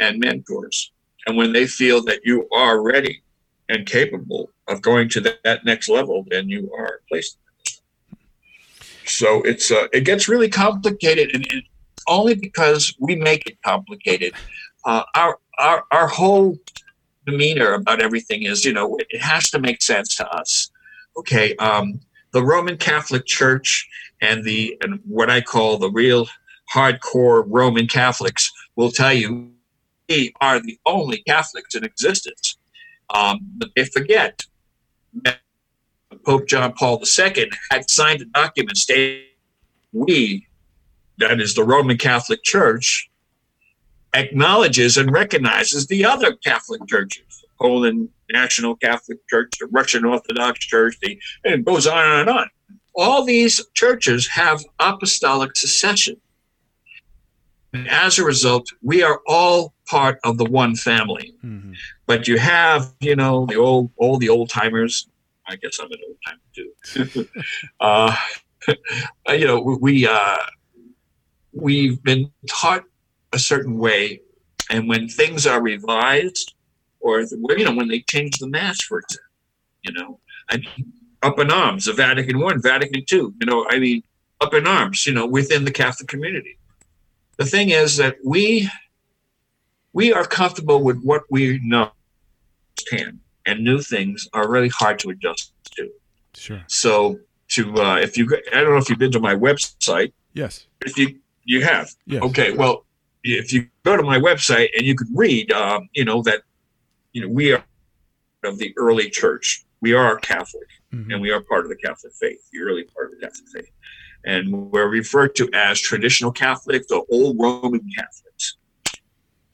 and 0.00 0.18
mentors. 0.18 0.90
And 1.26 1.36
when 1.36 1.52
they 1.52 1.66
feel 1.66 2.02
that 2.04 2.20
you 2.24 2.48
are 2.52 2.80
ready 2.80 3.22
and 3.68 3.86
capable 3.86 4.50
of 4.68 4.80
going 4.80 5.08
to 5.10 5.20
that, 5.20 5.38
that 5.44 5.64
next 5.64 5.88
level, 5.88 6.24
then 6.30 6.48
you 6.48 6.72
are 6.76 7.00
placed. 7.08 7.38
So 9.04 9.42
it's 9.42 9.70
uh, 9.70 9.86
it 9.92 10.00
gets 10.00 10.28
really 10.28 10.48
complicated, 10.48 11.34
and, 11.34 11.62
only 12.08 12.34
because 12.34 12.94
we 12.98 13.16
make 13.16 13.46
it 13.46 13.60
complicated. 13.62 14.32
Uh, 14.84 15.02
our 15.14 15.38
our 15.58 15.84
our 15.90 16.08
whole 16.08 16.58
demeanor 17.26 17.74
about 17.74 18.00
everything 18.00 18.44
is, 18.44 18.64
you 18.64 18.72
know, 18.72 18.96
it 19.10 19.20
has 19.20 19.50
to 19.50 19.58
make 19.58 19.82
sense 19.82 20.16
to 20.16 20.28
us. 20.30 20.70
Okay, 21.16 21.56
um, 21.56 22.00
the 22.32 22.42
Roman 22.42 22.76
Catholic 22.76 23.26
Church 23.26 23.88
and 24.20 24.44
the 24.44 24.76
and 24.82 25.00
what 25.06 25.30
I 25.30 25.40
call 25.40 25.78
the 25.78 25.90
real 25.90 26.28
hardcore 26.72 27.44
Roman 27.46 27.86
Catholics 27.86 28.52
will 28.76 28.90
tell 28.90 29.12
you 29.12 29.52
we 30.08 30.32
are 30.40 30.60
the 30.60 30.78
only 30.86 31.18
Catholics 31.26 31.74
in 31.74 31.84
existence. 31.84 32.58
Um, 33.10 33.38
but 33.56 33.70
they 33.76 33.84
forget 33.84 34.44
that 35.22 35.40
Pope 36.24 36.48
John 36.48 36.72
Paul 36.72 37.02
II 37.18 37.50
had 37.70 37.88
signed 37.88 38.22
a 38.22 38.24
document 38.26 38.76
stating 38.76 39.24
we, 39.92 40.46
that 41.18 41.40
is 41.40 41.54
the 41.54 41.64
Roman 41.64 41.96
Catholic 41.96 42.42
Church, 42.42 43.08
acknowledges 44.14 44.96
and 44.96 45.12
recognizes 45.12 45.86
the 45.86 46.04
other 46.04 46.34
Catholic 46.36 46.86
churches, 46.86 47.24
the 47.42 47.48
Poland 47.60 48.08
National 48.30 48.76
Catholic 48.76 49.18
Church, 49.28 49.52
the 49.60 49.66
Russian 49.66 50.04
Orthodox 50.04 50.60
Church, 50.60 50.96
the, 51.00 51.18
and 51.44 51.54
it 51.54 51.64
goes 51.64 51.86
on 51.86 52.20
and 52.20 52.28
on. 52.28 52.48
All 52.94 53.24
these 53.24 53.64
churches 53.74 54.26
have 54.28 54.64
apostolic 54.80 55.54
succession. 55.56 56.16
And 57.72 57.88
as 57.88 58.18
a 58.18 58.24
result, 58.24 58.68
we 58.82 59.02
are 59.02 59.20
all 59.26 59.74
part 59.86 60.18
of 60.24 60.38
the 60.38 60.44
one 60.44 60.74
family. 60.74 61.34
Mhm. 61.44 61.74
But 62.06 62.28
you 62.28 62.38
have, 62.38 62.92
you 63.00 63.16
know, 63.16 63.46
the 63.46 63.56
old, 63.56 63.90
all 63.96 64.18
the 64.18 64.28
old 64.28 64.50
timers. 64.50 65.08
I 65.48 65.56
guess 65.56 65.78
I'm 65.80 65.90
an 65.92 65.98
old 66.06 66.16
timer 66.26 66.40
too. 66.54 67.28
uh, 67.80 68.16
you 69.30 69.46
know, 69.46 69.60
we 69.80 70.06
uh, 70.06 70.36
we've 71.52 72.02
been 72.02 72.30
taught 72.48 72.84
a 73.32 73.38
certain 73.38 73.78
way, 73.78 74.20
and 74.70 74.88
when 74.88 75.08
things 75.08 75.46
are 75.46 75.62
revised, 75.62 76.54
or 77.00 77.20
you 77.20 77.64
know, 77.64 77.74
when 77.74 77.88
they 77.88 78.00
change 78.00 78.38
the 78.38 78.48
mass, 78.48 78.82
for 78.82 78.98
example, 78.98 79.24
you 79.82 79.92
know, 79.92 80.20
I 80.50 80.58
mean, 80.58 80.92
up 81.22 81.38
in 81.38 81.50
arms, 81.50 81.84
the 81.84 81.92
Vatican 81.92 82.40
One, 82.40 82.60
Vatican 82.60 83.04
Two, 83.06 83.34
you 83.40 83.46
know, 83.46 83.66
I 83.70 83.78
mean, 83.78 84.02
up 84.40 84.54
in 84.54 84.66
arms, 84.66 85.06
you 85.06 85.14
know, 85.14 85.26
within 85.26 85.64
the 85.64 85.70
Catholic 85.70 86.08
community. 86.08 86.58
The 87.38 87.44
thing 87.44 87.70
is 87.70 87.96
that 87.98 88.16
we 88.24 88.68
we 89.96 90.12
are 90.12 90.26
comfortable 90.26 90.80
with 90.88 90.98
what 91.02 91.22
we 91.30 91.58
know 91.64 91.90
can, 92.90 93.18
and 93.46 93.64
new 93.64 93.80
things 93.80 94.28
are 94.34 94.46
really 94.54 94.68
hard 94.68 94.98
to 95.00 95.08
adjust 95.08 95.52
to. 95.76 95.90
Sure. 96.34 96.62
So, 96.66 97.18
to 97.54 97.62
uh, 97.86 97.96
if 98.06 98.18
you, 98.18 98.24
I 98.52 98.60
don't 98.60 98.72
know 98.74 98.76
if 98.76 98.90
you've 98.90 98.98
been 98.98 99.12
to 99.12 99.20
my 99.20 99.34
website. 99.34 100.12
Yes. 100.34 100.66
If 100.84 100.98
you 100.98 101.06
you 101.44 101.64
have, 101.64 101.86
Yes. 102.06 102.22
okay. 102.24 102.52
Well, 102.52 102.84
if 103.24 103.52
you 103.54 103.68
go 103.84 103.96
to 103.96 104.02
my 104.02 104.18
website 104.18 104.68
and 104.76 104.84
you 104.86 104.94
could 104.94 105.08
read, 105.14 105.50
um, 105.52 105.88
you 105.94 106.04
know 106.04 106.20
that, 106.22 106.42
you 107.14 107.22
know, 107.22 107.28
we 107.28 107.52
are 107.54 107.64
of 108.44 108.58
the 108.58 108.74
early 108.76 109.08
church. 109.08 109.64
We 109.80 109.94
are 109.94 110.16
Catholic, 110.18 110.68
Mhm. 110.92 111.12
and 111.12 111.22
we 111.22 111.30
are 111.30 111.40
part 111.40 111.62
of 111.64 111.70
the 111.70 111.76
Catholic 111.86 112.12
faith, 112.14 112.40
the 112.52 112.60
early 112.60 112.84
part 112.84 113.06
of 113.06 113.12
the 113.18 113.26
Catholic 113.26 113.48
faith. 113.54 113.70
And 114.24 114.70
we're 114.72 114.88
referred 114.88 115.34
to 115.36 115.48
as 115.54 115.80
traditional 115.80 116.32
Catholics 116.32 116.88
or 116.90 117.06
old 117.10 117.38
Roman 117.38 117.84
Catholics. 117.96 118.25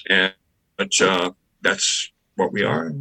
And 0.09 0.35
but 0.77 1.01
uh, 1.01 1.33
that's 1.61 2.11
what 2.37 2.53
we 2.53 2.65
are. 2.65 2.93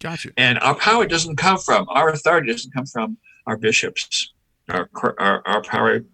Gotcha. 0.00 0.30
And 0.36 0.58
our 0.58 0.74
power 0.74 1.06
doesn't 1.06 1.36
come 1.36 1.58
from 1.58 1.86
our 1.88 2.10
authority 2.10 2.52
doesn't 2.52 2.72
come 2.72 2.86
from 2.86 3.16
our 3.46 3.56
bishops. 3.56 4.32
Our 4.68 4.88
our, 5.18 5.42
our 5.46 5.62
power, 5.62 6.04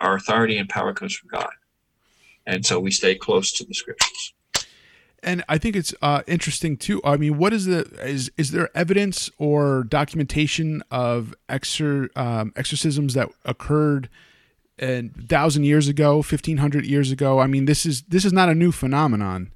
our 0.00 0.16
authority 0.16 0.58
and 0.58 0.68
power 0.68 0.92
comes 0.92 1.14
from 1.14 1.28
God. 1.30 1.50
And 2.46 2.64
so 2.64 2.78
we 2.78 2.90
stay 2.90 3.14
close 3.14 3.52
to 3.52 3.64
the 3.64 3.74
scriptures. 3.74 4.34
And 5.22 5.44
I 5.48 5.58
think 5.58 5.74
it's 5.74 5.92
uh, 6.02 6.22
interesting 6.26 6.76
too. 6.76 7.00
I 7.04 7.16
mean, 7.16 7.36
what 7.36 7.52
is 7.52 7.66
the 7.66 7.82
is 8.02 8.30
is 8.36 8.52
there 8.52 8.70
evidence 8.76 9.30
or 9.38 9.84
documentation 9.84 10.82
of 10.90 11.34
exor 11.48 12.16
um, 12.16 12.52
exorcisms 12.54 13.14
that 13.14 13.30
occurred 13.44 14.08
a 14.80 15.08
thousand 15.28 15.64
years 15.64 15.88
ago, 15.88 16.22
fifteen 16.22 16.58
hundred 16.58 16.86
years 16.86 17.10
ago? 17.10 17.38
I 17.38 17.46
mean, 17.46 17.64
this 17.64 17.86
is 17.86 18.02
this 18.02 18.24
is 18.24 18.32
not 18.32 18.48
a 18.48 18.54
new 18.54 18.72
phenomenon, 18.72 19.52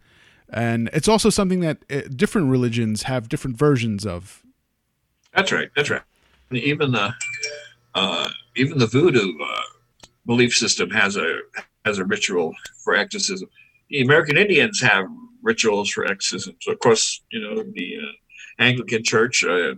and 0.49 0.91
it's 0.93 1.09
also 1.09 1.31
something 1.31 1.61
that 1.61 1.79
uh, 1.91 2.03
different 2.15 2.51
religions 2.51 3.05
have 3.05 3.29
different 3.29 3.57
versions 3.57 4.07
of. 4.07 4.43
That's 5.35 5.53
right. 5.53 5.71
That's 5.77 5.91
right. 5.91 6.03
And 6.51 6.59
even 6.59 6.93
the 6.93 7.15
uh, 7.95 8.29
even 8.57 8.79
the 8.79 8.87
voodoo 8.87 9.33
uh, 9.43 9.63
belief 10.27 10.55
system 10.55 10.91
has 10.91 11.17
a 11.17 11.39
has 11.85 11.99
a 11.99 12.05
ritual 12.05 12.55
for 12.85 12.95
exorcism. 12.95 13.49
The 13.91 14.03
American 14.03 14.37
Indians 14.37 14.81
have 14.83 15.07
rituals 15.43 15.91
for 15.91 16.05
exorcisms. 16.05 16.67
Of 16.69 16.79
course, 16.81 17.21
you 17.31 17.41
know 17.41 17.63
the 17.63 17.99
uh, 17.99 18.63
Anglican 18.63 19.03
Church, 19.03 19.45
uh, 19.45 19.75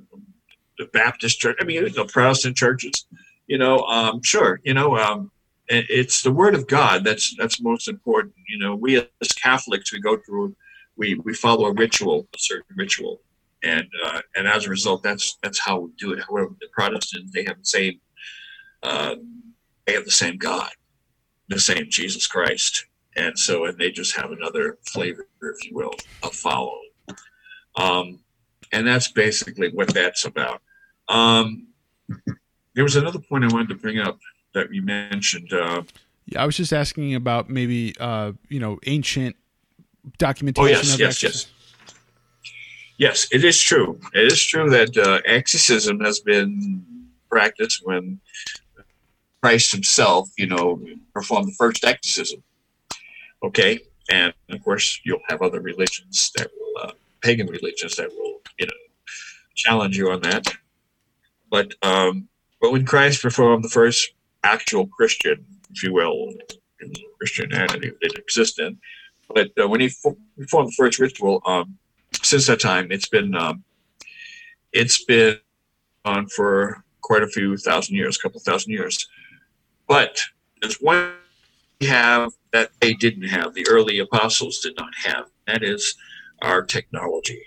the 0.79 0.87
Baptist 0.93 1.39
Church. 1.39 1.57
I 1.61 1.65
mean, 1.65 1.85
the 1.85 2.05
Protestant 2.05 2.57
churches. 2.57 3.07
You 3.53 3.59
know, 3.59 3.81
um, 3.81 4.23
sure. 4.23 4.61
You 4.65 4.73
know, 4.73 4.97
um, 4.97 5.31
it- 5.69 5.91
it's 5.91 6.23
the 6.23 6.33
Word 6.33 6.55
of 6.55 6.67
God 6.67 7.05
that's 7.05 7.35
that's 7.37 7.61
most 7.61 7.87
important. 7.87 8.35
You 8.49 8.59
know, 8.59 8.75
we 8.75 8.97
as 8.97 9.33
Catholics 9.49 9.93
we 9.93 10.01
go 10.01 10.17
through 10.25 10.57
we 10.97 11.17
we 11.17 11.35
follow 11.35 11.67
a 11.67 11.75
ritual, 11.75 12.29
a 12.35 12.39
certain 12.39 12.75
ritual 12.77 13.21
and 13.63 13.87
uh, 14.07 14.23
and 14.37 14.49
as 14.49 14.65
a 14.65 14.71
result, 14.71 15.03
that's 15.03 15.37
that's 15.43 15.61
how 15.67 15.81
we 15.81 15.91
do 15.99 16.13
it. 16.13 16.25
However, 16.27 16.55
the 16.63 16.69
Protestants 16.73 17.31
they 17.35 17.45
have 17.45 17.59
the 17.59 17.67
same 17.79 18.01
uh, 18.83 19.17
they 19.87 19.93
have 19.93 20.07
the 20.07 20.11
same 20.11 20.39
God, 20.39 20.71
the 21.49 21.61
same 21.61 21.87
Jesus 21.91 22.27
Christ, 22.27 22.87
and 23.17 23.39
so 23.39 23.67
and 23.67 23.77
they 23.77 23.91
just 23.91 24.17
have 24.17 24.31
another 24.33 24.79
flavor, 24.87 25.27
if 25.43 25.65
you 25.69 25.77
will, 25.77 25.93
of 26.23 26.35
following. 26.35 26.91
Um, 27.77 28.21
and 28.73 28.87
that's 28.87 29.13
basically 29.13 29.69
what 29.73 29.93
that's 29.93 30.25
about. 30.25 30.63
Um, 31.11 31.67
there 32.75 32.85
was 32.85 32.97
another 32.97 33.19
point 33.19 33.45
I 33.45 33.49
wanted 33.53 33.69
to 33.71 33.75
bring 33.77 33.99
up 33.99 34.19
that 34.55 34.73
you 34.73 34.83
mentioned. 34.83 35.53
Uh, 35.53 35.83
Yeah, 36.27 36.43
I 36.43 36.47
was 36.47 36.57
just 36.57 36.73
asking 36.73 37.15
about 37.15 37.51
maybe 37.51 37.95
uh, 38.01 38.33
you 38.49 38.61
know 38.61 38.79
ancient 38.87 39.37
documentation. 40.19 40.67
Oh 40.67 40.69
yes, 40.69 40.95
of 40.95 41.01
yes, 41.01 41.11
exorcism. 41.11 41.51
yes. 41.51 41.59
Yes, 42.99 43.27
it 43.33 43.45
is 43.45 43.61
true. 43.61 43.99
It 44.15 44.33
is 44.33 44.41
true 44.45 44.71
that 44.71 44.97
uh, 44.97 45.21
exorcism 45.25 45.99
has 46.01 46.21
been 46.21 46.85
practiced 47.29 47.81
when 47.85 48.21
Christ 49.43 49.73
Himself, 49.73 50.31
you 50.39 50.47
know, 50.47 50.81
performed 51.13 51.49
the 51.49 51.53
first 51.59 51.85
exorcism. 51.85 52.43
Okay, 53.43 53.81
and 54.11 54.33
of 54.51 54.63
course 54.63 55.01
you'll 55.05 55.23
have 55.29 55.43
other 55.43 55.61
religions 55.61 56.31
that 56.37 56.49
will, 56.57 56.83
uh, 56.83 56.93
pagan 57.23 57.49
religions 57.49 57.97
that 57.97 58.09
will, 58.11 58.41
you 58.59 58.67
know, 58.67 58.73
challenge 59.57 59.97
you 59.97 60.11
on 60.13 60.21
that. 60.21 60.47
But 61.51 61.75
um, 61.83 62.29
but 62.63 62.71
when 62.71 62.87
Christ 62.87 63.21
performed 63.21 63.65
the 63.65 63.69
first 63.69 64.13
actual 64.45 64.87
Christian, 64.87 65.45
if 65.71 65.83
you 65.83 65.93
will, 65.93 66.33
Christianity 67.19 67.93
that 68.01 68.17
existed, 68.17 68.79
but 69.35 69.51
uh, 69.61 69.69
when 69.69 69.81
he 69.81 69.89
fo- 69.89 70.17
performed 70.39 70.69
the 70.69 70.75
first 70.77 70.99
ritual, 71.01 71.43
um, 71.45 71.77
since 72.23 72.47
that 72.47 72.61
time, 72.61 72.93
it's 72.93 73.09
been 73.09 73.35
um, 73.35 73.65
it's 74.73 75.05
been 75.05 75.39
on 76.05 76.29
for 76.29 76.85
quite 77.01 77.23
a 77.23 77.27
few 77.27 77.57
thousand 77.57 77.97
years, 77.97 78.17
a 78.17 78.23
couple 78.23 78.41
thousand 78.41 78.73
years. 78.73 79.09
But 79.89 80.21
there's 80.61 80.77
one 80.77 81.13
we 81.81 81.89
have 81.89 82.33
that 82.53 82.71
they 82.81 82.95
didn't 82.95 83.29
have. 83.29 83.55
The 83.55 83.67
early 83.69 83.99
apostles 83.99 84.61
did 84.61 84.75
not 84.79 84.95
have. 85.05 85.27
That 85.47 85.65
is 85.65 85.97
our 86.43 86.63
technology. 86.63 87.43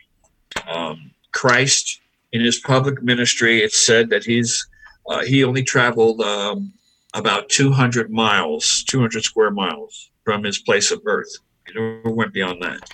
Um, 0.68 1.12
Christ, 1.32 2.02
in 2.34 2.42
his 2.42 2.60
public 2.60 3.02
ministry, 3.02 3.62
it's 3.62 3.80
said 3.80 4.10
that 4.10 4.26
he's 4.26 4.68
uh, 5.10 5.24
he 5.24 5.44
only 5.44 5.64
traveled 5.64 6.22
um, 6.22 6.74
about 7.14 7.50
200 7.50 8.12
miles, 8.12 8.84
200 8.84 9.24
square 9.24 9.52
miles 9.52 10.12
from 10.24 10.44
his 10.44 10.58
place 10.58 10.92
of 10.92 11.04
birth. 11.04 11.30
He 11.68 11.74
never 11.74 12.10
went 12.10 12.34
beyond 12.34 12.62
that. 12.62 12.90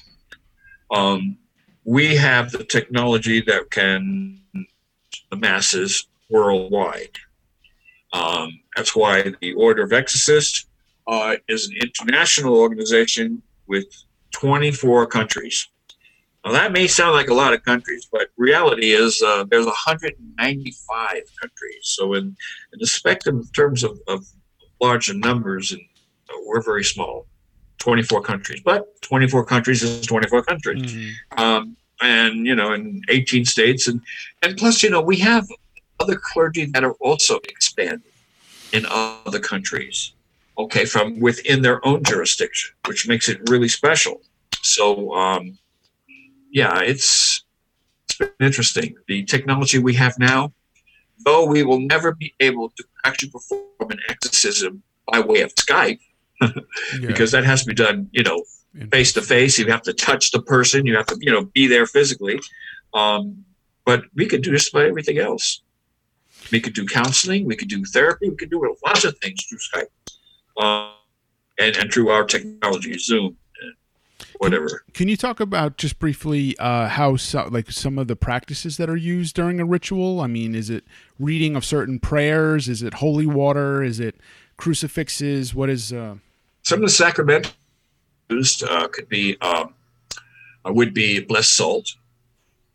Um, 0.92 1.38
we 1.84 2.16
have 2.16 2.52
the 2.52 2.64
technology 2.64 3.42
that 3.42 3.72
can 3.72 4.42
the 5.30 5.38
masses 5.38 6.08
worldwide. 6.30 7.18
Um, 8.14 8.60
that's 8.76 8.96
why 8.96 9.34
the 9.42 9.54
Order 9.54 9.84
of 9.84 9.94
Exorcists 9.94 10.66
uh, 11.08 11.36
is 11.48 11.68
an 11.68 11.76
international 11.82 12.58
organization 12.58 13.42
with 13.68 13.86
24 14.32 15.08
countries. 15.08 15.68
Now 16.44 16.52
that 16.54 16.72
may 16.72 16.88
sound 16.88 17.14
like 17.14 17.30
a 17.30 17.34
lot 17.34 17.54
of 17.54 17.64
countries, 17.64 18.08
but 18.12 18.30
reality 18.38 18.92
is 18.94 19.22
uh, 19.22 19.46
there's 19.50 19.66
195 19.66 21.12
countries. 21.40 21.82
So 21.84 22.14
in, 22.14 22.36
in 22.74 22.80
the 22.80 22.88
spectrum 22.88 23.38
in 23.42 23.48
terms 23.50 23.84
of, 23.84 24.00
of 24.08 24.26
larger 24.80 25.14
numbers, 25.14 25.72
and 25.72 25.82
uh, 26.30 26.34
we're 26.46 26.62
very 26.62 26.84
small. 26.84 27.28
24 27.78 28.22
countries, 28.22 28.62
but 28.64 29.02
24 29.02 29.44
countries 29.44 29.82
is 29.82 30.06
24 30.06 30.44
countries 30.44 30.82
Mhm. 30.84 31.14
um, 31.40 31.76
and 32.00 32.46
you 32.46 32.54
know 32.54 32.74
in 32.74 33.02
18 33.10 33.44
states 33.44 33.88
and 33.88 34.00
and 34.44 34.56
plus 34.56 34.84
you 34.84 34.90
know 34.92 35.02
we 35.02 35.18
have 35.18 35.48
other 36.00 36.16
clergy 36.16 36.66
that 36.66 36.84
are 36.84 36.94
also 37.00 37.40
expanded 37.50 38.04
in 38.72 38.86
other 38.88 39.40
countries 39.40 40.14
okay 40.60 40.86
from 40.86 41.20
within 41.20 41.64
their 41.64 41.84
own 41.84 42.04
jurisdiction 42.04 42.70
which 42.88 43.08
makes 43.08 43.28
it 43.28 43.40
really 43.50 43.68
special 43.68 44.22
so 44.62 45.12
um, 45.16 45.58
yeah 46.52 46.80
it's 46.82 47.44
it's 48.06 48.18
been 48.18 48.30
interesting 48.40 48.96
the 49.08 49.24
technology 49.24 49.80
we 49.80 49.94
have 49.94 50.18
now 50.20 50.52
though 51.26 51.46
we 51.46 51.64
will 51.64 51.80
never 51.80 52.14
be 52.14 52.34
able 52.40 52.70
to 52.70 52.84
actually 53.06 53.30
perform 53.30 53.90
an 53.90 54.00
exorcism 54.10 54.82
by 55.12 55.20
way 55.20 55.42
of 55.42 55.54
skype 55.56 56.00
Yeah. 56.42 56.52
because 57.08 57.32
that 57.32 57.44
has 57.46 57.62
to 57.64 57.68
be 57.68 57.76
done 57.76 58.10
you 58.12 58.24
know 58.24 58.44
face 58.92 59.14
to 59.14 59.22
face. 59.22 59.58
You 59.60 59.68
have 59.68 59.82
to 59.84 59.94
touch 59.94 60.32
the 60.32 60.42
person. 60.42 60.86
You 60.86 60.96
have 60.96 61.08
to, 61.08 61.18
you 61.20 61.32
know, 61.32 61.46
be 61.46 61.68
there 61.68 61.86
physically. 61.86 62.40
Um, 62.94 63.44
but 63.86 64.04
we 64.16 64.28
could 64.28 64.42
do 64.42 64.52
just 64.52 64.74
about 64.74 64.86
everything 64.86 65.18
else. 65.18 65.62
We 66.52 66.60
could 66.60 66.74
do 66.74 66.86
counseling. 66.86 67.46
We 67.46 67.56
could 67.56 67.70
do 67.70 67.84
therapy. 67.86 68.30
We 68.30 68.36
could 68.36 68.50
do 68.50 68.76
lots 68.86 69.04
of 69.04 69.18
things 69.20 69.44
through 69.46 69.60
Skype, 69.60 69.88
uh, 70.58 70.94
and 71.60 71.76
and 71.78 71.92
through 71.94 72.10
our 72.10 72.24
technology, 72.24 72.98
Zoom, 72.98 73.38
whatever. 74.42 74.84
Can 74.94 75.08
you 75.08 75.16
talk 75.16 75.40
about 75.40 75.78
just 75.78 76.00
briefly 76.00 76.58
uh, 76.58 76.88
how 76.88 77.16
so, 77.16 77.48
like 77.52 77.72
some 77.72 78.00
of 78.00 78.08
the 78.08 78.16
practices 78.16 78.78
that 78.78 78.90
are 78.90 78.98
used 78.98 79.36
during 79.36 79.60
a 79.60 79.66
ritual? 79.66 80.20
I 80.20 80.28
mean, 80.28 80.56
is 80.56 80.70
it 80.70 80.84
reading 81.20 81.56
of 81.56 81.64
certain 81.64 82.00
prayers? 82.00 82.68
Is 82.68 82.82
it 82.82 82.96
holy 82.96 83.28
water? 83.28 83.84
Is 83.84 84.00
it 84.00 84.16
crucifixes? 84.58 85.54
What 85.54 85.70
is? 85.70 85.94
Uh, 85.94 86.16
Some 86.64 86.80
of 86.80 86.86
the 86.86 86.90
sacraments 86.90 87.54
used 88.30 88.64
uh, 88.64 88.88
could 88.88 89.08
be 89.08 89.40
um, 89.42 89.76
uh, 90.66 90.74
would 90.74 90.94
be 90.94 91.20
blessed 91.20 91.56
salt, 91.56 91.94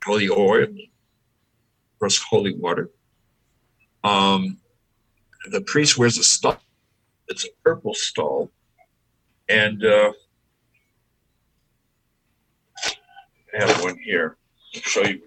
holy 0.05 0.29
oil, 0.29 0.63
of 0.63 1.99
course, 1.99 2.17
holy 2.17 2.53
water. 2.55 2.89
Um, 4.05 4.57
the 5.51 5.61
priest 5.61 5.97
wears 5.97 6.17
a 6.17 6.23
stole. 6.23 6.55
It's 7.27 7.43
a 7.43 7.49
purple 7.61 7.93
stole, 7.93 8.49
and 9.49 9.83
uh, 9.83 10.13
I 13.57 13.65
have 13.65 13.81
one 13.83 13.97
here. 13.97 14.37
I'll 14.75 14.81
show 14.81 15.03
you. 15.03 15.21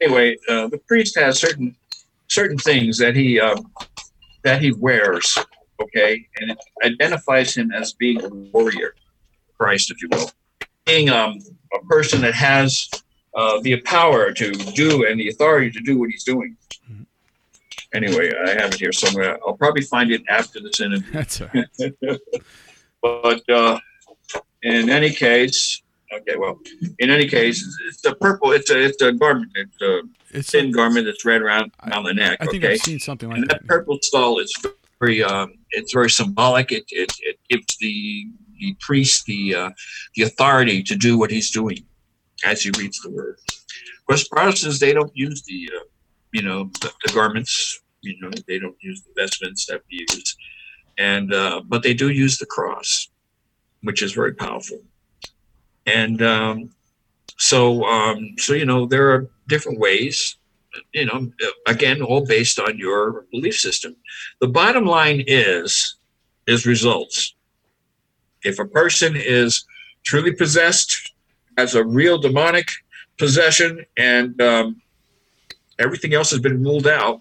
Anyway, 0.00 0.36
uh, 0.48 0.68
the 0.68 0.78
priest 0.86 1.18
has 1.18 1.38
certain 1.38 1.76
certain 2.28 2.58
things 2.58 2.98
that 2.98 3.16
he 3.16 3.40
um, 3.40 3.70
that 4.44 4.60
he 4.62 4.72
wears 4.72 5.36
okay, 5.80 6.26
and 6.40 6.50
it 6.52 6.58
identifies 6.84 7.56
him 7.56 7.70
as 7.72 7.92
being 7.92 8.22
a 8.24 8.28
warrior, 8.28 8.94
Christ, 9.58 9.90
if 9.90 10.00
you 10.02 10.08
will, 10.10 10.30
being 10.86 11.08
um, 11.10 11.38
a 11.74 11.84
person 11.86 12.20
that 12.22 12.34
has 12.34 12.88
uh, 13.34 13.60
the 13.60 13.80
power 13.82 14.32
to 14.32 14.52
do 14.52 15.06
and 15.06 15.18
the 15.20 15.28
authority 15.28 15.70
to 15.70 15.80
do 15.80 15.98
what 15.98 16.10
he's 16.10 16.24
doing. 16.24 16.56
Mhm. 16.90 17.06
Anyway, 17.94 18.32
I 18.46 18.50
have 18.50 18.72
it 18.74 18.80
here 18.80 18.92
somewhere. 18.92 19.38
I'll 19.46 19.56
probably 19.56 19.82
find 19.82 20.10
it 20.10 20.22
after 20.28 20.60
this 20.60 20.80
interview. 20.80 21.10
that's 21.12 21.40
all 21.40 21.48
right. 21.54 22.20
but 23.02 23.48
uh, 23.50 23.78
in 24.62 24.90
any 24.90 25.10
case, 25.10 25.82
Okay, 26.10 26.36
well, 26.38 26.58
in 27.00 27.10
any 27.10 27.28
case, 27.28 27.62
it's 27.86 28.02
a 28.06 28.14
purple. 28.14 28.52
It's 28.52 28.70
a 28.70 28.82
it's 28.82 29.02
a 29.02 29.12
garment. 29.12 29.52
It's 29.54 29.82
a 29.82 30.00
It's 30.30 30.50
thin 30.50 30.66
like- 30.68 30.74
garment 30.74 31.04
that's 31.04 31.22
red 31.26 31.42
around 31.42 31.70
around 31.86 32.04
the 32.04 32.14
neck. 32.14 32.38
I 32.40 32.46
think 32.46 32.64
okay, 32.64 32.72
I've 32.74 32.80
seen 32.80 32.98
something 32.98 33.28
like 33.28 33.36
and 33.40 33.50
that. 33.50 33.60
that 33.60 33.66
purple 33.66 33.98
stole 34.00 34.38
is 34.38 34.50
very 35.00 35.22
um, 35.22 35.52
it's 35.72 35.92
very 35.92 36.08
symbolic. 36.08 36.72
It, 36.72 36.84
it 36.88 37.12
it 37.20 37.38
gives 37.50 37.76
the 37.76 38.26
the 38.58 38.74
priest 38.80 39.26
the 39.26 39.54
uh, 39.54 39.70
the 40.14 40.22
authority 40.22 40.82
to 40.84 40.96
do 40.96 41.18
what 41.18 41.30
he's 41.30 41.50
doing 41.50 41.84
as 42.42 42.62
he 42.62 42.70
reads 42.78 42.98
the 43.02 43.10
word. 43.10 43.36
Of 43.50 44.06
course, 44.06 44.26
Protestants 44.28 44.78
they 44.78 44.94
don't 44.94 45.14
use 45.14 45.42
the 45.42 45.68
uh, 45.76 45.84
you 46.32 46.40
know 46.40 46.70
the, 46.80 46.90
the 47.04 47.12
garments. 47.12 47.82
You 48.00 48.16
know 48.22 48.30
they 48.46 48.58
don't 48.58 48.76
use 48.80 49.02
the 49.02 49.12
vestments 49.14 49.66
that 49.66 49.82
we 49.90 50.06
use, 50.10 50.34
and 50.96 51.34
uh, 51.34 51.60
but 51.66 51.82
they 51.82 51.92
do 51.92 52.08
use 52.08 52.38
the 52.38 52.46
cross, 52.46 53.10
which 53.82 54.02
is 54.02 54.12
very 54.12 54.34
powerful. 54.34 54.80
And 55.86 56.20
um, 56.22 56.70
so 57.36 57.84
um, 57.84 58.34
so 58.38 58.54
you 58.54 58.66
know 58.66 58.86
there 58.86 59.12
are 59.12 59.28
different 59.46 59.78
ways 59.78 60.36
you 60.92 61.06
know, 61.06 61.30
again, 61.66 62.02
all 62.02 62.24
based 62.24 62.58
on 62.58 62.78
your 62.78 63.24
belief 63.30 63.58
system. 63.58 63.96
The 64.40 64.48
bottom 64.48 64.84
line 64.84 65.22
is 65.26 65.96
is 66.46 66.66
results. 66.66 67.34
If 68.44 68.58
a 68.58 68.64
person 68.64 69.14
is 69.16 69.64
truly 70.04 70.32
possessed, 70.32 71.12
as 71.58 71.74
a 71.74 71.84
real 71.84 72.18
demonic 72.18 72.68
possession, 73.18 73.84
and 73.96 74.40
um, 74.40 74.80
everything 75.78 76.14
else 76.14 76.30
has 76.30 76.40
been 76.40 76.62
ruled 76.62 76.86
out, 76.86 77.20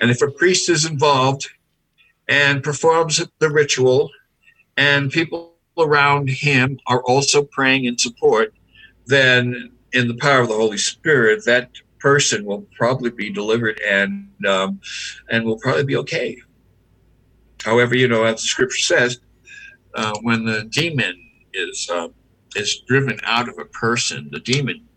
and 0.00 0.10
if 0.10 0.22
a 0.22 0.30
priest 0.30 0.68
is 0.68 0.84
involved 0.84 1.48
and 2.28 2.62
performs 2.62 3.22
the 3.38 3.50
ritual, 3.50 4.10
and 4.80 5.12
people 5.12 5.52
around 5.76 6.30
him 6.30 6.80
are 6.86 7.02
also 7.02 7.44
praying 7.44 7.84
in 7.84 7.98
support, 7.98 8.54
then 9.04 9.70
in 9.92 10.08
the 10.08 10.14
power 10.14 10.40
of 10.40 10.48
the 10.48 10.54
Holy 10.54 10.78
Spirit, 10.78 11.44
that 11.44 11.70
person 11.98 12.46
will 12.46 12.66
probably 12.78 13.10
be 13.10 13.30
delivered 13.30 13.78
and 13.86 14.26
um, 14.46 14.80
and 15.28 15.44
will 15.44 15.58
probably 15.58 15.84
be 15.84 15.96
okay. 15.96 16.38
However, 17.62 17.94
you 17.94 18.08
know, 18.08 18.24
as 18.24 18.40
the 18.40 18.46
Scripture 18.46 18.80
says, 18.80 19.20
uh, 19.94 20.14
when 20.22 20.46
the 20.46 20.64
demon 20.70 21.14
is 21.52 21.90
uh, 21.92 22.08
is 22.56 22.80
driven 22.88 23.20
out 23.24 23.50
of 23.50 23.58
a 23.58 23.66
person, 23.66 24.30
the 24.32 24.40
demon 24.40 24.88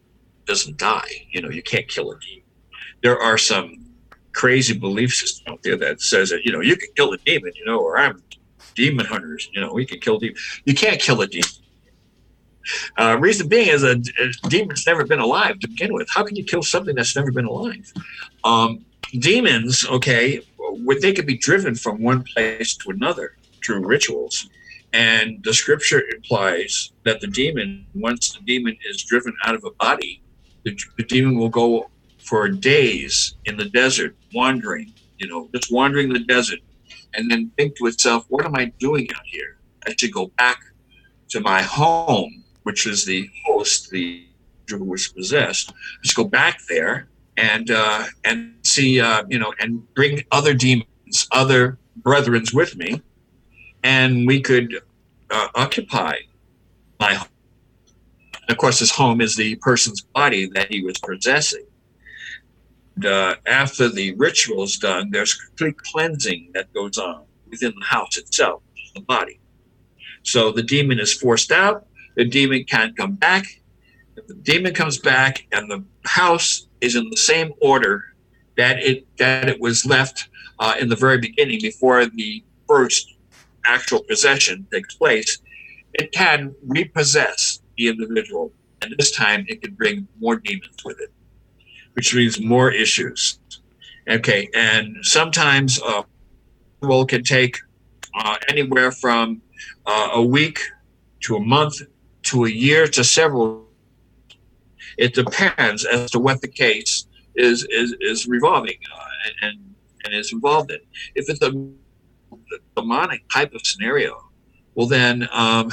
doesn't 0.45 0.77
die. 0.77 1.27
You 1.31 1.41
know, 1.41 1.49
you 1.49 1.61
can't 1.61 1.89
kill 1.89 2.11
a 2.11 2.19
demon. 2.19 2.45
There 3.01 3.19
are 3.19 3.38
some 3.38 3.85
crazy 4.31 4.77
belief 4.77 5.14
system 5.14 5.53
out 5.53 5.61
there 5.61 5.76
that 5.77 5.99
says 5.99 6.30
that 6.30 6.45
you 6.45 6.53
know 6.53 6.61
you 6.61 6.77
can 6.77 6.89
kill 6.95 7.11
a 7.11 7.18
demon, 7.18 7.51
you 7.57 7.65
know, 7.65 7.80
or 7.80 7.97
I'm 7.97 8.23
demon 8.76 9.06
hunters. 9.06 9.50
You 9.54 9.62
know, 9.62 9.74
we 9.74 9.86
can 9.86 10.00
kill 10.00 10.20
demons. 10.20 10.62
You 10.66 10.74
can't 10.74 11.00
kill 11.00 11.22
a 11.22 11.28
demon. 11.28 11.50
Uh, 12.98 13.18
reason 13.20 13.48
being 13.48 13.68
is 13.68 13.84
a, 13.84 13.91
a 13.91 14.50
demon's 14.50 14.86
never 14.88 15.06
been 15.06 15.20
alive 15.20 15.60
to 15.60 15.68
begin 15.68 15.94
with. 15.94 16.08
How 16.10 16.24
can 16.24 16.36
you 16.36 16.44
kill 16.44 16.64
something 16.64 16.95
that's 16.95 17.16
never 17.16 17.32
been 17.32 17.45
alive? 17.45 17.91
Um, 18.44 18.86
demons, 19.20 19.86
okay, 19.88 20.41
they 21.02 21.14
could 21.14 21.26
be 21.26 21.38
driven 21.38 21.76
from 21.76 22.02
one 22.02 22.24
place 22.24 22.76
to 22.78 22.91
another 22.91 23.38
through 23.66 23.86
rituals, 23.86 24.50
and 24.94 25.44
the 25.44 25.54
scripture 25.54 26.04
implies 26.16 26.91
that 27.04 27.20
the 27.20 27.28
demon, 27.28 27.86
once 27.95 28.34
the 28.34 28.41
demon 28.41 28.78
is 28.90 29.04
driven 29.04 29.34
out 29.45 29.56
of 29.56 29.64
a 29.64 29.72
body, 29.72 30.22
the, 30.64 30.78
the 30.98 31.04
demon 31.04 31.38
will 31.38 31.50
go 31.50 31.90
for 32.20 32.48
days 32.48 33.36
in 33.45 33.58
the 33.58 33.66
desert, 33.66 34.16
wandering, 34.34 34.94
you 35.18 35.28
know, 35.28 35.50
just 35.54 35.72
wandering 35.72 36.12
the 36.12 36.20
desert, 36.20 36.60
and 37.14 37.30
then 37.30 37.52
think 37.57 37.77
to 37.77 37.85
itself, 37.88 38.26
"What 38.30 38.45
am 38.45 38.56
I 38.56 38.65
doing 38.80 39.07
out 39.15 39.26
here? 39.26 39.57
I 39.88 39.94
should 39.98 40.14
go 40.14 40.27
back 40.38 40.60
to 41.30 41.40
my 41.40 41.61
home." 41.61 42.44
which 42.64 42.88
is 42.88 43.06
the 43.06 43.30
host, 43.45 43.90
the 43.91 44.26
who 44.69 44.84
was 44.84 45.10
possessed, 45.10 45.73
just 46.02 46.15
go 46.15 46.23
back 46.23 46.60
there 46.69 47.07
and 47.38 47.69
uh, 47.69 48.06
and 48.23 48.56
see, 48.64 48.99
uh, 48.99 49.23
you 49.30 49.38
know, 49.38 49.53
and 49.60 49.94
bring 49.94 50.23
other 50.31 50.53
demons, 50.53 51.27
other 51.31 51.77
brethrens 52.02 52.53
with 52.53 52.76
me, 52.76 53.02
and 53.84 54.26
we 54.26 54.41
could 54.41 54.81
uh, 55.30 55.48
occupy 55.56 56.15
my 56.99 57.14
home. 57.14 57.27
Of 58.49 58.57
course, 58.57 58.80
his 58.80 58.91
home 58.91 59.22
is 59.22 59.35
the 59.35 59.56
person's 59.56 60.02
body 60.02 60.48
that 60.53 60.72
he 60.72 60.84
was 60.84 60.98
possessing. 60.98 61.65
Uh, 63.03 63.36
after 63.48 63.90
the 63.90 64.14
ritual 64.15 64.64
is 64.64 64.78
done, 64.78 65.10
there's 65.11 65.34
complete 65.34 65.78
cleansing 65.78 66.52
that 66.53 66.72
goes 66.74 66.98
on 66.98 67.24
within 67.49 67.74
the 67.80 67.86
house 67.86 68.18
itself, 68.18 68.61
the 68.94 69.02
body. 69.02 69.40
So 70.22 70.52
the 70.52 70.64
demon 70.64 70.99
is 70.99 71.14
forced 71.14 71.52
out 71.52 71.88
the 72.15 72.26
demon 72.26 72.64
can't 72.65 72.95
come 72.95 73.14
back. 73.14 73.45
If 74.15 74.28
the 74.28 74.36
demon 74.36 74.74
comes 74.74 74.99
back 74.99 75.48
and 75.52 75.70
the 75.70 75.84
house 76.06 76.68
is 76.82 76.95
in 76.95 77.10
the 77.10 77.18
same 77.18 77.53
order 77.61 78.03
that 78.57 78.80
it 78.84 79.07
that 79.18 79.49
it 79.49 79.60
was 79.60 79.86
left 79.86 80.30
uh, 80.60 80.76
in 80.80 80.90
the 80.90 80.95
very 80.95 81.18
beginning 81.18 81.60
before 81.61 82.06
the 82.06 82.44
first 82.68 83.15
actual 83.65 84.03
possession 84.03 84.68
takes 84.72 84.94
place, 84.95 85.40
it 85.94 86.11
can 86.11 86.53
repossess 86.68 87.61
the 87.78 87.88
individual, 87.88 88.52
and 88.82 88.94
this 88.98 89.11
time 89.11 89.45
it 89.48 89.61
can 89.61 89.74
bring 89.74 90.07
more 90.20 90.36
demons 90.36 90.76
with 90.86 90.99
it, 90.99 91.11
which 91.94 92.14
means 92.14 92.40
more 92.41 92.72
issues. 92.72 93.40
Okay, 94.10 94.49
and 94.53 94.98
sometimes 95.02 95.82
uh, 95.82 96.03
well 96.82 97.06
can 97.06 97.24
take 97.24 97.57
uh, 98.15 98.36
anywhere 98.49 98.91
from 98.91 99.41
uh, 99.86 100.10
a 100.14 100.22
week 100.22 100.60
to 101.22 101.38
a 101.38 101.40
month 101.40 101.82
to 102.24 102.45
a 102.45 102.49
year 102.49 102.88
to 102.88 103.03
several. 103.03 103.65
It 104.98 105.14
depends 105.14 105.86
as 105.86 106.11
to 106.11 106.20
what 106.20 106.41
the 106.41 106.48
case 106.48 107.07
is 107.36 107.65
is 107.70 107.95
is 108.02 108.28
revolving 108.28 108.78
uh, 108.94 109.06
and 109.41 109.76
and 110.06 110.14
is 110.14 110.34
involved 110.34 110.72
in. 110.72 110.80
If 111.15 111.30
it's 111.30 111.41
a 111.41 111.52
demonic 112.76 113.24
type 113.34 113.53
of 113.53 113.65
scenario, 113.65 114.30
well 114.76 114.88
then 114.88 115.28
um, 115.32 115.72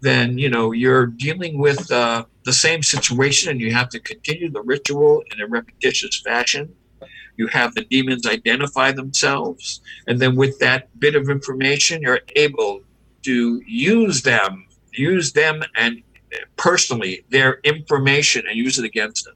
then 0.00 0.38
you 0.38 0.48
know 0.48 0.72
you're 0.72 1.06
dealing 1.06 1.58
with 1.58 1.90
uh, 1.90 2.24
the 2.44 2.52
same 2.52 2.82
situation, 2.82 3.50
and 3.50 3.60
you 3.60 3.72
have 3.72 3.88
to 3.90 4.00
continue 4.00 4.50
the 4.50 4.62
ritual 4.62 5.22
in 5.32 5.40
a 5.40 5.46
repetitious 5.46 6.20
fashion. 6.20 6.74
You 7.36 7.46
have 7.48 7.74
the 7.74 7.84
demons 7.84 8.26
identify 8.26 8.92
themselves, 8.92 9.80
and 10.06 10.18
then 10.20 10.34
with 10.36 10.58
that 10.58 10.88
bit 10.98 11.14
of 11.14 11.28
information, 11.28 12.02
you're 12.02 12.20
able 12.34 12.82
to 13.22 13.62
use 13.66 14.22
them 14.22 14.68
use 14.98 15.32
them 15.32 15.62
and 15.76 16.02
personally 16.56 17.24
their 17.30 17.60
information 17.64 18.42
and 18.48 18.56
use 18.56 18.78
it 18.78 18.84
against 18.84 19.24
them. 19.24 19.34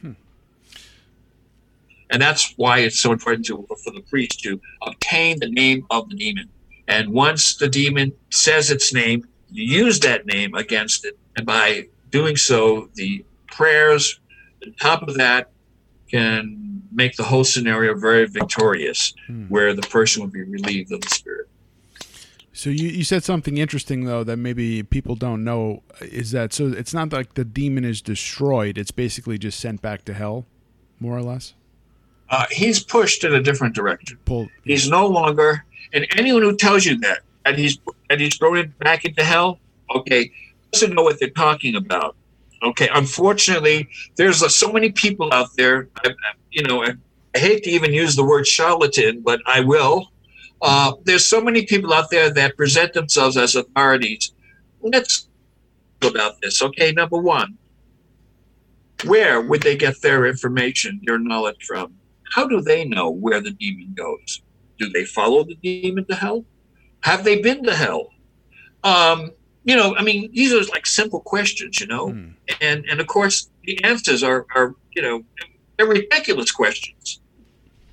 Hmm. 0.00 0.12
And 2.10 2.20
that's 2.20 2.54
why 2.56 2.80
it's 2.80 2.98
so 2.98 3.12
important 3.12 3.46
to, 3.46 3.66
for 3.84 3.92
the 3.92 4.02
priest 4.02 4.40
to 4.40 4.60
obtain 4.82 5.38
the 5.38 5.50
name 5.50 5.86
of 5.90 6.08
the 6.08 6.16
demon. 6.16 6.48
And 6.88 7.10
once 7.10 7.56
the 7.56 7.68
demon 7.68 8.12
says 8.30 8.70
its 8.70 8.92
name, 8.92 9.26
you 9.50 9.64
use 9.64 10.00
that 10.00 10.26
name 10.26 10.54
against 10.54 11.04
it. 11.04 11.18
And 11.36 11.46
by 11.46 11.86
doing 12.10 12.36
so, 12.36 12.88
the 12.94 13.24
prayers 13.46 14.20
on 14.66 14.74
top 14.80 15.02
of 15.08 15.14
that 15.16 15.50
can 16.10 16.82
make 16.92 17.16
the 17.16 17.22
whole 17.22 17.44
scenario 17.44 17.94
very 17.94 18.26
victorious, 18.26 19.14
Hmm. 19.26 19.44
where 19.48 19.72
the 19.74 19.82
person 19.82 20.22
will 20.22 20.28
be 20.30 20.42
relieved 20.42 20.92
of 20.92 21.00
the 21.00 21.08
spirit. 21.08 21.48
So 22.54 22.68
you, 22.68 22.88
you 22.88 23.02
said 23.04 23.24
something 23.24 23.56
interesting 23.56 24.04
though 24.04 24.24
that 24.24 24.36
maybe 24.36 24.82
people 24.82 25.14
don't 25.16 25.42
know 25.42 25.82
is 26.02 26.32
that 26.32 26.52
so 26.52 26.66
it's 26.66 26.92
not 26.92 27.10
like 27.12 27.32
the 27.34 27.44
demon 27.46 27.82
is 27.84 28.02
destroyed 28.02 28.76
it's 28.76 28.90
basically 28.90 29.38
just 29.38 29.58
sent 29.58 29.80
back 29.80 30.04
to 30.04 30.12
hell 30.12 30.44
more 31.00 31.16
or 31.16 31.22
less 31.22 31.54
Uh, 32.28 32.44
he's 32.50 32.78
pushed 32.84 33.24
in 33.24 33.34
a 33.34 33.42
different 33.42 33.74
direction. 33.74 34.18
pulled 34.26 34.48
He's 34.64 34.88
no 34.88 35.06
longer, 35.06 35.64
and 35.92 36.06
anyone 36.16 36.42
who 36.42 36.56
tells 36.56 36.84
you 36.84 36.98
that 36.98 37.20
and 37.44 37.56
he's 37.56 37.78
and 38.10 38.20
he's 38.20 38.36
thrown 38.36 38.58
it 38.58 38.78
back 38.78 39.04
into 39.04 39.22
hell, 39.24 39.58
okay, 39.94 40.30
doesn't 40.72 40.94
know 40.94 41.02
what 41.02 41.18
they're 41.20 41.30
talking 41.30 41.76
about. 41.76 42.16
Okay, 42.62 42.88
unfortunately, 42.94 43.88
there's 44.16 44.42
uh, 44.42 44.48
so 44.48 44.72
many 44.72 44.92
people 44.92 45.32
out 45.32 45.48
there. 45.56 45.88
I, 46.04 46.10
I, 46.10 46.32
you 46.50 46.62
know, 46.62 46.84
I, 46.84 46.92
I 47.34 47.38
hate 47.38 47.64
to 47.64 47.70
even 47.70 47.92
use 47.92 48.14
the 48.14 48.24
word 48.24 48.46
charlatan, 48.46 49.20
but 49.20 49.40
I 49.46 49.60
will. 49.60 50.12
Uh, 50.60 50.92
there's 51.04 51.26
so 51.26 51.40
many 51.40 51.66
people 51.66 51.92
out 51.92 52.08
there 52.10 52.30
that 52.30 52.56
present 52.56 52.92
themselves 52.92 53.36
as 53.36 53.56
authorities. 53.56 54.32
Let's 54.80 55.26
talk 56.00 56.12
about 56.12 56.40
this. 56.40 56.62
Okay, 56.62 56.92
number 56.92 57.18
one, 57.18 57.58
where 59.04 59.40
would 59.40 59.62
they 59.62 59.76
get 59.76 60.00
their 60.00 60.26
information, 60.26 61.00
their 61.04 61.18
knowledge 61.18 61.64
from? 61.66 61.94
How 62.32 62.46
do 62.46 62.60
they 62.60 62.84
know 62.84 63.10
where 63.10 63.40
the 63.40 63.50
demon 63.50 63.92
goes? 63.94 64.40
Do 64.82 64.90
they 64.90 65.04
follow 65.04 65.44
the 65.44 65.54
demon 65.54 66.04
to 66.06 66.14
hell? 66.14 66.44
Have 67.02 67.22
they 67.24 67.40
been 67.40 67.62
to 67.64 67.74
hell? 67.74 68.10
Um, 68.84 69.30
you 69.64 69.76
know, 69.76 69.94
I 69.96 70.02
mean, 70.02 70.30
these 70.32 70.52
are 70.52 70.62
like 70.76 70.86
simple 70.86 71.20
questions, 71.20 71.80
you 71.80 71.86
know, 71.86 72.10
Hmm. 72.10 72.30
and 72.60 72.84
and 72.90 73.00
of 73.00 73.06
course 73.06 73.36
the 73.66 73.74
answers 73.84 74.22
are 74.24 74.40
are 74.56 74.74
you 74.96 75.02
know 75.02 75.16
they're 75.76 75.86
ridiculous 75.86 76.50
questions, 76.50 77.20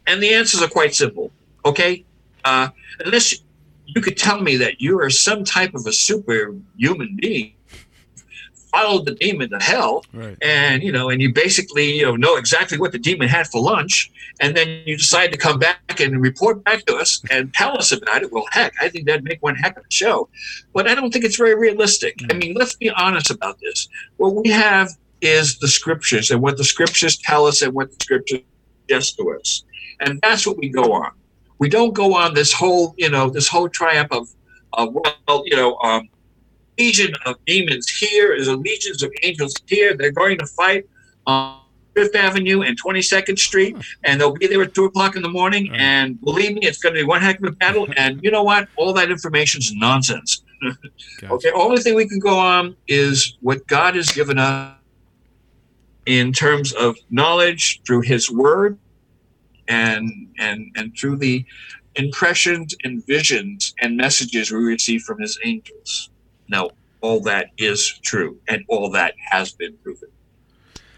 and 0.07 0.21
the 0.23 0.33
answers 0.33 0.61
are 0.63 0.67
quite 0.79 0.93
simple. 0.95 1.31
Okay, 1.63 2.03
uh, 2.43 2.69
unless 3.05 3.27
you 3.85 4.01
could 4.01 4.17
tell 4.17 4.39
me 4.41 4.57
that 4.57 4.81
you 4.81 4.99
are 4.99 5.11
some 5.11 5.43
type 5.43 5.73
of 5.75 5.85
a 5.85 5.91
superhuman 5.91 7.11
being 7.21 7.53
followed 8.71 9.05
the 9.05 9.15
demon 9.15 9.49
to 9.49 9.59
hell. 9.59 10.05
Right. 10.13 10.37
and 10.41 10.83
you 10.83 10.91
know 10.91 11.09
and 11.09 11.21
you 11.21 11.33
basically 11.33 11.97
you 11.97 12.05
know 12.05 12.15
know 12.15 12.35
exactly 12.35 12.77
what 12.77 12.91
the 12.91 12.99
demon 12.99 13.27
had 13.27 13.47
for 13.47 13.61
lunch. 13.61 14.11
And 14.41 14.55
then 14.55 14.83
you 14.85 14.97
decide 14.97 15.31
to 15.33 15.37
come 15.37 15.59
back 15.59 15.99
and 15.99 16.21
report 16.21 16.63
back 16.63 16.85
to 16.85 16.95
us 16.95 17.21
and 17.29 17.53
tell 17.53 17.77
us 17.77 17.91
about 17.91 18.23
it. 18.23 18.31
Well 18.31 18.45
heck 18.51 18.73
i 18.81 18.89
think 18.89 19.05
that'd 19.05 19.23
make 19.23 19.41
one 19.41 19.55
heck 19.55 19.77
of 19.77 19.83
a 19.83 19.93
show. 19.93 20.29
But 20.73 20.87
i 20.87 20.95
don't 20.95 21.11
think 21.11 21.25
it's 21.25 21.37
very 21.37 21.55
realistic. 21.55 22.19
I 22.29 22.33
mean 22.33 22.53
let's 22.53 22.75
be 22.75 22.89
honest 22.89 23.29
about 23.31 23.59
this. 23.59 23.87
What 24.17 24.35
we 24.35 24.49
have 24.49 24.89
is 25.21 25.59
the 25.59 25.67
scriptures 25.67 26.31
and 26.31 26.41
what 26.41 26.57
the 26.57 26.63
scriptures 26.63 27.17
tell 27.17 27.45
us 27.45 27.61
and 27.61 27.73
what 27.73 27.89
the 27.91 27.97
scriptures 28.01 28.41
suggest 28.81 29.17
to 29.17 29.31
us. 29.37 29.63
And 29.99 30.19
that's 30.21 30.47
what 30.47 30.57
we 30.57 30.69
go 30.69 30.93
on. 30.93 31.11
We 31.57 31.67
don't 31.67 31.93
go 31.93 32.15
on 32.15 32.33
this 32.33 32.53
whole 32.53 32.93
you 32.97 33.09
know 33.09 33.29
this 33.29 33.47
whole 33.47 33.69
triumph 33.69 34.11
of 34.11 34.29
of 34.73 34.93
well 34.93 35.43
you 35.45 35.55
know 35.55 35.77
um 35.77 36.07
legion 36.79 37.13
of 37.25 37.35
demons 37.45 37.89
here. 37.89 38.33
Is 38.33 38.47
a 38.47 38.55
legion 38.55 38.93
of 39.03 39.11
angels 39.23 39.53
here. 39.67 39.95
They're 39.95 40.11
going 40.11 40.37
to 40.39 40.47
fight 40.47 40.85
on 41.27 41.59
fifth 41.95 42.15
avenue 42.15 42.61
and 42.61 42.81
22nd 42.81 43.37
street 43.37 43.75
hmm. 43.75 43.81
and 44.03 44.21
they'll 44.21 44.33
be 44.33 44.47
there 44.47 44.61
at 44.61 44.73
2 44.73 44.85
o'clock 44.85 45.15
in 45.15 45.21
the 45.21 45.29
morning. 45.29 45.69
Right. 45.71 45.81
and 45.81 46.21
believe 46.21 46.53
me 46.53 46.61
it's 46.63 46.77
going 46.77 46.95
to 46.95 47.01
be 47.01 47.05
one 47.05 47.21
heck 47.21 47.39
of 47.39 47.45
a 47.45 47.51
battle. 47.51 47.87
And 47.97 48.21
you 48.23 48.31
know 48.31 48.43
what? 48.43 48.67
All 48.77 48.93
that 48.93 49.11
information 49.11 49.59
is 49.59 49.73
nonsense. 49.73 50.43
Gotcha. 50.61 51.33
Okay, 51.33 51.51
only 51.51 51.81
thing 51.81 51.95
we 51.95 52.07
can 52.07 52.19
go 52.19 52.37
on 52.37 52.75
is 52.87 53.37
what 53.41 53.65
God 53.67 53.95
has 53.95 54.09
given 54.11 54.37
us 54.37 54.75
in 56.05 56.33
terms 56.33 56.73
of 56.73 56.97
knowledge 57.09 57.81
through 57.85 58.01
His 58.01 58.31
Word, 58.31 58.77
and 59.67 60.27
and 60.37 60.71
and 60.75 60.97
through 60.97 61.17
the 61.17 61.45
impressions 61.95 62.75
and 62.83 63.05
visions 63.05 63.73
and 63.81 63.95
messages 63.95 64.51
we 64.51 64.59
receive 64.59 65.01
from 65.03 65.19
His 65.19 65.39
angels. 65.45 66.09
Now, 66.49 66.71
all 67.01 67.21
that 67.21 67.51
is 67.57 67.87
true, 68.03 68.37
and 68.47 68.63
all 68.67 68.89
that 68.91 69.13
has 69.31 69.53
been 69.53 69.73
proven 69.83 70.09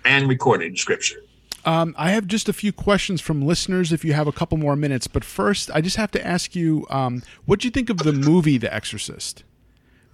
and 0.04 0.28
recorded 0.28 0.68
in 0.70 0.76
Scripture. 0.76 1.24
Um, 1.64 1.94
I 1.98 2.10
have 2.12 2.26
just 2.26 2.50
a 2.50 2.54
few 2.54 2.74
questions 2.74 3.22
from 3.22 3.46
listeners. 3.46 3.92
If 3.92 4.04
you 4.04 4.14
have 4.14 4.26
a 4.26 4.32
couple 4.32 4.58
more 4.58 4.76
minutes, 4.76 5.06
but 5.06 5.24
first, 5.24 5.70
I 5.72 5.82
just 5.82 5.98
have 5.98 6.10
to 6.12 6.26
ask 6.26 6.56
you, 6.56 6.88
um, 6.90 7.22
what 7.46 7.60
do 7.60 7.68
you 7.68 7.72
think 7.72 7.92
of 7.92 7.98
the 7.98 8.14
movie 8.14 8.58
The 8.58 8.74
Exorcist? 8.74 9.44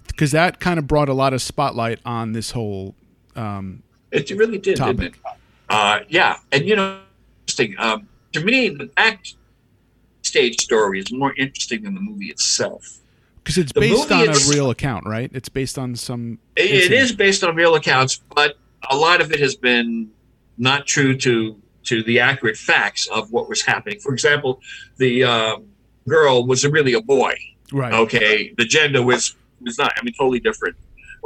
Because 0.07 0.31
that 0.31 0.59
kind 0.59 0.77
of 0.77 0.87
brought 0.87 1.07
a 1.07 1.13
lot 1.13 1.33
of 1.33 1.41
spotlight 1.41 1.99
on 2.05 2.33
this 2.33 2.51
whole. 2.51 2.95
Um, 3.35 3.83
It 4.11 4.29
really 4.31 4.57
did, 4.57 4.75
didn't 4.75 4.97
Topic. 4.97 5.13
it? 5.13 5.31
Uh, 5.69 5.99
yeah, 6.09 6.37
and 6.51 6.65
you 6.67 6.75
know, 6.75 6.99
interesting. 7.43 7.75
Um, 7.77 8.09
to 8.33 8.43
me, 8.43 8.69
the 8.69 8.87
backstage 8.95 10.61
story 10.61 10.99
is 10.99 11.11
more 11.13 11.33
interesting 11.37 11.83
than 11.83 11.95
the 11.95 12.01
movie 12.01 12.27
itself. 12.27 12.99
Because 13.47 13.57
it's 13.57 13.71
The 13.71 13.79
based 13.79 14.11
on 14.11 14.27
a 14.27 14.53
real 14.53 14.71
account, 14.71 15.05
right? 15.07 15.31
It's 15.33 15.47
based 15.47 15.77
on 15.77 15.95
some. 15.95 16.37
It, 16.57 16.69
it 16.69 16.91
is 16.91 17.13
based 17.13 17.45
on 17.45 17.55
real 17.55 17.75
accounts, 17.75 18.19
but 18.35 18.57
a 18.89 18.95
lot 18.97 19.21
of 19.21 19.31
it 19.31 19.39
has 19.39 19.55
been 19.55 20.11
not 20.57 20.85
true 20.85 21.15
to 21.15 21.55
to 21.83 22.03
the 22.03 22.19
accurate 22.19 22.57
facts 22.57 23.07
of 23.07 23.31
what 23.31 23.47
was 23.47 23.61
happening. 23.61 24.01
For 24.01 24.11
example, 24.11 24.59
the 24.97 25.23
um 25.23 25.67
girl 26.09 26.45
was 26.45 26.65
really 26.67 26.93
a 26.93 27.01
boy. 27.01 27.35
right. 27.71 27.93
Okay, 27.93 28.53
the 28.57 28.65
gender 28.65 29.01
was 29.01 29.37
was 29.61 29.77
not. 29.77 29.93
I 29.97 30.03
mean, 30.03 30.13
totally 30.13 30.41
different. 30.41 30.75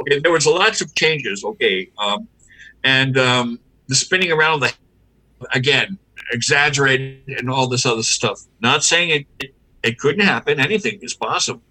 Okay, 0.02 0.20
there 0.20 0.30
was 0.30 0.46
lots 0.46 0.80
of 0.80 0.94
changes. 0.94 1.42
Okay, 1.42 1.90
um, 1.98 2.28
and 2.84 3.18
um, 3.18 3.58
the 3.88 3.96
spinning 3.96 4.30
around 4.30 4.60
the 4.60 4.72
again 5.52 5.98
exaggerated 6.30 7.24
and 7.36 7.50
all 7.50 7.66
this 7.66 7.84
other 7.84 8.04
stuff. 8.04 8.42
Not 8.60 8.84
saying 8.84 9.10
it 9.10 9.26
it, 9.40 9.54
it 9.82 9.98
couldn't 9.98 10.24
happen. 10.24 10.60
Anything 10.60 11.00
is 11.02 11.14
possible. 11.14 11.62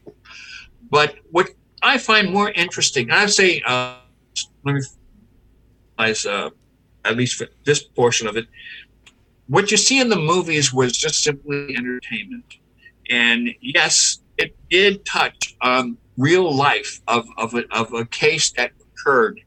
But 0.89 1.15
what 1.31 1.49
I 1.81 1.97
find 1.97 2.31
more 2.31 2.51
interesting, 2.51 3.11
I'd 3.11 3.29
say, 3.29 3.61
uh, 3.65 3.97
let 4.63 4.75
me 4.75 4.81
uh, 5.97 6.49
at 7.05 7.15
least 7.15 7.35
for 7.35 7.47
this 7.63 7.83
portion 7.83 8.27
of 8.27 8.37
it. 8.37 8.47
What 9.47 9.71
you 9.71 9.77
see 9.77 9.99
in 9.99 10.09
the 10.09 10.15
movies 10.15 10.73
was 10.73 10.93
just 10.93 11.23
simply 11.23 11.75
entertainment. 11.75 12.45
And 13.09 13.49
yes, 13.59 14.19
it 14.37 14.55
did 14.69 15.05
touch 15.05 15.55
on 15.61 15.97
real 16.17 16.53
life 16.53 17.01
of, 17.07 17.27
of, 17.37 17.53
a, 17.53 17.63
of 17.71 17.93
a 17.93 18.05
case 18.05 18.51
that 18.51 18.71
occurred. 18.79 19.39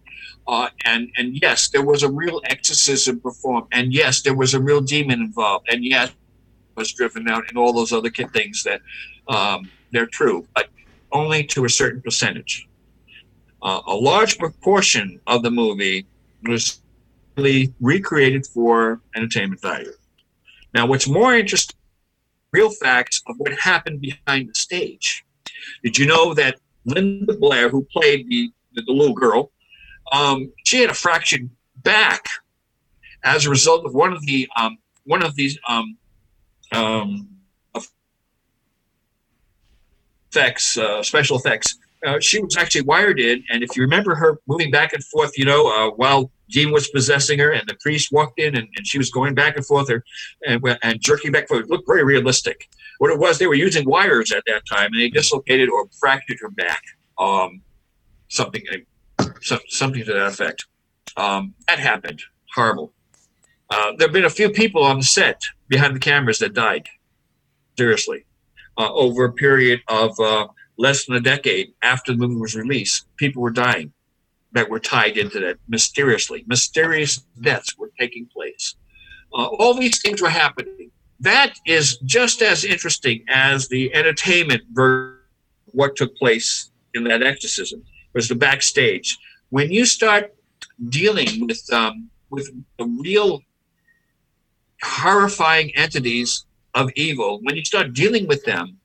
Uh, 0.46 0.68
and, 0.84 1.10
and 1.16 1.40
yes, 1.40 1.68
there 1.68 1.82
was 1.82 2.02
a 2.02 2.10
real 2.10 2.40
exorcism 2.44 3.18
performed. 3.20 3.66
And 3.72 3.92
yes, 3.92 4.20
there 4.20 4.34
was 4.34 4.52
a 4.54 4.60
real 4.60 4.80
demon 4.80 5.20
involved. 5.20 5.68
And 5.70 5.84
yes, 5.84 6.12
was 6.76 6.92
driven 6.92 7.28
out 7.28 7.44
and 7.48 7.56
all 7.56 7.72
those 7.72 7.92
other 7.92 8.10
things 8.10 8.62
that 8.64 8.80
um, 9.28 9.70
they're 9.92 10.06
true, 10.06 10.46
but 10.54 10.68
only 11.14 11.44
to 11.44 11.64
a 11.64 11.68
certain 11.68 12.02
percentage. 12.02 12.68
Uh, 13.62 13.80
a 13.86 13.94
large 13.94 14.38
proportion 14.38 15.20
of 15.26 15.42
the 15.42 15.50
movie 15.50 16.06
was 16.42 16.82
really 17.36 17.72
recreated 17.80 18.46
for 18.46 19.00
entertainment 19.16 19.62
value. 19.62 19.92
Now, 20.74 20.86
what's 20.86 21.08
more 21.08 21.34
interesting, 21.34 21.76
real 22.52 22.70
facts 22.70 23.22
of 23.26 23.36
what 23.38 23.52
happened 23.58 24.00
behind 24.00 24.50
the 24.50 24.54
stage. 24.54 25.24
Did 25.82 25.98
you 25.98 26.06
know 26.06 26.34
that 26.34 26.60
Linda 26.84 27.34
Blair, 27.34 27.68
who 27.68 27.86
played 27.92 28.28
the, 28.28 28.52
the, 28.74 28.82
the 28.82 28.92
little 28.92 29.14
girl, 29.14 29.50
um, 30.12 30.52
she 30.64 30.80
had 30.80 30.90
a 30.90 30.94
fractured 30.94 31.48
back 31.82 32.24
as 33.24 33.46
a 33.46 33.50
result 33.50 33.86
of 33.86 33.94
one 33.94 34.12
of 34.12 34.24
the 34.26 34.48
um, 34.56 34.78
one 35.04 35.22
of 35.22 35.34
these 35.34 35.58
um, 35.68 35.96
um, 36.72 37.28
effects, 40.34 40.76
uh, 40.76 41.02
special 41.02 41.38
effects. 41.38 41.78
Uh, 42.06 42.20
she 42.20 42.42
was 42.42 42.56
actually 42.56 42.82
wired 42.82 43.18
in, 43.18 43.42
and 43.50 43.62
if 43.62 43.74
you 43.76 43.82
remember 43.82 44.14
her 44.14 44.38
moving 44.46 44.70
back 44.70 44.92
and 44.92 45.02
forth, 45.04 45.32
you 45.38 45.44
know, 45.44 45.68
uh, 45.68 45.90
while 45.94 46.30
Dean 46.50 46.70
was 46.70 46.88
possessing 46.88 47.38
her, 47.38 47.52
and 47.52 47.66
the 47.66 47.76
priest 47.80 48.12
walked 48.12 48.38
in, 48.38 48.54
and, 48.56 48.68
and 48.76 48.86
she 48.86 48.98
was 48.98 49.10
going 49.10 49.34
back 49.34 49.56
and 49.56 49.64
forth, 49.64 49.90
or, 49.90 50.04
and, 50.46 50.62
and 50.82 51.00
jerking 51.00 51.32
back 51.32 51.42
and 51.42 51.48
forth, 51.48 51.64
it 51.64 51.70
looked 51.70 51.86
very 51.86 52.04
realistic. 52.04 52.68
What 52.98 53.10
it 53.10 53.18
was, 53.18 53.38
they 53.38 53.46
were 53.46 53.54
using 53.54 53.88
wires 53.88 54.32
at 54.32 54.42
that 54.46 54.62
time, 54.70 54.90
and 54.92 55.00
they 55.00 55.08
dislocated 55.08 55.70
or 55.70 55.88
fractured 55.98 56.36
her 56.42 56.50
back. 56.50 56.82
Um, 57.18 57.62
something, 58.28 58.62
some, 59.40 59.60
something 59.68 60.04
to 60.04 60.12
that 60.12 60.26
effect. 60.26 60.66
Um, 61.16 61.54
that 61.68 61.78
happened. 61.78 62.22
Horrible. 62.54 62.92
Uh, 63.70 63.92
there 63.96 64.08
have 64.08 64.12
been 64.12 64.26
a 64.26 64.30
few 64.30 64.50
people 64.50 64.84
on 64.84 64.98
the 64.98 65.04
set 65.04 65.40
behind 65.68 65.96
the 65.96 66.00
cameras 66.00 66.38
that 66.40 66.52
died. 66.52 66.86
Seriously, 67.78 68.24
uh, 68.78 68.92
over 68.92 69.24
a 69.24 69.32
period 69.32 69.80
of 69.88 70.18
uh, 70.20 70.46
less 70.76 71.06
than 71.06 71.16
a 71.16 71.20
decade 71.20 71.72
after 71.82 72.12
the 72.12 72.18
movie 72.18 72.40
was 72.40 72.54
released, 72.54 73.06
people 73.16 73.42
were 73.42 73.50
dying 73.50 73.92
that 74.52 74.68
were 74.68 74.80
tied 74.80 75.18
into 75.18 75.40
that 75.40 75.56
mysteriously. 75.68 76.44
Mysterious 76.46 77.24
deaths 77.40 77.76
were 77.76 77.90
taking 77.98 78.26
place. 78.26 78.76
Uh, 79.34 79.46
all 79.46 79.74
these 79.74 80.00
things 80.00 80.22
were 80.22 80.28
happening. 80.28 80.90
That 81.20 81.54
is 81.66 81.98
just 81.98 82.42
as 82.42 82.64
interesting 82.64 83.24
as 83.28 83.68
the 83.68 83.92
entertainment 83.94 84.62
version 84.72 85.18
what 85.74 85.96
took 85.96 86.16
place 86.16 86.70
in 86.94 87.04
that 87.04 87.22
exorcism. 87.22 87.82
Was 88.14 88.28
the 88.28 88.36
backstage 88.36 89.18
when 89.50 89.72
you 89.72 89.84
start 89.84 90.34
dealing 90.88 91.46
with 91.46 91.72
um, 91.72 92.08
with 92.30 92.48
the 92.78 92.84
real 92.84 93.40
horrifying 94.82 95.74
entities 95.74 96.46
of 96.74 96.90
evil, 96.96 97.40
when 97.42 97.56
you 97.56 97.64
start 97.64 97.92
dealing 97.92 98.26
with 98.26 98.44
them 98.44 98.76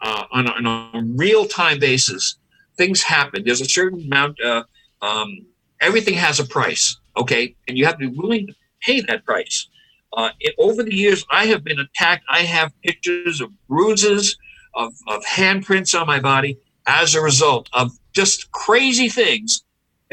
uh, 0.00 0.24
on, 0.32 0.46
a, 0.46 0.50
on 0.50 0.66
a 0.94 1.02
real 1.16 1.46
time 1.46 1.78
basis, 1.78 2.36
things 2.76 3.02
happen. 3.02 3.42
There's 3.44 3.60
a 3.60 3.66
certain 3.66 4.00
amount. 4.02 4.40
Uh, 4.40 4.64
um, 5.00 5.46
everything 5.80 6.14
has 6.14 6.40
a 6.40 6.44
price, 6.44 6.96
okay, 7.16 7.54
and 7.68 7.76
you 7.76 7.84
have 7.84 7.98
to 7.98 8.10
be 8.10 8.16
willing 8.16 8.46
to 8.46 8.54
pay 8.80 9.00
that 9.02 9.24
price. 9.24 9.68
Uh, 10.14 10.30
it, 10.40 10.54
over 10.58 10.82
the 10.82 10.94
years, 10.94 11.24
I 11.30 11.46
have 11.46 11.64
been 11.64 11.78
attacked. 11.78 12.24
I 12.28 12.40
have 12.40 12.72
pictures 12.82 13.40
of 13.40 13.50
bruises, 13.68 14.36
of, 14.74 14.92
of 15.08 15.24
handprints 15.24 15.98
on 15.98 16.06
my 16.06 16.20
body 16.20 16.58
as 16.86 17.14
a 17.14 17.20
result 17.20 17.68
of 17.72 17.92
just 18.12 18.50
crazy 18.52 19.08
things 19.08 19.64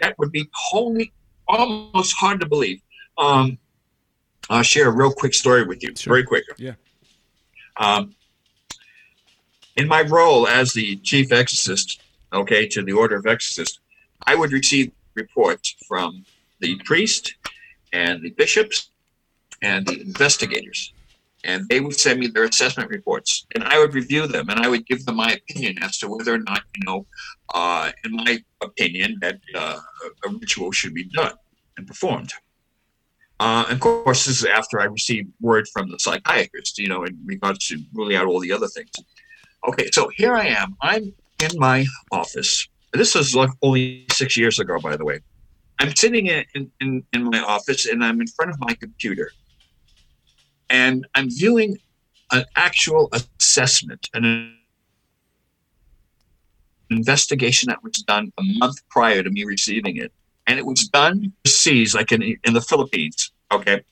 that 0.02 0.18
would 0.18 0.32
be 0.32 0.50
totally 0.72 1.12
almost 1.48 2.14
hard 2.16 2.40
to 2.40 2.46
believe. 2.46 2.82
Um, 3.18 3.58
I'll 4.50 4.64
share 4.64 4.88
a 4.88 4.92
real 4.92 5.12
quick 5.12 5.34
story 5.34 5.64
with 5.64 5.84
you, 5.84 5.94
Sure. 5.96 6.14
very 6.14 6.24
quick. 6.24 6.44
Yeah. 6.58 6.74
Um, 7.80 8.16
in 9.78 9.88
my 9.88 10.02
role 10.02 10.48
as 10.48 10.74
the 10.74 10.98
chief 10.98 11.32
exorcist, 11.32 12.02
okay, 12.34 12.68
to 12.68 12.84
the 12.84 12.92
Order 12.92 13.16
of 13.16 13.26
Exorcists, 13.26 13.80
I 14.28 14.36
would 14.36 14.52
receive 14.52 14.92
reports 15.16 15.76
from 15.88 16.26
the 16.60 16.76
priest 16.84 17.36
and 17.94 18.22
the 18.22 18.32
bishops 18.32 18.90
and 19.62 19.88
the 19.88 20.02
investigators. 20.02 20.94
And 21.46 21.68
they 21.70 21.80
would 21.80 21.98
send 21.98 22.20
me 22.20 22.28
their 22.28 22.44
assessment 22.44 22.90
reports, 22.90 23.46
and 23.56 23.64
I 23.64 23.80
would 23.80 23.94
review 23.94 24.28
them, 24.28 24.50
and 24.50 24.60
I 24.60 24.68
would 24.68 24.86
give 24.86 25.06
them 25.06 25.16
my 25.16 25.32
opinion 25.32 25.82
as 25.82 25.98
to 26.00 26.10
whether 26.10 26.34
or 26.34 26.40
not, 26.40 26.64
you 26.76 26.86
know, 26.86 27.06
uh, 27.54 27.92
in 28.04 28.12
my 28.12 28.44
opinion, 28.62 29.18
that 29.22 29.40
uh, 29.56 29.80
a 30.04 30.28
a 30.30 30.34
ritual 30.34 30.74
should 30.74 30.94
be 30.94 31.06
done 31.06 31.36
and 31.78 31.88
performed. 31.88 32.34
Uh, 33.40 33.66
of 33.70 33.80
course, 33.80 34.26
this 34.26 34.40
is 34.40 34.46
after 34.46 34.82
I 34.82 34.86
received 34.86 35.32
word 35.40 35.68
from 35.72 35.90
the 35.90 35.98
psychiatrist, 35.98 36.78
you 36.78 36.88
know, 36.88 37.04
in 37.04 37.18
regards 37.26 37.68
to 37.70 37.80
ruling 37.94 38.18
out 38.18 38.26
all 38.26 38.40
the 38.40 38.52
other 38.52 38.68
things. 38.68 38.90
Okay, 39.68 39.90
so 39.92 40.10
here 40.16 40.36
I 40.36 40.48
am. 40.48 40.76
I'm 40.82 41.14
in 41.42 41.52
my 41.58 41.86
office. 42.12 42.68
This 42.94 43.16
was 43.16 43.36
like 43.36 43.50
only 43.62 44.06
six 44.12 44.36
years 44.36 44.60
ago, 44.60 44.78
by 44.80 44.98
the 44.98 45.06
way. 45.06 45.22
I'm 45.80 45.96
sitting 45.96 46.28
in, 46.28 46.72
in, 46.82 47.04
in 47.14 47.24
my 47.24 47.40
office 47.40 47.86
and 47.86 48.04
I'm 48.04 48.20
in 48.20 48.28
front 48.28 48.52
of 48.52 48.60
my 48.60 48.74
computer. 48.74 49.32
And 50.70 51.08
I'm 51.16 51.30
viewing 51.30 51.78
an 52.32 52.44
actual 52.56 53.10
assessment, 53.14 54.10
an 54.14 54.54
investigation 56.90 57.68
that 57.70 57.82
was 57.84 57.94
done 57.94 58.32
a 58.38 58.44
month 58.58 58.78
prior 58.90 59.24
to 59.24 59.30
me 59.30 59.46
receiving 59.46 59.98
it. 59.98 60.12
And 60.50 60.58
it 60.58 60.66
was 60.66 60.90
done 60.90 61.32
overseas, 61.46 61.94
like 61.94 62.12
in, 62.12 62.22
in 62.44 62.54
the 62.54 62.62
Philippines. 62.62 63.32
Okay. 63.52 63.84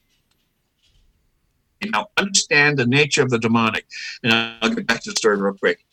Now, 1.86 2.08
understand 2.18 2.78
the 2.78 2.88
nature 2.88 3.22
of 3.22 3.30
the 3.30 3.38
demonic. 3.38 3.86
And 4.24 4.34
I'll 4.34 4.74
get 4.74 4.88
back 4.88 5.04
to 5.04 5.12
the 5.12 5.16
story 5.16 5.38
real 5.38 5.54
quick. 5.54 5.86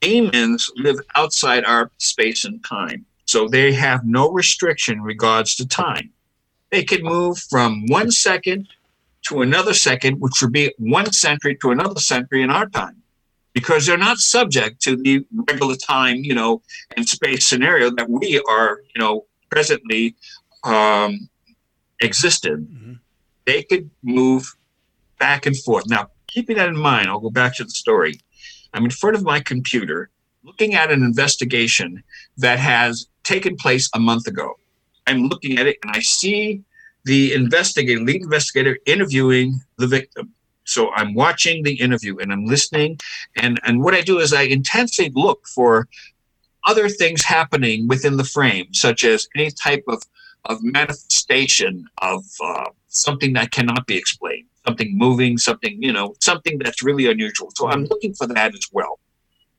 Demons 0.00 0.70
live 0.76 1.00
outside 1.16 1.64
our 1.64 1.90
space 1.98 2.44
and 2.44 2.64
time. 2.64 3.04
So 3.24 3.48
they 3.48 3.72
have 3.72 4.06
no 4.06 4.30
restriction 4.30 5.02
regards 5.02 5.56
to 5.56 5.66
time. 5.66 6.10
They 6.70 6.84
can 6.84 7.02
move 7.02 7.38
from 7.38 7.86
one 7.86 8.12
second 8.12 8.68
to 9.22 9.42
another 9.42 9.74
second, 9.74 10.20
which 10.20 10.40
would 10.40 10.52
be 10.52 10.72
one 10.78 11.12
century 11.12 11.56
to 11.62 11.72
another 11.72 12.00
century 12.00 12.42
in 12.42 12.50
our 12.50 12.66
time, 12.66 13.02
because 13.54 13.86
they're 13.86 13.98
not 13.98 14.18
subject 14.18 14.80
to 14.82 14.94
the 14.94 15.26
regular 15.48 15.74
time, 15.74 16.18
you 16.18 16.34
know, 16.34 16.62
and 16.96 17.08
space 17.08 17.44
scenario 17.44 17.90
that 17.90 18.08
we 18.08 18.40
are, 18.48 18.82
you 18.94 19.00
know, 19.00 19.24
presently 19.50 20.14
um, 20.64 21.28
existed. 22.00 22.66
Mm-hmm. 22.68 22.92
They 23.46 23.62
could 23.62 23.90
move 24.02 24.54
back 25.18 25.46
and 25.46 25.56
forth. 25.56 25.84
Now, 25.88 26.10
keeping 26.26 26.56
that 26.56 26.68
in 26.68 26.76
mind, 26.76 27.08
I'll 27.08 27.20
go 27.20 27.30
back 27.30 27.56
to 27.56 27.64
the 27.64 27.70
story. 27.70 28.20
I'm 28.74 28.84
in 28.84 28.90
front 28.90 29.16
of 29.16 29.22
my 29.22 29.40
computer 29.40 30.10
looking 30.42 30.74
at 30.74 30.90
an 30.90 31.02
investigation 31.02 32.02
that 32.38 32.58
has 32.58 33.08
taken 33.24 33.56
place 33.56 33.88
a 33.94 33.98
month 33.98 34.26
ago. 34.26 34.54
I'm 35.06 35.28
looking 35.28 35.58
at 35.58 35.66
it 35.66 35.78
and 35.82 35.92
I 35.94 36.00
see 36.00 36.62
the 37.04 37.32
investigator, 37.34 38.00
lead 38.00 38.22
investigator, 38.22 38.78
interviewing 38.86 39.60
the 39.78 39.86
victim. 39.86 40.32
So 40.64 40.90
I'm 40.94 41.14
watching 41.14 41.62
the 41.62 41.74
interview 41.74 42.18
and 42.18 42.32
I'm 42.32 42.44
listening. 42.44 42.98
And, 43.36 43.60
and 43.64 43.82
what 43.82 43.94
I 43.94 44.00
do 44.00 44.18
is 44.18 44.32
I 44.32 44.42
intensely 44.42 45.12
look 45.14 45.46
for 45.46 45.88
other 46.66 46.88
things 46.88 47.22
happening 47.22 47.88
within 47.88 48.16
the 48.16 48.24
frame, 48.24 48.72
such 48.72 49.04
as 49.04 49.28
any 49.36 49.50
type 49.50 49.84
of, 49.88 50.02
of 50.44 50.62
manifestation 50.62 51.86
of 51.98 52.24
uh, 52.42 52.66
something 52.88 53.32
that 53.34 53.50
cannot 53.52 53.86
be 53.86 53.96
explained, 53.96 54.46
something 54.66 54.96
moving, 54.96 55.38
something, 55.38 55.82
you 55.82 55.92
know, 55.92 56.14
something 56.20 56.58
that's 56.58 56.82
really 56.82 57.06
unusual. 57.10 57.50
So 57.54 57.68
I'm 57.68 57.84
looking 57.84 58.14
for 58.14 58.26
that 58.28 58.54
as 58.54 58.68
well. 58.72 58.98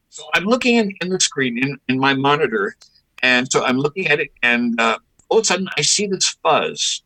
So 0.09 0.23
I'm 0.33 0.45
looking 0.45 0.75
in, 0.75 0.93
in 1.01 1.09
the 1.09 1.19
screen, 1.19 1.57
in, 1.57 1.77
in 1.87 1.99
my 1.99 2.13
monitor, 2.13 2.75
and 3.23 3.51
so 3.51 3.63
I'm 3.63 3.77
looking 3.77 4.07
at 4.07 4.19
it, 4.19 4.31
and 4.43 4.79
uh, 4.79 4.97
all 5.29 5.39
of 5.39 5.43
a 5.43 5.45
sudden 5.45 5.69
I 5.77 5.81
see 5.81 6.07
this 6.07 6.37
fuzz 6.43 7.03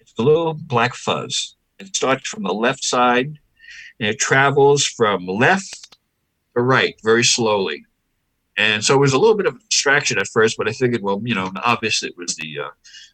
It's 0.00 0.14
a 0.18 0.22
little 0.22 0.54
black 0.54 0.94
fuzz. 0.94 1.56
It 1.78 1.94
starts 1.94 2.28
from 2.28 2.42
the 2.42 2.52
left 2.52 2.84
side 2.84 3.38
and 4.00 4.08
it 4.08 4.18
travels 4.18 4.84
from 4.84 5.26
left 5.26 5.96
to 6.54 6.62
right 6.62 6.94
very 7.04 7.24
slowly. 7.24 7.84
And 8.58 8.84
so 8.84 8.94
it 8.94 8.98
was 8.98 9.12
a 9.12 9.18
little 9.18 9.36
bit 9.36 9.46
of 9.46 9.54
a 9.54 9.68
distraction 9.70 10.18
at 10.18 10.26
first, 10.26 10.58
but 10.58 10.68
I 10.68 10.72
figured, 10.72 11.00
well, 11.00 11.22
you 11.24 11.34
know, 11.34 11.50
obviously 11.64 12.08
it 12.08 12.16
was 12.16 12.34
the 12.34 12.58
uh, 12.58 12.70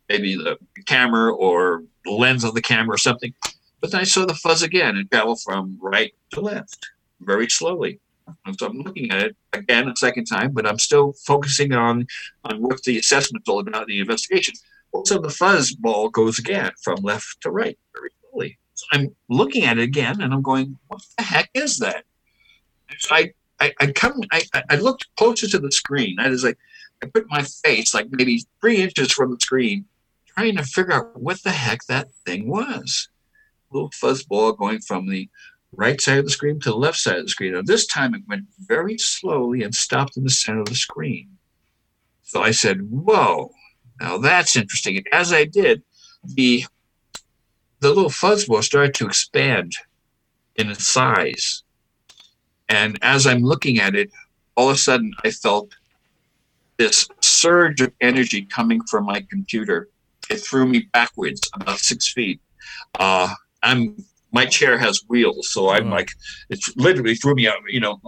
maybe 0.08 0.36
the 0.36 0.56
camera 0.86 1.34
or 1.34 1.84
the 2.04 2.12
lens 2.12 2.44
of 2.44 2.54
the 2.54 2.62
camera 2.62 2.94
or 2.94 2.98
something. 2.98 3.32
But 3.80 3.90
then 3.90 4.00
I 4.00 4.04
saw 4.04 4.24
the 4.24 4.34
fuzz 4.34 4.62
again 4.62 4.96
and 4.96 5.10
travel 5.10 5.36
from 5.36 5.78
right 5.82 6.14
to 6.32 6.40
left 6.40 6.88
very 7.20 7.50
slowly. 7.50 8.00
And 8.46 8.58
so 8.58 8.66
I'm 8.66 8.78
looking 8.78 9.10
at 9.10 9.22
it 9.22 9.36
again 9.52 9.86
a 9.86 9.96
second 9.96 10.24
time, 10.24 10.52
but 10.52 10.66
I'm 10.66 10.78
still 10.78 11.12
focusing 11.26 11.74
on 11.74 12.06
on 12.46 12.62
what 12.62 12.82
the 12.82 12.98
assessment's 12.98 13.46
all 13.46 13.60
about, 13.60 13.86
the 13.86 14.00
investigation. 14.00 14.54
Also, 14.92 15.20
the 15.20 15.28
fuzz 15.28 15.74
ball 15.74 16.08
goes 16.08 16.38
again 16.38 16.72
from 16.82 17.02
left 17.02 17.42
to 17.42 17.50
right 17.50 17.78
very 17.94 18.10
slowly. 18.20 18.58
So 18.72 18.86
I'm 18.92 19.14
looking 19.28 19.64
at 19.64 19.78
it 19.78 19.82
again 19.82 20.22
and 20.22 20.32
I'm 20.32 20.40
going, 20.40 20.78
what 20.86 21.02
the 21.18 21.24
heck 21.24 21.50
is 21.52 21.78
that? 21.78 22.04
So 22.98 23.14
I, 23.14 23.32
I, 23.64 23.72
I 23.80 23.92
come, 23.92 24.20
I, 24.30 24.42
I 24.68 24.76
looked 24.76 25.06
closer 25.16 25.48
to 25.48 25.58
the 25.58 25.72
screen. 25.72 26.16
That 26.16 26.32
is 26.32 26.44
like, 26.44 26.58
I 27.02 27.06
put 27.06 27.26
my 27.28 27.42
face 27.42 27.94
like 27.94 28.08
maybe 28.10 28.44
three 28.60 28.82
inches 28.82 29.12
from 29.12 29.30
the 29.30 29.40
screen, 29.40 29.86
trying 30.26 30.56
to 30.56 30.64
figure 30.64 30.92
out 30.92 31.20
what 31.20 31.42
the 31.42 31.50
heck 31.50 31.84
that 31.84 32.12
thing 32.26 32.48
was. 32.48 33.08
A 33.70 33.74
little 33.74 33.90
fuzz 33.92 34.22
ball 34.22 34.52
going 34.52 34.80
from 34.80 35.08
the 35.08 35.28
right 35.72 36.00
side 36.00 36.18
of 36.18 36.24
the 36.26 36.30
screen 36.30 36.60
to 36.60 36.70
the 36.70 36.76
left 36.76 36.98
side 36.98 37.16
of 37.16 37.24
the 37.24 37.30
screen. 37.30 37.54
Now, 37.54 37.62
this 37.62 37.86
time 37.86 38.14
it 38.14 38.22
went 38.28 38.44
very 38.58 38.98
slowly 38.98 39.62
and 39.62 39.74
stopped 39.74 40.16
in 40.16 40.24
the 40.24 40.30
center 40.30 40.60
of 40.60 40.68
the 40.68 40.74
screen. 40.74 41.28
So 42.22 42.42
I 42.42 42.50
said, 42.52 42.90
Whoa, 42.90 43.50
now 44.00 44.18
that's 44.18 44.56
interesting. 44.56 44.98
And 44.98 45.08
as 45.12 45.32
I 45.32 45.44
did, 45.44 45.82
the 46.24 46.64
the 47.80 47.88
little 47.88 48.10
fuzzball 48.10 48.62
started 48.62 48.94
to 48.94 49.06
expand 49.06 49.74
in 50.56 50.70
its 50.70 50.86
size. 50.86 51.63
And 52.68 52.98
as 53.02 53.26
I'm 53.26 53.42
looking 53.42 53.78
at 53.78 53.94
it, 53.94 54.10
all 54.56 54.70
of 54.70 54.76
a 54.76 54.78
sudden 54.78 55.12
I 55.24 55.30
felt 55.30 55.74
this 56.76 57.08
surge 57.20 57.80
of 57.80 57.92
energy 58.00 58.42
coming 58.42 58.82
from 58.84 59.04
my 59.04 59.24
computer. 59.30 59.88
It 60.30 60.38
threw 60.38 60.66
me 60.66 60.88
backwards 60.92 61.40
about 61.54 61.78
six 61.78 62.12
feet. 62.12 62.40
Uh, 62.98 63.32
I'm 63.62 64.04
my 64.32 64.46
chair 64.46 64.76
has 64.76 65.04
wheels, 65.06 65.50
so 65.50 65.70
I'm 65.70 65.92
oh. 65.92 65.96
like, 65.96 66.10
it 66.50 66.58
literally 66.74 67.14
threw 67.14 67.36
me 67.36 67.46
out. 67.46 67.58
You 67.68 67.80
know, 67.80 68.00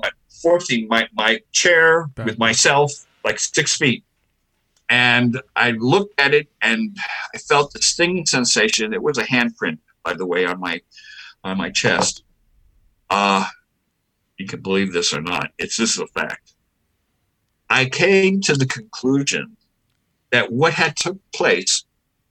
forcing 0.43 0.89
my 0.89 1.09
my 1.13 1.41
chair 1.53 2.07
Back. 2.09 2.27
with 2.27 2.39
myself 2.39 2.93
like 3.25 3.39
six 3.39 3.77
feet 3.77 4.05
and 4.89 5.41
I 5.57 5.73
looked 5.73 6.21
at 6.21 6.35
it 6.35 6.49
and 6.63 6.97
I 7.35 7.39
felt 7.39 7.73
the 7.73 7.83
stinging 7.83 8.27
sensation. 8.27 8.93
It 8.93 9.03
was 9.03 9.19
a 9.19 9.25
handprint, 9.25 9.79
by 10.05 10.15
the 10.15 10.27
way, 10.27 10.47
on 10.47 10.61
my 10.61 10.81
on 11.43 11.59
my 11.59 11.71
chest. 11.71 12.23
Uh 13.11 13.47
you 14.39 14.47
can 14.47 14.61
believe 14.61 14.93
this 14.93 15.13
or 15.13 15.21
not. 15.21 15.51
It's 15.59 15.77
just 15.77 15.99
a 15.99 16.07
fact. 16.09 16.53
I 17.69 17.87
came 17.87 18.41
to 18.43 18.55
the 18.55 18.67
conclusion 18.67 19.57
that 20.31 20.53
what 20.53 20.73
had 20.75 20.97
took 20.97 21.19
place 21.33 21.85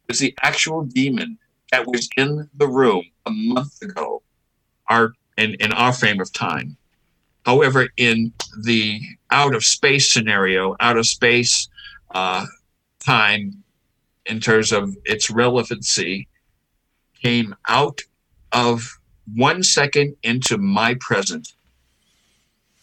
was 0.07 0.19
the 0.19 0.33
actual 0.41 0.83
demon 0.83 1.37
that 1.71 1.87
was 1.87 2.07
in 2.15 2.49
the 2.55 2.67
room 2.67 3.03
a 3.25 3.31
month 3.31 3.81
ago, 3.81 4.21
our 4.87 5.13
in, 5.37 5.55
in 5.55 5.71
our 5.73 5.91
frame 5.91 6.21
of 6.21 6.31
time. 6.31 6.77
However, 7.45 7.89
in 7.97 8.33
the 8.63 9.01
out 9.31 9.53
of 9.53 9.65
space 9.65 10.11
scenario, 10.11 10.75
out 10.79 10.97
of 10.97 11.05
space 11.05 11.67
uh, 12.11 12.45
time 13.05 13.63
in 14.25 14.39
terms 14.39 14.71
of 14.71 14.95
its 15.05 15.29
relevancy 15.29 16.27
came 17.21 17.55
out 17.67 18.01
of 18.51 18.87
one 19.35 19.63
second 19.63 20.15
into 20.23 20.57
my 20.57 20.95
present. 20.99 21.54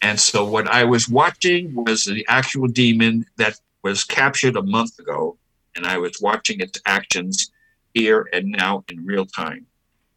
And 0.03 0.19
so 0.19 0.43
what 0.43 0.67
I 0.67 0.83
was 0.83 1.07
watching 1.07 1.73
was 1.73 2.03
the 2.03 2.25
actual 2.27 2.67
demon 2.67 3.25
that 3.37 3.57
was 3.83 4.03
captured 4.03 4.57
a 4.57 4.61
month 4.61 4.99
ago, 4.99 5.37
and 5.75 5.85
I 5.85 5.97
was 5.97 6.19
watching 6.21 6.59
its 6.59 6.79
actions 6.85 7.51
here 7.93 8.27
and 8.33 8.49
now 8.49 8.83
in 8.91 9.05
real 9.05 9.25
time. 9.25 9.65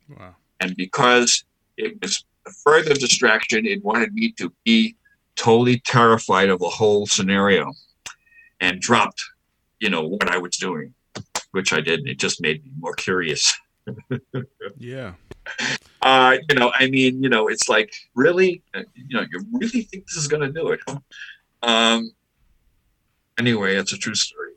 Wow. 0.08 0.34
And 0.60 0.74
because 0.76 1.44
it 1.76 2.02
was 2.02 2.24
a 2.46 2.50
further 2.50 2.94
distraction, 2.94 3.64
it 3.64 3.84
wanted 3.84 4.12
me 4.12 4.32
to 4.32 4.52
be 4.64 4.96
totally 5.36 5.78
terrified 5.80 6.48
of 6.48 6.58
the 6.58 6.68
whole 6.68 7.06
scenario 7.06 7.72
and 8.60 8.80
dropped, 8.80 9.22
you 9.78 9.88
know, 9.88 10.02
what 10.02 10.28
I 10.28 10.38
was 10.38 10.56
doing, 10.56 10.94
which 11.52 11.72
I 11.72 11.80
did. 11.80 12.08
It 12.08 12.18
just 12.18 12.40
made 12.40 12.64
me 12.64 12.72
more 12.80 12.94
curious. 12.94 13.56
yeah. 14.78 15.12
Uh, 16.02 16.36
you 16.48 16.54
know, 16.54 16.72
I 16.78 16.88
mean, 16.88 17.22
you 17.22 17.28
know, 17.28 17.48
it's 17.48 17.68
like 17.68 17.92
really, 18.14 18.62
uh, 18.74 18.82
you 18.94 19.16
know, 19.16 19.24
you 19.30 19.44
really 19.52 19.82
think 19.82 20.06
this 20.06 20.16
is 20.16 20.28
going 20.28 20.42
to 20.42 20.52
do 20.52 20.68
it? 20.70 20.80
Um. 21.62 22.12
Anyway, 23.38 23.76
it's 23.76 23.92
a 23.92 23.98
true 23.98 24.14
story. 24.14 24.52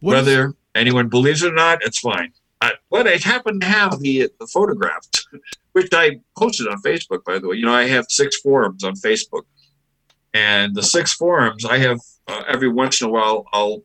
What 0.00 0.14
Whether 0.16 0.48
is- 0.48 0.54
anyone 0.74 1.08
believes 1.08 1.42
it 1.42 1.52
or 1.52 1.54
not, 1.54 1.78
it's 1.82 2.00
fine. 2.00 2.32
I, 2.60 2.72
but 2.90 3.06
I 3.06 3.16
happen 3.16 3.60
to 3.60 3.66
have 3.66 4.00
the 4.00 4.28
the 4.40 4.46
photographs, 4.46 5.08
which 5.72 5.88
I 5.92 6.20
posted 6.36 6.66
on 6.68 6.82
Facebook. 6.82 7.24
By 7.24 7.38
the 7.38 7.48
way, 7.48 7.56
you 7.56 7.64
know, 7.66 7.74
I 7.74 7.84
have 7.86 8.06
six 8.08 8.40
forums 8.40 8.82
on 8.84 8.94
Facebook, 8.94 9.42
and 10.34 10.74
the 10.74 10.82
six 10.82 11.12
forums 11.12 11.64
I 11.64 11.78
have 11.78 12.00
uh, 12.26 12.42
every 12.48 12.68
once 12.68 13.00
in 13.00 13.08
a 13.08 13.10
while 13.10 13.46
I'll 13.52 13.82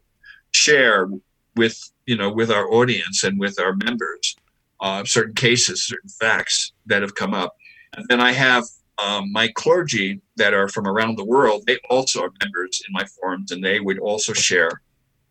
share 0.54 1.08
with 1.56 1.92
you 2.06 2.18
know 2.18 2.32
with 2.32 2.50
our 2.52 2.68
audience 2.72 3.24
and 3.24 3.40
with 3.40 3.60
our 3.60 3.76
members 3.76 4.36
uh, 4.84 5.04
certain 5.06 5.34
cases, 5.34 5.84
certain 5.84 6.10
facts 6.10 6.74
that 6.86 7.02
have 7.02 7.16
come 7.16 7.34
up, 7.34 7.56
and 7.96 8.06
then 8.10 8.20
I 8.20 8.34
have 8.34 8.66
um, 9.04 9.32
my 9.32 9.48
clergy 9.56 10.22
that 10.36 10.54
are 10.54 10.68
from 10.68 10.88
around 10.88 11.18
the 11.18 11.26
world. 11.26 11.64
They 11.66 11.80
also 11.90 12.22
are 12.22 12.32
members 12.44 12.84
in 12.88 12.94
my 12.94 13.06
forums, 13.06 13.52
and 13.52 13.64
they 13.64 13.80
would 13.80 13.98
also 13.98 14.34
share 14.34 14.82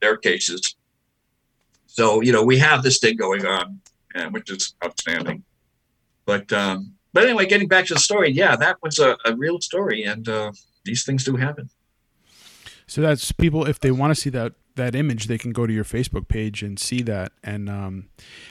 their 0.00 0.16
cases. 0.16 0.74
So 1.86 2.22
you 2.22 2.32
know 2.32 2.42
we 2.42 2.58
have 2.58 2.82
this 2.82 2.98
thing 2.98 3.16
going 3.16 3.46
on, 3.46 3.80
which 4.30 4.50
is 4.50 4.74
outstanding. 4.84 5.44
But 6.24 6.52
um, 6.52 6.94
but 7.12 7.24
anyway, 7.24 7.46
getting 7.46 7.68
back 7.68 7.86
to 7.86 7.94
the 7.94 8.00
story, 8.00 8.30
yeah, 8.30 8.56
that 8.56 8.78
was 8.82 8.98
a, 8.98 9.16
a 9.26 9.36
real 9.36 9.60
story, 9.60 10.04
and 10.04 10.28
uh, 10.28 10.52
these 10.84 11.04
things 11.04 11.24
do 11.24 11.36
happen. 11.36 11.68
So 12.86 13.00
that's 13.00 13.32
people 13.32 13.66
if 13.66 13.80
they 13.80 13.90
want 13.90 14.14
to 14.14 14.20
see 14.20 14.30
that 14.30 14.54
that 14.76 14.94
image, 14.94 15.26
they 15.26 15.38
can 15.38 15.52
go 15.52 15.66
to 15.66 15.72
your 15.72 15.84
Facebook 15.84 16.28
page 16.28 16.62
and 16.62 16.78
see 16.78 17.02
that. 17.02 17.32
And 17.42 17.68
um, 17.68 18.08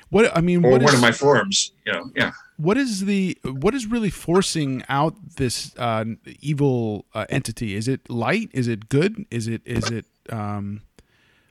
what 0.10 0.36
I 0.36 0.42
mean, 0.42 0.64
or 0.64 0.72
what 0.72 0.82
one 0.82 0.94
is, 0.94 0.96
of 0.96 1.02
my 1.02 1.12
forums, 1.12 1.72
you 1.86 1.94
know, 1.94 2.12
yeah. 2.16 2.32
What 2.58 2.78
is 2.78 3.06
the 3.06 3.38
what 3.44 3.74
is 3.74 3.88
really 3.88 4.10
forcing 4.10 4.84
out 4.88 5.16
this 5.38 5.76
uh, 5.78 6.06
evil 6.40 7.06
uh, 7.14 7.26
entity? 7.30 7.76
Is 7.76 7.88
it 7.88 8.10
light? 8.10 8.50
Is 8.54 8.68
it 8.68 8.90
good? 8.90 9.26
Is 9.32 9.48
it 9.48 9.62
is 9.66 9.90
it? 9.90 10.06
Um, 10.30 10.82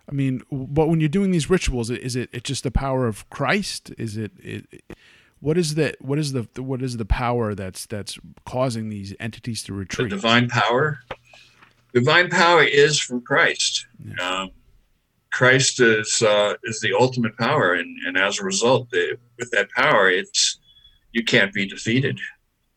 I 0.08 0.12
mean, 0.12 0.42
but 0.50 0.88
when 0.88 1.00
you're 1.00 1.08
doing 1.08 1.30
these 1.30 1.48
rituals, 1.48 1.90
is 1.90 2.16
it 2.16 2.30
it's 2.32 2.48
just 2.48 2.64
the 2.64 2.70
power 2.70 3.06
of 3.06 3.28
Christ? 3.30 3.92
Is 3.98 4.16
it, 4.16 4.32
it 4.38 4.82
what 5.40 5.56
is 5.56 5.74
the 5.74 5.94
What 6.00 6.18
is 6.18 6.32
the 6.32 6.46
what 6.56 6.82
is 6.82 6.96
the 6.96 7.04
power 7.04 7.54
that's 7.54 7.86
that's 7.86 8.18
causing 8.44 8.88
these 8.88 9.14
entities 9.18 9.62
to 9.64 9.72
retreat? 9.72 10.10
The 10.10 10.16
divine 10.16 10.48
power. 10.48 11.00
Divine 11.92 12.28
power 12.28 12.62
is 12.62 13.00
from 13.00 13.20
Christ. 13.22 13.86
Yeah. 14.04 14.42
Um, 14.42 14.50
Christ 15.32 15.80
is 15.80 16.22
uh, 16.22 16.54
is 16.64 16.80
the 16.80 16.94
ultimate 16.98 17.36
power, 17.38 17.74
and, 17.74 17.96
and 18.06 18.16
as 18.16 18.40
a 18.40 18.44
result, 18.44 18.88
with 19.38 19.50
that 19.52 19.70
power, 19.70 20.10
it's 20.10 20.58
you 21.12 21.24
can't 21.24 21.52
be 21.52 21.66
defeated. 21.66 22.18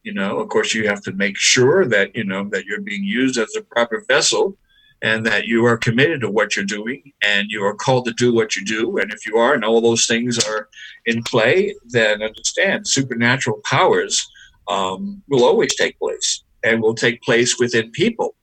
You 0.03 0.13
know, 0.13 0.39
of 0.39 0.49
course, 0.49 0.73
you 0.73 0.88
have 0.88 1.01
to 1.03 1.13
make 1.13 1.38
sure 1.38 1.85
that 1.85 2.15
you 2.15 2.23
know 2.23 2.47
that 2.49 2.65
you're 2.65 2.81
being 2.81 3.03
used 3.03 3.38
as 3.38 3.55
a 3.57 3.61
proper 3.61 4.05
vessel, 4.07 4.55
and 5.01 5.25
that 5.25 5.45
you 5.45 5.65
are 5.65 5.77
committed 5.77 6.21
to 6.21 6.30
what 6.30 6.55
you're 6.55 6.65
doing, 6.65 7.11
and 7.23 7.49
you 7.49 7.63
are 7.63 7.73
called 7.73 8.05
to 8.05 8.13
do 8.13 8.34
what 8.34 8.55
you 8.55 8.63
do. 8.63 8.97
And 8.99 9.11
if 9.11 9.25
you 9.25 9.38
are, 9.38 9.55
and 9.55 9.65
all 9.65 9.81
those 9.81 10.05
things 10.05 10.38
are 10.45 10.69
in 11.05 11.23
play, 11.23 11.73
then 11.85 12.21
understand 12.21 12.88
supernatural 12.88 13.61
powers 13.63 14.30
um, 14.67 15.23
will 15.27 15.43
always 15.43 15.75
take 15.75 15.97
place, 15.97 16.43
and 16.63 16.81
will 16.81 16.95
take 16.95 17.21
place 17.23 17.57
within 17.57 17.89
people, 17.91 18.35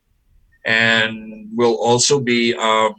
and 0.65 1.47
will 1.55 1.75
also 1.75 2.19
be. 2.19 2.53
Um, 2.55 2.95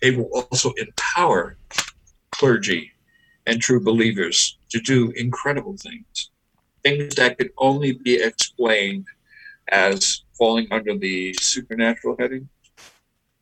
it 0.00 0.16
will 0.16 0.30
also 0.34 0.72
empower 0.78 1.56
clergy 2.30 2.92
and 3.46 3.60
true 3.60 3.82
believers 3.82 4.58
to 4.70 4.80
do 4.80 5.10
incredible 5.16 5.76
things, 5.76 6.30
things 6.82 7.14
that 7.14 7.38
could 7.38 7.50
only 7.58 7.92
be 7.92 8.22
explained 8.22 9.06
as 9.68 10.22
falling 10.36 10.66
under 10.70 10.96
the 10.96 11.34
supernatural 11.34 12.16
heading. 12.18 12.48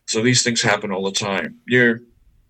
So 0.06 0.22
these 0.22 0.42
things 0.42 0.62
happen 0.62 0.92
all 0.92 1.04
the 1.04 1.12
time. 1.12 1.58
Your 1.66 2.00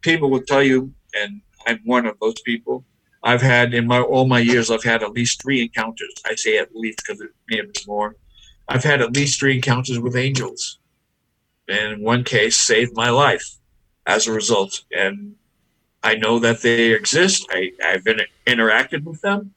people 0.02 0.28
will 0.30 0.42
tell 0.42 0.62
you, 0.62 0.92
and 1.14 1.40
I'm 1.66 1.80
one 1.84 2.06
of 2.06 2.18
those 2.20 2.40
people. 2.42 2.84
I've 3.22 3.40
had 3.40 3.72
in 3.72 3.86
my 3.86 4.00
all 4.00 4.26
my 4.26 4.40
years, 4.40 4.70
I've 4.70 4.84
had 4.84 5.02
at 5.02 5.12
least 5.12 5.40
three 5.40 5.62
encounters. 5.62 6.12
I 6.26 6.34
say 6.34 6.58
at 6.58 6.74
least 6.74 6.98
because 6.98 7.22
it 7.22 7.30
may 7.48 7.56
have 7.58 7.72
been 7.72 7.82
more. 7.86 8.16
I've 8.68 8.84
had 8.84 9.00
at 9.00 9.14
least 9.14 9.40
three 9.40 9.56
encounters 9.56 9.98
with 9.98 10.16
angels, 10.16 10.78
and 11.68 12.02
one 12.02 12.24
case, 12.24 12.56
saved 12.58 12.94
my 12.94 13.08
life 13.08 13.58
as 14.06 14.26
a 14.26 14.32
result. 14.32 14.82
And 14.96 15.34
I 16.02 16.16
know 16.16 16.38
that 16.38 16.62
they 16.62 16.92
exist. 16.92 17.46
I, 17.50 17.72
have 17.80 18.04
been 18.04 18.20
interacted 18.46 19.04
with 19.04 19.20
them. 19.22 19.54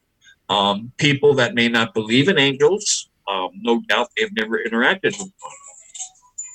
Um, 0.50 0.94
people 0.98 1.34
that 1.36 1.56
may 1.56 1.68
not 1.68 1.94
believe 1.94 2.30
in 2.30 2.38
angels, 2.38 3.10
um, 3.28 3.50
no 3.56 3.82
doubt 3.90 4.10
they've 4.16 4.34
never 4.34 4.58
interacted 4.58 5.18
with 5.20 5.32
one. 5.40 5.52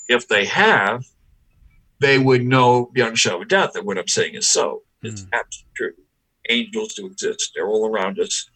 If 0.09 0.29
they 0.29 0.47
have, 0.47 1.05
they 2.01 2.19
would 2.19 2.43
know 2.43 2.91
beyond 2.93 3.15
a 3.15 3.17
shadow 3.17 3.43
of 3.43 3.49
doubt 3.49 3.75
that 3.75 3.85
what 3.85 3.99
I'm 3.99 4.09
saying 4.09 4.35
is 4.35 4.47
so. 4.47 4.83
It's 5.03 5.23
mm. 5.23 5.29
absolutely 5.33 5.73
true. 5.75 5.93
Angels 6.49 6.95
do 6.95 7.07
exist. 7.07 7.53
They're 7.55 7.69
all 7.69 7.87
around 7.87 8.19
us. 8.19 8.49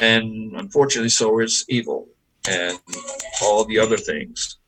And 0.00 0.52
unfortunately, 0.56 1.08
so 1.08 1.40
is 1.40 1.64
evil 1.68 2.08
and 2.48 2.78
all 3.42 3.64
the 3.64 3.78
other 3.78 3.96
things 3.96 4.58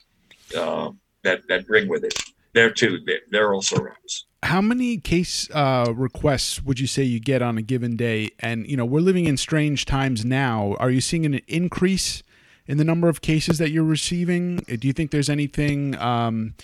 uh, 0.56 0.90
that, 1.22 1.42
that 1.48 1.66
bring 1.68 1.88
with 1.88 2.04
it 2.04 2.18
there 2.52 2.70
too. 2.70 2.98
They're 3.30 3.54
also 3.54 3.76
rooms. 3.76 4.26
How 4.42 4.60
many 4.60 4.96
case 4.96 5.48
uh, 5.50 5.92
requests 5.94 6.62
would 6.62 6.80
you 6.80 6.86
say 6.86 7.02
you 7.02 7.20
get 7.20 7.42
on 7.42 7.58
a 7.58 7.62
given 7.62 7.96
day? 7.96 8.30
And 8.40 8.66
you 8.66 8.76
know, 8.76 8.84
we're 8.84 9.00
living 9.00 9.26
in 9.26 9.36
strange 9.36 9.84
times 9.84 10.24
now. 10.24 10.76
Are 10.78 10.90
you 10.90 11.00
seeing 11.00 11.26
an 11.26 11.40
increase 11.46 12.22
in 12.66 12.78
the 12.78 12.84
number 12.84 13.08
of 13.08 13.20
cases 13.20 13.58
that 13.58 13.70
you're 13.70 13.84
receiving? 13.84 14.56
Do 14.56 14.86
you 14.86 14.92
think 14.92 15.10
there's 15.10 15.28
anything 15.28 15.96
um, 15.98 16.54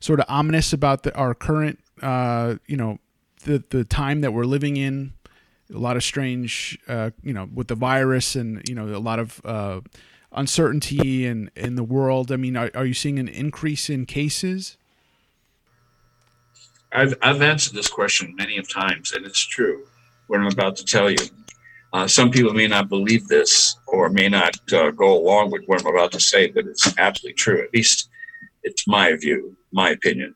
sort 0.00 0.20
of 0.20 0.26
ominous 0.28 0.72
about 0.72 1.02
the, 1.02 1.14
our 1.16 1.34
current, 1.34 1.80
uh, 2.02 2.56
you 2.66 2.76
know, 2.76 2.98
the 3.44 3.64
the 3.70 3.84
time 3.84 4.20
that 4.20 4.32
we're 4.32 4.44
living 4.44 4.76
in? 4.76 5.12
A 5.74 5.78
lot 5.78 5.96
of 5.96 6.04
strange, 6.04 6.78
uh, 6.86 7.10
you 7.22 7.32
know, 7.32 7.48
with 7.52 7.68
the 7.68 7.74
virus 7.74 8.36
and 8.36 8.62
you 8.68 8.74
know 8.74 8.86
a 8.94 9.00
lot 9.00 9.18
of 9.18 9.40
uh, 9.44 9.80
uncertainty 10.30 11.26
in 11.26 11.50
in 11.56 11.74
the 11.74 11.82
world. 11.82 12.30
I 12.30 12.36
mean, 12.36 12.56
are, 12.56 12.70
are 12.74 12.84
you 12.84 12.94
seeing 12.94 13.18
an 13.18 13.28
increase 13.28 13.90
in 13.90 14.06
cases? 14.06 14.76
I've, 16.94 17.14
I've 17.22 17.42
answered 17.42 17.74
this 17.74 17.88
question 17.88 18.34
many 18.36 18.56
of 18.56 18.72
times, 18.72 19.12
and 19.12 19.26
it's 19.26 19.44
true 19.44 19.84
what 20.28 20.40
I'm 20.40 20.46
about 20.46 20.76
to 20.76 20.84
tell 20.84 21.10
you. 21.10 21.18
Uh, 21.92 22.06
some 22.06 22.30
people 22.30 22.54
may 22.54 22.66
not 22.66 22.88
believe 22.88 23.26
this 23.28 23.76
or 23.86 24.08
may 24.08 24.28
not 24.28 24.56
uh, 24.72 24.90
go 24.90 25.16
along 25.16 25.50
with 25.50 25.62
what 25.66 25.80
I'm 25.80 25.94
about 25.94 26.12
to 26.12 26.20
say, 26.20 26.48
but 26.48 26.66
it's 26.66 26.96
absolutely 26.98 27.34
true. 27.34 27.62
At 27.62 27.74
least 27.74 28.08
it's 28.62 28.86
my 28.86 29.14
view, 29.16 29.56
my 29.72 29.90
opinion. 29.90 30.34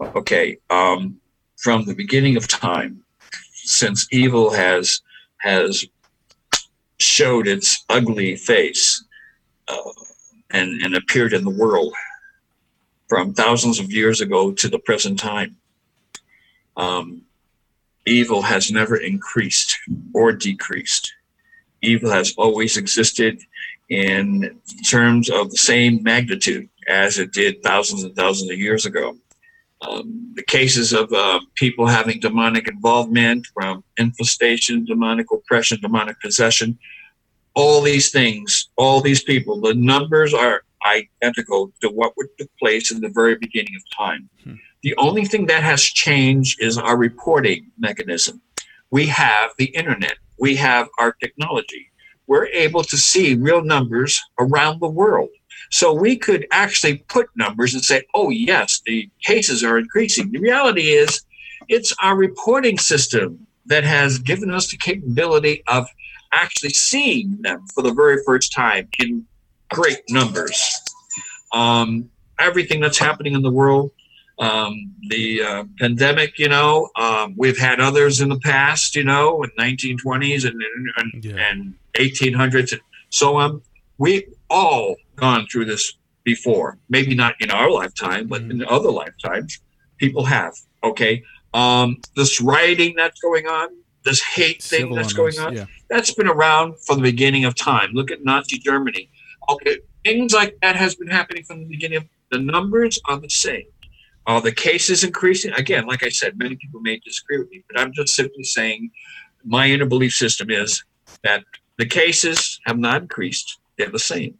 Okay, 0.00 0.58
um, 0.70 1.18
from 1.56 1.84
the 1.84 1.94
beginning 1.94 2.36
of 2.36 2.46
time, 2.46 3.02
since 3.52 4.06
evil 4.12 4.50
has 4.50 5.00
has 5.38 5.84
showed 6.98 7.46
its 7.46 7.84
ugly 7.88 8.36
face 8.36 9.04
uh, 9.68 9.92
and, 10.50 10.82
and 10.82 10.96
appeared 10.96 11.32
in 11.32 11.44
the 11.44 11.50
world 11.50 11.94
from 13.08 13.32
thousands 13.32 13.78
of 13.78 13.92
years 13.92 14.20
ago 14.20 14.52
to 14.52 14.68
the 14.68 14.78
present 14.80 15.18
time, 15.18 15.56
um, 16.78 17.22
evil 18.06 18.40
has 18.40 18.70
never 18.70 18.96
increased 18.96 19.78
or 20.14 20.32
decreased. 20.32 21.12
Evil 21.82 22.10
has 22.10 22.34
always 22.38 22.76
existed 22.76 23.38
in 23.88 24.60
terms 24.88 25.28
of 25.30 25.50
the 25.50 25.56
same 25.56 26.02
magnitude 26.02 26.68
as 26.88 27.18
it 27.18 27.32
did 27.32 27.62
thousands 27.62 28.04
and 28.04 28.14
thousands 28.16 28.50
of 28.50 28.58
years 28.58 28.86
ago. 28.86 29.16
Um, 29.82 30.32
the 30.34 30.42
cases 30.42 30.92
of 30.92 31.12
uh, 31.12 31.38
people 31.54 31.86
having 31.86 32.18
demonic 32.18 32.66
involvement 32.66 33.46
from 33.54 33.84
infestation, 33.96 34.84
demonic 34.84 35.30
oppression, 35.30 35.78
demonic 35.80 36.20
possession, 36.20 36.78
all 37.54 37.80
these 37.80 38.10
things, 38.10 38.68
all 38.76 39.00
these 39.00 39.22
people, 39.22 39.60
the 39.60 39.74
numbers 39.74 40.34
are 40.34 40.62
identical 40.84 41.72
to 41.80 41.88
what 41.88 42.12
would 42.16 42.26
took 42.38 42.50
place 42.58 42.90
in 42.90 43.00
the 43.00 43.08
very 43.08 43.36
beginning 43.36 43.74
of 43.76 43.82
time. 43.96 44.28
Hmm. 44.42 44.54
The 44.82 44.94
only 44.96 45.24
thing 45.24 45.46
that 45.46 45.62
has 45.62 45.82
changed 45.82 46.62
is 46.62 46.78
our 46.78 46.96
reporting 46.96 47.70
mechanism. 47.78 48.40
We 48.90 49.06
have 49.06 49.50
the 49.58 49.66
internet, 49.66 50.16
we 50.38 50.54
have 50.56 50.88
our 50.98 51.12
technology. 51.12 51.90
We're 52.26 52.46
able 52.46 52.84
to 52.84 52.96
see 52.96 53.34
real 53.34 53.62
numbers 53.62 54.20
around 54.38 54.80
the 54.80 54.88
world. 54.88 55.30
So 55.70 55.92
we 55.92 56.16
could 56.16 56.46
actually 56.50 56.98
put 57.08 57.28
numbers 57.36 57.74
and 57.74 57.84
say, 57.84 58.04
oh, 58.14 58.30
yes, 58.30 58.80
the 58.86 59.10
cases 59.22 59.64
are 59.64 59.78
increasing. 59.78 60.30
The 60.30 60.38
reality 60.38 60.90
is, 60.90 61.22
it's 61.68 61.94
our 62.02 62.16
reporting 62.16 62.78
system 62.78 63.46
that 63.66 63.84
has 63.84 64.18
given 64.18 64.50
us 64.50 64.70
the 64.70 64.78
capability 64.78 65.62
of 65.66 65.86
actually 66.32 66.70
seeing 66.70 67.38
them 67.42 67.66
for 67.74 67.82
the 67.82 67.92
very 67.92 68.22
first 68.24 68.52
time 68.52 68.88
in 68.98 69.26
great 69.70 70.02
numbers. 70.08 70.80
Um, 71.52 72.10
everything 72.38 72.80
that's 72.80 72.98
happening 72.98 73.34
in 73.34 73.42
the 73.42 73.50
world 73.50 73.90
um, 74.38 74.94
the 75.08 75.42
uh, 75.42 75.64
pandemic, 75.78 76.38
you 76.38 76.48
know, 76.48 76.88
um, 76.96 77.34
we've 77.36 77.58
had 77.58 77.80
others 77.80 78.20
in 78.20 78.28
the 78.28 78.38
past, 78.40 78.94
you 78.94 79.04
know, 79.04 79.42
in 79.42 79.50
1920s 79.58 80.46
and 80.46 80.62
and, 80.96 81.24
yeah. 81.24 81.50
and 81.50 81.74
1800s 81.94 82.72
and 82.72 82.80
so 83.10 83.36
on. 83.36 83.60
We've 83.98 84.32
all 84.48 84.94
gone 85.16 85.46
through 85.50 85.64
this 85.64 85.94
before. 86.22 86.78
Maybe 86.88 87.14
not 87.14 87.34
in 87.40 87.50
our 87.50 87.70
lifetime, 87.70 88.28
but 88.28 88.42
mm. 88.42 88.50
in 88.52 88.64
other 88.64 88.90
lifetimes, 88.90 89.58
people 89.96 90.24
have. 90.24 90.54
Okay, 90.84 91.24
um, 91.54 92.00
this 92.14 92.40
rioting 92.40 92.94
that's 92.96 93.20
going 93.20 93.46
on, 93.46 93.70
this 94.04 94.22
hate 94.22 94.62
thing 94.62 94.94
that's 94.94 95.12
going 95.12 95.36
on, 95.40 95.56
yeah. 95.56 95.64
that's 95.90 96.14
been 96.14 96.28
around 96.28 96.78
from 96.86 96.98
the 96.98 97.02
beginning 97.02 97.44
of 97.44 97.56
time. 97.56 97.90
Look 97.92 98.12
at 98.12 98.24
Nazi 98.24 98.58
Germany. 98.58 99.10
Okay, 99.48 99.78
things 100.04 100.32
like 100.32 100.56
that 100.62 100.76
has 100.76 100.94
been 100.94 101.08
happening 101.08 101.42
from 101.42 101.60
the 101.60 101.68
beginning. 101.68 101.98
of 101.98 102.04
The 102.30 102.38
numbers 102.38 103.00
are 103.06 103.18
the 103.18 103.30
same 103.30 103.64
are 104.28 104.42
the 104.42 104.52
cases 104.52 105.02
increasing? 105.02 105.52
Again, 105.54 105.86
like 105.86 106.04
I 106.04 106.10
said, 106.10 106.38
many 106.38 106.54
people 106.54 106.80
may 106.80 107.00
disagree 107.04 107.38
with 107.38 107.50
me, 107.50 107.64
but 107.68 107.80
I'm 107.80 107.92
just 107.94 108.14
simply 108.14 108.44
saying 108.44 108.90
my 109.42 109.66
inner 109.66 109.86
belief 109.86 110.12
system 110.12 110.50
is 110.50 110.84
that 111.24 111.44
the 111.78 111.86
cases 111.86 112.60
have 112.66 112.78
not 112.78 113.02
increased, 113.02 113.58
they're 113.78 113.90
the 113.90 113.98
same. 113.98 114.34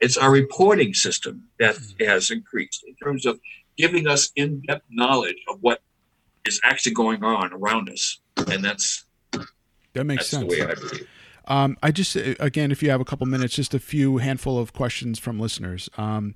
It's 0.00 0.16
our 0.16 0.30
reporting 0.30 0.94
system 0.94 1.42
that 1.58 1.74
mm-hmm. 1.74 2.04
has 2.04 2.30
increased 2.30 2.84
in 2.86 2.94
terms 3.02 3.26
of 3.26 3.40
giving 3.76 4.06
us 4.06 4.30
in 4.36 4.62
depth 4.62 4.84
knowledge 4.90 5.38
of 5.48 5.58
what 5.60 5.82
is 6.46 6.60
actually 6.62 6.92
going 6.92 7.24
on 7.24 7.52
around 7.52 7.90
us. 7.90 8.20
And 8.48 8.64
that's 8.64 9.04
that 9.94 10.04
makes 10.04 10.30
that's 10.30 10.30
sense. 10.30 10.54
the 10.54 10.60
way 10.60 10.70
I 10.70 10.74
believe. 10.74 11.08
Um, 11.48 11.76
I 11.82 11.90
just 11.90 12.14
again, 12.14 12.70
if 12.70 12.80
you 12.82 12.90
have 12.90 13.00
a 13.00 13.04
couple 13.04 13.26
minutes, 13.26 13.54
just 13.54 13.74
a 13.74 13.80
few 13.80 14.18
handful 14.18 14.58
of 14.58 14.72
questions 14.72 15.18
from 15.18 15.40
listeners. 15.40 15.88
Um, 15.98 16.34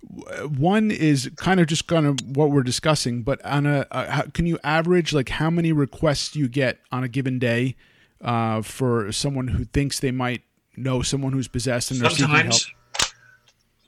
one 0.00 0.90
is 0.90 1.30
kind 1.36 1.60
of 1.60 1.66
just 1.66 1.86
kind 1.86 2.06
of 2.06 2.36
what 2.36 2.50
we're 2.50 2.62
discussing, 2.62 3.22
but 3.22 3.44
on 3.44 3.66
a, 3.66 3.86
a, 3.90 4.30
can 4.32 4.46
you 4.46 4.58
average 4.62 5.12
like 5.12 5.28
how 5.28 5.50
many 5.50 5.72
requests 5.72 6.36
you 6.36 6.48
get 6.48 6.78
on 6.92 7.04
a 7.04 7.08
given 7.08 7.38
day 7.38 7.76
uh, 8.20 8.62
for 8.62 9.10
someone 9.12 9.48
who 9.48 9.64
thinks 9.64 10.00
they 10.00 10.10
might 10.10 10.42
know 10.76 11.02
someone 11.02 11.32
who's 11.32 11.48
possessed 11.48 11.90
and 11.90 12.00
they're 12.00 12.10
Sometimes, 12.10 12.62
seeking 12.62 12.74
help? 12.94 13.12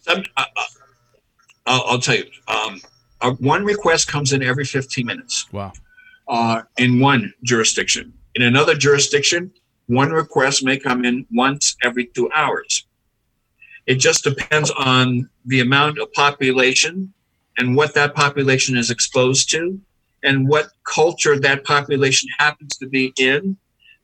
Some, 0.01 0.25
uh, 0.37 0.45
uh, 0.57 0.65
I'll, 1.67 1.83
I'll, 1.87 1.99
tell 1.99 2.17
you. 2.17 2.25
Um, 2.49 2.81
uh, 3.21 3.33
one 3.33 3.65
request 3.65 4.09
comes 4.09 4.33
in 4.33 4.43
every 4.43 4.65
15 4.65 5.07
minutes. 5.07 5.51
Wow. 5.53 5.73
Uh, 6.29 6.63
in 6.79 7.01
one 7.01 7.33
jurisdiction. 7.45 8.13
In 8.35 8.43
another 8.43 8.75
jurisdiction, 8.75 9.53
one 9.87 10.11
request 10.11 10.65
may 10.65 10.79
come 10.79 11.05
in 11.05 11.27
once 11.33 11.77
every 11.83 12.07
two 12.07 12.31
hours. 12.33 12.87
It 13.91 13.99
just 13.99 14.23
depends 14.23 14.71
on 14.71 15.29
the 15.47 15.59
amount 15.59 15.99
of 15.99 16.13
population 16.13 17.13
and 17.59 17.75
what 17.75 17.93
that 17.95 18.15
population 18.15 18.77
is 18.77 18.89
exposed 18.89 19.51
to 19.51 19.81
and 20.23 20.49
what 20.49 20.69
culture 20.85 21.41
that 21.41 21.65
population 21.65 22.29
happens 22.39 22.77
to 22.77 22.87
be 22.87 23.13
in. 23.19 23.57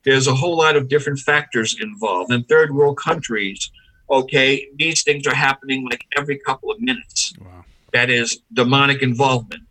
There's 0.03 0.27
a 0.27 0.35
whole 0.35 0.57
lot 0.57 0.75
of 0.75 0.89
different 0.89 1.19
factors 1.19 1.77
involved. 1.79 2.33
In 2.33 2.43
third 2.43 2.75
world 2.75 2.97
countries, 2.97 3.71
okay, 4.09 4.67
these 4.75 5.03
things 5.03 5.25
are 5.25 5.33
happening 5.33 5.87
like 5.89 6.03
every 6.17 6.37
couple 6.39 6.69
of 6.69 6.81
minutes. 6.81 7.33
Wow. 7.39 7.63
That 7.93 8.09
is 8.09 8.41
demonic 8.51 9.01
involvement. 9.01 9.63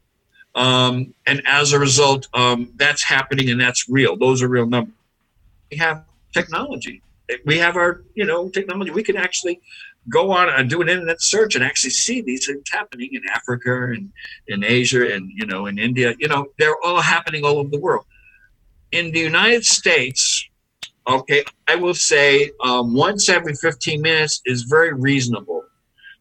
Um, 0.54 1.12
and 1.26 1.42
as 1.44 1.74
a 1.74 1.78
result, 1.78 2.26
um, 2.32 2.72
that's 2.76 3.02
happening 3.02 3.50
and 3.50 3.60
that's 3.60 3.86
real. 3.86 4.16
Those 4.16 4.42
are 4.42 4.48
real 4.48 4.64
numbers. 4.64 4.94
We 5.70 5.76
have 5.76 6.06
technology. 6.32 7.02
We 7.44 7.58
have 7.58 7.76
our, 7.76 8.02
you 8.14 8.24
know, 8.24 8.48
technology. 8.48 8.92
We 8.92 9.02
can 9.02 9.16
actually 9.16 9.60
go 10.08 10.30
on 10.30 10.48
and 10.48 10.70
do 10.70 10.80
an 10.80 10.88
internet 10.88 11.20
search 11.20 11.54
and 11.54 11.64
actually 11.64 11.90
see 11.90 12.20
these 12.20 12.46
things 12.46 12.62
happening 12.70 13.10
in 13.12 13.22
Africa 13.28 13.84
and 13.84 14.12
in 14.48 14.64
Asia 14.64 15.12
and 15.14 15.30
you 15.34 15.46
know 15.46 15.66
in 15.66 15.78
India. 15.78 16.14
You 16.18 16.28
know, 16.28 16.46
they're 16.58 16.80
all 16.84 17.00
happening 17.00 17.44
all 17.44 17.58
over 17.58 17.68
the 17.68 17.80
world. 17.80 18.04
In 18.92 19.10
the 19.12 19.18
United 19.18 19.64
States, 19.64 20.48
okay, 21.08 21.44
I 21.68 21.74
will 21.74 21.94
say 21.94 22.50
um, 22.64 22.94
once 22.94 23.28
every 23.28 23.54
15 23.54 24.00
minutes 24.00 24.40
is 24.44 24.62
very 24.62 24.92
reasonable 24.92 25.64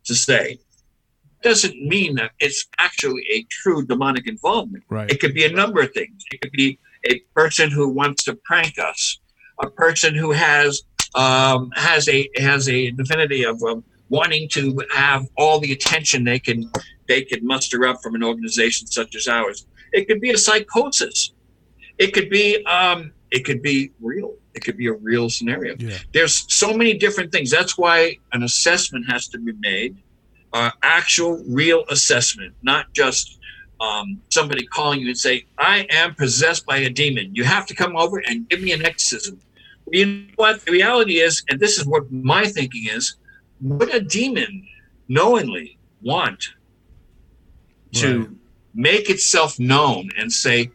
to 0.06 0.16
say. 0.16 0.60
Doesn't 1.42 1.80
mean 1.80 2.16
that 2.16 2.32
it's 2.40 2.66
actually 2.80 3.24
a 3.32 3.44
true 3.44 3.86
demonic 3.86 4.28
involvement. 4.28 4.84
Right. 4.90 5.12
It 5.12 5.20
could 5.20 5.36
be 5.36 5.46
a 5.46 5.52
number 5.52 5.82
of 5.82 5.94
things. 5.94 6.24
It 6.32 6.42
could 6.42 6.52
be 6.52 6.80
a 7.08 7.20
person 7.36 7.70
who 7.70 7.90
wants 7.90 8.24
to 8.24 8.36
prank 8.36 8.80
us, 8.80 9.20
a 9.62 9.70
person 9.70 10.16
who 10.16 10.32
has 10.32 10.82
um, 11.16 11.72
has 11.76 12.08
a 12.10 12.30
has 12.38 12.70
a 12.70 12.92
divinity 12.92 13.44
of 13.44 13.62
um, 13.64 13.84
wanting 14.10 14.48
to 14.50 14.80
have 14.94 15.28
all 15.38 15.60
the 15.60 15.72
attention 15.72 16.24
they 16.24 16.40
can 16.40 16.70
they 17.08 17.24
can 17.24 17.46
muster 17.46 17.88
up 17.88 18.02
from 18.02 18.16
an 18.16 18.24
organization 18.24 18.88
such 18.88 19.16
as 19.16 19.28
ours. 19.28 19.66
It 19.94 20.08
could 20.08 20.22
be 20.22 20.32
a 20.32 20.38
psychosis. 20.38 21.32
It 21.98 22.14
could 22.14 22.30
be 22.30 22.64
um, 22.66 23.14
it 23.32 23.46
could 23.46 23.62
be 23.62 23.92
real. 24.02 24.36
It 24.54 24.64
could 24.64 24.78
be 24.78 24.88
a 24.88 24.94
real 24.94 25.30
scenario. 25.30 25.76
Yeah. 25.78 25.98
There's 26.14 26.46
so 26.54 26.74
many 26.74 26.98
different 26.98 27.32
things. 27.32 27.52
That's 27.52 27.78
why 27.78 28.18
an 28.32 28.44
assessment 28.44 29.10
has 29.10 29.28
to 29.30 29.38
be 29.38 29.52
made, 29.60 29.98
uh, 30.54 30.72
actual, 30.82 31.44
real 31.48 31.84
assessment, 31.90 32.54
not 32.62 32.94
just 32.94 33.38
um, 33.82 34.22
somebody 34.30 34.66
calling 34.68 35.02
you 35.02 35.08
and 35.08 35.18
say, 35.18 35.46
"I 35.58 35.88
am 35.90 36.16
possessed 36.16 36.66
by 36.66 36.78
a 36.78 36.90
demon. 36.90 37.36
You 37.36 37.44
have 37.46 37.66
to 37.68 37.76
come 37.76 37.96
over 37.96 38.20
and 38.20 38.48
give 38.50 38.62
me 38.62 38.72
an 38.74 38.86
exorcism." 38.86 39.40
You 39.92 40.06
know 40.06 40.28
what? 40.36 40.66
The 40.66 40.72
reality 40.72 41.20
is, 41.20 41.44
and 41.50 41.60
this 41.60 41.78
is 41.78 41.86
what 41.86 42.12
my 42.12 42.46
thinking 42.46 42.88
is, 42.90 43.16
would 43.62 43.94
a 43.94 44.00
demon 44.00 44.68
knowingly 45.08 45.78
want 46.02 46.50
to 47.94 48.20
right. 48.20 48.30
make 48.74 49.10
itself 49.10 49.60
known 49.60 50.10
and 50.18 50.32
say, 50.32 50.72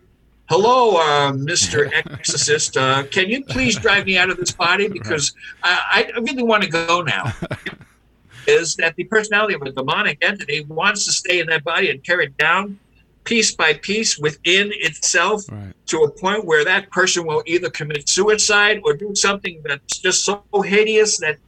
hello, 0.48 0.96
uh, 0.96 1.32
Mr. 1.32 1.90
Exorcist, 2.06 2.76
uh, 2.76 3.04
can 3.04 3.28
you 3.28 3.44
please 3.44 3.76
drive 3.76 4.06
me 4.06 4.16
out 4.16 4.30
of 4.30 4.36
this 4.36 4.52
body? 4.52 4.88
Because 4.88 5.34
I, 5.62 6.10
I 6.14 6.18
really 6.20 6.42
want 6.42 6.62
to 6.62 6.68
go 6.68 7.02
now. 7.02 7.32
is 8.46 8.74
that 8.76 8.96
the 8.96 9.04
personality 9.04 9.54
of 9.54 9.62
a 9.62 9.70
demonic 9.70 10.18
entity 10.22 10.64
wants 10.64 11.04
to 11.04 11.12
stay 11.12 11.40
in 11.40 11.46
that 11.46 11.62
body 11.62 11.90
and 11.90 12.02
tear 12.04 12.20
it 12.20 12.36
down 12.36 12.78
piece 13.24 13.54
by 13.54 13.74
piece 13.74 14.18
within 14.18 14.70
itself 14.74 15.44
right. 15.50 15.74
to 15.86 15.98
a 16.02 16.10
point 16.10 16.44
where 16.44 16.64
that 16.64 16.90
person 16.90 17.26
will 17.26 17.42
either 17.46 17.70
commit 17.70 18.08
suicide 18.08 18.80
or 18.84 18.94
do 18.94 19.14
something 19.14 19.62
that's 19.64 19.98
just 19.98 20.24
so 20.24 20.42
hideous 20.64 21.18
that 21.18 21.38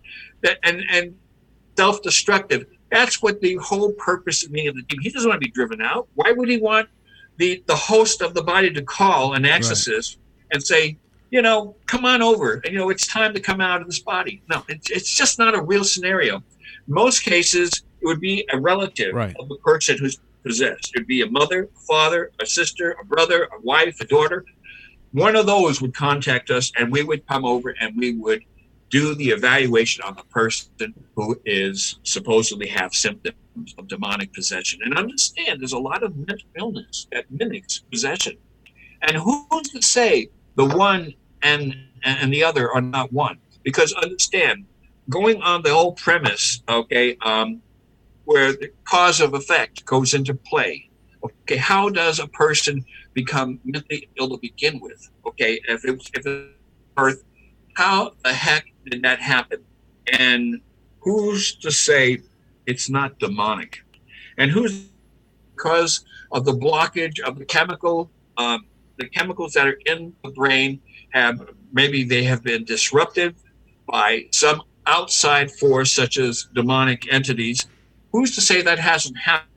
that 0.42 0.58
and 0.62 0.82
and 0.90 1.16
self-destructive. 1.76 2.66
That's 2.90 3.22
what 3.22 3.40
the 3.40 3.56
whole 3.56 3.92
purpose 3.92 4.44
of 4.44 4.50
me 4.50 4.66
of 4.66 4.76
the 4.76 4.82
team. 4.82 5.00
He 5.00 5.10
doesn't 5.10 5.28
want 5.28 5.40
to 5.40 5.46
be 5.46 5.52
driven 5.52 5.80
out. 5.80 6.08
Why 6.14 6.32
would 6.32 6.48
he 6.48 6.58
want 6.58 6.88
the 7.38 7.62
the 7.66 7.76
host 7.76 8.20
of 8.22 8.34
the 8.34 8.42
body 8.42 8.70
to 8.70 8.82
call 8.82 9.32
an 9.34 9.44
exorcist 9.44 10.18
right. 10.18 10.54
and 10.54 10.62
say, 10.62 10.98
you 11.30 11.40
know, 11.40 11.74
come 11.86 12.04
on 12.04 12.20
over. 12.22 12.60
You 12.64 12.72
know, 12.72 12.90
it's 12.90 13.06
time 13.06 13.32
to 13.34 13.40
come 13.40 13.60
out 13.60 13.80
of 13.80 13.86
this 13.86 14.00
body. 14.00 14.42
No, 14.50 14.62
it's, 14.68 14.90
it's 14.90 15.16
just 15.16 15.38
not 15.38 15.54
a 15.54 15.62
real 15.62 15.84
scenario. 15.84 16.42
Most 16.86 17.24
cases, 17.24 17.70
it 18.00 18.06
would 18.06 18.20
be 18.20 18.46
a 18.52 18.60
relative 18.60 19.14
right. 19.14 19.34
of 19.38 19.48
the 19.48 19.56
person 19.56 19.96
who's 19.96 20.18
possessed. 20.43 20.93
It'd 20.94 21.06
be 21.06 21.23
a 21.23 21.31
mother, 21.31 21.69
a 21.74 21.81
father, 21.81 22.31
a 22.40 22.47
sister, 22.47 22.97
a 23.01 23.05
brother, 23.05 23.44
a 23.44 23.60
wife, 23.62 24.01
a 24.01 24.05
daughter. 24.05 24.44
One 25.12 25.36
of 25.36 25.47
those 25.47 25.81
would 25.81 25.94
contact 25.94 26.51
us, 26.51 26.73
and 26.78 26.90
we 26.90 27.02
would 27.02 27.27
come 27.27 27.44
over 27.44 27.74
and 27.81 27.97
we 27.97 28.14
would 28.14 28.43
do 28.93 29.14
the 29.14 29.31
evaluation 29.31 30.05
on 30.05 30.14
the 30.16 30.24
person 30.24 30.94
who 31.16 31.40
is 31.47 31.98
supposedly 32.02 32.69
have 32.69 32.94
symptoms 32.94 33.74
of 33.78 33.89
demonic 33.89 34.32
possession. 34.35 34.81
And 34.85 34.97
understand, 34.97 35.60
there's 35.60 35.73
a 35.73 35.78
lot 35.78 36.02
of 36.02 36.14
mental 36.16 36.48
illness 36.59 37.06
that 37.10 37.24
mimics 37.31 37.81
possession. 37.90 38.36
And 39.01 39.16
who's 39.16 39.70
to 39.70 39.82
say 39.82 40.28
the 40.56 40.66
one 40.66 41.14
and 41.43 41.74
and 42.05 42.32
the 42.32 42.44
other 42.44 42.70
are 42.70 42.81
not 42.81 43.12
one? 43.12 43.39
Because 43.62 43.93
understand, 43.94 44.66
going 45.09 45.40
on 45.43 45.62
the 45.62 45.70
whole 45.70 45.93
premise, 45.93 46.62
okay, 46.69 47.16
um, 47.23 47.62
where 48.32 48.52
the 48.52 48.70
cause 48.84 49.20
of 49.20 49.34
effect 49.34 49.84
goes 49.84 50.14
into 50.14 50.34
play. 50.34 50.88
Okay, 51.24 51.56
how 51.56 51.88
does 51.88 52.18
a 52.18 52.26
person 52.26 52.84
become 53.12 53.60
mentally 53.64 54.09
ill 54.18 54.30
to 54.30 54.38
begin 54.38 54.80
with? 54.80 55.10
Okay, 55.26 55.60
if 55.68 55.84
it 55.84 55.92
was 55.92 56.10
if 56.14 56.26
it 56.26 56.48
birth, 56.96 57.22
how 57.74 58.12
the 58.24 58.32
heck 58.32 58.64
did 58.90 59.02
that 59.02 59.20
happen? 59.20 59.60
And 60.12 60.60
who's 61.00 61.54
to 61.56 61.70
say 61.70 62.22
it's 62.66 62.88
not 62.88 63.18
demonic? 63.18 63.84
And 64.38 64.50
who's 64.50 64.86
because 65.54 66.04
of 66.32 66.44
the 66.44 66.52
blockage 66.52 67.20
of 67.20 67.38
the 67.38 67.44
chemical, 67.44 68.10
um, 68.36 68.66
the 68.98 69.09
chemicals 69.09 69.52
that 69.52 69.66
are 69.66 69.78
in 69.86 70.12
the 70.24 70.30
brain 70.30 70.80
have 71.10 71.36
maybe 71.72 72.02
they 72.02 72.24
have 72.24 72.42
been 72.42 72.64
disrupted 72.64 73.34
by 73.86 74.24
some 74.32 74.62
outside 74.86 75.52
force, 75.52 75.92
such 75.92 76.16
as 76.18 76.48
demonic 76.54 77.12
entities, 77.12 77.66
Who's 78.12 78.34
to 78.34 78.40
say 78.40 78.62
that 78.62 78.78
hasn't 78.78 79.16
happened? 79.18 79.48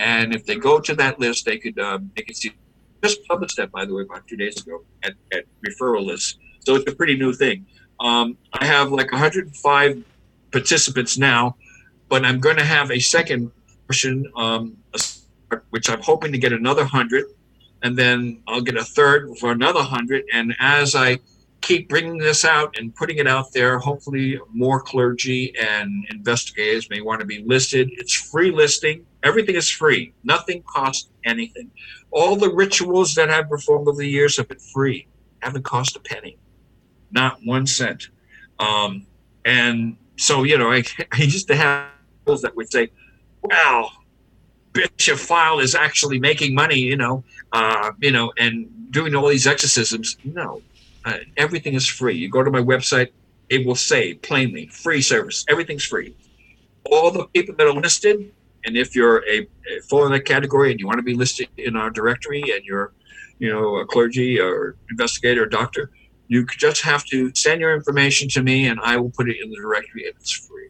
and 0.00 0.34
if 0.34 0.46
they 0.46 0.56
go 0.56 0.80
to 0.80 0.94
that 0.94 1.20
list, 1.20 1.44
they 1.44 1.58
could 1.58 1.78
um, 1.78 2.10
they 2.16 2.22
could 2.22 2.36
see. 2.36 2.52
Just 3.02 3.26
published 3.26 3.56
that, 3.56 3.70
by 3.70 3.84
the 3.86 3.94
way, 3.94 4.02
about 4.02 4.26
two 4.26 4.36
days 4.36 4.60
ago 4.60 4.84
at, 5.02 5.14
at 5.32 5.44
referral 5.66 6.04
lists. 6.04 6.36
So 6.60 6.74
it's 6.74 6.90
a 6.90 6.94
pretty 6.94 7.16
new 7.16 7.32
thing. 7.32 7.66
Um, 7.98 8.36
I 8.52 8.66
have 8.66 8.92
like 8.92 9.10
105 9.10 10.04
participants 10.52 11.16
now, 11.16 11.56
but 12.10 12.26
I'm 12.26 12.40
going 12.40 12.56
to 12.56 12.64
have 12.64 12.90
a 12.90 12.98
second 12.98 13.52
version, 13.86 14.30
um, 14.36 14.76
which 15.70 15.88
I'm 15.88 16.02
hoping 16.02 16.30
to 16.32 16.38
get 16.38 16.52
another 16.52 16.82
100. 16.82 17.24
And 17.82 17.96
then 17.96 18.42
I'll 18.46 18.60
get 18.60 18.76
a 18.76 18.84
third 18.84 19.38
for 19.38 19.50
another 19.50 19.80
100. 19.80 20.24
And 20.34 20.54
as 20.60 20.94
I 20.94 21.20
keep 21.62 21.88
bringing 21.88 22.18
this 22.18 22.44
out 22.44 22.76
and 22.78 22.94
putting 22.94 23.16
it 23.16 23.26
out 23.26 23.50
there, 23.54 23.78
hopefully 23.78 24.38
more 24.52 24.80
clergy 24.80 25.54
and 25.58 26.06
investigators 26.10 26.90
may 26.90 27.00
want 27.00 27.20
to 27.20 27.26
be 27.26 27.42
listed. 27.44 27.88
It's 27.92 28.12
free 28.12 28.50
listing. 28.50 29.06
Everything 29.22 29.54
is 29.54 29.68
free. 29.68 30.12
Nothing 30.24 30.62
costs 30.62 31.10
anything. 31.24 31.70
All 32.10 32.36
the 32.36 32.50
rituals 32.50 33.14
that 33.14 33.30
I've 33.30 33.48
performed 33.48 33.86
over 33.88 33.98
the 33.98 34.08
years 34.08 34.36
have 34.38 34.48
been 34.48 34.58
free. 34.58 35.06
Haven't 35.40 35.64
cost 35.64 35.96
a 35.96 36.00
penny. 36.00 36.38
Not 37.10 37.38
one 37.44 37.66
cent. 37.66 38.08
Um, 38.58 39.06
and 39.44 39.96
so, 40.16 40.44
you 40.44 40.56
know, 40.58 40.70
I, 40.70 40.84
I 41.12 41.22
used 41.22 41.48
to 41.48 41.56
have 41.56 41.88
people 42.20 42.38
that 42.38 42.56
would 42.56 42.70
say, 42.70 42.90
wow, 43.42 43.90
Bishop 44.72 45.18
Feyl 45.18 45.62
is 45.62 45.74
actually 45.74 46.18
making 46.18 46.54
money, 46.54 46.78
you 46.78 46.96
know, 46.96 47.24
uh, 47.52 47.90
you 48.00 48.12
know, 48.12 48.32
and 48.38 48.68
doing 48.90 49.14
all 49.14 49.28
these 49.28 49.46
exorcisms. 49.46 50.16
No, 50.24 50.62
uh, 51.04 51.18
everything 51.36 51.74
is 51.74 51.86
free. 51.86 52.16
You 52.16 52.28
go 52.28 52.42
to 52.42 52.50
my 52.50 52.60
website, 52.60 53.10
it 53.48 53.66
will 53.66 53.74
say 53.74 54.14
plainly, 54.14 54.66
free 54.66 55.02
service. 55.02 55.44
Everything's 55.48 55.84
free. 55.84 56.14
All 56.90 57.10
the 57.10 57.24
people 57.26 57.54
that 57.56 57.66
are 57.66 57.72
listed, 57.72 58.32
and 58.64 58.76
if 58.76 58.94
you're 58.94 59.24
a, 59.28 59.40
a 59.40 59.80
fall 59.88 60.06
in 60.06 60.12
that 60.12 60.24
category 60.24 60.70
and 60.70 60.80
you 60.80 60.86
want 60.86 60.98
to 60.98 61.02
be 61.02 61.14
listed 61.14 61.48
in 61.56 61.76
our 61.76 61.90
directory 61.90 62.42
and 62.42 62.64
you're, 62.64 62.92
you 63.38 63.50
know, 63.50 63.76
a 63.76 63.86
clergy 63.86 64.38
or 64.40 64.76
investigator 64.90 65.44
or 65.44 65.46
doctor, 65.46 65.90
you 66.28 66.46
just 66.46 66.82
have 66.82 67.04
to 67.06 67.32
send 67.34 67.60
your 67.60 67.74
information 67.74 68.28
to 68.30 68.42
me 68.42 68.66
and 68.66 68.78
I 68.80 68.96
will 68.96 69.10
put 69.10 69.28
it 69.28 69.36
in 69.42 69.50
the 69.50 69.56
directory 69.56 70.06
and 70.06 70.14
it's 70.16 70.32
free. 70.32 70.68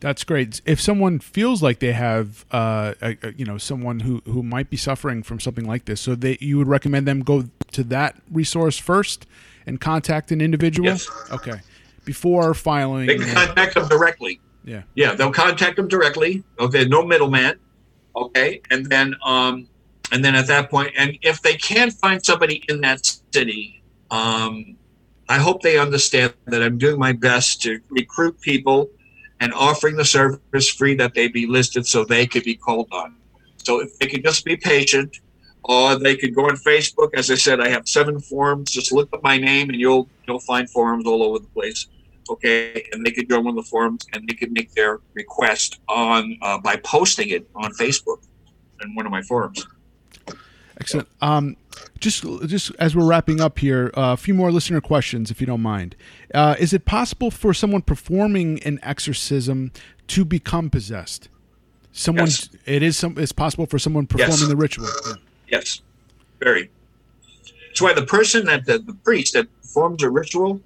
That's 0.00 0.24
great. 0.24 0.60
If 0.66 0.80
someone 0.80 1.20
feels 1.20 1.62
like 1.62 1.78
they 1.78 1.92
have, 1.92 2.44
uh, 2.50 2.94
a, 3.00 3.16
a, 3.22 3.32
you 3.34 3.44
know, 3.44 3.56
someone 3.56 4.00
who, 4.00 4.20
who 4.24 4.42
might 4.42 4.68
be 4.68 4.76
suffering 4.76 5.22
from 5.22 5.38
something 5.38 5.64
like 5.64 5.84
this, 5.84 6.00
so 6.00 6.16
they 6.16 6.36
you 6.40 6.58
would 6.58 6.66
recommend 6.66 7.06
them 7.06 7.20
go 7.20 7.44
to 7.70 7.84
that 7.84 8.20
resource 8.30 8.78
first 8.78 9.26
and 9.64 9.80
contact 9.80 10.32
an 10.32 10.40
individual. 10.40 10.88
Yes. 10.88 11.08
Okay. 11.30 11.60
Before 12.04 12.52
filing, 12.52 13.06
they 13.06 13.16
can 13.16 13.32
contact 13.32 13.74
them 13.74 13.86
directly. 13.86 14.40
Yeah. 14.64 14.82
Yeah, 14.94 15.14
they'll 15.14 15.32
contact 15.32 15.76
them 15.76 15.88
directly. 15.88 16.44
Okay, 16.58 16.84
no 16.84 17.04
middleman. 17.04 17.58
Okay, 18.14 18.60
and 18.70 18.86
then 18.86 19.14
um, 19.24 19.68
and 20.12 20.24
then 20.24 20.34
at 20.34 20.46
that 20.48 20.70
point, 20.70 20.92
and 20.96 21.18
if 21.22 21.40
they 21.42 21.56
can't 21.56 21.92
find 21.92 22.24
somebody 22.24 22.62
in 22.68 22.80
that 22.82 23.18
city, 23.32 23.82
um, 24.10 24.76
I 25.28 25.38
hope 25.38 25.62
they 25.62 25.78
understand 25.78 26.34
that 26.46 26.62
I'm 26.62 26.76
doing 26.76 26.98
my 26.98 27.12
best 27.12 27.62
to 27.62 27.80
recruit 27.88 28.40
people 28.40 28.90
and 29.40 29.54
offering 29.54 29.96
the 29.96 30.04
service 30.04 30.68
free 30.68 30.94
that 30.96 31.14
they 31.14 31.28
be 31.28 31.46
listed 31.46 31.86
so 31.86 32.04
they 32.04 32.26
could 32.26 32.44
be 32.44 32.54
called 32.54 32.88
on. 32.92 33.16
So 33.56 33.80
if 33.80 33.98
they 33.98 34.06
could 34.06 34.22
just 34.22 34.44
be 34.44 34.56
patient, 34.56 35.16
or 35.64 35.96
they 35.96 36.16
could 36.16 36.34
go 36.34 36.46
on 36.46 36.56
Facebook. 36.56 37.10
As 37.14 37.30
I 37.30 37.36
said, 37.36 37.60
I 37.60 37.68
have 37.68 37.86
seven 37.86 38.20
forums. 38.20 38.70
Just 38.70 38.92
look 38.92 39.08
up 39.12 39.22
my 39.22 39.38
name, 39.38 39.68
and 39.70 39.78
you'll 39.78 40.08
you'll 40.26 40.40
find 40.40 40.68
forums 40.70 41.06
all 41.06 41.22
over 41.22 41.38
the 41.38 41.48
place. 41.48 41.86
Okay, 42.32 42.88
and 42.92 43.04
they 43.04 43.10
could 43.10 43.28
join 43.28 43.44
one 43.44 43.58
of 43.58 43.64
the 43.64 43.68
forums, 43.68 44.06
and 44.12 44.26
they 44.26 44.34
could 44.34 44.52
make 44.52 44.72
their 44.72 45.00
request 45.14 45.80
on 45.88 46.38
uh, 46.42 46.58
by 46.58 46.76
posting 46.76 47.28
it 47.30 47.48
on 47.54 47.72
Facebook 47.72 48.22
in 48.82 48.94
one 48.94 49.06
of 49.06 49.12
my 49.12 49.22
forums. 49.22 49.66
Excellent. 50.80 51.08
Um, 51.20 51.56
just 52.00 52.24
just 52.46 52.72
as 52.78 52.96
we're 52.96 53.06
wrapping 53.06 53.40
up 53.40 53.58
here, 53.58 53.90
uh, 53.96 54.12
a 54.12 54.16
few 54.16 54.34
more 54.34 54.50
listener 54.50 54.80
questions, 54.80 55.30
if 55.30 55.40
you 55.40 55.46
don't 55.46 55.62
mind. 55.62 55.94
Uh, 56.34 56.56
is 56.58 56.72
it 56.72 56.84
possible 56.84 57.30
for 57.30 57.52
someone 57.52 57.82
performing 57.82 58.62
an 58.64 58.80
exorcism 58.82 59.72
to 60.08 60.24
become 60.24 60.70
possessed? 60.70 61.28
Someone, 61.92 62.26
yes. 62.26 62.48
it 62.64 62.82
is 62.82 62.96
some. 62.96 63.18
It's 63.18 63.32
possible 63.32 63.66
for 63.66 63.78
someone 63.78 64.06
performing 64.06 64.38
yes. 64.38 64.48
the 64.48 64.56
ritual. 64.56 64.88
Yeah. 65.06 65.12
Yes, 65.48 65.82
very. 66.40 66.70
That's 67.68 67.80
why 67.80 67.92
the 67.92 68.06
person 68.06 68.46
that 68.46 68.64
the, 68.64 68.78
the 68.78 68.94
priest 68.94 69.34
that 69.34 69.46
performs 69.60 70.02
a 70.02 70.10
ritual, 70.10 70.60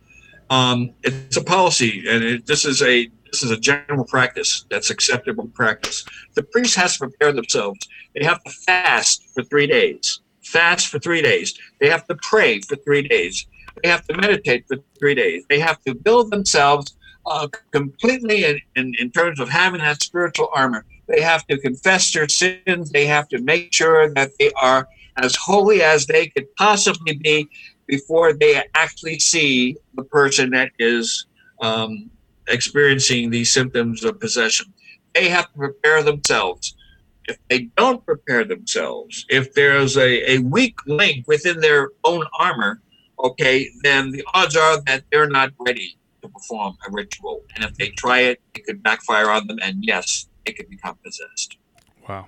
um, 0.51 0.93
it's 1.03 1.37
a 1.37 1.43
policy, 1.45 2.05
and 2.09 2.23
it, 2.23 2.47
this 2.47 2.65
is 2.65 2.83
a 2.83 3.09
this 3.31 3.43
is 3.43 3.51
a 3.51 3.57
general 3.57 4.05
practice 4.05 4.65
that's 4.71 4.91
acceptable 4.91 5.49
practice. 5.49 6.05
The 6.35 6.43
priest 6.45 6.77
has 6.77 6.95
to 6.95 7.01
prepare 7.01 7.33
themselves. 7.33 7.81
They 8.15 8.25
have 8.25 8.43
to 8.45 8.51
fast 8.51 9.25
for 9.35 9.43
three 9.45 9.67
days. 9.67 10.21
Fast 10.43 10.89
for 10.89 10.99
three 11.01 11.23
days. 11.23 11.59
They 11.81 11.91
have 11.91 12.07
to 12.07 12.15
pray 12.23 12.61
for 12.61 12.77
three 12.77 13.07
days. 13.07 13.47
They 13.83 13.89
have 13.91 14.07
to 14.07 14.17
meditate 14.17 14.65
for 14.69 14.77
three 14.99 15.15
days. 15.15 15.45
They 15.51 15.59
have 15.59 15.83
to 15.83 15.95
build 15.95 16.31
themselves 16.31 16.97
uh, 17.27 17.49
completely 17.73 18.45
in, 18.45 18.61
in, 18.77 18.95
in 18.99 19.11
terms 19.11 19.41
of 19.41 19.49
having 19.49 19.81
that 19.81 20.03
spiritual 20.03 20.49
armor. 20.55 20.85
They 21.09 21.21
have 21.21 21.47
to 21.49 21.59
confess 21.59 22.13
their 22.13 22.29
sins. 22.29 22.91
They 22.91 23.07
have 23.07 23.29
to 23.29 23.41
make 23.41 23.75
sure 23.75 24.13
that 24.15 24.31
they 24.39 24.53
are 24.53 24.89
as 25.17 25.35
holy 25.35 25.83
as 25.83 26.07
they 26.07 26.29
could 26.29 26.55
possibly 26.57 27.17
be 27.17 27.49
before 27.87 28.33
they 28.33 28.63
actually 28.75 29.19
see 29.19 29.77
the 29.95 30.05
person 30.05 30.51
that 30.51 30.73
is 30.79 31.27
um, 31.61 32.11
experiencing 32.49 33.31
these 33.31 33.51
symptoms 33.51 34.05
of 34.05 34.21
possession. 34.21 34.73
They 35.15 35.29
have 35.29 35.51
to 35.53 35.59
prepare 35.59 36.03
themselves. 36.03 36.75
If 37.29 37.39
they 37.49 37.71
don't 37.77 38.05
prepare 38.05 38.45
themselves, 38.45 39.27
if 39.29 39.53
there's 39.55 39.97
a, 39.97 40.33
a 40.33 40.39
weak 40.39 40.77
link 40.87 41.27
within 41.27 41.61
their 41.61 41.91
own 42.05 42.25
armor, 42.39 42.83
okay, 43.23 43.69
then 43.83 44.13
the 44.13 44.25
odds 44.35 44.57
are 44.57 44.81
that 44.83 45.05
they're 45.11 45.29
not 45.29 45.51
ready 45.59 45.99
to 46.23 46.29
perform 46.29 46.77
a 46.87 46.93
ritual. 46.93 47.43
And 47.55 47.65
if 47.65 47.75
they 47.77 47.89
try 47.91 48.21
it, 48.21 48.41
it 48.55 48.65
could 48.65 48.83
backfire 48.83 49.31
on 49.31 49.47
them. 49.47 49.59
And 49.63 49.85
yes, 49.85 50.29
it 50.45 50.57
could 50.57 50.71
become 50.71 50.97
possessed. 51.05 51.57
Wow. 52.09 52.27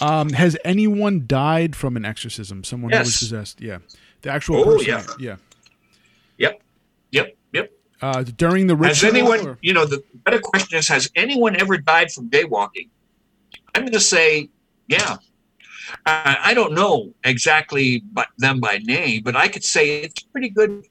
Um, 0.00 0.30
has 0.30 0.56
anyone 0.64 1.24
died 1.26 1.74
from 1.74 1.96
an 1.96 2.04
exorcism? 2.04 2.64
Someone 2.64 2.92
yes. 2.92 2.98
who 2.98 3.04
was 3.04 3.18
possessed? 3.18 3.60
Yeah. 3.60 3.78
The 4.22 4.30
actual 4.30 4.56
oh, 4.56 4.64
person. 4.64 4.86
Yeah. 4.88 5.04
yeah. 5.18 5.36
Yep. 6.38 6.62
Yep. 7.12 7.36
Yep. 7.52 7.72
Uh, 8.02 8.22
during 8.36 8.66
the 8.66 8.76
ritual. 8.76 8.94
Has 8.94 9.04
anyone, 9.04 9.46
or? 9.46 9.58
you 9.62 9.72
know, 9.72 9.86
the 9.86 10.02
better 10.24 10.40
question 10.40 10.78
is, 10.78 10.88
has 10.88 11.10
anyone 11.14 11.58
ever 11.60 11.78
died 11.78 12.10
from 12.12 12.28
jaywalking? 12.30 12.88
I'm 13.74 13.82
going 13.82 13.92
to 13.92 14.00
say, 14.00 14.50
yeah. 14.88 15.16
Uh, 16.04 16.34
I 16.42 16.54
don't 16.54 16.72
know 16.72 17.14
exactly 17.24 18.00
by, 18.12 18.26
them 18.38 18.60
by 18.60 18.78
name, 18.78 19.22
but 19.22 19.36
I 19.36 19.48
could 19.48 19.64
say 19.64 20.00
it's 20.00 20.22
a 20.22 20.26
pretty 20.28 20.48
good 20.48 20.86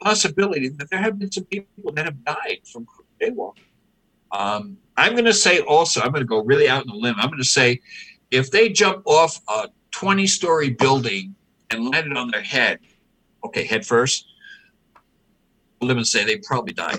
possibility 0.00 0.68
that 0.68 0.90
there 0.90 1.00
have 1.00 1.18
been 1.18 1.32
some 1.32 1.44
people 1.44 1.92
that 1.92 2.04
have 2.04 2.24
died 2.24 2.60
from 2.70 2.86
jaywalking. 3.20 3.62
Um, 4.32 4.76
I'm 4.96 5.12
going 5.12 5.24
to 5.24 5.32
say 5.32 5.60
also, 5.60 6.00
I'm 6.00 6.10
going 6.10 6.22
to 6.22 6.28
go 6.28 6.42
really 6.42 6.68
out 6.68 6.82
on 6.82 6.90
a 6.90 6.96
limb. 6.96 7.14
I'm 7.18 7.28
going 7.28 7.38
to 7.38 7.44
say 7.44 7.80
if 8.30 8.50
they 8.50 8.68
jump 8.68 9.06
off 9.06 9.40
a 9.48 9.68
20 9.92 10.26
story 10.26 10.70
building 10.70 11.34
and 11.70 11.90
landed 11.90 12.16
on 12.16 12.30
their 12.30 12.42
head, 12.42 12.78
okay, 13.44 13.64
head 13.64 13.86
first, 13.86 14.26
live 15.80 15.96
and 15.96 16.06
say 16.06 16.24
they 16.24 16.38
probably 16.38 16.72
died. 16.72 16.98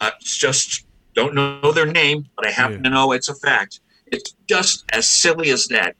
I 0.00 0.12
just 0.20 0.86
don't 1.14 1.34
know 1.34 1.72
their 1.72 1.86
name, 1.86 2.26
but 2.36 2.46
I 2.46 2.50
happen 2.50 2.78
yeah. 2.78 2.82
to 2.84 2.90
know 2.90 3.12
it's 3.12 3.28
a 3.28 3.34
fact. 3.34 3.80
It's 4.06 4.34
just 4.48 4.84
as 4.92 5.08
silly 5.08 5.50
as 5.50 5.66
that. 5.68 5.96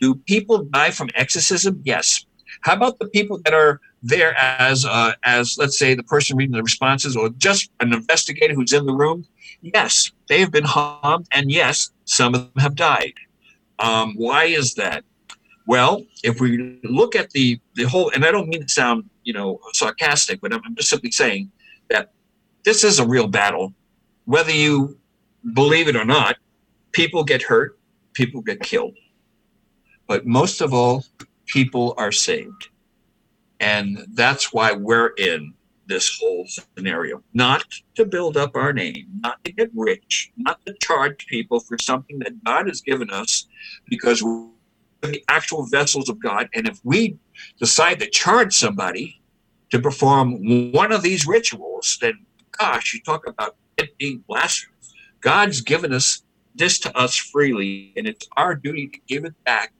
Do 0.00 0.14
people 0.14 0.64
die 0.64 0.90
from 0.90 1.10
exorcism? 1.14 1.82
Yes. 1.84 2.24
How 2.62 2.74
about 2.74 2.98
the 2.98 3.08
people 3.08 3.40
that 3.44 3.54
are 3.54 3.80
there 4.02 4.34
as 4.38 4.84
uh, 4.84 5.12
as 5.24 5.56
let's 5.58 5.78
say 5.78 5.94
the 5.94 6.02
person 6.02 6.36
reading 6.36 6.54
the 6.54 6.62
responses 6.62 7.16
or 7.16 7.28
just 7.30 7.70
an 7.80 7.92
investigator 7.92 8.54
who's 8.54 8.72
in 8.72 8.86
the 8.86 8.94
room? 8.94 9.26
Yes, 9.62 10.10
they 10.28 10.40
have 10.40 10.50
been 10.50 10.64
harmed, 10.64 11.26
and 11.32 11.50
yes, 11.50 11.90
some 12.06 12.34
of 12.34 12.40
them 12.40 12.62
have 12.62 12.74
died. 12.74 13.14
Um, 13.78 14.14
why 14.16 14.44
is 14.44 14.74
that? 14.74 15.04
Well, 15.70 16.04
if 16.24 16.40
we 16.40 16.80
look 16.82 17.14
at 17.14 17.30
the 17.30 17.60
the 17.76 17.84
whole, 17.84 18.10
and 18.10 18.24
I 18.24 18.32
don't 18.32 18.48
mean 18.48 18.62
to 18.62 18.68
sound 18.68 19.08
you 19.22 19.32
know 19.32 19.60
sarcastic, 19.72 20.40
but 20.40 20.52
I'm, 20.52 20.74
just 20.74 20.90
simply 20.90 21.12
saying 21.12 21.52
that 21.90 22.10
this 22.64 22.82
is 22.82 22.98
a 22.98 23.06
real 23.06 23.28
battle. 23.28 23.72
Whether 24.24 24.50
you 24.50 24.98
believe 25.54 25.86
it 25.86 25.94
or 25.94 26.04
not, 26.04 26.38
people 26.90 27.22
get 27.22 27.40
hurt, 27.40 27.78
people 28.14 28.40
get 28.40 28.58
killed, 28.60 28.96
but 30.08 30.26
most 30.26 30.60
of 30.60 30.74
all, 30.74 31.04
people 31.46 31.94
are 31.96 32.10
saved, 32.10 32.70
and 33.60 34.04
that's 34.14 34.52
why 34.52 34.72
we're 34.72 35.12
in 35.18 35.54
this 35.86 36.18
whole 36.18 36.48
scenario. 36.48 37.22
Not 37.32 37.64
to 37.94 38.04
build 38.04 38.36
up 38.36 38.56
our 38.56 38.72
name, 38.72 39.06
not 39.20 39.44
to 39.44 39.52
get 39.52 39.70
rich, 39.72 40.32
not 40.36 40.58
to 40.66 40.74
charge 40.82 41.28
people 41.28 41.60
for 41.60 41.78
something 41.78 42.18
that 42.18 42.42
God 42.42 42.66
has 42.66 42.80
given 42.80 43.10
us 43.10 43.46
because 43.88 44.20
actual 45.28 45.66
vessels 45.66 46.08
of 46.08 46.22
God. 46.22 46.48
And 46.54 46.68
if 46.68 46.80
we 46.84 47.16
decide 47.58 48.00
to 48.00 48.10
charge 48.10 48.54
somebody 48.54 49.20
to 49.70 49.78
perform 49.78 50.72
one 50.72 50.92
of 50.92 51.02
these 51.02 51.26
rituals, 51.26 51.98
then 52.00 52.14
gosh, 52.58 52.94
you 52.94 53.00
talk 53.00 53.26
about 53.26 53.56
it 53.76 53.96
being 53.98 54.22
blasphemous. 54.28 54.94
God's 55.20 55.60
given 55.60 55.92
us 55.92 56.22
this 56.54 56.78
to 56.80 56.96
us 56.96 57.16
freely, 57.16 57.92
and 57.96 58.06
it's 58.06 58.26
our 58.36 58.54
duty 58.54 58.88
to 58.88 58.98
give 59.06 59.24
it 59.24 59.34
back 59.44 59.72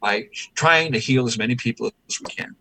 by 0.00 0.28
trying 0.54 0.92
to 0.92 0.98
heal 0.98 1.26
as 1.26 1.38
many 1.38 1.54
people 1.54 1.90
as 2.08 2.20
we 2.20 2.26
can. 2.26 2.54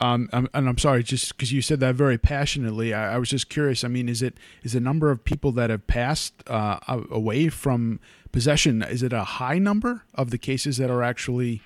Um, 0.00 0.28
and 0.32 0.48
I'm 0.52 0.78
sorry, 0.78 1.04
just 1.04 1.36
because 1.36 1.52
you 1.52 1.62
said 1.62 1.78
that 1.80 1.94
very 1.94 2.18
passionately, 2.18 2.92
I, 2.92 3.14
I, 3.14 3.18
was 3.18 3.30
just 3.30 3.48
curious. 3.48 3.84
I 3.84 3.88
mean, 3.88 4.08
is 4.08 4.22
it 4.22 4.36
is 4.64 4.72
the 4.72 4.80
number 4.80 5.10
of 5.10 5.24
people 5.24 5.52
that 5.52 5.70
have 5.70 5.86
passed 5.86 6.34
uh, 6.48 6.78
away 6.88 7.48
from 7.48 8.00
possession? 8.32 8.82
Is 8.82 9.04
it 9.04 9.12
a 9.12 9.22
high 9.22 9.58
number 9.58 10.02
of 10.14 10.30
the 10.30 10.38
cases 10.38 10.78
that 10.78 10.90
are 10.90 11.02
actually? 11.02 11.62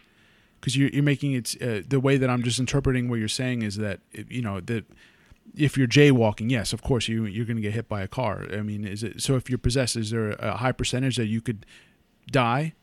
Because 0.60 0.76
you're, 0.76 0.90
you're 0.90 1.02
making 1.02 1.32
it 1.32 1.56
uh, 1.62 1.80
the 1.88 2.00
way 2.00 2.18
that 2.18 2.28
I'm 2.28 2.42
just 2.42 2.59
interpreting 2.59 3.09
what 3.09 3.18
you're 3.18 3.28
saying 3.28 3.62
is 3.62 3.76
that 3.76 4.00
you 4.12 4.42
know 4.42 4.60
that 4.60 4.84
if 5.56 5.78
you're 5.78 5.88
jaywalking, 5.88 6.50
yes, 6.50 6.74
of 6.74 6.82
course 6.82 7.09
you 7.09 7.24
you're 7.24 7.46
going 7.46 7.56
to 7.56 7.62
get 7.62 7.72
hit 7.72 7.88
by 7.88 8.02
a 8.02 8.09
car. 8.09 8.44
I 8.52 8.60
mean, 8.60 8.84
is 8.84 9.02
it 9.02 9.22
so? 9.22 9.36
If 9.36 9.48
you're 9.48 9.59
possessed, 9.59 9.96
is 9.96 10.10
there 10.10 10.32
a 10.32 10.59
high 10.59 10.72
percentage 10.72 11.16
that 11.16 11.26
you 11.26 11.40
could 11.40 11.64
die? 12.30 12.74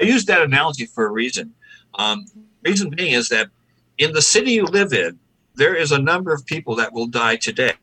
I 0.00 0.04
use 0.04 0.24
that 0.24 0.42
analogy 0.42 0.86
for 0.86 1.06
a 1.06 1.10
reason. 1.10 1.54
Um, 1.94 2.26
reason 2.64 2.90
being 2.90 3.12
is 3.12 3.28
that 3.28 3.50
in 3.98 4.12
the 4.12 4.22
city 4.22 4.52
you 4.52 4.64
live 4.64 4.92
in, 4.92 5.18
there 5.54 5.74
is 5.74 5.92
a 5.92 5.98
number 5.98 6.32
of 6.32 6.44
people 6.46 6.74
that 6.76 6.92
will 6.92 7.06
die 7.06 7.36
today 7.36 7.74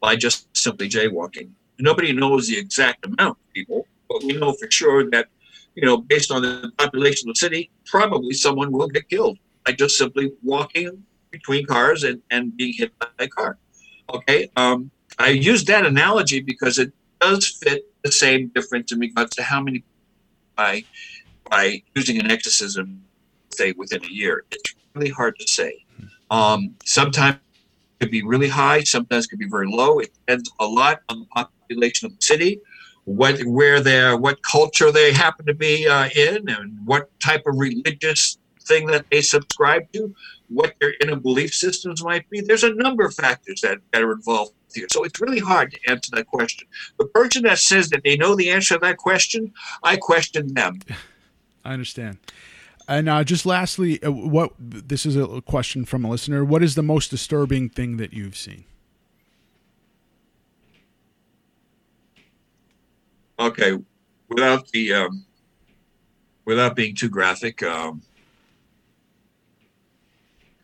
by 0.00 0.16
just 0.16 0.54
simply 0.56 0.88
jaywalking. 0.88 1.50
Nobody 1.78 2.12
knows 2.12 2.48
the 2.48 2.58
exact 2.58 3.04
amount 3.04 3.38
of 3.38 3.52
people, 3.52 3.86
but 4.08 4.22
we 4.22 4.34
know 4.34 4.52
for 4.52 4.70
sure 4.70 5.10
that, 5.10 5.26
you 5.74 5.84
know, 5.84 5.98
based 5.98 6.30
on 6.30 6.42
the 6.42 6.72
population 6.78 7.28
of 7.28 7.34
the 7.34 7.38
city, 7.38 7.70
probably 7.84 8.32
someone 8.32 8.72
will 8.72 8.88
get 8.88 9.08
killed 9.08 9.38
by 9.66 9.72
just 9.72 9.98
simply 9.98 10.32
walking 10.42 11.04
between 11.30 11.66
cars 11.66 12.04
and, 12.04 12.22
and 12.30 12.56
being 12.56 12.72
hit 12.72 12.96
by 12.98 13.08
a 13.18 13.28
car. 13.28 13.58
Okay. 14.12 14.50
Um, 14.56 14.90
I 15.18 15.28
use 15.28 15.64
that 15.64 15.84
analogy 15.84 16.40
because 16.40 16.78
it 16.78 16.92
does 17.20 17.46
fit 17.48 17.84
the 18.02 18.12
same 18.12 18.48
difference 18.48 18.92
in 18.92 18.98
regards 18.98 19.34
to 19.36 19.42
how 19.42 19.60
many 19.60 19.82
by 20.56 20.84
by 21.50 21.82
using 21.94 22.18
an 22.18 22.30
exorcism 22.30 23.02
say 23.52 23.72
within 23.72 24.02
a 24.04 24.08
year. 24.08 24.44
It's 24.50 24.74
really 24.94 25.10
hard 25.10 25.38
to 25.38 25.46
say. 25.46 25.84
Um, 26.30 26.74
sometimes 26.84 27.36
it 27.36 28.04
could 28.04 28.10
be 28.10 28.22
really 28.22 28.48
high, 28.48 28.82
sometimes 28.82 29.26
it 29.26 29.28
could 29.28 29.38
be 29.38 29.48
very 29.48 29.68
low. 29.68 29.98
It 29.98 30.12
depends 30.14 30.50
a 30.60 30.66
lot 30.66 31.00
on 31.08 31.20
the 31.20 31.26
population 31.26 32.06
of 32.06 32.16
the 32.18 32.24
city, 32.24 32.60
what 33.04 33.40
where 33.44 33.80
they're, 33.80 34.16
what 34.16 34.42
culture 34.42 34.90
they 34.90 35.12
happen 35.12 35.46
to 35.46 35.54
be 35.54 35.86
uh, 35.86 36.08
in, 36.14 36.48
and 36.48 36.78
what 36.84 37.08
type 37.20 37.42
of 37.46 37.58
religious 37.58 38.38
thing 38.62 38.86
that 38.86 39.04
they 39.10 39.20
subscribe 39.20 39.90
to, 39.92 40.14
what 40.48 40.74
their 40.80 40.94
inner 41.02 41.16
belief 41.16 41.52
systems 41.54 42.02
might 42.02 42.28
be. 42.30 42.40
There's 42.40 42.64
a 42.64 42.74
number 42.74 43.04
of 43.04 43.14
factors 43.14 43.60
that, 43.60 43.78
that 43.92 44.02
are 44.02 44.12
involved 44.12 44.52
here. 44.74 44.86
So 44.90 45.04
it's 45.04 45.20
really 45.20 45.38
hard 45.38 45.72
to 45.72 45.78
answer 45.90 46.10
that 46.14 46.26
question. 46.26 46.66
The 46.98 47.06
person 47.06 47.42
that 47.42 47.58
says 47.58 47.90
that 47.90 48.02
they 48.04 48.16
know 48.16 48.34
the 48.34 48.50
answer 48.50 48.74
to 48.74 48.80
that 48.80 48.96
question, 48.96 49.52
I 49.82 49.96
question 49.96 50.54
them. 50.54 50.80
I 51.64 51.72
understand. 51.72 52.18
And 52.86 53.08
uh, 53.08 53.24
just 53.24 53.46
lastly, 53.46 54.02
uh, 54.02 54.10
what 54.10 54.52
this 54.58 55.06
is 55.06 55.16
a 55.16 55.40
question 55.42 55.84
from 55.84 56.04
a 56.04 56.10
listener. 56.10 56.44
What 56.44 56.62
is 56.62 56.74
the 56.74 56.82
most 56.82 57.10
disturbing 57.10 57.70
thing 57.70 57.96
that 57.96 58.12
you've 58.12 58.36
seen? 58.36 58.64
Okay, 63.38 63.78
without 64.28 64.68
the 64.68 64.92
um, 64.92 65.24
without 66.44 66.76
being 66.76 66.94
too 66.94 67.08
graphic, 67.08 67.62
um, 67.62 68.02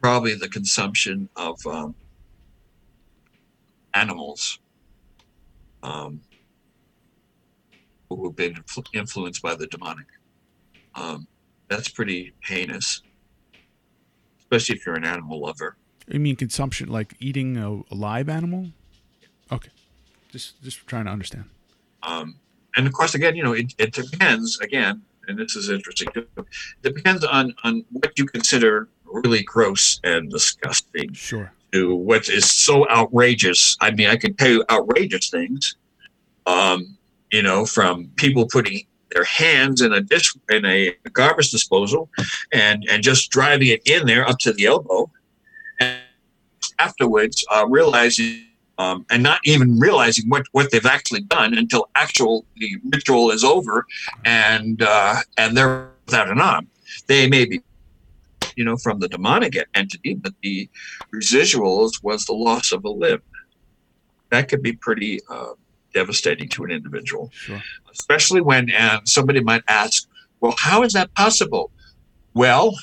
probably 0.02 0.34
the 0.34 0.48
consumption 0.48 1.28
of 1.36 1.58
um, 1.66 1.94
animals 3.94 4.58
um, 5.82 6.20
who 8.08 8.24
have 8.24 8.36
been 8.36 8.62
influenced 8.92 9.42
by 9.42 9.54
the 9.54 9.66
demonic. 9.66 10.06
Um, 10.94 11.26
that's 11.70 11.88
pretty 11.88 12.34
heinous, 12.42 13.00
especially 14.40 14.76
if 14.76 14.84
you're 14.84 14.96
an 14.96 15.04
animal 15.04 15.40
lover. 15.40 15.76
You 16.08 16.20
mean 16.20 16.36
consumption, 16.36 16.88
like 16.88 17.14
eating 17.20 17.56
a, 17.56 17.72
a 17.72 17.94
live 17.94 18.28
animal? 18.28 18.66
Okay, 19.50 19.70
just 20.30 20.60
just 20.62 20.86
trying 20.86 21.06
to 21.06 21.10
understand. 21.10 21.44
Um, 22.02 22.36
and 22.76 22.86
of 22.86 22.92
course, 22.92 23.14
again, 23.14 23.36
you 23.36 23.42
know, 23.42 23.52
it, 23.52 23.72
it 23.78 23.92
depends. 23.92 24.58
Again, 24.60 25.02
and 25.28 25.38
this 25.38 25.54
is 25.54 25.70
interesting. 25.70 26.08
Too, 26.12 26.26
depends 26.82 27.24
on 27.24 27.54
on 27.64 27.84
what 27.90 28.18
you 28.18 28.26
consider 28.26 28.88
really 29.04 29.42
gross 29.42 30.00
and 30.04 30.30
disgusting. 30.30 31.12
Sure. 31.12 31.52
To 31.72 31.94
what 31.94 32.28
is 32.28 32.50
so 32.50 32.88
outrageous. 32.90 33.76
I 33.80 33.92
mean, 33.92 34.08
I 34.08 34.16
can 34.16 34.34
tell 34.34 34.50
you 34.50 34.64
outrageous 34.68 35.30
things. 35.30 35.76
Um, 36.46 36.96
you 37.30 37.42
know, 37.42 37.64
from 37.64 38.10
people 38.16 38.48
putting 38.48 38.86
their 39.10 39.24
hands 39.24 39.82
in 39.82 39.92
a 39.92 40.00
dish 40.00 40.34
in 40.50 40.64
a 40.64 40.94
garbage 41.12 41.50
disposal 41.50 42.08
and 42.52 42.86
and 42.90 43.02
just 43.02 43.30
driving 43.30 43.68
it 43.68 43.82
in 43.86 44.06
there 44.06 44.28
up 44.28 44.38
to 44.38 44.52
the 44.52 44.66
elbow. 44.66 45.10
And 45.80 46.00
afterwards 46.78 47.44
uh, 47.50 47.66
realizing 47.68 48.46
um, 48.80 49.04
and 49.10 49.22
not 49.22 49.40
even 49.44 49.78
realizing 49.78 50.28
what, 50.30 50.46
what 50.52 50.70
they've 50.70 50.86
actually 50.86 51.20
done 51.20 51.52
until 51.56 51.90
actual 51.96 52.46
the 52.56 52.76
ritual 52.90 53.30
is 53.30 53.44
over 53.44 53.86
and 54.24 54.82
uh, 54.82 55.16
and 55.36 55.56
they're 55.56 55.90
without 56.06 56.30
an 56.30 56.40
arm. 56.40 56.66
They 57.06 57.28
may 57.28 57.44
be 57.44 57.60
you 58.56 58.64
know 58.64 58.76
from 58.76 59.00
the 59.00 59.08
demonic 59.08 59.56
entity 59.74 60.14
but 60.14 60.32
the 60.42 60.68
residuals 61.14 62.02
was 62.02 62.24
the 62.24 62.32
loss 62.32 62.72
of 62.72 62.84
a 62.84 62.90
limb. 62.90 63.22
That 64.30 64.48
could 64.48 64.62
be 64.62 64.72
pretty 64.72 65.20
uh, 65.28 65.54
devastating 65.92 66.48
to 66.50 66.64
an 66.64 66.70
individual, 66.70 67.30
sure. 67.32 67.62
Especially 67.92 68.40
when 68.40 68.70
uh, 68.72 69.00
somebody 69.04 69.40
might 69.40 69.62
ask, 69.68 70.08
well, 70.40 70.54
how 70.58 70.82
is 70.82 70.92
that 70.94 71.12
possible? 71.14 71.70
Well, 72.34 72.74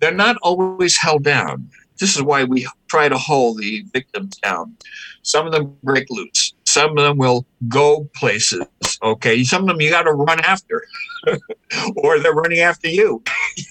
they're 0.00 0.14
not 0.14 0.36
always 0.42 0.96
held 0.96 1.24
down. 1.24 1.70
This 1.98 2.16
is 2.16 2.22
why 2.22 2.44
we 2.44 2.66
try 2.88 3.08
to 3.08 3.16
hold 3.16 3.58
the 3.58 3.84
victims 3.92 4.36
down. 4.38 4.76
Some 5.22 5.46
of 5.46 5.52
them 5.52 5.76
break 5.82 6.08
loose. 6.10 6.54
Some 6.64 6.90
of 6.90 7.04
them 7.04 7.18
will 7.18 7.46
go 7.68 8.08
places. 8.16 8.64
Okay. 9.02 9.44
Some 9.44 9.62
of 9.62 9.68
them 9.68 9.80
you 9.80 9.90
got 9.90 10.02
to 10.02 10.12
run 10.12 10.40
after, 10.40 10.84
or 11.96 12.18
they're 12.18 12.32
running 12.32 12.60
after 12.60 12.88
you. 12.88 13.22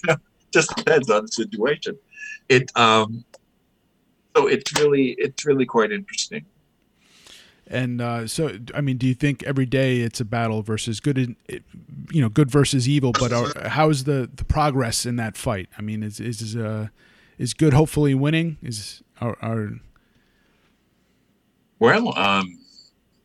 just 0.53 0.73
depends 0.75 1.09
on 1.09 1.23
the 1.23 1.27
situation. 1.27 1.97
It 2.47 2.71
um, 2.77 3.25
so 4.35 4.47
it's 4.47 4.71
really 4.79 5.15
it's 5.17 5.45
really 5.45 5.65
quite 5.65 5.91
interesting. 5.91 6.45
And 7.73 8.01
uh, 8.01 8.27
so, 8.27 8.51
I 8.75 8.81
mean, 8.81 8.97
do 8.97 9.07
you 9.07 9.15
think 9.15 9.41
every 9.43 9.65
day 9.65 10.01
it's 10.01 10.21
a 10.21 10.25
battle 10.25 10.61
versus 10.61 10.99
good, 10.99 11.17
in, 11.17 11.35
you 12.11 12.21
know, 12.21 12.29
good 12.29 12.51
versus 12.51 12.87
evil? 12.87 13.11
But 13.11 13.33
are, 13.33 13.67
how 13.67 13.89
is 13.89 14.03
the, 14.03 14.29
the 14.31 14.45
progress 14.45 15.07
in 15.07 15.15
that 15.15 15.35
fight? 15.35 15.69
I 15.75 15.81
mean, 15.81 16.03
is 16.03 16.19
is 16.19 16.55
uh, 16.55 16.89
is 17.39 17.55
good 17.55 17.73
hopefully 17.73 18.13
winning? 18.13 18.57
Is 18.61 19.01
are, 19.19 19.37
are... 19.41 19.71
well, 21.79 22.15
um, 22.15 22.59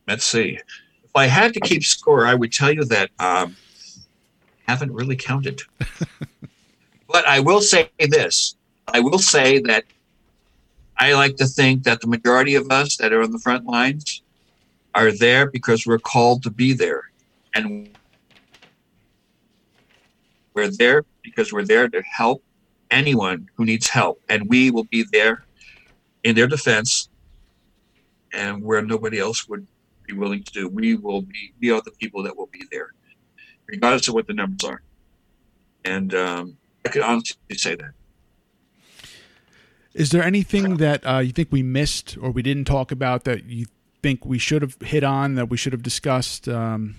let's 0.07 0.25
see. 0.25 0.59
If 1.05 1.15
I 1.15 1.27
had 1.27 1.53
to 1.53 1.61
keep 1.61 1.85
score, 1.85 2.27
I 2.27 2.35
would 2.35 2.51
tell 2.51 2.73
you 2.73 2.87
that 2.87 3.11
um, 3.19 3.55
haven't 4.67 4.93
really 4.93 5.17
counted. 5.17 5.61
but 7.07 7.27
I 7.27 7.41
will 7.41 7.61
say 7.61 7.91
this: 7.99 8.57
I 8.87 9.01
will 9.01 9.19
say 9.19 9.59
that 9.59 9.85
I 10.97 11.13
like 11.13 11.37
to 11.37 11.47
think 11.47 11.83
that 11.83 12.01
the 12.01 12.07
majority 12.07 12.55
of 12.55 12.71
us 12.71 12.97
that 12.97 13.13
are 13.13 13.23
on 13.23 13.31
the 13.31 13.39
front 13.39 13.67
lines 13.67 14.23
are 14.99 15.13
there 15.13 15.49
because 15.49 15.87
we're 15.87 16.01
called 16.01 16.43
to 16.43 16.51
be 16.51 16.73
there. 16.73 17.03
And 17.55 17.89
we're 20.55 20.71
there 20.71 21.05
because 21.23 21.53
we're 21.53 21.65
there 21.65 21.89
to 21.89 22.03
help 22.03 22.43
anyone 22.91 23.49
who 23.55 23.65
needs 23.65 23.89
help, 23.89 24.21
and 24.29 24.49
we 24.49 24.71
will 24.73 24.85
be 24.85 25.05
there 25.13 25.45
in 26.25 26.35
their 26.35 26.49
defense 26.49 27.09
and 28.33 28.63
where 28.63 28.83
nobody 28.83 29.21
else 29.21 29.49
would 29.49 29.67
be 30.07 30.15
willing 30.15 30.43
to 30.43 30.53
do. 30.53 30.69
We 30.69 30.97
will 30.97 31.23
be, 31.23 31.53
we 31.61 31.71
are 31.71 31.81
the 31.81 31.93
people 31.93 32.25
that 32.25 32.37
will 32.37 32.49
be 32.49 32.65
there, 32.73 32.89
regardless 33.67 34.09
of 34.09 34.15
what 34.15 34.27
the 34.27 34.35
numbers 34.35 34.69
are. 34.69 34.83
And 35.85 36.13
um, 36.15 36.57
I 36.85 36.89
could 36.89 37.03
honestly 37.03 37.37
say 37.53 37.77
that. 37.77 37.93
Is 39.95 40.11
there 40.11 40.23
anything 40.25 40.79
that 40.79 41.07
uh, 41.07 41.19
you 41.19 41.33
think 41.33 41.49
we 41.53 41.63
missed 41.63 42.17
or 42.21 42.31
we 42.31 42.43
didn't 42.43 42.65
talk 42.65 42.91
about 42.91 43.25
that 43.25 43.45
you 43.45 43.67
think 44.03 44.25
we 44.25 44.39
should 44.39 44.63
have 44.63 44.77
hit 44.81 45.05
on 45.05 45.35
that 45.35 45.49
we 45.49 45.57
should 45.57 45.73
have 45.73 45.83
discussed? 45.83 46.49
Um... 46.49 46.97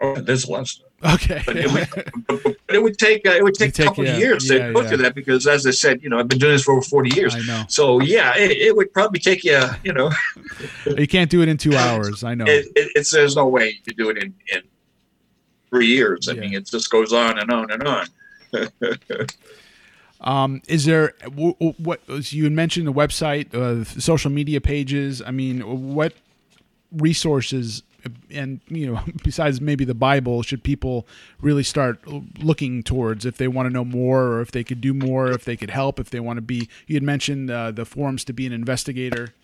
Oh, 0.00 0.14
there's 0.14 0.44
a 0.44 0.50
lot 0.50 0.60
of 0.60 0.68
stuff. 0.68 0.86
Okay, 1.02 1.42
but 1.46 1.56
it 1.56 1.72
would, 1.72 1.88
but 2.26 2.76
it 2.76 2.82
would 2.82 2.98
take 2.98 3.26
uh, 3.26 3.30
it 3.30 3.42
would 3.42 3.54
take, 3.54 3.72
take 3.72 3.86
a 3.86 3.88
couple 3.88 4.04
yeah, 4.04 4.12
of 4.12 4.18
years 4.18 4.50
yeah, 4.50 4.66
to 4.66 4.72
go 4.74 4.82
yeah. 4.82 4.88
through 4.88 4.96
that 4.98 5.14
because, 5.14 5.46
as 5.46 5.66
I 5.66 5.70
said, 5.70 6.02
you 6.02 6.10
know, 6.10 6.18
I've 6.18 6.28
been 6.28 6.38
doing 6.38 6.52
this 6.52 6.64
for 6.64 6.72
over 6.72 6.82
forty 6.82 7.14
years. 7.16 7.34
I 7.34 7.40
know. 7.40 7.64
So 7.68 8.02
yeah, 8.02 8.36
it, 8.36 8.50
it 8.50 8.76
would 8.76 8.92
probably 8.92 9.18
take 9.18 9.42
you, 9.42 9.58
you 9.82 9.94
know. 9.94 10.10
you 10.98 11.06
can't 11.06 11.30
do 11.30 11.40
it 11.40 11.48
in 11.48 11.56
two 11.56 11.74
hours. 11.74 12.22
I 12.22 12.34
know. 12.34 12.44
It, 12.46 12.66
it's 12.76 13.10
there's 13.10 13.34
no 13.34 13.46
way 13.46 13.68
you 13.70 13.82
could 13.82 13.96
do 13.96 14.10
it 14.10 14.18
in 14.18 14.34
in 14.52 14.62
three 15.70 15.86
years. 15.86 16.28
I 16.28 16.34
mean, 16.34 16.52
it 16.52 16.66
just 16.66 16.90
goes 16.90 17.14
on 17.14 17.38
and 17.38 17.50
on 17.50 17.70
and 17.70 17.82
on. 17.88 18.06
Um, 20.20 20.60
is 20.68 20.84
there 20.84 21.14
what 21.34 22.00
you 22.32 22.44
had 22.44 22.52
mentioned 22.52 22.86
the 22.86 22.92
website, 22.92 23.54
uh, 23.54 23.84
social 23.84 24.30
media 24.30 24.60
pages? 24.60 25.22
I 25.22 25.30
mean, 25.30 25.94
what 25.94 26.12
resources 26.92 27.82
and 28.30 28.60
you 28.68 28.86
know 28.86 29.00
besides 29.24 29.60
maybe 29.60 29.84
the 29.84 29.94
bible 29.94 30.42
should 30.42 30.62
people 30.62 31.06
really 31.40 31.62
start 31.62 32.00
looking 32.38 32.82
towards 32.82 33.26
if 33.26 33.36
they 33.36 33.48
want 33.48 33.66
to 33.66 33.72
know 33.72 33.84
more 33.84 34.24
or 34.24 34.40
if 34.40 34.50
they 34.50 34.64
could 34.64 34.80
do 34.80 34.94
more 34.94 35.30
if 35.30 35.44
they 35.44 35.56
could 35.56 35.70
help 35.70 36.00
if 36.00 36.10
they 36.10 36.20
want 36.20 36.36
to 36.36 36.42
be 36.42 36.68
you 36.86 36.96
had 36.96 37.02
mentioned 37.02 37.50
uh, 37.50 37.70
the 37.70 37.84
forums 37.84 38.24
to 38.24 38.32
be 38.32 38.46
an 38.46 38.52
investigator 38.52 39.34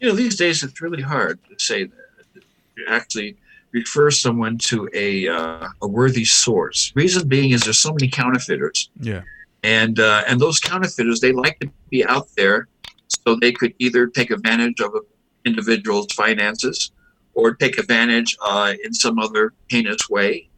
you 0.00 0.08
know 0.08 0.14
these 0.14 0.36
days 0.36 0.62
it's 0.62 0.80
really 0.80 1.02
hard 1.02 1.38
to 1.48 1.58
say 1.64 1.84
that 1.84 2.44
actually 2.88 3.36
refer 3.76 4.10
someone 4.10 4.56
to 4.56 4.88
a 4.94 5.28
uh, 5.28 5.68
a 5.82 5.86
worthy 5.86 6.24
source. 6.24 6.92
Reason 6.94 7.28
being 7.28 7.50
is 7.50 7.64
there's 7.64 7.78
so 7.78 7.92
many 7.92 8.08
counterfeiters. 8.08 8.90
Yeah. 9.00 9.22
And 9.62 10.00
uh, 10.00 10.22
and 10.26 10.40
those 10.40 10.58
counterfeiters 10.58 11.20
they 11.20 11.32
like 11.32 11.58
to 11.60 11.70
be 11.90 12.04
out 12.06 12.28
there 12.36 12.68
so 13.08 13.36
they 13.36 13.52
could 13.52 13.74
either 13.78 14.06
take 14.06 14.30
advantage 14.30 14.80
of 14.80 14.94
an 14.94 15.02
individual's 15.44 16.08
finances 16.12 16.90
or 17.34 17.54
take 17.54 17.78
advantage 17.78 18.36
uh, 18.42 18.72
in 18.84 18.92
some 18.94 19.18
other 19.18 19.52
heinous 19.68 20.08
way. 20.08 20.48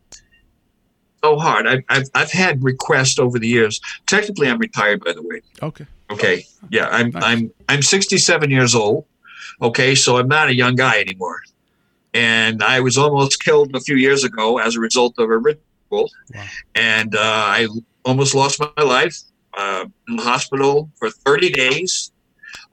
So 1.24 1.36
hard. 1.36 1.66
I've, 1.66 1.82
I've, 1.89 2.09
I've 2.15 2.31
had 2.31 2.62
requests 2.62 3.19
over 3.19 3.40
the 3.40 3.49
years. 3.49 3.81
Technically, 4.07 4.49
I'm 4.49 4.59
retired, 4.59 5.05
by 5.05 5.12
the 5.12 5.23
way. 5.23 5.40
Okay. 5.61 5.86
Okay. 6.11 6.47
Yeah, 6.70 6.89
I'm 6.90 7.11
nice. 7.11 7.24
I'm 7.24 7.51
I'm 7.69 7.82
67 7.82 8.51
years 8.51 8.74
old. 8.74 9.05
Okay, 9.61 9.97
so 9.97 10.19
I'm 10.19 10.28
not 10.28 10.49
a 10.49 10.55
young 10.55 10.77
guy 10.77 11.01
anymore 11.01 11.40
and 12.19 12.65
I 12.65 12.81
was 12.81 12.99
almost 12.99 13.45
killed 13.45 13.77
a 13.77 13.81
few 13.81 13.95
years 13.95 14.24
ago 14.24 14.59
as 14.59 14.74
a 14.74 14.81
result 14.81 15.15
of 15.19 15.31
a 15.31 15.39
ritual, 15.39 16.11
wow. 16.35 16.45
and 16.74 17.15
uh, 17.15 17.20
I 17.59 17.69
almost 18.05 18.35
lost 18.35 18.61
my 18.61 18.82
life 18.82 19.16
uh, 19.57 19.85
in 20.09 20.16
the 20.16 20.23
hospital 20.23 20.90
for 20.97 21.11
30 21.11 21.51
days, 21.51 22.11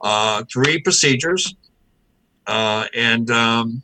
uh, 0.00 0.42
three 0.52 0.80
procedures, 0.80 1.54
uh, 2.48 2.86
and 2.92 3.30
um, 3.30 3.82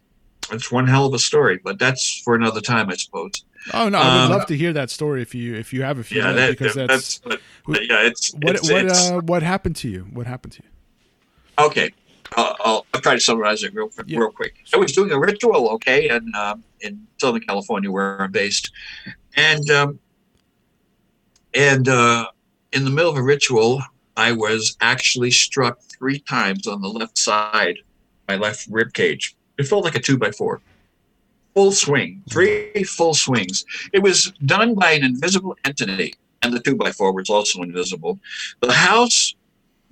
it's 0.50 0.72
one 0.72 0.88
hell 0.88 1.06
of 1.06 1.14
a 1.14 1.18
story. 1.20 1.60
But 1.62 1.78
that's 1.78 2.20
for 2.24 2.34
another 2.34 2.60
time, 2.60 2.90
I 2.90 2.96
suppose. 2.96 3.44
Oh 3.72 3.88
no, 3.88 3.98
I 3.98 4.14
would 4.14 4.24
um, 4.24 4.30
love 4.32 4.46
to 4.46 4.56
hear 4.56 4.72
that 4.72 4.90
story 4.90 5.22
if 5.22 5.32
you 5.32 5.54
if 5.54 5.72
you 5.72 5.82
have 5.82 5.98
a 5.98 6.02
few. 6.02 6.20
Yeah, 6.20 6.32
that, 6.32 6.50
because 6.50 6.74
that's, 6.74 7.20
that's 7.20 7.40
yeah, 7.68 8.08
it's 8.08 8.34
what 8.34 8.56
it's, 8.56 8.68
what 8.68 8.84
it's, 8.84 9.10
uh, 9.10 9.20
what 9.20 9.44
happened 9.44 9.76
to 9.76 9.88
you? 9.88 10.08
What 10.12 10.26
happened 10.26 10.54
to 10.54 10.62
you? 10.64 11.64
Okay, 11.64 11.92
I'll, 12.36 12.56
I'll, 12.60 12.86
I'll, 12.94 13.00
try 13.00 13.14
to 13.14 13.20
summarize 13.20 13.62
it 13.62 13.74
real, 13.74 13.90
yeah. 14.06 14.18
real 14.18 14.30
quick. 14.30 14.54
I 14.74 14.76
was 14.76 14.92
doing 14.92 15.10
a 15.10 15.18
ritual, 15.18 15.68
okay, 15.70 16.08
and 16.08 16.34
um, 16.34 16.64
in 16.80 17.06
Southern 17.20 17.42
California, 17.42 17.90
where 17.90 18.20
I'm 18.20 18.32
based, 18.32 18.72
and 19.36 19.68
um, 19.70 19.98
and 21.54 21.88
uh, 21.88 22.28
in 22.72 22.84
the 22.84 22.90
middle 22.90 23.10
of 23.10 23.16
a 23.16 23.22
ritual, 23.22 23.82
I 24.16 24.32
was 24.32 24.76
actually 24.80 25.30
struck 25.30 25.80
three 25.80 26.20
times 26.20 26.66
on 26.66 26.80
the 26.80 26.88
left 26.88 27.18
side, 27.18 27.78
my 28.28 28.36
left 28.36 28.66
rib 28.70 28.92
cage. 28.92 29.34
It 29.58 29.64
felt 29.64 29.84
like 29.84 29.94
a 29.94 30.00
two 30.00 30.18
by 30.18 30.30
four, 30.30 30.60
full 31.54 31.72
swing, 31.72 32.22
three 32.30 32.84
full 32.84 33.14
swings. 33.14 33.64
It 33.92 34.02
was 34.02 34.32
done 34.46 34.74
by 34.74 34.92
an 34.92 35.04
invisible 35.04 35.56
entity, 35.64 36.14
and 36.42 36.52
the 36.52 36.60
two 36.60 36.76
by 36.76 36.92
four 36.92 37.12
was 37.12 37.30
also 37.30 37.62
invisible. 37.62 38.18
The 38.60 38.72
house 38.72 39.34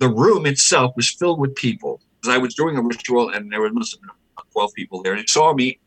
the 0.01 0.09
room 0.09 0.47
itself 0.47 0.95
was 0.95 1.11
filled 1.11 1.39
with 1.39 1.53
people 1.53 2.01
I 2.27 2.37
was 2.37 2.55
doing 2.55 2.77
a 2.77 2.81
ritual 2.81 3.29
and 3.29 3.51
there 3.51 3.61
was 3.61 3.97
12 4.51 4.73
people 4.73 5.01
there. 5.01 5.13
And 5.13 5.21
he 5.21 5.27
saw 5.27 5.53
me, 5.53 5.79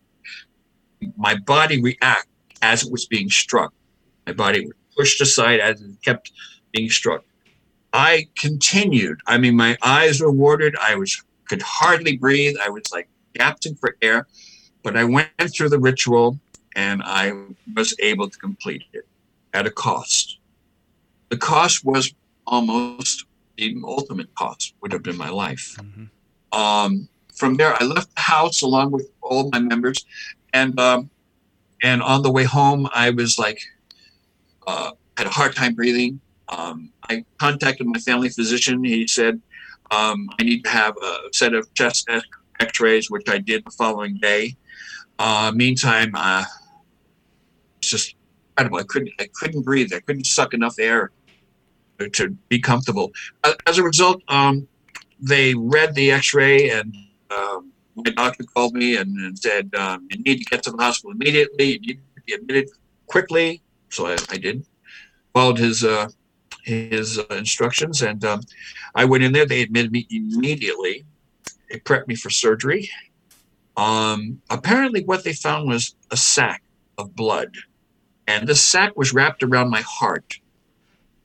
my 1.17 1.37
body 1.37 1.81
react 1.81 2.29
as 2.63 2.85
it 2.85 2.93
was 2.93 3.07
being 3.07 3.31
struck. 3.31 3.73
My 4.27 4.33
body 4.33 4.67
was 4.67 4.75
pushed 4.97 5.21
aside 5.21 5.61
as 5.61 5.81
it 5.81 5.91
kept 6.05 6.33
being 6.73 6.91
struck. 6.91 7.25
I 7.93 8.27
continued. 8.37 9.21
I 9.27 9.39
mean, 9.39 9.55
my 9.57 9.77
eyes 9.83 10.21
were 10.21 10.31
watered. 10.31 10.77
I 10.81 10.97
was 10.97 11.23
could 11.49 11.63
hardly 11.63 12.17
breathe. 12.17 12.57
I 12.63 12.71
was 12.71 12.83
like 12.93 13.09
gasping 13.35 13.77
for 13.77 13.97
air. 14.03 14.27
But 14.83 14.97
I 14.97 15.05
went 15.05 15.29
through 15.55 15.69
the 15.69 15.79
ritual 15.79 16.39
and 16.75 17.03
I 17.05 17.33
was 17.77 17.95
able 18.01 18.29
to 18.29 18.39
complete 18.39 18.85
it 18.93 19.07
at 19.53 19.67
a 19.67 19.71
cost. 19.71 20.39
The 21.29 21.37
cost 21.37 21.85
was 21.85 22.13
almost 22.47 23.27
the 23.57 23.77
ultimate 23.85 24.35
cost 24.35 24.75
would 24.81 24.93
have 24.93 25.03
been 25.03 25.17
my 25.17 25.31
life. 25.31 25.77
Mm-hmm. 25.79 26.05
Um, 26.55 27.09
from 27.35 27.57
there, 27.57 27.75
I 27.81 27.85
left 27.85 28.15
the 28.15 28.23
house 28.23 28.63
along 28.63 28.93
with 28.93 29.11
all 29.21 29.51
my 29.51 29.59
members, 29.59 30.05
and 30.53 30.79
um, 30.79 31.11
and 31.83 32.01
on 32.03 32.23
the 32.23 32.31
way 32.31 32.45
home, 32.45 32.89
I 32.95 33.11
was 33.11 33.39
like, 33.39 33.61
uh, 34.67 34.93
had 35.17 35.27
a 35.27 35.31
hard 35.31 35.55
time 35.57 35.75
breathing. 35.75 36.21
Um, 36.49 36.91
I 37.11 37.25
contacted 37.39 37.87
my 37.87 37.99
family 37.99 38.29
physician. 38.29 38.85
He 38.85 39.07
said 39.07 39.41
um, 39.91 40.29
I 40.39 40.45
need 40.45 40.65
to 40.65 40.71
have 40.71 40.97
a 40.97 41.17
set 41.33 41.55
of 41.55 41.73
chest 41.75 42.09
X-rays, 42.61 43.11
which 43.11 43.29
I 43.29 43.39
did 43.39 43.65
the 43.65 43.71
following 43.71 44.17
day. 44.19 44.57
Uh, 45.19 45.53
meantime, 45.55 46.13
uh, 46.15 46.45
it's 47.79 47.91
just 47.91 48.15
incredible. 48.51 48.79
I 48.79 48.85
couldn't 48.85 49.11
I 49.19 49.29
couldn't 49.35 49.63
breathe. 49.63 49.93
I 49.93 50.01
couldn't 50.01 50.27
suck 50.27 50.55
enough 50.55 50.79
air 50.79 51.11
to 52.13 52.31
be 52.49 52.59
comfortable. 52.59 53.13
As 53.67 53.79
a 53.79 53.83
result, 53.83 54.23
um, 54.29 54.67
they 55.21 55.55
read 55.55 55.95
the 55.95 56.13
X-ray, 56.13 56.71
and 56.71 56.95
um, 57.31 57.73
my 57.95 58.11
doctor 58.11 58.45
called 58.45 58.75
me 58.75 58.97
and, 58.97 59.17
and 59.19 59.39
said, 59.39 59.75
um, 59.75 60.07
"You 60.11 60.23
need 60.23 60.39
to 60.39 60.45
get 60.45 60.63
to 60.65 60.71
the 60.71 60.83
hospital 60.83 61.13
immediately. 61.13 61.73
You 61.73 61.81
need 61.81 62.01
to 62.17 62.23
be 62.27 62.33
admitted 62.35 62.71
quickly." 63.07 63.63
So 63.91 64.07
I, 64.07 64.17
I 64.31 64.37
did, 64.37 64.67
followed 65.33 65.59
his 65.59 65.85
uh, 65.85 66.09
his 66.65 67.19
uh, 67.19 67.25
instructions, 67.31 68.03
and 68.03 68.25
um, 68.25 68.41
I 68.95 69.05
went 69.05 69.25
in 69.25 69.33
there. 69.33 69.47
They 69.47 69.63
admitted 69.63 69.93
me 69.93 70.07
immediately. 70.11 71.05
They 71.71 71.79
prepped 71.79 72.09
me 72.09 72.15
for 72.15 72.31
surgery. 72.31 72.91
Um, 73.77 74.41
apparently, 74.51 75.05
what 75.05 75.25
they 75.25 75.33
found 75.33 75.69
was 75.69 75.95
a 76.11 76.17
sack 76.17 76.63
of 76.99 77.15
blood, 77.15 77.55
and 78.27 78.47
the 78.47 78.55
sack 78.55 78.97
was 78.97 79.13
wrapped 79.13 79.43
around 79.43 79.71
my 79.71 79.83
heart, 79.83 80.39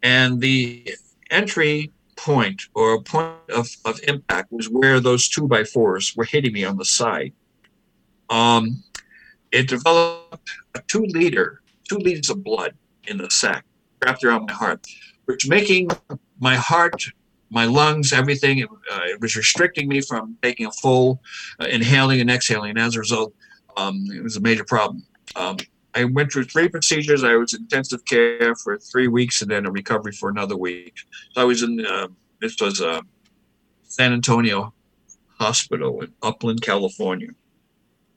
and 0.04 0.42
the 0.42 0.96
entry 1.30 1.92
point 2.20 2.64
or 2.74 2.94
a 2.94 3.02
point 3.02 3.36
of, 3.56 3.70
of 3.86 4.00
impact 4.08 4.52
was 4.52 4.70
where 4.70 5.00
those 5.00 5.30
two 5.30 5.48
by 5.48 5.64
fours 5.64 6.16
were 6.16 6.26
hitting 6.26 6.54
me 6.54 6.66
on 6.66 6.78
the 6.78 6.86
side. 6.86 7.32
Um, 8.30 8.84
it 9.52 9.68
developed 9.68 10.52
a 10.76 10.82
two 10.88 11.06
liter, 11.06 11.62
two 11.88 11.98
liters 11.98 12.30
of 12.30 12.44
blood 12.44 12.76
in 13.08 13.18
the 13.18 13.30
sac 13.30 13.66
wrapped 14.04 14.24
around 14.24 14.46
my 14.48 14.54
heart, 14.54 14.86
which 15.26 15.48
making 15.48 15.90
my 16.40 16.56
heart, 16.56 17.04
my 17.50 17.66
lungs, 17.66 18.14
everything, 18.14 18.60
it, 18.60 18.70
uh, 18.92 19.02
it 19.06 19.20
was 19.22 19.36
restricting 19.36 19.88
me 19.88 20.02
from 20.02 20.38
taking 20.42 20.66
a 20.66 20.72
full 20.72 21.22
uh, 21.60 21.66
inhaling 21.66 22.22
and 22.22 22.30
exhaling. 22.30 22.72
And 22.72 22.80
as 22.80 22.96
a 22.96 23.00
result, 23.00 23.34
um, 23.78 24.06
it 24.14 24.22
was 24.22 24.38
a 24.38 24.42
major 24.42 24.66
problem. 24.66 25.04
Um, 25.36 25.58
I 25.96 26.04
went 26.04 26.32
through 26.32 26.46
three 26.46 26.70
procedures. 26.70 27.24
I 27.24 27.36
was 27.36 27.54
in 27.54 27.62
intensive 27.62 28.06
care 28.06 28.56
for 28.56 28.78
three 28.78 29.08
weeks 29.08 29.42
and 29.42 29.50
then 29.50 29.66
a 29.66 29.72
recovery 29.72 30.12
for 30.12 30.30
another 30.30 30.56
week. 30.56 30.96
So 31.34 31.42
I 31.42 31.46
was 31.46 31.64
in, 31.64 31.86
uh, 31.86 32.08
this 32.42 32.56
was 32.60 32.82
uh, 32.82 33.02
San 33.84 34.14
Antonio 34.14 34.74
Hospital 35.40 36.02
in 36.02 36.14
Upland, 36.22 36.62
California, 36.62 37.30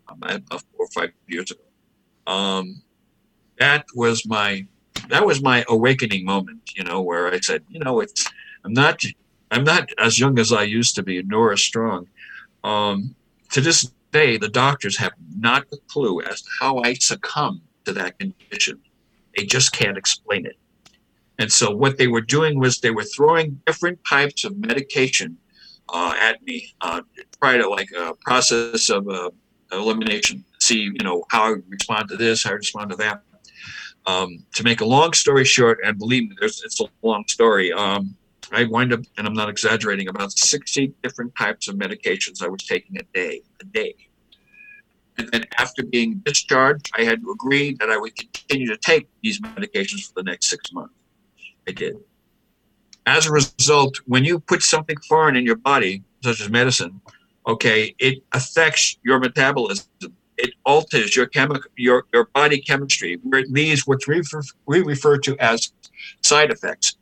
um, 0.08 0.18
about 0.22 0.62
four 0.76 0.86
or 0.86 0.88
five 0.88 1.12
years 1.26 1.50
ago. 1.50 1.62
Um, 2.26 2.82
that 3.58 3.86
was 3.94 4.26
my 4.26 4.66
that 5.08 5.26
was 5.26 5.42
my 5.42 5.64
awakening 5.68 6.24
moment, 6.24 6.62
you 6.76 6.84
know, 6.84 7.00
where 7.02 7.32
I 7.32 7.40
said, 7.40 7.64
you 7.68 7.80
know, 7.80 8.00
it's 8.00 8.26
I'm 8.64 8.72
not 8.72 9.02
I'm 9.50 9.64
not 9.64 9.88
as 9.98 10.18
young 10.18 10.38
as 10.38 10.52
I 10.52 10.62
used 10.62 10.94
to 10.96 11.02
be, 11.02 11.22
nor 11.22 11.52
as 11.52 11.60
strong. 11.60 12.08
Um, 12.64 13.14
to 13.50 13.60
this 13.60 13.92
they, 14.12 14.36
the 14.36 14.48
doctors, 14.48 14.96
have 14.98 15.12
not 15.36 15.66
a 15.72 15.76
clue 15.88 16.20
as 16.22 16.42
to 16.42 16.48
how 16.60 16.78
I 16.82 16.94
succumbed 16.94 17.62
to 17.84 17.92
that 17.94 18.18
condition. 18.18 18.80
They 19.36 19.44
just 19.44 19.72
can't 19.72 19.98
explain 19.98 20.46
it. 20.46 20.56
And 21.38 21.50
so 21.50 21.70
what 21.70 21.98
they 21.98 22.06
were 22.06 22.20
doing 22.20 22.58
was 22.58 22.78
they 22.78 22.90
were 22.90 23.04
throwing 23.04 23.60
different 23.66 23.98
types 24.08 24.44
of 24.44 24.56
medication 24.56 25.38
uh, 25.92 26.14
at 26.20 26.42
me, 26.42 26.72
uh, 26.80 27.00
try 27.40 27.56
to 27.56 27.68
like 27.68 27.88
a 27.98 28.14
process 28.20 28.90
of 28.90 29.08
uh, 29.08 29.30
elimination. 29.72 30.44
See, 30.60 30.82
you 30.82 31.02
know, 31.02 31.24
how 31.30 31.42
I 31.44 31.56
respond 31.68 32.08
to 32.10 32.16
this, 32.16 32.44
how 32.44 32.50
I 32.50 32.54
respond 32.54 32.90
to 32.90 32.96
that. 32.96 33.22
Um, 34.06 34.44
to 34.54 34.64
make 34.64 34.80
a 34.80 34.84
long 34.84 35.12
story 35.12 35.44
short, 35.44 35.78
and 35.84 35.96
believe 35.96 36.28
me, 36.28 36.36
there's 36.40 36.62
it's 36.64 36.80
a 36.80 36.86
long 37.02 37.24
story. 37.28 37.72
Um, 37.72 38.16
I 38.52 38.64
wind 38.64 38.92
up, 38.92 39.00
and 39.16 39.26
I'm 39.26 39.34
not 39.34 39.48
exaggerating, 39.48 40.08
about 40.08 40.32
60 40.32 40.94
different 41.02 41.32
types 41.36 41.68
of 41.68 41.76
medications 41.76 42.42
I 42.42 42.48
was 42.48 42.62
taking 42.62 42.98
a 42.98 43.02
day, 43.14 43.42
a 43.60 43.64
day. 43.64 43.94
And 45.18 45.28
then 45.30 45.44
after 45.58 45.82
being 45.82 46.20
discharged, 46.24 46.90
I 46.96 47.04
had 47.04 47.22
to 47.22 47.30
agree 47.30 47.74
that 47.80 47.90
I 47.90 47.96
would 47.96 48.16
continue 48.16 48.66
to 48.68 48.76
take 48.76 49.08
these 49.22 49.40
medications 49.40 50.08
for 50.08 50.14
the 50.16 50.22
next 50.22 50.46
six 50.46 50.72
months. 50.72 50.94
I 51.68 51.72
did. 51.72 51.96
As 53.06 53.26
a 53.26 53.32
result, 53.32 53.98
when 54.06 54.24
you 54.24 54.38
put 54.38 54.62
something 54.62 54.96
foreign 55.08 55.36
in 55.36 55.44
your 55.44 55.56
body, 55.56 56.02
such 56.22 56.40
as 56.40 56.50
medicine, 56.50 57.00
okay, 57.46 57.94
it 57.98 58.22
affects 58.32 58.96
your 59.02 59.18
metabolism. 59.18 59.86
It 60.38 60.54
alters 60.64 61.14
your 61.14 61.26
chemical, 61.26 61.70
your, 61.76 62.04
your 62.12 62.26
body 62.26 62.60
chemistry, 62.60 63.18
where 63.22 63.40
it 63.40 63.50
leaves 63.50 63.86
what 63.86 64.00
we 64.06 64.16
refer, 64.16 64.42
we 64.66 64.80
refer 64.80 65.18
to 65.18 65.36
as 65.38 65.72
side 66.22 66.50
effects. 66.50 66.96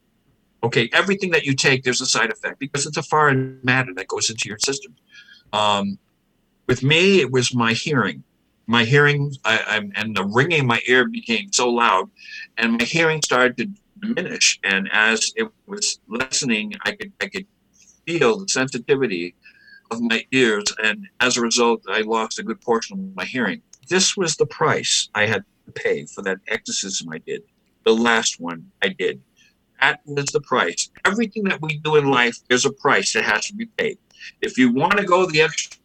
Okay, 0.62 0.90
everything 0.92 1.30
that 1.30 1.44
you 1.44 1.54
take, 1.54 1.84
there's 1.84 2.02
a 2.02 2.06
side 2.06 2.30
effect 2.30 2.58
because 2.58 2.86
it's 2.86 2.98
a 2.98 3.02
foreign 3.02 3.58
matter 3.62 3.94
that 3.94 4.08
goes 4.08 4.28
into 4.28 4.48
your 4.48 4.58
system. 4.58 4.94
Um, 5.52 5.98
with 6.66 6.82
me, 6.82 7.20
it 7.20 7.30
was 7.30 7.54
my 7.54 7.72
hearing. 7.72 8.22
My 8.66 8.84
hearing 8.84 9.32
I, 9.44 9.58
I, 9.66 10.00
and 10.00 10.16
the 10.16 10.24
ringing 10.24 10.60
in 10.60 10.66
my 10.66 10.80
ear 10.86 11.08
became 11.08 11.50
so 11.52 11.68
loud, 11.70 12.10
and 12.58 12.78
my 12.78 12.84
hearing 12.84 13.20
started 13.22 13.56
to 13.56 13.68
diminish. 14.00 14.60
And 14.62 14.88
as 14.92 15.32
it 15.34 15.48
was 15.66 15.98
lessening, 16.08 16.74
I 16.84 16.92
could 16.92 17.12
I 17.20 17.26
could 17.26 17.46
feel 18.06 18.38
the 18.38 18.48
sensitivity 18.48 19.34
of 19.90 20.00
my 20.00 20.24
ears, 20.30 20.72
and 20.82 21.08
as 21.20 21.36
a 21.36 21.40
result, 21.40 21.82
I 21.88 22.02
lost 22.02 22.38
a 22.38 22.44
good 22.44 22.60
portion 22.60 23.00
of 23.00 23.16
my 23.16 23.24
hearing. 23.24 23.62
This 23.88 24.16
was 24.16 24.36
the 24.36 24.46
price 24.46 25.08
I 25.14 25.26
had 25.26 25.42
to 25.66 25.72
pay 25.72 26.06
for 26.06 26.22
that 26.22 26.38
exorcism 26.46 27.10
I 27.10 27.18
did, 27.18 27.42
the 27.84 27.94
last 27.94 28.38
one 28.38 28.70
I 28.82 28.88
did. 28.88 29.20
That 29.80 30.00
was 30.04 30.26
the 30.26 30.40
price. 30.40 30.90
Everything 31.04 31.44
that 31.44 31.60
we 31.62 31.78
do 31.78 31.96
in 31.96 32.10
life, 32.10 32.38
there's 32.48 32.66
a 32.66 32.72
price 32.72 33.12
that 33.12 33.24
has 33.24 33.46
to 33.46 33.54
be 33.54 33.66
paid. 33.66 33.98
If 34.42 34.58
you 34.58 34.72
want 34.72 34.98
to 34.98 35.04
go 35.04 35.26
the 35.26 35.40
extra, 35.40 35.78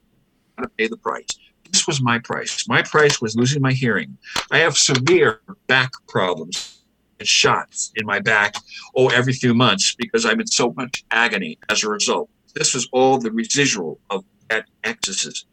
you 0.57 0.63
to 0.63 0.69
pay 0.69 0.87
the 0.87 0.97
price. 0.97 1.27
This 1.71 1.87
was 1.87 2.01
my 2.01 2.19
price. 2.19 2.67
My 2.67 2.81
price 2.81 3.21
was 3.21 3.35
losing 3.35 3.61
my 3.61 3.73
hearing. 3.73 4.17
I 4.51 4.59
have 4.59 4.77
severe 4.77 5.41
back 5.67 5.91
problems 6.07 6.83
and 7.19 7.27
shots 7.27 7.91
in 7.95 8.05
my 8.05 8.19
back, 8.19 8.55
oh, 8.95 9.09
every 9.09 9.33
few 9.33 9.53
months 9.53 9.95
because 9.95 10.25
I'm 10.25 10.39
in 10.39 10.47
so 10.47 10.73
much 10.73 11.03
agony 11.11 11.57
as 11.69 11.83
a 11.83 11.89
result. 11.89 12.29
This 12.53 12.73
was 12.73 12.87
all 12.91 13.17
the 13.17 13.31
residual 13.31 13.99
of 14.09 14.23
that 14.49 14.65
exorcism. 14.83 15.47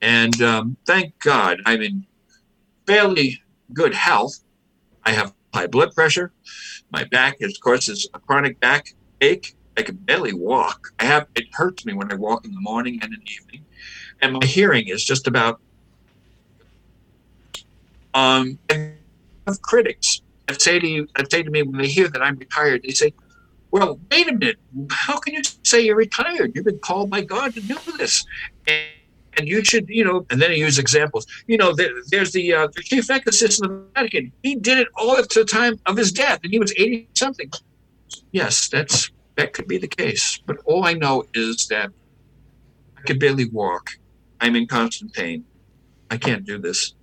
And 0.00 0.40
um, 0.42 0.76
thank 0.86 1.18
God 1.18 1.60
I'm 1.66 1.82
in 1.82 2.06
fairly 2.86 3.40
good 3.72 3.94
health. 3.94 4.38
I 5.04 5.12
have 5.12 5.34
high 5.54 5.66
blood 5.66 5.92
pressure. 5.94 6.32
My 6.90 7.04
back, 7.04 7.36
is, 7.40 7.54
of 7.54 7.60
course, 7.60 7.88
is 7.88 8.08
a 8.14 8.18
chronic 8.20 8.60
back 8.60 8.86
ache. 9.20 9.54
I 9.76 9.82
can 9.82 9.96
barely 9.96 10.32
walk. 10.32 10.88
I 10.98 11.04
have 11.04 11.26
it 11.36 11.44
hurts 11.52 11.86
me 11.86 11.92
when 11.92 12.10
I 12.10 12.16
walk 12.16 12.44
in 12.44 12.52
the 12.52 12.60
morning 12.60 12.98
and 13.00 13.12
in 13.12 13.20
the 13.20 13.30
evening, 13.30 13.66
and 14.20 14.32
my 14.34 14.46
hearing 14.46 14.88
is 14.88 15.04
just 15.04 15.26
about. 15.26 15.60
Um, 18.14 18.58
I 18.70 18.94
have 19.46 19.62
critics 19.62 20.20
that 20.48 20.60
say 20.60 20.80
to 20.80 20.86
you, 20.86 21.06
that 21.16 21.30
say 21.30 21.42
to 21.42 21.50
me 21.50 21.62
when 21.62 21.80
they 21.80 21.86
hear 21.88 22.08
that 22.08 22.22
I'm 22.22 22.36
retired, 22.36 22.82
they 22.82 22.92
say, 22.92 23.12
"Well, 23.70 24.00
wait 24.10 24.28
a 24.28 24.32
minute. 24.32 24.56
How 24.90 25.18
can 25.18 25.34
you 25.34 25.42
say 25.64 25.82
you're 25.82 25.96
retired? 25.96 26.52
You've 26.54 26.64
been 26.64 26.80
called 26.80 27.10
by 27.10 27.20
God 27.20 27.54
to 27.54 27.60
do 27.60 27.78
this." 27.98 28.24
And, 28.66 28.97
and 29.38 29.48
you 29.48 29.64
should, 29.64 29.88
you 29.88 30.04
know, 30.04 30.26
and 30.30 30.42
then 30.42 30.50
he 30.50 30.58
use 30.58 30.78
examples. 30.78 31.26
You 31.46 31.56
know, 31.56 31.72
there, 31.72 31.90
there's 32.10 32.32
the, 32.32 32.52
uh, 32.52 32.66
the 32.74 32.82
chief 32.82 33.08
exorcist 33.08 33.62
of 33.62 33.70
the 33.70 33.84
Vatican. 33.94 34.32
He 34.42 34.56
did 34.56 34.78
it 34.78 34.88
all 34.96 35.12
up 35.12 35.28
to 35.28 35.40
the 35.40 35.44
time 35.44 35.78
of 35.86 35.96
his 35.96 36.12
death, 36.12 36.40
and 36.42 36.52
he 36.52 36.58
was 36.58 36.72
80 36.76 37.08
something. 37.14 37.50
Yes, 38.32 38.68
that's 38.68 39.10
that 39.36 39.52
could 39.52 39.68
be 39.68 39.78
the 39.78 39.88
case. 39.88 40.40
But 40.44 40.58
all 40.64 40.84
I 40.84 40.94
know 40.94 41.24
is 41.32 41.68
that 41.68 41.90
I 42.96 43.00
could 43.02 43.20
barely 43.20 43.48
walk. 43.48 43.90
I'm 44.40 44.56
in 44.56 44.66
constant 44.66 45.12
pain. 45.12 45.44
I 46.10 46.16
can't 46.16 46.44
do 46.44 46.58
this. 46.58 46.94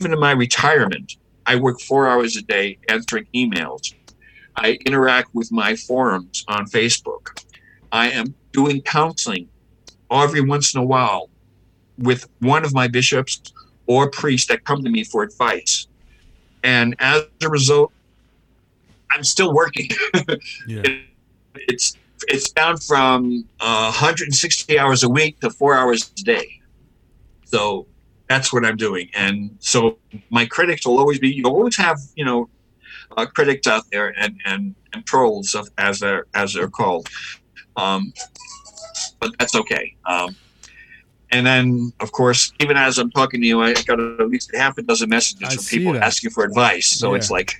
Even 0.00 0.14
in 0.14 0.18
my 0.18 0.32
retirement, 0.32 1.16
I 1.44 1.56
work 1.56 1.80
four 1.80 2.08
hours 2.08 2.36
a 2.36 2.42
day 2.42 2.78
answering 2.88 3.26
emails. 3.34 3.94
I 4.56 4.78
interact 4.86 5.34
with 5.34 5.52
my 5.52 5.76
forums 5.76 6.44
on 6.48 6.66
Facebook. 6.66 7.44
I 7.92 8.10
am 8.10 8.34
doing 8.52 8.80
counseling 8.80 9.48
every 10.10 10.40
once 10.40 10.74
in 10.74 10.80
a 10.80 10.84
while 10.84 11.30
with 11.98 12.28
one 12.40 12.64
of 12.64 12.74
my 12.74 12.88
bishops 12.88 13.40
or 13.86 14.10
priests 14.10 14.48
that 14.48 14.64
come 14.64 14.82
to 14.82 14.90
me 14.90 15.04
for 15.04 15.22
advice. 15.22 15.86
And 16.62 16.96
as 16.98 17.24
a 17.42 17.48
result, 17.48 17.92
I'm 19.10 19.24
still 19.24 19.52
working. 19.52 19.88
yeah. 20.66 20.82
it's 21.54 21.96
it's 22.26 22.50
down 22.50 22.78
from 22.78 23.44
uh, 23.60 23.92
160 23.92 24.78
hours 24.78 25.02
a 25.02 25.08
week 25.08 25.40
to 25.40 25.50
four 25.50 25.74
hours 25.74 26.10
a 26.18 26.22
day. 26.22 26.60
So 27.44 27.86
that's 28.28 28.52
what 28.52 28.64
I'm 28.64 28.76
doing. 28.76 29.10
And 29.14 29.56
so 29.60 29.98
my 30.30 30.46
critics 30.46 30.86
will 30.86 30.98
always 30.98 31.18
be, 31.18 31.30
you 31.30 31.44
always 31.44 31.76
have, 31.76 31.98
you 32.16 32.24
know, 32.24 32.48
uh, 33.16 33.26
critics 33.26 33.66
out 33.66 33.84
there 33.92 34.14
and, 34.18 34.40
and, 34.44 34.74
and 34.92 35.04
trolls 35.04 35.54
of, 35.54 35.68
as 35.78 36.00
they're, 36.00 36.26
as 36.34 36.54
they're 36.54 36.70
called. 36.70 37.08
Um, 37.76 38.12
but 39.24 39.38
that's 39.38 39.54
okay. 39.54 39.94
Um, 40.06 40.36
and 41.30 41.46
then, 41.46 41.92
of 42.00 42.12
course, 42.12 42.52
even 42.60 42.76
as 42.76 42.98
I'm 42.98 43.10
talking 43.10 43.40
to 43.40 43.46
you, 43.46 43.62
I 43.62 43.72
got 43.72 43.98
at 43.98 44.28
least 44.28 44.54
half 44.54 44.78
a 44.78 44.82
dozen 44.82 45.08
messages 45.08 45.48
I 45.48 45.56
from 45.56 45.64
people 45.64 45.92
that. 45.94 46.02
asking 46.02 46.30
for 46.30 46.44
advice. 46.44 46.86
So 46.86 47.10
yeah. 47.10 47.16
it's 47.16 47.30
like, 47.30 47.54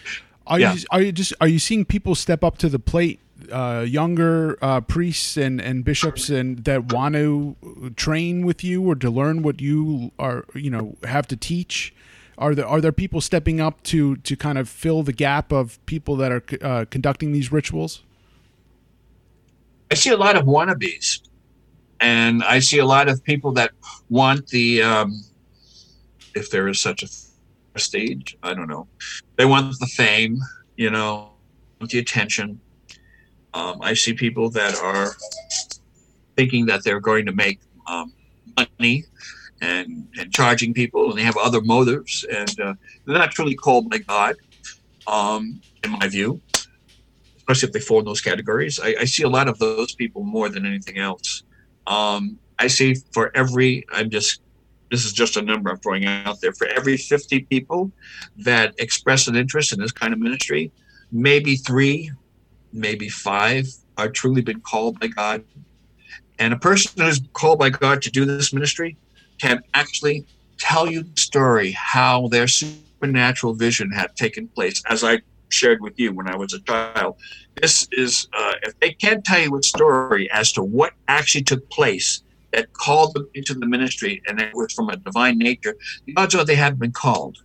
are 0.46 0.60
yeah. 0.60 0.74
you 0.74 0.80
are 0.90 1.02
you 1.02 1.12
just 1.12 1.32
are 1.40 1.48
you 1.48 1.58
seeing 1.58 1.84
people 1.84 2.14
step 2.14 2.44
up 2.44 2.58
to 2.58 2.68
the 2.68 2.78
plate, 2.78 3.18
uh, 3.50 3.84
younger 3.86 4.58
uh, 4.62 4.80
priests 4.80 5.36
and 5.36 5.60
and 5.60 5.84
bishops, 5.84 6.28
and 6.28 6.64
that 6.64 6.92
want 6.92 7.14
to 7.14 7.56
train 7.96 8.46
with 8.46 8.62
you 8.62 8.82
or 8.88 8.94
to 8.94 9.10
learn 9.10 9.42
what 9.42 9.60
you 9.60 10.12
are 10.18 10.44
you 10.54 10.70
know 10.70 10.96
have 11.02 11.26
to 11.28 11.36
teach? 11.36 11.92
Are 12.38 12.54
there 12.54 12.66
are 12.66 12.80
there 12.80 12.92
people 12.92 13.20
stepping 13.20 13.60
up 13.60 13.82
to 13.84 14.16
to 14.16 14.36
kind 14.36 14.58
of 14.58 14.68
fill 14.68 15.02
the 15.02 15.12
gap 15.12 15.50
of 15.52 15.84
people 15.86 16.14
that 16.16 16.30
are 16.30 16.44
uh, 16.62 16.84
conducting 16.90 17.32
these 17.32 17.50
rituals? 17.50 18.02
I 19.90 19.94
see 19.94 20.10
a 20.10 20.16
lot 20.16 20.36
of 20.36 20.46
wannabes, 20.46 21.20
and 22.00 22.42
I 22.42 22.58
see 22.58 22.78
a 22.78 22.86
lot 22.86 23.08
of 23.08 23.22
people 23.22 23.52
that 23.52 23.70
want 24.08 24.48
the, 24.48 24.82
um, 24.82 25.22
if 26.34 26.50
there 26.50 26.66
is 26.68 26.80
such 26.80 27.02
a 27.02 27.08
prestige, 27.72 28.34
I 28.42 28.54
don't 28.54 28.68
know. 28.68 28.88
They 29.36 29.44
want 29.44 29.78
the 29.78 29.86
fame, 29.86 30.38
you 30.76 30.90
know, 30.90 31.30
the 31.80 31.98
attention. 31.98 32.60
Um, 33.54 33.78
I 33.80 33.94
see 33.94 34.12
people 34.12 34.50
that 34.50 34.76
are 34.80 35.14
thinking 36.36 36.66
that 36.66 36.82
they're 36.82 37.00
going 37.00 37.24
to 37.26 37.32
make 37.32 37.60
um, 37.86 38.12
money 38.58 39.04
and, 39.60 40.08
and 40.18 40.32
charging 40.32 40.74
people, 40.74 41.10
and 41.10 41.18
they 41.18 41.22
have 41.22 41.36
other 41.36 41.60
motives, 41.60 42.24
and 42.30 42.60
uh, 42.60 42.74
they're 43.04 43.18
not 43.18 43.30
truly 43.30 43.54
called 43.54 43.88
by 43.88 43.98
God, 43.98 44.34
um, 45.06 45.60
in 45.84 45.92
my 45.92 46.08
view 46.08 46.40
especially 47.46 47.68
if 47.68 47.72
they 47.72 47.80
fall 47.80 48.00
in 48.00 48.04
those 48.04 48.20
categories. 48.20 48.80
I, 48.82 48.96
I 49.00 49.04
see 49.04 49.22
a 49.22 49.28
lot 49.28 49.48
of 49.48 49.58
those 49.58 49.94
people 49.94 50.24
more 50.24 50.48
than 50.48 50.66
anything 50.66 50.98
else. 50.98 51.44
Um, 51.86 52.38
I 52.58 52.66
see 52.66 52.96
for 53.12 53.30
every, 53.36 53.84
I'm 53.92 54.10
just, 54.10 54.40
this 54.90 55.04
is 55.04 55.12
just 55.12 55.36
a 55.36 55.42
number 55.42 55.70
I'm 55.70 55.78
throwing 55.78 56.06
out 56.06 56.40
there. 56.40 56.52
For 56.52 56.66
every 56.66 56.96
50 56.96 57.40
people 57.42 57.92
that 58.38 58.74
express 58.78 59.28
an 59.28 59.36
interest 59.36 59.72
in 59.72 59.78
this 59.78 59.92
kind 59.92 60.12
of 60.12 60.18
ministry, 60.18 60.72
maybe 61.12 61.54
three, 61.54 62.10
maybe 62.72 63.08
five 63.08 63.66
are 63.96 64.08
truly 64.08 64.42
been 64.42 64.60
called 64.60 64.98
by 64.98 65.06
God. 65.06 65.44
And 66.40 66.52
a 66.52 66.58
person 66.58 67.00
who's 67.00 67.20
called 67.32 67.60
by 67.60 67.70
God 67.70 68.02
to 68.02 68.10
do 68.10 68.24
this 68.24 68.52
ministry 68.52 68.96
can 69.40 69.62
actually 69.74 70.26
tell 70.58 70.90
you 70.90 71.04
the 71.04 71.20
story 71.20 71.72
how 71.72 72.26
their 72.28 72.48
supernatural 72.48 73.54
vision 73.54 73.92
had 73.92 74.14
taken 74.16 74.48
place. 74.48 74.82
As 74.88 75.04
I 75.04 75.20
shared 75.48 75.80
with 75.80 75.98
you 75.98 76.12
when 76.12 76.28
I 76.28 76.36
was 76.36 76.52
a 76.52 76.60
child. 76.60 77.16
This 77.60 77.88
is, 77.92 78.28
uh, 78.36 78.52
if 78.62 78.78
they 78.80 78.92
can't 78.92 79.24
tell 79.24 79.40
you 79.40 79.56
a 79.56 79.62
story 79.62 80.30
as 80.30 80.52
to 80.52 80.62
what 80.62 80.92
actually 81.08 81.44
took 81.44 81.68
place 81.70 82.22
that 82.52 82.72
called 82.72 83.14
them 83.14 83.28
into 83.34 83.54
the 83.54 83.66
ministry 83.66 84.22
and 84.26 84.40
it 84.40 84.54
was 84.54 84.72
from 84.72 84.88
a 84.88 84.96
divine 84.96 85.38
nature, 85.38 85.76
the 86.06 86.14
odds 86.16 86.34
are 86.34 86.44
they 86.44 86.54
haven't 86.54 86.80
been 86.80 86.92
called. 86.92 87.38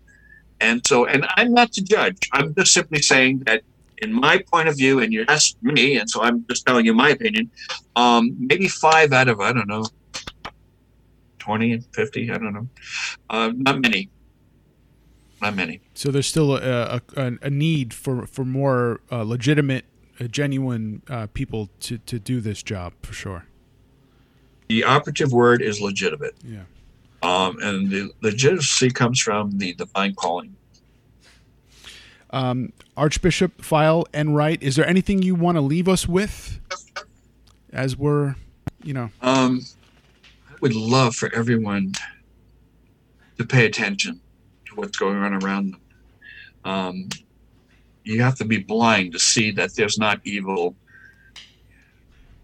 And 0.59 0.85
so, 0.85 1.05
and 1.05 1.25
I'm 1.37 1.53
not 1.53 1.71
to 1.73 1.81
judge. 1.81 2.29
I'm 2.33 2.53
just 2.53 2.73
simply 2.73 3.01
saying 3.01 3.39
that 3.45 3.63
in 3.97 4.13
my 4.13 4.43
point 4.51 4.67
of 4.67 4.77
view, 4.77 4.99
and 4.99 5.13
you 5.13 5.25
asked 5.27 5.57
me, 5.61 5.97
and 5.97 6.09
so 6.09 6.21
I'm 6.21 6.45
just 6.49 6.65
telling 6.65 6.85
you 6.85 6.93
my 6.93 7.09
opinion, 7.09 7.49
um, 7.95 8.35
maybe 8.39 8.67
five 8.67 9.13
out 9.13 9.27
of, 9.27 9.39
I 9.39 9.53
don't 9.53 9.67
know, 9.67 9.85
20 11.39 11.73
and 11.73 11.85
50. 11.93 12.31
I 12.31 12.37
don't 12.37 12.53
know. 12.53 12.67
Uh, 13.29 13.51
not 13.55 13.81
many. 13.81 14.09
Not 15.41 15.55
many. 15.55 15.81
So 15.95 16.11
there's 16.11 16.27
still 16.27 16.55
a, 16.55 17.01
a, 17.17 17.31
a 17.41 17.49
need 17.49 17.93
for, 17.93 18.27
for 18.27 18.45
more 18.45 19.01
uh, 19.11 19.23
legitimate, 19.23 19.85
uh, 20.19 20.25
genuine 20.25 21.01
uh, 21.09 21.27
people 21.33 21.69
to, 21.81 21.97
to 21.97 22.19
do 22.19 22.41
this 22.41 22.61
job 22.61 22.93
for 23.01 23.13
sure. 23.13 23.45
The 24.69 24.83
operative 24.83 25.33
word 25.33 25.61
is 25.61 25.81
legitimate. 25.81 26.35
Yeah. 26.45 26.61
Um, 27.23 27.57
and 27.61 27.89
the 27.89 28.11
legitimacy 28.21 28.91
comes 28.91 29.19
from 29.19 29.57
the 29.57 29.73
divine 29.73 30.13
calling. 30.13 30.55
Um, 32.29 32.71
Archbishop 32.95 33.61
Feyl 33.61 34.05
and 34.13 34.29
Enright, 34.29 34.61
is 34.61 34.75
there 34.75 34.87
anything 34.87 35.21
you 35.21 35.35
want 35.35 35.57
to 35.57 35.61
leave 35.61 35.87
us 35.87 36.07
with 36.07 36.59
as 37.73 37.97
we're, 37.97 38.35
you 38.83 38.93
know? 38.93 39.09
Um, 39.21 39.61
I 40.49 40.53
would 40.61 40.75
love 40.75 41.15
for 41.15 41.33
everyone 41.35 41.93
to 43.37 43.45
pay 43.45 43.65
attention 43.65 44.21
what's 44.81 44.97
going 44.97 45.17
on 45.17 45.33
around 45.43 45.73
them. 45.73 45.81
Um, 46.65 47.09
you 48.03 48.21
have 48.21 48.35
to 48.35 48.45
be 48.45 48.57
blind 48.57 49.13
to 49.13 49.19
see 49.19 49.51
that 49.51 49.75
there's 49.75 49.97
not 49.97 50.19
evil 50.23 50.75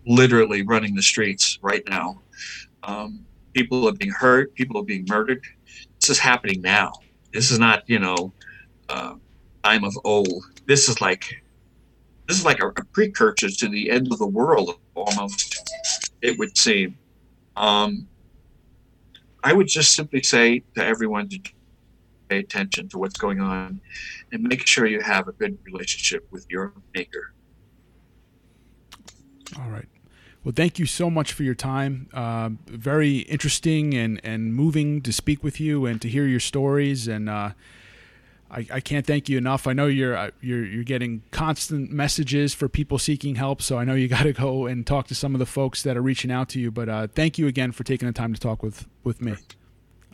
literally 0.06 0.62
running 0.62 0.96
the 0.96 1.02
streets 1.02 1.60
right 1.62 1.84
now. 1.90 2.22
Um, 2.84 3.26
people 3.54 3.88
are 3.90 3.92
being 3.92 4.12
hurt, 4.12 4.54
people 4.56 4.80
are 4.80 4.86
being 4.86 5.06
murdered. 5.10 5.44
This 6.00 6.12
is 6.12 6.20
happening 6.20 6.62
now. 6.62 6.94
This 7.34 7.52
is 7.52 7.60
not, 7.60 7.84
you 7.88 8.00
know, 8.00 8.32
uh, 8.88 9.16
time 9.64 9.84
of 9.84 9.98
old. 10.06 10.46
This 10.66 10.88
is 10.88 11.02
like 11.02 11.42
this 12.28 12.38
is 12.38 12.46
like 12.46 12.62
a, 12.62 12.68
a, 12.68 12.84
precursor 12.92 13.50
to 13.50 13.70
the 13.70 13.90
end 13.90 14.12
of 14.12 14.20
the 14.20 14.28
world 14.28 14.80
almost 14.96 15.72
it 16.22 16.38
would 16.38 16.58
seem 16.58 16.98
um, 17.56 18.08
i 19.44 19.54
would 19.54 19.68
just 19.68 19.94
simply 19.96 20.22
say 20.22 20.62
to 20.76 20.86
everyone 20.86 21.28
to 21.30 21.40
pay 22.30 22.40
attention 22.40 22.88
to 22.90 22.98
what's 22.98 23.18
going 23.18 23.40
on 23.40 23.80
and 24.32 24.44
make 24.44 24.66
sure 24.66 24.86
you 24.86 25.02
have 25.02 25.28
a 25.28 25.32
good 25.34 25.58
relationship 25.66 26.26
with 26.32 26.46
your 26.50 26.74
maker 26.94 27.34
all 29.60 29.70
right 29.70 29.88
well, 30.48 30.54
thank 30.56 30.80
you 30.80 30.86
so 30.86 31.10
much 31.10 31.34
for 31.34 31.44
your 31.44 31.56
time. 31.56 32.08
Uh, 32.14 32.52
very 32.68 33.18
interesting 33.18 33.94
and, 33.94 34.22
and 34.24 34.56
moving 34.56 35.02
to 35.02 35.12
speak 35.12 35.44
with 35.44 35.60
you 35.60 35.86
and 35.86 36.02
to 36.02 36.08
hear 36.08 36.26
your 36.26 36.40
stories. 36.40 37.06
And 37.06 37.28
uh, 37.28 37.50
I, 38.50 38.66
I 38.72 38.80
can't 38.80 39.06
thank 39.06 39.28
you 39.28 39.38
enough. 39.38 39.68
I 39.68 39.74
know 39.74 39.88
you're 39.88 40.16
uh, 40.16 40.32
you're 40.40 40.64
you're 40.64 40.86
getting 40.86 41.24
constant 41.32 41.92
messages 41.92 42.54
for 42.54 42.70
people 42.70 42.98
seeking 42.98 43.36
help, 43.36 43.62
so 43.62 43.78
I 43.78 43.84
know 43.84 43.94
you 43.94 44.08
got 44.18 44.24
to 44.24 44.32
go 44.32 44.68
and 44.68 44.88
talk 44.88 45.08
to 45.08 45.16
some 45.16 45.36
of 45.36 45.40
the 45.40 45.46
folks 45.46 45.84
that 45.84 45.98
are 45.98 46.02
reaching 46.02 46.32
out 46.32 46.48
to 46.50 46.62
you. 46.62 46.72
But 46.72 46.88
uh, 46.88 47.08
thank 47.08 47.38
you 47.38 47.48
again 47.48 47.74
for 47.74 47.84
taking 47.84 48.08
the 48.08 48.14
time 48.14 48.34
to 48.34 48.40
talk 48.40 48.64
with 48.64 48.88
with 49.04 49.22
me. 49.22 49.36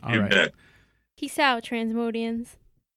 All 0.02 0.14
you 0.14 0.20
right. 0.20 0.30
Bet. 0.30 0.54
Peace 1.24 1.38
out, 1.38 1.62
Transmodians. 1.62 2.56